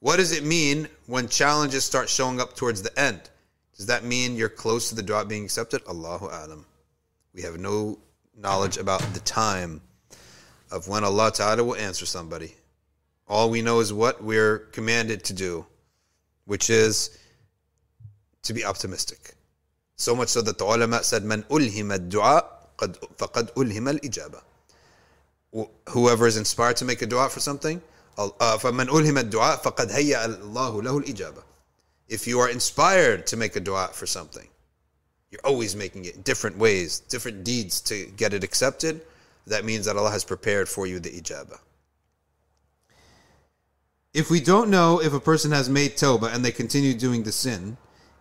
What 0.00 0.16
does 0.16 0.32
it 0.32 0.44
mean 0.44 0.88
when 1.06 1.28
challenges 1.28 1.84
start 1.84 2.08
showing 2.08 2.40
up 2.40 2.56
towards 2.56 2.82
the 2.82 2.98
end? 2.98 3.20
Does 3.76 3.86
that 3.86 4.02
mean 4.02 4.34
you're 4.34 4.48
close 4.48 4.88
to 4.88 4.96
the 4.96 5.02
dua 5.02 5.24
being 5.24 5.44
accepted? 5.44 5.82
Allahu 5.88 6.26
alam. 6.26 6.66
We 7.32 7.42
have 7.42 7.58
no 7.58 7.98
knowledge 8.36 8.76
about 8.76 9.00
the 9.14 9.20
time 9.20 9.80
of 10.71 10.87
when 10.87 11.03
Allah 11.03 11.31
Ta'ala 11.31 11.63
will 11.63 11.75
answer 11.75 12.05
somebody. 12.05 12.55
All 13.27 13.49
we 13.49 13.61
know 13.61 13.79
is 13.79 13.93
what 13.93 14.23
we're 14.23 14.59
commanded 14.71 15.23
to 15.25 15.33
do, 15.33 15.65
which 16.45 16.69
is 16.69 17.17
to 18.43 18.53
be 18.53 18.65
optimistic. 18.65 19.35
So 19.95 20.15
much 20.15 20.29
so 20.29 20.41
that 20.41 20.57
the 20.57 20.65
ulama 20.65 21.03
said, 21.03 21.23
Man 21.23 21.43
ulhima 21.43 21.97
dua 22.09 22.43
faqad 22.77 23.53
ulhima 23.53 23.93
al-ijaba. 23.93 24.41
Whoever 25.89 26.27
is 26.27 26.37
inspired 26.37 26.77
to 26.77 26.85
make 26.85 27.01
a 27.01 27.05
dua 27.05 27.29
for 27.29 27.39
something, 27.39 27.81
فمن 28.17 28.89
ألهم 28.89 29.17
الدعاء 29.17 29.63
فقد 29.63 29.91
هيأ 29.91 30.25
الله 30.25 30.81
له 30.83 30.99
الإجابة. 30.99 31.43
If 32.07 32.27
you 32.27 32.39
are 32.39 32.49
inspired 32.49 33.25
to 33.27 33.37
make 33.37 33.55
a 33.55 33.59
dua 33.59 33.89
for 33.91 34.05
something, 34.05 34.47
you're 35.31 35.41
always 35.43 35.75
making 35.75 36.05
it 36.05 36.23
different 36.23 36.57
ways, 36.57 36.99
different 36.99 37.43
deeds 37.43 37.81
to 37.81 38.05
get 38.17 38.33
it 38.33 38.43
accepted. 38.43 39.01
That 39.48 39.64
means 39.64 39.86
that 39.86 39.96
Allah 39.96 40.10
has 40.10 40.24
prepared 40.24 40.68
for 40.68 40.86
you 40.86 41.00
the 41.00 41.10
ijabah. 41.10 41.58
If 44.14 44.30
we 44.30 44.40
don't 44.40 44.70
know 44.70 45.00
if 45.00 45.12
a 45.12 45.20
person 45.20 45.52
has 45.52 45.68
made 45.68 45.92
tawbah 45.92 46.34
and 46.34 46.44
they 46.44 46.50
continue 46.50 46.94
doing 46.94 47.22
the 47.22 47.32
sin, 47.32 47.76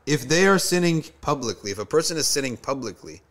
if 0.06 0.28
they 0.28 0.48
are 0.48 0.60
sinning 0.60 1.04
publicly, 1.22 1.72
if 1.72 1.80
a 1.80 1.86
person 1.86 2.18
is 2.18 2.28
sinning 2.28 2.58
publicly, 2.58 3.22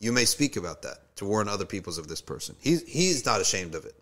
you 0.00 0.12
may 0.12 0.24
speak 0.24 0.56
about 0.56 0.82
that 0.82 1.16
to 1.16 1.24
warn 1.24 1.48
other 1.48 1.64
peoples 1.64 1.98
of 1.98 2.08
this 2.08 2.20
person. 2.20 2.56
He's, 2.60 2.82
he's 2.88 3.24
not 3.24 3.40
ashamed 3.40 3.74
of 3.74 3.84
it. 3.84 3.94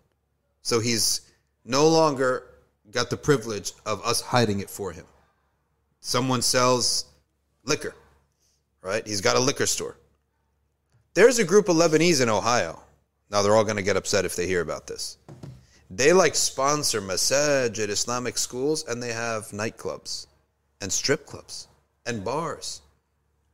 So 0.61 0.79
he's 0.79 1.21
no 1.65 1.87
longer 1.87 2.43
got 2.91 3.09
the 3.09 3.17
privilege 3.17 3.73
of 3.85 4.03
us 4.03 4.21
hiding 4.21 4.59
it 4.59 4.69
for 4.69 4.91
him. 4.91 5.05
Someone 6.01 6.41
sells 6.41 7.05
liquor, 7.65 7.95
right? 8.81 9.05
He's 9.05 9.21
got 9.21 9.35
a 9.35 9.39
liquor 9.39 9.65
store. 9.65 9.97
There's 11.13 11.39
a 11.39 11.43
group 11.43 11.69
of 11.69 11.75
Lebanese 11.75 12.21
in 12.21 12.29
Ohio. 12.29 12.82
Now 13.33 13.41
they're 13.41 13.55
all 13.55 13.63
going 13.63 13.77
to 13.77 13.81
get 13.81 13.97
upset 13.97 14.25
if 14.25 14.35
they 14.35 14.45
hear 14.45 14.61
about 14.61 14.85
this. 14.85 15.17
They 15.89 16.13
like 16.13 16.35
sponsor 16.35 17.01
masajid 17.01 17.89
Islamic 17.89 18.37
schools 18.37 18.85
and 18.87 19.01
they 19.01 19.11
have 19.11 19.45
nightclubs 19.47 20.27
and 20.81 20.93
strip 20.93 21.25
clubs 21.25 21.67
and 22.05 22.23
bars. 22.23 22.83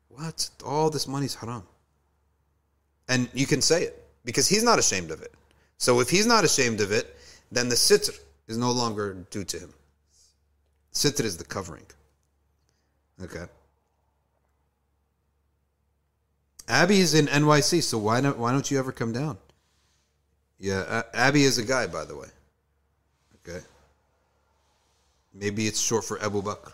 What? 0.09 0.49
All 0.65 0.89
this 0.89 1.07
money's 1.07 1.33
haram. 1.33 1.63
And 3.07 3.29
you 3.33 3.45
can 3.45 3.61
say 3.61 3.83
it 3.83 4.05
because 4.25 4.49
he's 4.49 4.63
not 4.63 4.79
ashamed 4.79 5.11
of 5.11 5.21
it. 5.21 5.33
So 5.77 6.01
if 6.01 6.09
he's 6.09 6.25
not 6.25 6.43
ashamed 6.43 6.81
of 6.81 6.91
it, 6.91 7.15
then 7.49 7.69
the 7.69 7.75
sitr 7.75 8.19
is 8.49 8.57
no 8.57 8.71
longer 8.71 9.25
due 9.31 9.45
to 9.45 9.59
him. 9.59 9.73
Sitr 10.93 11.23
is 11.23 11.37
the 11.37 11.45
covering. 11.45 11.85
Okay. 13.23 13.45
Abby 16.67 16.99
is 16.99 17.13
in 17.13 17.27
NYC, 17.27 17.81
so 17.81 17.97
why 17.97 18.19
not? 18.19 18.37
Why 18.37 18.51
don't 18.51 18.69
you 18.69 18.77
ever 18.77 18.91
come 18.91 19.13
down? 19.13 19.37
Yeah, 20.59 21.03
Abby 21.13 21.43
is 21.43 21.57
a 21.57 21.63
guy, 21.63 21.87
by 21.87 22.03
the 22.05 22.15
way. 22.15 22.27
Okay. 23.47 23.63
Maybe 25.33 25.67
it's 25.67 25.79
short 25.79 26.03
for 26.03 26.21
Abu 26.21 26.41
Bakr. 26.41 26.71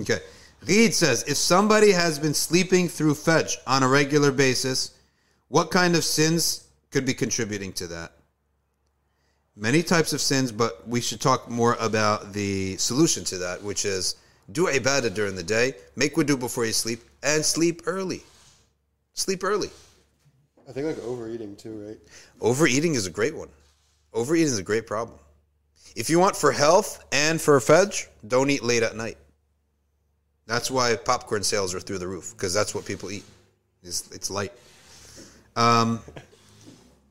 Okay. 0.00 0.20
Reed 0.66 0.94
says 0.94 1.24
if 1.26 1.36
somebody 1.36 1.92
has 1.92 2.18
been 2.18 2.34
sleeping 2.34 2.88
through 2.88 3.14
Fajr 3.14 3.56
on 3.66 3.82
a 3.82 3.88
regular 3.88 4.30
basis, 4.32 4.94
what 5.48 5.70
kind 5.70 5.96
of 5.96 6.04
sins 6.04 6.68
could 6.90 7.04
be 7.04 7.14
contributing 7.14 7.72
to 7.74 7.86
that? 7.88 8.12
Many 9.56 9.82
types 9.82 10.12
of 10.12 10.20
sins, 10.20 10.52
but 10.52 10.86
we 10.86 11.00
should 11.00 11.20
talk 11.20 11.50
more 11.50 11.76
about 11.80 12.32
the 12.32 12.76
solution 12.76 13.24
to 13.24 13.38
that, 13.38 13.62
which 13.62 13.84
is 13.84 14.16
do 14.52 14.66
ibadah 14.66 15.14
during 15.14 15.34
the 15.34 15.42
day, 15.42 15.74
make 15.96 16.14
wudu 16.14 16.38
before 16.38 16.64
you 16.64 16.72
sleep, 16.72 17.00
and 17.22 17.44
sleep 17.44 17.82
early. 17.86 18.22
Sleep 19.14 19.42
early. 19.42 19.70
I 20.68 20.72
think 20.72 20.86
like 20.86 21.02
overeating 21.04 21.56
too, 21.56 21.86
right? 21.86 21.98
Overeating 22.42 22.94
is 22.94 23.06
a 23.06 23.10
great 23.10 23.34
one. 23.34 23.48
Overeating 24.12 24.52
is 24.52 24.58
a 24.58 24.62
great 24.62 24.86
problem. 24.86 25.18
If 25.96 26.10
you 26.10 26.18
want 26.18 26.36
for 26.36 26.52
health 26.52 27.04
and 27.10 27.40
for 27.40 27.58
fajr, 27.58 28.06
don't 28.26 28.50
eat 28.50 28.62
late 28.62 28.82
at 28.82 28.94
night. 28.94 29.16
That's 30.46 30.70
why 30.70 30.94
popcorn 30.96 31.42
sales 31.42 31.74
are 31.74 31.80
through 31.80 31.98
the 31.98 32.06
roof 32.06 32.34
because 32.36 32.52
that's 32.52 32.74
what 32.74 32.84
people 32.84 33.10
eat. 33.10 33.24
It's, 33.82 34.10
it's 34.10 34.30
light. 34.30 34.52
Um, 35.56 36.00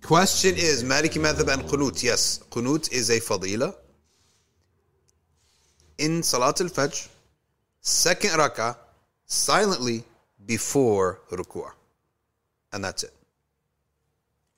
question 0.03 0.53
is 0.55 0.83
Maliki 0.83 1.19
madhab 1.19 1.51
and 1.51 1.63
qunut. 1.63 2.03
Yes, 2.03 2.43
qunut 2.51 2.91
is 2.91 3.09
a 3.09 3.19
fadila. 3.19 3.73
In 5.97 6.21
Salat 6.21 6.61
al 6.61 6.67
Fajr, 6.67 7.07
second 7.81 8.31
rak'ah, 8.31 8.77
silently 9.25 10.03
before 10.45 11.21
ruku'ah. 11.31 11.71
And 12.71 12.83
that's 12.83 13.03
it. 13.03 13.16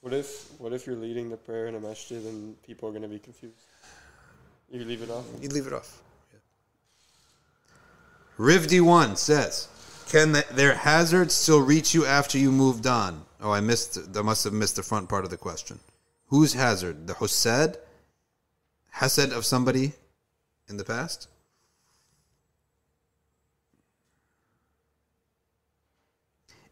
What 0.02 0.14
if 0.14 0.50
what 0.60 0.72
if 0.72 0.88
you're 0.88 0.96
leading 0.96 1.30
the 1.30 1.38
prayer 1.38 1.68
in 1.68 1.76
a 1.76 1.80
masjid 1.80 2.24
and 2.26 2.62
people 2.64 2.88
are 2.88 2.92
going 2.92 3.04
to 3.04 3.10
be 3.10 3.20
confused? 3.20 3.56
You 4.72 4.86
leave 4.86 5.02
it 5.02 5.10
off. 5.10 5.26
You 5.42 5.50
leave 5.50 5.68
it 5.68 5.74
off. 5.74 6.02
Rivdi 8.38 8.80
one 8.80 9.18
says, 9.18 9.68
"Can 10.08 10.32
the, 10.32 10.46
their 10.52 10.76
hazards 10.76 11.34
still 11.34 11.62
reach 11.62 11.94
you 11.94 12.06
after 12.06 12.38
you 12.38 12.52
moved 12.52 12.88
on?" 12.88 13.26
Oh, 13.42 13.52
I 13.52 13.60
missed. 13.60 14.00
I 14.16 14.22
must 14.22 14.46
have 14.46 14.54
missed 14.54 14.78
the 14.78 14.84
front 14.84 15.10
part 15.10 15.26
of 15.26 15.32
the 15.32 15.38
question. 15.38 15.80
Whose 16.28 16.54
hazard? 16.54 17.08
The 17.08 17.16
husad, 17.16 17.78
hasad 18.96 19.32
of 19.32 19.46
somebody 19.46 19.94
in 20.70 20.78
the 20.78 20.86
past. 20.86 21.28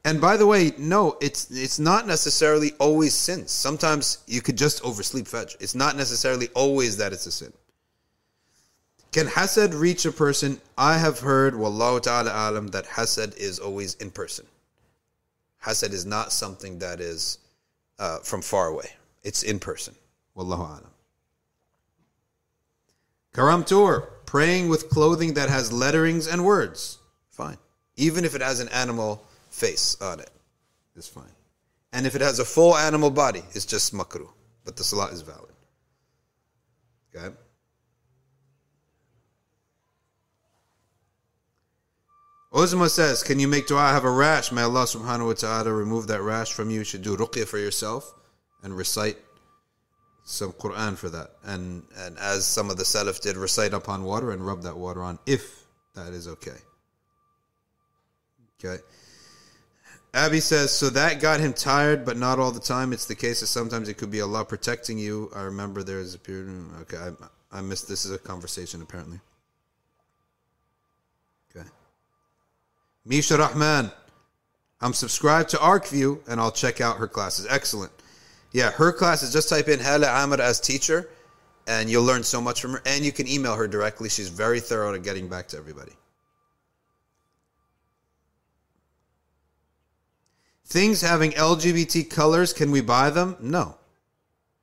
And 0.08 0.22
by 0.22 0.38
the 0.38 0.48
way, 0.48 0.72
no, 0.78 1.18
it's 1.20 1.52
it's 1.52 1.80
not 1.80 2.08
necessarily 2.08 2.72
always 2.80 3.14
sins. 3.14 3.52
Sometimes 3.52 4.20
you 4.26 4.42
could 4.42 4.58
just 4.58 4.82
oversleep 4.86 5.26
fajr. 5.26 5.58
It's 5.60 5.76
not 5.76 5.98
necessarily 5.98 6.48
always 6.56 6.96
that 6.96 7.12
it's 7.12 7.26
a 7.26 7.32
sin. 7.32 7.52
Can 9.12 9.28
hasad 9.28 9.78
reach 9.78 10.06
a 10.06 10.14
person? 10.14 10.62
I 10.78 10.98
have 10.98 11.20
heard, 11.20 11.56
wallahu 11.56 12.02
ta'ala 12.02 12.32
alam, 12.32 12.68
that 12.68 12.86
hasad 12.86 13.36
is 13.36 13.60
always 13.60 13.96
in 13.96 14.10
person. 14.10 14.46
Hasad 15.66 15.92
is 15.92 16.06
not 16.06 16.32
something 16.32 16.80
that 16.80 17.02
is 17.02 17.40
uh, 18.00 18.20
from 18.20 18.42
far 18.42 18.68
away. 18.68 18.90
It's 19.24 19.44
in 19.44 19.60
person. 19.60 19.94
Wallahu 20.38 20.62
alam. 20.80 20.92
Karam 23.34 23.66
tour, 23.66 24.08
praying 24.26 24.70
with 24.70 24.90
clothing 24.90 25.34
that 25.34 25.50
has 25.50 25.74
letterings 25.74 26.28
and 26.28 26.46
words. 26.46 27.00
Fine. 27.30 27.58
Even 27.98 28.24
if 28.24 28.36
it 28.36 28.42
has 28.42 28.62
an 28.62 28.70
animal 28.70 29.28
face 29.58 29.98
on 30.02 30.20
it, 30.20 30.30
it's 30.96 31.08
fine. 31.08 31.26
And 31.94 32.06
if 32.06 32.16
it 32.16 32.22
has 32.22 32.40
a 32.40 32.46
full 32.46 32.76
animal 32.76 33.10
body, 33.10 33.44
it's 33.54 33.66
just 33.66 33.94
makruh. 33.94 34.30
But 34.66 34.76
the 34.76 34.84
salah 34.84 35.08
is 35.08 35.22
valid. 35.22 35.54
Okay? 37.16 37.36
Uzma 42.54 42.90
says, 42.90 43.24
Can 43.24 43.40
you 43.40 43.48
make 43.48 43.68
dua? 43.68 43.90
Have 43.90 44.04
a 44.04 44.12
rash. 44.12 44.52
May 44.52 44.62
Allah 44.62 44.84
subhanahu 44.84 45.28
wa 45.28 45.34
ta'ala 45.34 45.72
remove 45.72 46.08
that 46.08 46.22
rash 46.22 46.54
from 46.54 46.70
you. 46.70 46.80
You 46.80 46.84
should 46.84 47.02
do 47.02 47.16
ruqya 47.16 47.48
for 47.48 47.58
yourself 47.58 48.14
and 48.64 48.76
recite 48.76 49.18
some 50.24 50.52
Quran 50.54 50.98
for 50.98 51.10
that. 51.10 51.32
And 51.44 51.84
and 51.98 52.18
as 52.18 52.46
some 52.46 52.70
of 52.70 52.78
the 52.78 52.84
Salaf 52.84 53.22
did, 53.22 53.38
recite 53.38 53.74
upon 53.74 54.04
water 54.04 54.32
and 54.32 54.46
rub 54.46 54.64
that 54.64 54.78
water 54.78 55.02
on 55.04 55.20
if 55.26 55.64
that 55.96 56.14
is 56.14 56.28
okay. 56.28 56.60
Okay. 58.60 58.82
Abby 60.14 60.40
says, 60.40 60.72
so 60.72 60.90
that 60.90 61.20
got 61.20 61.40
him 61.40 61.54
tired, 61.54 62.06
but 62.06 62.18
not 62.18 62.40
all 62.40 62.52
the 62.52 62.60
time. 62.60 62.94
It's 62.94 63.06
the 63.06 63.16
case 63.16 63.42
that 63.42 63.48
sometimes 63.48 63.90
it 63.90 63.96
could 63.96 64.10
be 64.10 64.22
Allah 64.22 64.46
protecting 64.46 64.98
you. 64.98 65.30
I 65.36 65.44
remember 65.44 65.84
there 65.84 66.00
is 66.00 66.16
a 66.16 66.20
period. 66.20 66.50
Okay, 66.82 66.98
I, 66.98 67.58
I 67.58 67.62
missed. 67.62 67.88
This 67.88 68.06
is 68.06 68.12
a 68.12 68.18
conversation 68.18 68.82
apparently. 68.82 69.20
Okay. 71.56 71.68
Misha 73.06 73.38
Rahman. 73.38 73.92
I'm 74.80 74.94
subscribed 74.94 75.50
to 75.50 75.58
ArcView 75.58 76.20
and 76.28 76.40
I'll 76.40 76.52
check 76.52 76.82
out 76.82 76.98
her 76.98 77.08
classes. 77.08 77.48
Excellent. 77.50 77.92
Yeah, 78.52 78.72
her 78.72 78.92
classes, 78.92 79.34
just 79.34 79.50
type 79.50 79.68
in 79.68 79.80
Hala 79.80 80.08
Amr 80.08 80.40
as 80.42 80.60
teacher 80.60 81.10
and 81.68 81.90
you'll 81.90 82.04
learn 82.04 82.24
so 82.24 82.40
much 82.40 82.62
from 82.62 82.74
her. 82.74 82.82
And 82.86 83.04
you 83.04 83.12
can 83.12 83.28
email 83.28 83.56
her 83.56 83.68
directly. 83.68 84.10
She's 84.10 84.30
very 84.30 84.60
thorough 84.60 84.94
at 84.94 85.04
getting 85.04 85.28
back 85.28 85.48
to 85.50 85.58
everybody. 85.58 85.94
Things 90.68 91.02
having 91.02 91.32
LGBT 91.32 92.10
colors, 92.10 92.54
can 92.54 92.72
we 92.72 92.82
buy 92.82 93.10
them? 93.10 93.36
No. 93.40 93.78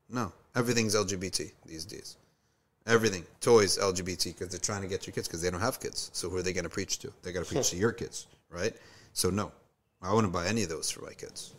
No. 0.09 0.33
Everything's 0.55 0.95
LGBT 0.95 1.51
these 1.67 1.85
days. 1.85 2.17
Everything. 2.87 3.25
Toys, 3.41 3.79
LGBT, 3.79 4.27
because 4.27 4.49
they're 4.51 4.61
trying 4.61 4.83
to 4.83 4.89
get 4.89 5.07
your 5.07 5.15
kids 5.15 5.27
because 5.27 5.41
they 5.43 5.51
don't 5.51 5.61
have 5.61 5.81
kids. 5.81 6.11
So 6.13 6.29
who 6.29 6.37
are 6.37 6.43
they 6.43 6.53
going 6.53 6.65
to 6.65 6.71
preach 6.71 6.99
to? 7.01 7.13
They 7.23 7.33
got 7.33 7.45
to 7.45 7.53
preach 7.53 7.71
to 7.75 7.77
your 7.77 7.93
kids 7.93 8.27
right? 8.55 8.75
So 9.13 9.31
no, 9.31 9.53
I 10.01 10.13
wouldn't 10.15 10.33
buy 10.33 10.47
any 10.47 10.63
of 10.63 10.69
those 10.69 10.91
for 10.91 11.03
my 11.03 11.13
kids. 11.13 11.53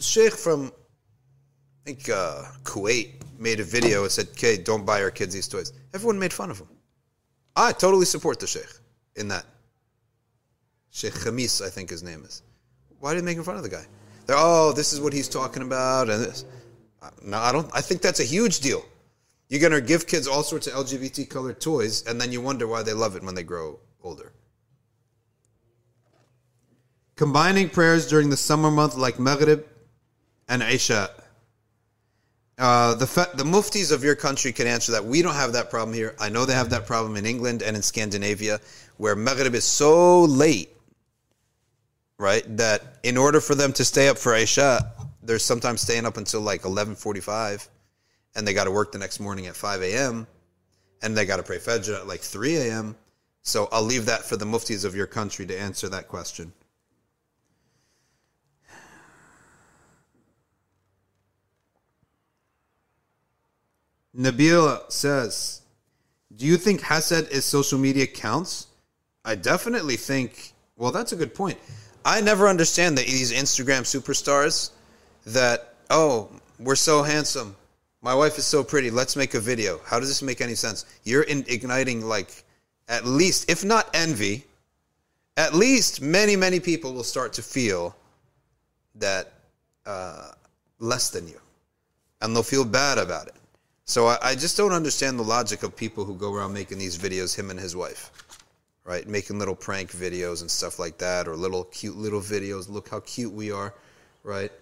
Sheikh 0.00 0.32
from 0.32 0.66
I 0.66 1.84
think 1.84 2.08
uh, 2.08 2.42
Kuwait 2.64 3.12
made 3.38 3.60
a 3.60 3.64
video 3.64 4.02
and 4.02 4.10
said, 4.10 4.28
"Okay, 4.32 4.56
don't 4.56 4.84
buy 4.84 5.02
our 5.02 5.10
kids 5.10 5.34
these 5.34 5.48
toys." 5.48 5.72
Everyone 5.94 6.18
made 6.18 6.32
fun 6.32 6.50
of 6.50 6.58
him. 6.58 6.68
I 7.56 7.72
totally 7.72 8.06
support 8.06 8.40
the 8.40 8.46
sheikh 8.46 8.72
in 9.16 9.28
that. 9.28 9.44
Sheikh 10.90 11.14
Khamis, 11.14 11.64
I 11.64 11.70
think 11.70 11.90
his 11.90 12.02
name 12.02 12.24
is. 12.24 12.42
Why 13.02 13.10
are 13.10 13.14
they 13.16 13.22
making 13.22 13.42
fun 13.42 13.56
of 13.56 13.64
the 13.64 13.68
guy? 13.68 13.84
They're 14.26 14.36
oh, 14.38 14.72
this 14.72 14.92
is 14.92 15.00
what 15.00 15.12
he's 15.12 15.28
talking 15.28 15.64
about, 15.64 16.08
and 16.08 16.22
this. 16.22 16.44
No, 17.20 17.36
I 17.36 17.50
don't. 17.50 17.68
I 17.74 17.80
think 17.80 18.00
that's 18.00 18.20
a 18.20 18.24
huge 18.24 18.60
deal. 18.60 18.84
You're 19.48 19.60
gonna 19.60 19.80
give 19.80 20.06
kids 20.06 20.28
all 20.28 20.44
sorts 20.44 20.68
of 20.68 20.74
LGBT 20.74 21.28
colored 21.28 21.60
toys, 21.60 22.06
and 22.06 22.20
then 22.20 22.30
you 22.30 22.40
wonder 22.40 22.68
why 22.68 22.84
they 22.84 22.92
love 22.92 23.16
it 23.16 23.24
when 23.24 23.34
they 23.34 23.42
grow 23.42 23.80
older. 24.04 24.32
Combining 27.16 27.70
prayers 27.70 28.06
during 28.06 28.30
the 28.30 28.36
summer 28.36 28.70
month 28.70 28.96
like 28.96 29.18
Maghrib 29.18 29.66
and 30.48 30.62
Isha. 30.62 31.10
Uh, 32.56 32.94
the 32.94 33.06
the 33.34 33.42
muftis 33.42 33.90
of 33.90 34.04
your 34.04 34.14
country 34.14 34.52
can 34.52 34.68
answer 34.68 34.92
that. 34.92 35.04
We 35.04 35.22
don't 35.22 35.34
have 35.34 35.54
that 35.54 35.70
problem 35.70 35.92
here. 35.92 36.14
I 36.20 36.28
know 36.28 36.46
they 36.46 36.54
have 36.54 36.70
that 36.70 36.86
problem 36.86 37.16
in 37.16 37.26
England 37.26 37.62
and 37.62 37.74
in 37.74 37.82
Scandinavia, 37.82 38.60
where 38.96 39.16
Maghrib 39.16 39.56
is 39.56 39.64
so 39.64 40.20
late, 40.22 40.70
right? 42.22 42.44
That 42.56 42.98
in 43.02 43.18
order 43.18 43.40
for 43.40 43.54
them 43.54 43.72
to 43.74 43.84
stay 43.84 44.08
up 44.08 44.16
for 44.16 44.34
Isha, 44.34 44.94
they're 45.22 45.38
sometimes 45.38 45.82
staying 45.82 46.06
up 46.06 46.16
until 46.16 46.40
like 46.40 46.64
eleven 46.64 46.94
forty-five, 46.94 47.68
and 48.34 48.46
they 48.46 48.54
got 48.54 48.64
to 48.64 48.70
work 48.70 48.92
the 48.92 48.98
next 48.98 49.20
morning 49.20 49.46
at 49.48 49.56
five 49.56 49.82
a.m. 49.82 50.26
and 51.02 51.16
they 51.16 51.26
got 51.26 51.36
to 51.36 51.42
pray 51.42 51.58
Fajr 51.58 52.00
at 52.00 52.06
like 52.06 52.20
three 52.20 52.56
a.m. 52.56 52.96
So 53.42 53.68
I'll 53.72 53.82
leave 53.82 54.06
that 54.06 54.24
for 54.24 54.36
the 54.36 54.44
muftis 54.46 54.84
of 54.84 54.94
your 54.94 55.08
country 55.08 55.44
to 55.46 55.58
answer 55.58 55.88
that 55.88 56.06
question. 56.08 56.52
Nabila 64.16 64.92
says, 64.92 65.62
Do 66.36 66.46
you 66.46 66.56
think 66.56 66.82
Hasad 66.82 67.30
is 67.30 67.44
social 67.44 67.78
media 67.78 68.06
counts? 68.06 68.66
I 69.24 69.34
definitely 69.36 69.96
think, 69.96 70.52
well, 70.76 70.92
that's 70.92 71.12
a 71.12 71.16
good 71.16 71.34
point. 71.34 71.58
I 72.04 72.20
never 72.20 72.48
understand 72.48 72.98
that 72.98 73.06
these 73.06 73.32
Instagram 73.32 73.82
superstars 73.82 74.70
that, 75.26 75.74
oh, 75.90 76.30
we're 76.58 76.74
so 76.74 77.02
handsome. 77.02 77.56
My 78.00 78.14
wife 78.14 78.38
is 78.38 78.44
so 78.44 78.64
pretty. 78.64 78.90
Let's 78.90 79.14
make 79.16 79.34
a 79.34 79.40
video. 79.40 79.80
How 79.84 80.00
does 80.00 80.08
this 80.08 80.22
make 80.22 80.40
any 80.40 80.54
sense? 80.54 80.84
You're 81.04 81.22
in, 81.22 81.44
igniting, 81.48 82.04
like, 82.04 82.44
at 82.88 83.06
least, 83.06 83.50
if 83.50 83.64
not 83.64 83.88
envy, 83.94 84.44
at 85.36 85.54
least 85.54 86.02
many, 86.02 86.36
many 86.36 86.60
people 86.60 86.92
will 86.92 87.04
start 87.04 87.32
to 87.34 87.42
feel 87.42 87.96
that 88.96 89.32
uh, 89.86 90.32
less 90.78 91.10
than 91.10 91.28
you. 91.28 91.40
And 92.20 92.34
they'll 92.34 92.42
feel 92.42 92.64
bad 92.64 92.98
about 92.98 93.28
it. 93.28 93.34
So 93.84 94.06
I, 94.06 94.18
I 94.22 94.34
just 94.34 94.56
don't 94.56 94.72
understand 94.72 95.18
the 95.18 95.24
logic 95.24 95.62
of 95.62 95.74
people 95.76 96.04
who 96.04 96.14
go 96.14 96.34
around 96.34 96.52
making 96.52 96.78
these 96.78 96.98
videos, 96.98 97.34
him 97.34 97.50
and 97.50 97.58
his 97.58 97.74
wife, 97.74 98.10
right? 98.84 99.06
Making 99.06 99.38
little 99.38 99.54
prank 99.54 99.92
videos 99.92 100.40
and 100.40 100.50
stuff 100.50 100.78
like 100.78 100.98
that, 100.98 101.28
or 101.28 101.36
little 101.36 101.64
cute 101.64 101.96
little 101.96 102.20
videos. 102.20 102.68
Look 102.68 102.88
how 102.88 103.00
cute 103.00 103.32
we 103.32 103.52
are, 103.52 103.74
right? 104.24 104.52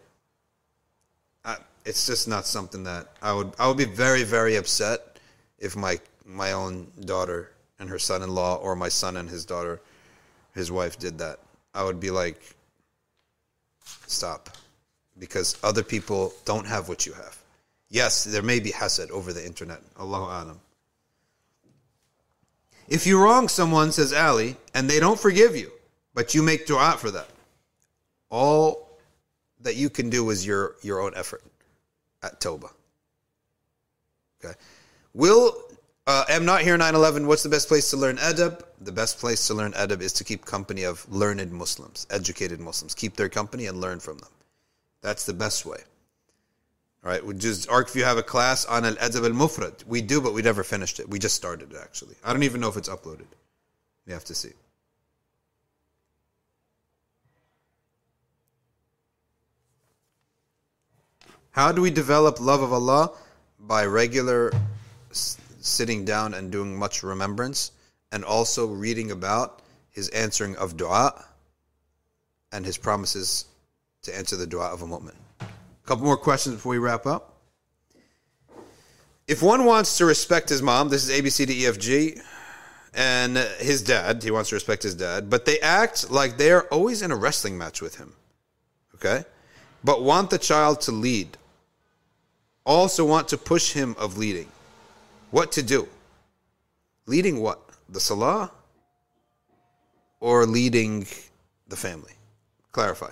I, 1.45 1.57
it's 1.85 2.07
just 2.07 2.29
not 2.29 2.47
something 2.47 2.85
that 2.85 3.09
I 3.23 3.33
would. 3.33 3.53
I 3.59 3.67
would 3.67 3.79
be 3.79 3.87
very, 3.87 4.25
very 4.25 4.57
upset 4.57 5.19
if 5.59 5.77
my 5.77 5.99
my 6.25 6.53
own 6.53 6.87
daughter 7.05 7.51
and 7.79 7.89
her 7.89 7.99
son-in-law, 7.99 8.57
or 8.57 8.77
my 8.77 8.89
son 8.89 9.17
and 9.17 9.29
his 9.29 9.45
daughter, 9.45 9.81
his 10.55 10.71
wife, 10.71 10.99
did 10.99 11.19
that. 11.19 11.39
I 11.75 11.83
would 11.83 11.99
be 11.99 12.11
like, 12.11 12.39
stop, 14.07 14.51
because 15.19 15.57
other 15.63 15.83
people 15.83 16.35
don't 16.45 16.67
have 16.67 16.89
what 16.89 17.07
you 17.07 17.15
have. 17.15 17.39
Yes, 17.89 18.25
there 18.25 18.43
may 18.43 18.61
be 18.61 18.71
hasad 18.71 19.11
over 19.11 19.33
the 19.33 19.45
internet. 19.45 19.81
Allahu 19.99 20.25
alam. 20.25 20.61
If 22.91 23.07
you 23.07 23.23
wrong 23.23 23.47
someone, 23.47 23.93
says 23.93 24.13
Ali, 24.13 24.57
and 24.75 24.91
they 24.91 24.99
don't 24.99 25.19
forgive 25.19 25.57
you, 25.57 25.71
but 26.13 26.35
you 26.35 26.43
make 26.43 26.67
dua 26.67 26.97
for 26.99 27.13
that, 27.13 27.29
all 28.29 28.99
that 29.61 29.77
you 29.77 29.89
can 29.89 30.11
do 30.11 30.29
is 30.31 30.45
your, 30.45 30.75
your 30.83 31.01
own 31.01 31.13
effort 31.15 31.43
at 32.23 32.41
Toba. 32.41 32.71
Okay. 34.45 34.55
Will, 35.15 35.57
uh, 36.07 36.25
I'm 36.29 36.45
not 36.45 36.63
here 36.63 36.77
9 36.77 36.95
11. 36.95 37.27
What's 37.27 37.45
the 37.45 37.49
best 37.49 37.69
place 37.69 37.91
to 37.91 37.97
learn 37.97 38.17
adab? 38.17 38.65
The 38.81 38.93
best 38.93 39.19
place 39.19 39.47
to 39.47 39.55
learn 39.55 39.73
adab 39.73 40.01
is 40.01 40.13
to 40.15 40.25
keep 40.25 40.45
company 40.45 40.83
of 40.83 41.07
learned 41.13 41.53
Muslims, 41.53 42.07
educated 42.11 42.59
Muslims. 42.59 42.95
Keep 42.95 43.15
their 43.15 43.29
company 43.29 43.67
and 43.67 43.81
learn 43.81 44.01
from 44.01 44.19
them. 44.19 44.31
That's 45.03 45.25
the 45.25 45.35
best 45.35 45.65
way. 45.65 45.79
Right, 47.03 47.25
we 47.25 47.33
just 47.35 47.67
ArcView 47.69 48.05
have 48.05 48.19
a 48.19 48.23
class 48.23 48.67
on 48.67 48.85
Al 48.85 48.95
Adab 48.97 49.25
al 49.25 49.31
Mufrad. 49.31 49.87
We 49.87 50.03
do, 50.03 50.21
but 50.21 50.35
we 50.35 50.43
never 50.43 50.63
finished 50.63 51.01
it. 51.01 51.09
We 51.09 51.19
just 51.19 51.35
started 51.35 51.73
it 51.73 51.79
actually. 51.81 52.15
I 52.23 52.33
don't 52.33 52.43
even 52.43 52.61
know 52.61 52.69
if 52.69 52.77
it's 52.77 52.91
uploaded. 52.91 53.27
You 54.07 54.13
have 54.13 54.25
to 54.25 54.35
see. 54.35 54.53
How 61.53 61.73
do 61.73 61.81
we 61.81 61.91
develop 61.91 62.39
love 62.39 62.63
of 62.63 62.73
Allah? 62.73 63.13
By 63.59 63.85
regular 63.87 64.53
sitting 65.11 66.05
down 66.05 66.35
and 66.35 66.51
doing 66.51 66.77
much 66.77 67.03
remembrance, 67.03 67.73
and 68.13 68.25
also 68.25 68.67
reading 68.67 69.11
about 69.11 69.61
His 69.91 70.09
answering 70.11 70.57
of 70.57 70.77
dua 70.77 71.25
and 72.53 72.65
His 72.65 72.79
promises 72.79 73.47
to 74.03 74.17
answer 74.17 74.37
the 74.37 74.47
dua 74.47 74.69
of 74.73 74.83
a 74.83 74.87
mu'min. 74.87 75.15
Couple 75.91 76.05
more 76.05 76.17
questions 76.17 76.55
before 76.55 76.71
we 76.71 76.79
wrap 76.79 77.05
up. 77.05 77.35
If 79.27 79.43
one 79.43 79.65
wants 79.65 79.99
to 79.99 80.05
respect 80.05 80.49
his 80.49 80.63
mom, 80.63 80.89
this 80.89 81.09
is 81.09 81.21
ABC 81.21 81.49
to 81.49 81.53
EFG, 81.53 82.23
and 82.95 83.37
his 83.59 83.83
dad, 83.83 84.23
he 84.23 84.31
wants 84.31 84.51
to 84.51 84.55
respect 84.55 84.85
his 84.85 84.95
dad, 84.95 85.29
but 85.29 85.47
they 85.47 85.59
act 85.59 86.09
like 86.09 86.37
they 86.37 86.53
are 86.53 86.63
always 86.71 87.03
in 87.03 87.11
a 87.11 87.17
wrestling 87.17 87.59
match 87.59 87.83
with 87.83 87.97
him, 87.97 88.13
okay? 88.95 89.25
But 89.83 90.05
want 90.05 90.31
the 90.31 90.39
child 90.39 90.81
to 90.83 90.93
lead, 90.93 91.37
also 92.65 93.05
want 93.05 93.27
to 93.27 93.37
push 93.37 93.73
him 93.73 93.97
of 93.99 94.17
leading. 94.17 94.47
What 95.33 95.51
to 95.51 95.63
do? 95.65 95.89
Leading 97.07 97.41
what? 97.41 97.69
The 97.89 97.99
salah 97.99 98.53
or 100.21 100.47
leading 100.47 101.09
the 101.67 101.75
family? 101.75 102.13
Clarify. 102.71 103.11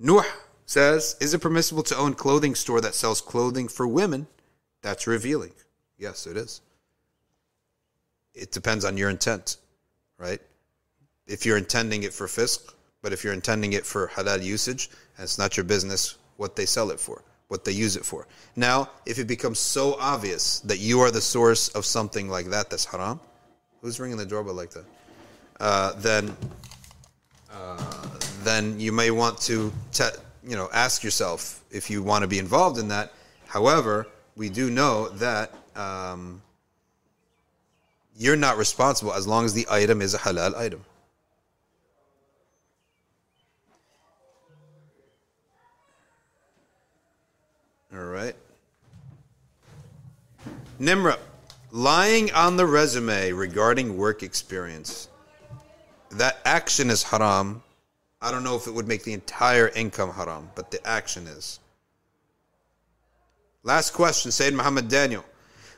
Nuh 0.00 0.24
says, 0.72 1.16
Is 1.20 1.34
it 1.34 1.40
permissible 1.40 1.82
to 1.84 1.96
own 1.96 2.14
clothing 2.14 2.54
store 2.54 2.80
that 2.80 2.94
sells 2.94 3.20
clothing 3.20 3.68
for 3.68 3.86
women? 3.86 4.26
That's 4.80 5.06
revealing. 5.06 5.52
Yes, 5.98 6.26
it 6.26 6.36
is. 6.36 6.60
It 8.34 8.50
depends 8.50 8.84
on 8.84 8.96
your 8.96 9.10
intent, 9.10 9.58
right? 10.18 10.40
If 11.26 11.44
you're 11.46 11.58
intending 11.58 12.02
it 12.02 12.12
for 12.12 12.26
fisq, 12.26 12.74
but 13.02 13.12
if 13.12 13.22
you're 13.22 13.34
intending 13.34 13.74
it 13.74 13.84
for 13.84 14.08
halal 14.08 14.42
usage, 14.42 14.90
and 15.16 15.24
it's 15.24 15.38
not 15.38 15.56
your 15.56 15.64
business 15.64 16.16
what 16.38 16.56
they 16.56 16.66
sell 16.66 16.90
it 16.90 16.98
for, 16.98 17.22
what 17.48 17.64
they 17.64 17.72
use 17.72 17.94
it 17.94 18.04
for. 18.04 18.26
Now, 18.56 18.88
if 19.06 19.18
it 19.18 19.26
becomes 19.26 19.58
so 19.58 19.96
obvious 20.00 20.60
that 20.60 20.78
you 20.78 21.00
are 21.00 21.10
the 21.10 21.20
source 21.20 21.68
of 21.68 21.84
something 21.84 22.28
like 22.28 22.46
that 22.46 22.70
that's 22.70 22.86
haram, 22.86 23.20
who's 23.80 24.00
ringing 24.00 24.16
the 24.16 24.26
doorbell 24.26 24.54
like 24.54 24.70
that? 24.70 24.84
Uh, 25.60 25.92
then 25.98 26.34
then 28.42 28.78
you 28.80 28.92
may 28.92 29.10
want 29.10 29.40
to, 29.42 29.72
te- 29.92 30.18
you 30.46 30.56
know, 30.56 30.68
ask 30.72 31.04
yourself 31.04 31.62
if 31.70 31.90
you 31.90 32.02
want 32.02 32.22
to 32.22 32.28
be 32.28 32.38
involved 32.38 32.78
in 32.78 32.88
that. 32.88 33.12
However, 33.46 34.06
we 34.36 34.48
do 34.48 34.70
know 34.70 35.08
that 35.10 35.54
um, 35.76 36.42
you're 38.16 38.36
not 38.36 38.56
responsible 38.56 39.12
as 39.12 39.26
long 39.26 39.44
as 39.44 39.54
the 39.54 39.66
item 39.70 40.02
is 40.02 40.14
a 40.14 40.18
halal 40.18 40.54
item. 40.54 40.84
All 47.94 48.04
right. 48.04 48.34
Nimra, 50.80 51.18
lying 51.70 52.32
on 52.32 52.56
the 52.56 52.66
resume 52.66 53.32
regarding 53.32 53.96
work 53.96 54.22
experience. 54.22 55.08
That 56.10 56.38
action 56.44 56.90
is 56.90 57.02
haram. 57.02 57.62
I 58.22 58.30
don't 58.30 58.44
know 58.44 58.56
if 58.56 58.66
it 58.68 58.72
would 58.72 58.88
make 58.88 59.02
the 59.02 59.12
entire 59.12 59.68
income 59.68 60.12
haram, 60.12 60.48
but 60.54 60.70
the 60.70 60.84
action 60.86 61.26
is. 61.26 61.58
Last 63.64 63.92
question, 63.92 64.30
Sayyid 64.30 64.54
Muhammad 64.54 64.88
Daniel. 64.88 65.24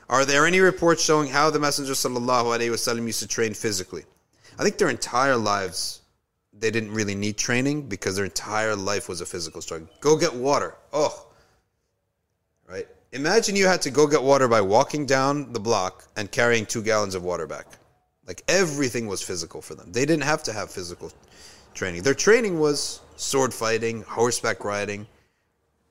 Are 0.07 0.23
there 0.23 0.45
any 0.45 0.59
reports 0.59 1.03
showing 1.03 1.27
how 1.27 1.49
the 1.49 1.59
Messenger 1.59 1.93
wasallam 1.93 3.05
used 3.07 3.19
to 3.19 3.27
train 3.27 3.53
physically? 3.55 4.03
I 4.59 4.63
think 4.63 4.77
their 4.77 4.89
entire 4.89 5.35
lives 5.35 6.01
they 6.57 6.71
didn't 6.71 6.93
really 6.93 7.15
need 7.15 7.37
training 7.37 7.83
because 7.83 8.15
their 8.15 8.25
entire 8.25 8.75
life 8.75 9.09
was 9.09 9.21
a 9.21 9.25
physical 9.25 9.61
struggle. 9.61 9.89
Go 9.99 10.15
get 10.15 10.33
water. 10.33 10.75
Oh. 10.93 11.27
Right? 12.67 12.87
Imagine 13.11 13.55
you 13.55 13.67
had 13.67 13.81
to 13.81 13.91
go 13.91 14.07
get 14.07 14.23
water 14.23 14.47
by 14.47 14.61
walking 14.61 15.05
down 15.05 15.51
the 15.51 15.59
block 15.59 16.05
and 16.15 16.31
carrying 16.31 16.65
2 16.65 16.81
gallons 16.83 17.15
of 17.15 17.23
water 17.23 17.45
back. 17.45 17.65
Like 18.25 18.41
everything 18.47 19.07
was 19.07 19.21
physical 19.21 19.61
for 19.61 19.75
them. 19.75 19.91
They 19.91 20.05
didn't 20.05 20.23
have 20.23 20.43
to 20.43 20.53
have 20.53 20.71
physical 20.71 21.11
training. 21.75 22.01
Their 22.01 22.13
training 22.13 22.59
was 22.59 23.01
sword 23.15 23.53
fighting, 23.53 24.01
horseback 24.03 24.63
riding, 24.65 25.05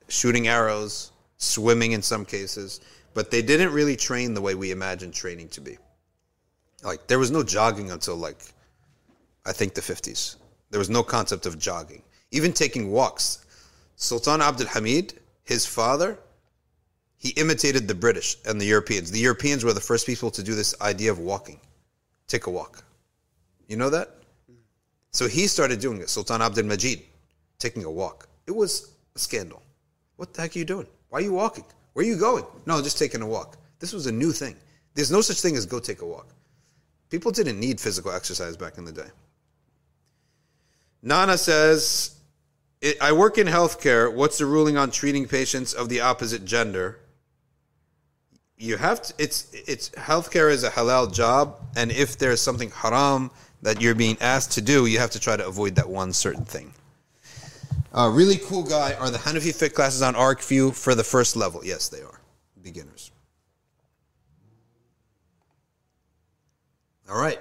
shooting 0.07 0.47
arrows, 0.47 1.11
swimming 1.37 1.93
in 1.93 2.01
some 2.01 2.25
cases, 2.25 2.81
but 3.13 3.31
they 3.31 3.41
didn't 3.41 3.71
really 3.71 3.95
train 3.95 4.33
the 4.33 4.41
way 4.41 4.55
we 4.55 4.71
imagine 4.71 5.11
training 5.11 5.49
to 5.49 5.61
be. 5.61 5.77
Like 6.83 7.07
there 7.07 7.19
was 7.19 7.31
no 7.31 7.43
jogging 7.43 7.91
until 7.91 8.15
like 8.15 8.37
I 9.45 9.53
think 9.53 9.73
the 9.73 9.81
50s. 9.81 10.35
There 10.71 10.79
was 10.79 10.89
no 10.89 11.03
concept 11.03 11.45
of 11.45 11.59
jogging. 11.59 12.01
Even 12.31 12.51
taking 12.51 12.91
walks. 12.91 13.45
Sultan 13.95 14.41
Abdul 14.41 14.67
Hamid, 14.67 15.19
his 15.43 15.65
father, 15.65 16.17
he 17.17 17.29
imitated 17.29 17.87
the 17.87 17.95
British 17.95 18.37
and 18.45 18.59
the 18.59 18.65
Europeans. 18.65 19.11
The 19.11 19.19
Europeans 19.19 19.63
were 19.63 19.73
the 19.73 19.79
first 19.79 20.05
people 20.05 20.31
to 20.31 20.43
do 20.43 20.55
this 20.55 20.79
idea 20.81 21.11
of 21.11 21.19
walking. 21.19 21.59
Take 22.27 22.47
a 22.47 22.49
walk. 22.49 22.83
You 23.67 23.77
know 23.77 23.89
that? 23.91 24.15
So 25.15 25.29
he 25.29 25.47
started 25.47 25.79
doing 25.79 26.01
it. 26.01 26.09
Sultan 26.09 26.41
Abdul 26.41 26.65
Majid, 26.65 27.01
taking 27.57 27.85
a 27.85 27.89
walk. 27.89 28.27
It 28.47 28.51
was 28.51 28.91
a 29.15 29.19
scandal. 29.19 29.63
What 30.17 30.33
the 30.33 30.41
heck 30.41 30.57
are 30.57 30.59
you 30.59 30.65
doing? 30.65 30.87
Why 31.07 31.19
are 31.19 31.21
you 31.21 31.31
walking? 31.31 31.63
Where 31.93 32.05
are 32.05 32.09
you 32.09 32.17
going? 32.17 32.43
No, 32.65 32.81
just 32.81 32.99
taking 32.99 33.21
a 33.21 33.25
walk. 33.25 33.55
This 33.79 33.93
was 33.93 34.07
a 34.07 34.11
new 34.11 34.33
thing. 34.33 34.57
There's 34.93 35.11
no 35.11 35.21
such 35.21 35.39
thing 35.39 35.55
as 35.55 35.65
go 35.65 35.79
take 35.79 36.01
a 36.01 36.05
walk. 36.05 36.33
People 37.09 37.31
didn't 37.31 37.57
need 37.57 37.79
physical 37.79 38.11
exercise 38.11 38.57
back 38.57 38.77
in 38.77 38.83
the 38.83 38.91
day. 38.91 39.07
Nana 41.01 41.37
says, 41.37 42.19
I 42.99 43.13
work 43.13 43.37
in 43.37 43.47
healthcare. 43.47 44.13
What's 44.13 44.39
the 44.39 44.45
ruling 44.45 44.75
on 44.75 44.91
treating 44.91 45.29
patients 45.29 45.73
of 45.73 45.87
the 45.87 46.01
opposite 46.01 46.43
gender? 46.43 46.99
You 48.57 48.75
have 48.75 49.01
to, 49.01 49.13
it's, 49.17 49.49
it's, 49.53 49.91
healthcare 49.91 50.51
is 50.51 50.65
a 50.65 50.71
halal 50.71 51.13
job. 51.13 51.61
And 51.77 51.89
if 51.89 52.17
there's 52.17 52.41
something 52.41 52.69
haram 52.71 53.31
that 53.65 53.81
you're 53.81 53.95
being 53.95 54.15
asked 54.21 54.51
to 54.51 54.61
do, 54.61 54.85
you 54.85 54.99
have 54.99 55.09
to 55.09 55.19
try 55.19 55.35
to 55.35 55.45
avoid 55.47 55.73
that 55.73 55.89
one 55.89 56.13
certain 56.13 56.45
thing. 56.45 56.71
Uh, 57.91 58.07
really 58.13 58.37
cool 58.37 58.61
guy 58.61 58.93
are 58.93 59.09
the 59.09 59.17
Hanafi 59.17 59.51
Fiqh 59.51 59.73
classes 59.73 60.03
on 60.03 60.13
ArcView 60.13 60.75
for 60.75 60.93
the 60.93 61.03
first 61.03 61.35
level. 61.35 61.65
Yes, 61.65 61.89
they 61.89 62.01
are. 62.01 62.19
Beginners. 62.61 63.09
All 67.09 67.17
right. 67.17 67.39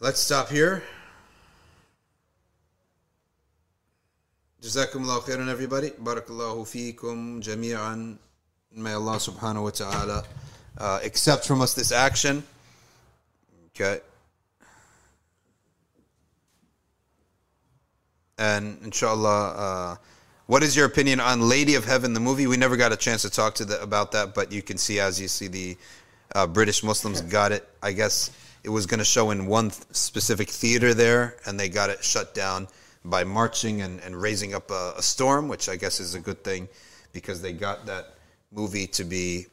Let's 0.00 0.18
stop 0.18 0.48
here. 0.48 0.82
Jazakumullah 4.62 5.20
khairan 5.20 5.48
everybody. 5.50 5.90
Barakallahu 5.90 6.64
feekum 6.64 7.42
jami'an. 7.42 8.16
May 8.74 8.92
Allah 8.94 9.16
subhanahu 9.16 9.64
wa 9.64 9.70
ta'ala 9.70 10.24
uh, 10.78 11.00
accept 11.04 11.46
from 11.46 11.60
us 11.60 11.74
this 11.74 11.92
action 11.92 12.42
okay 13.78 14.00
and 18.38 18.78
inshallah 18.82 19.52
uh, 19.56 19.96
what 20.46 20.62
is 20.62 20.76
your 20.76 20.86
opinion 20.86 21.20
on 21.20 21.40
lady 21.40 21.74
of 21.74 21.84
heaven 21.84 22.14
the 22.14 22.20
movie? 22.20 22.46
We 22.46 22.56
never 22.56 22.76
got 22.76 22.92
a 22.92 22.96
chance 22.96 23.22
to 23.22 23.30
talk 23.30 23.56
to 23.56 23.64
the, 23.64 23.82
about 23.82 24.12
that 24.12 24.34
but 24.34 24.50
you 24.50 24.62
can 24.62 24.78
see 24.78 24.98
as 24.98 25.20
you 25.20 25.28
see 25.28 25.48
the 25.48 25.76
uh, 26.34 26.46
british 26.46 26.82
muslims 26.82 27.20
got 27.20 27.52
it. 27.52 27.68
I 27.82 27.92
guess 27.92 28.30
it 28.64 28.70
was 28.70 28.86
going 28.86 28.98
to 28.98 29.04
show 29.04 29.30
in 29.30 29.46
one 29.46 29.70
th- 29.70 29.82
specific 29.92 30.48
theater 30.48 30.94
there 30.94 31.36
and 31.46 31.58
they 31.60 31.68
got 31.68 31.90
it 31.90 32.02
shut 32.02 32.34
down 32.34 32.68
by 33.04 33.24
marching 33.24 33.82
and, 33.82 34.00
and 34.00 34.20
raising 34.20 34.54
up 34.54 34.70
a, 34.70 34.94
a 34.96 35.02
storm 35.02 35.48
which 35.48 35.68
i 35.68 35.76
guess 35.76 36.00
is 36.00 36.14
a 36.14 36.20
good 36.20 36.42
thing 36.42 36.68
because 37.12 37.42
they 37.42 37.52
got 37.52 37.86
that 37.86 38.14
movie 38.52 38.86
to 38.86 39.04
be 39.04 39.46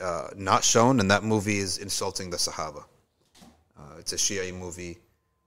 uh, 0.00 0.28
not 0.36 0.64
shown 0.64 1.00
and 1.00 1.10
that 1.10 1.22
movie 1.22 1.58
is 1.58 1.78
insulting 1.78 2.30
the 2.30 2.36
sahaba 2.36 2.84
uh, 3.80 3.98
it's 3.98 4.12
a 4.12 4.16
shia 4.16 4.52
movie 4.56 4.98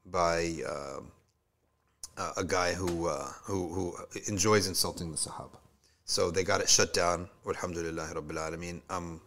by 0.05 0.37
um 0.67 1.11
uh, 2.17 2.33
a 2.37 2.43
guy 2.43 2.73
who, 2.73 3.07
uh, 3.07 3.27
who 3.43 3.67
who 3.69 3.95
enjoys 4.27 4.67
insulting 4.67 5.11
the 5.11 5.17
Sahaba. 5.17 5.57
So 6.05 6.31
they 6.31 6.43
got 6.43 6.61
it 6.61 6.69
shut 6.69 6.93
down. 6.93 7.29
Alhamdulillah 7.47 8.09
Rabbil 8.13 8.37
Alameen. 8.37 8.81
I'm 8.89 9.21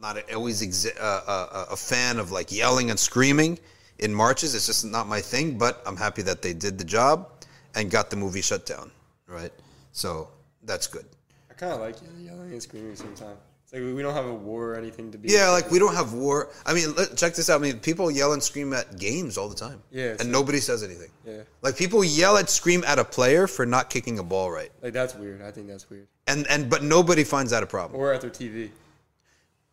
not 0.00 0.16
always 0.32 0.62
exi- 0.62 0.98
uh, 0.98 1.22
uh, 1.26 1.66
a 1.70 1.76
fan 1.76 2.18
of 2.18 2.30
like 2.30 2.52
yelling 2.52 2.90
and 2.90 2.98
screaming 2.98 3.58
in 3.98 4.14
marches. 4.14 4.54
It's 4.54 4.66
just 4.66 4.84
not 4.84 5.06
my 5.06 5.20
thing. 5.20 5.58
But 5.58 5.82
I'm 5.86 5.96
happy 5.96 6.22
that 6.22 6.40
they 6.40 6.54
did 6.54 6.78
the 6.78 6.84
job 6.84 7.30
and 7.74 7.90
got 7.90 8.10
the 8.10 8.16
movie 8.16 8.42
shut 8.42 8.64
down. 8.64 8.90
Right. 9.26 9.52
So 9.92 10.28
that's 10.62 10.86
good. 10.86 11.06
I 11.50 11.54
kind 11.54 11.72
of 11.72 11.80
like 11.80 11.96
yelling 12.18 12.52
and 12.52 12.62
screaming 12.62 12.96
sometimes. 12.96 13.38
Like 13.74 13.82
we 13.82 14.02
don't 14.02 14.14
have 14.14 14.26
a 14.26 14.32
war 14.32 14.70
or 14.70 14.76
anything 14.76 15.10
to 15.10 15.18
be. 15.18 15.30
Yeah, 15.30 15.50
like 15.50 15.68
we 15.68 15.80
don't 15.80 15.94
have 15.96 16.12
war. 16.12 16.50
I 16.64 16.72
mean, 16.74 16.94
let, 16.94 17.16
check 17.16 17.34
this 17.34 17.50
out. 17.50 17.60
I 17.60 17.62
mean, 17.62 17.80
people 17.80 18.08
yell 18.08 18.32
and 18.32 18.40
scream 18.40 18.72
at 18.72 18.98
games 19.00 19.36
all 19.36 19.48
the 19.48 19.56
time. 19.56 19.82
Yeah, 19.90 20.10
and 20.10 20.20
like- 20.20 20.28
nobody 20.28 20.60
says 20.60 20.84
anything. 20.84 21.10
Yeah, 21.26 21.42
Like 21.60 21.76
people 21.76 22.04
yell 22.04 22.36
and 22.36 22.48
scream 22.48 22.84
at 22.86 23.00
a 23.00 23.04
player 23.04 23.48
for 23.48 23.66
not 23.66 23.90
kicking 23.90 24.20
a 24.20 24.22
ball 24.22 24.50
right. 24.52 24.70
like 24.80 24.92
that's 24.92 25.16
weird. 25.16 25.42
I 25.42 25.50
think 25.50 25.66
that's 25.66 25.90
weird. 25.90 26.06
and 26.28 26.46
and 26.48 26.70
but 26.70 26.84
nobody 26.84 27.24
finds 27.24 27.50
that 27.50 27.64
a 27.64 27.66
problem. 27.66 28.00
Or 28.00 28.12
at 28.12 28.20
their 28.20 28.30
TV. 28.30 28.70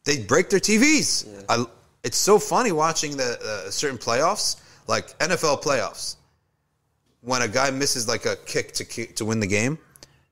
They 0.03 0.23
break 0.23 0.49
their 0.49 0.59
TVs. 0.59 1.27
Yeah. 1.27 1.41
I, 1.47 1.65
it's 2.03 2.17
so 2.17 2.39
funny 2.39 2.71
watching 2.71 3.17
the 3.17 3.37
uh, 3.67 3.69
certain 3.69 3.99
playoffs, 3.99 4.59
like 4.87 5.15
NFL 5.19 5.61
playoffs, 5.61 6.15
when 7.21 7.43
a 7.43 7.47
guy 7.47 7.69
misses 7.69 8.07
like 8.07 8.25
a 8.25 8.35
kick 8.47 8.71
to 8.73 8.85
kick, 8.85 9.15
to 9.17 9.25
win 9.25 9.39
the 9.39 9.47
game. 9.47 9.77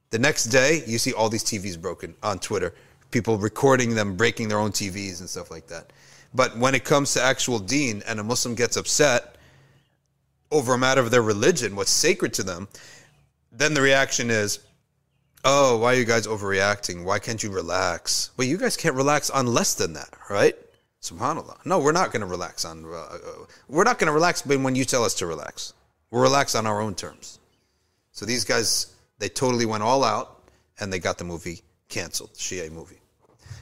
The 0.09 0.17
next 0.17 0.45
day, 0.45 0.81
you 0.87 0.97
see 0.97 1.13
all 1.13 1.29
these 1.29 1.43
TVs 1.43 1.79
broken 1.79 2.15
on 2.23 2.39
Twitter. 2.39 2.73
People 3.11 3.37
recording 3.37 3.95
them 3.95 4.15
breaking 4.15 4.49
their 4.49 4.59
own 4.59 4.71
TVs 4.71 5.19
and 5.19 5.29
stuff 5.29 5.49
like 5.49 5.67
that. 5.67 5.91
But 6.33 6.57
when 6.57 6.75
it 6.75 6.83
comes 6.83 7.13
to 7.13 7.21
actual 7.21 7.59
deen 7.59 8.03
and 8.07 8.19
a 8.19 8.23
Muslim 8.23 8.55
gets 8.55 8.77
upset 8.77 9.35
over 10.51 10.73
a 10.73 10.77
matter 10.77 11.01
of 11.01 11.11
their 11.11 11.21
religion, 11.21 11.75
what's 11.75 11.91
sacred 11.91 12.33
to 12.35 12.43
them, 12.43 12.67
then 13.51 13.73
the 13.73 13.81
reaction 13.81 14.29
is, 14.29 14.59
oh, 15.43 15.77
why 15.77 15.93
are 15.93 15.97
you 15.97 16.05
guys 16.05 16.27
overreacting? 16.27 17.03
Why 17.03 17.19
can't 17.19 17.41
you 17.41 17.49
relax? 17.49 18.31
Well, 18.37 18.47
you 18.47 18.57
guys 18.57 18.77
can't 18.77 18.95
relax 18.95 19.29
on 19.29 19.47
less 19.47 19.73
than 19.73 19.93
that, 19.93 20.09
right? 20.29 20.55
Subhanallah. 21.01 21.65
No, 21.65 21.79
we're 21.79 21.93
not 21.93 22.11
going 22.11 22.21
to 22.21 22.27
relax 22.27 22.65
on. 22.65 22.85
Uh, 22.85 22.89
uh, 22.89 23.17
we're 23.67 23.85
not 23.85 23.99
going 23.99 24.07
to 24.07 24.13
relax 24.13 24.45
when 24.45 24.63
when 24.63 24.75
you 24.75 24.85
tell 24.85 25.03
us 25.03 25.13
to 25.15 25.25
relax. 25.25 25.73
We'll 26.11 26.21
relax 26.21 26.55
on 26.55 26.67
our 26.67 26.81
own 26.81 26.93
terms. 26.95 27.39
So 28.11 28.25
these 28.25 28.43
guys, 28.43 28.93
they 29.17 29.29
totally 29.29 29.65
went 29.65 29.83
all 29.83 30.03
out, 30.03 30.43
and 30.79 30.91
they 30.91 30.99
got 30.99 31.17
the 31.17 31.23
movie 31.23 31.61
canceled, 31.87 32.33
Shia 32.33 32.69
movie. 32.71 32.98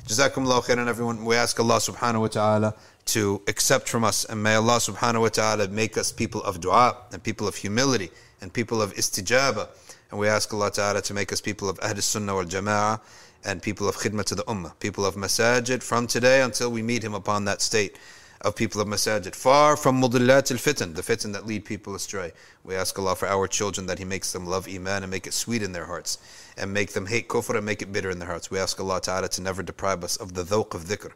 Jazakumullah 0.07 0.63
khairan, 0.63 0.87
everyone. 0.87 1.25
We 1.25 1.35
ask 1.35 1.59
Allah 1.59 1.79
subhanahu 1.79 2.21
wa 2.21 2.27
ta'ala 2.27 2.73
to 3.07 3.41
accept 3.45 3.89
from 3.89 4.05
us, 4.05 4.23
and 4.23 4.41
may 4.41 4.55
Allah 4.55 4.77
subhanahu 4.77 5.19
wa 5.23 5.27
ta'ala 5.27 5.67
make 5.67 5.97
us 5.97 6.13
people 6.13 6.41
of 6.43 6.61
dua, 6.61 6.95
and 7.11 7.21
people 7.21 7.45
of 7.45 7.57
humility, 7.57 8.09
and 8.39 8.53
people 8.53 8.81
of 8.81 8.93
istijaba. 8.93 9.67
And 10.09 10.17
we 10.17 10.29
ask 10.29 10.53
Allah 10.53 10.71
ta'ala 10.71 11.01
to 11.01 11.13
make 11.13 11.33
us 11.33 11.41
people 11.41 11.67
of 11.67 11.77
Ahl 11.83 11.97
Sunnah 11.97 12.35
wal 12.35 12.45
Jama'ah, 12.45 13.01
and 13.43 13.61
people 13.61 13.89
of 13.89 13.97
khidmah 13.97 14.23
to 14.23 14.35
the 14.35 14.45
Ummah, 14.45 14.79
people 14.79 15.05
of 15.05 15.15
masajid 15.15 15.83
from 15.83 16.07
today 16.07 16.41
until 16.41 16.71
we 16.71 16.81
meet 16.81 17.03
Him 17.03 17.13
upon 17.13 17.43
that 17.43 17.61
state 17.61 17.97
of 18.41 18.55
people 18.55 18.79
of 18.79 18.87
masajid, 18.87 19.35
far 19.35 19.75
from 19.75 20.01
mudillat 20.01 20.51
al 20.51 20.57
fitan, 20.57 20.95
the 20.95 21.01
fitan 21.01 21.33
that 21.33 21.45
lead 21.45 21.65
people 21.65 21.95
astray. 21.95 22.31
We 22.63 22.75
ask 22.75 22.97
Allah 22.99 23.15
for 23.15 23.27
our 23.27 23.47
children 23.47 23.87
that 23.87 23.99
He 23.99 24.05
makes 24.05 24.31
them 24.31 24.45
love 24.45 24.67
Iman 24.67 25.03
and 25.03 25.11
make 25.11 25.25
it 25.25 25.33
sweet 25.33 25.63
in 25.63 25.71
their 25.71 25.85
hearts, 25.85 26.17
and 26.57 26.73
make 26.73 26.93
them 26.93 27.07
hate 27.07 27.27
kufr 27.27 27.55
and 27.55 27.65
make 27.65 27.81
it 27.81 27.91
bitter 27.91 28.09
in 28.09 28.19
their 28.19 28.27
hearts. 28.27 28.51
We 28.51 28.59
ask 28.59 28.79
Allah 28.79 29.01
Ta'ala 29.01 29.29
to 29.29 29.41
never 29.41 29.63
deprive 29.63 30.03
us 30.03 30.17
of 30.17 30.33
the 30.33 30.43
dhawq 30.43 30.73
of 30.73 30.85
dhikr. 30.85 31.11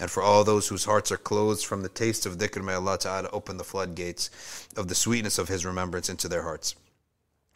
And 0.00 0.10
for 0.10 0.22
all 0.22 0.44
those 0.44 0.68
whose 0.68 0.84
hearts 0.84 1.12
are 1.12 1.16
closed 1.16 1.66
from 1.66 1.82
the 1.82 1.88
taste 1.88 2.26
of 2.26 2.38
dhikr, 2.38 2.64
may 2.64 2.74
Allah 2.74 2.98
Ta'ala 2.98 3.28
open 3.32 3.56
the 3.56 3.64
floodgates 3.64 4.30
of 4.76 4.88
the 4.88 4.94
sweetness 4.94 5.38
of 5.38 5.48
His 5.48 5.64
remembrance 5.64 6.08
into 6.08 6.28
their 6.28 6.42
hearts. 6.42 6.74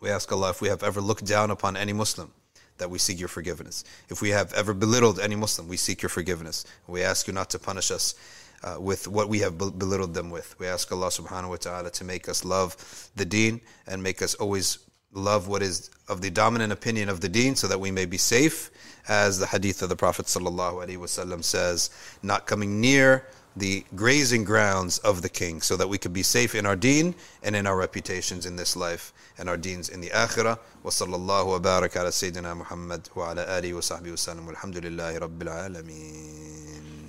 We 0.00 0.10
ask 0.10 0.30
Allah 0.30 0.50
if 0.50 0.60
we 0.60 0.68
have 0.68 0.84
ever 0.84 1.00
looked 1.00 1.24
down 1.24 1.50
upon 1.50 1.76
any 1.76 1.92
Muslim, 1.92 2.32
that 2.78 2.90
we 2.90 2.98
seek 2.98 3.18
your 3.18 3.28
forgiveness. 3.28 3.84
If 4.08 4.22
we 4.22 4.30
have 4.30 4.52
ever 4.54 4.72
belittled 4.72 5.18
any 5.18 5.34
Muslim, 5.34 5.68
we 5.68 5.76
seek 5.76 6.00
your 6.02 6.08
forgiveness. 6.08 6.64
We 6.86 7.02
ask 7.02 7.26
you 7.26 7.32
not 7.32 7.50
to 7.50 7.58
punish 7.58 7.90
us 7.90 8.14
uh, 8.62 8.76
with 8.80 9.08
what 9.08 9.28
we 9.28 9.40
have 9.40 9.58
belittled 9.58 10.14
them 10.14 10.30
with. 10.30 10.58
We 10.58 10.66
ask 10.66 10.90
Allah 10.92 11.08
subhanahu 11.08 11.50
wa 11.50 11.56
ta'ala 11.56 11.90
to 11.90 12.04
make 12.04 12.28
us 12.28 12.44
love 12.44 13.10
the 13.16 13.24
deen 13.24 13.60
and 13.86 14.02
make 14.02 14.22
us 14.22 14.34
always 14.34 14.78
love 15.12 15.48
what 15.48 15.62
is 15.62 15.90
of 16.08 16.20
the 16.20 16.30
dominant 16.30 16.72
opinion 16.72 17.08
of 17.08 17.20
the 17.20 17.28
deen 17.28 17.56
so 17.56 17.66
that 17.66 17.80
we 17.80 17.90
may 17.90 18.06
be 18.06 18.18
safe. 18.18 18.70
As 19.08 19.38
the 19.38 19.46
hadith 19.46 19.80
of 19.80 19.88
the 19.88 19.96
Prophet 19.96 20.26
sallallahu 20.26 20.86
alaihi 20.86 20.98
wasallam 20.98 21.42
says, 21.42 21.90
not 22.22 22.46
coming 22.46 22.78
near 22.80 23.26
the 23.56 23.84
grazing 23.96 24.44
grounds 24.44 24.98
of 24.98 25.22
the 25.22 25.28
king 25.28 25.60
so 25.60 25.76
that 25.76 25.88
we 25.88 25.98
could 25.98 26.12
be 26.12 26.22
safe 26.22 26.54
in 26.54 26.66
our 26.66 26.76
deen 26.76 27.14
and 27.42 27.56
in 27.56 27.66
our 27.66 27.76
reputations 27.76 28.46
in 28.46 28.54
this 28.56 28.76
life 28.76 29.12
and 29.38 29.48
our 29.48 29.56
deens 29.56 29.90
in 29.90 30.00
the 30.00 30.10
akhirah. 30.10 30.58
Wa 30.82 30.90
sallallahu 30.90 31.46
wa 31.46 31.54
ala 31.56 31.88
Sayyidina 31.88 32.56
Muhammad 32.56 33.08
wa 33.14 33.30
ala 33.32 33.46
alihi 33.46 33.74
wa 33.74 33.80
sahbihi 33.80 34.10
wa 34.10 34.16
sallam. 34.16 34.46
Walhamdulillahi 34.46 35.20
rabbil 35.20 35.48
alameen. 35.48 37.07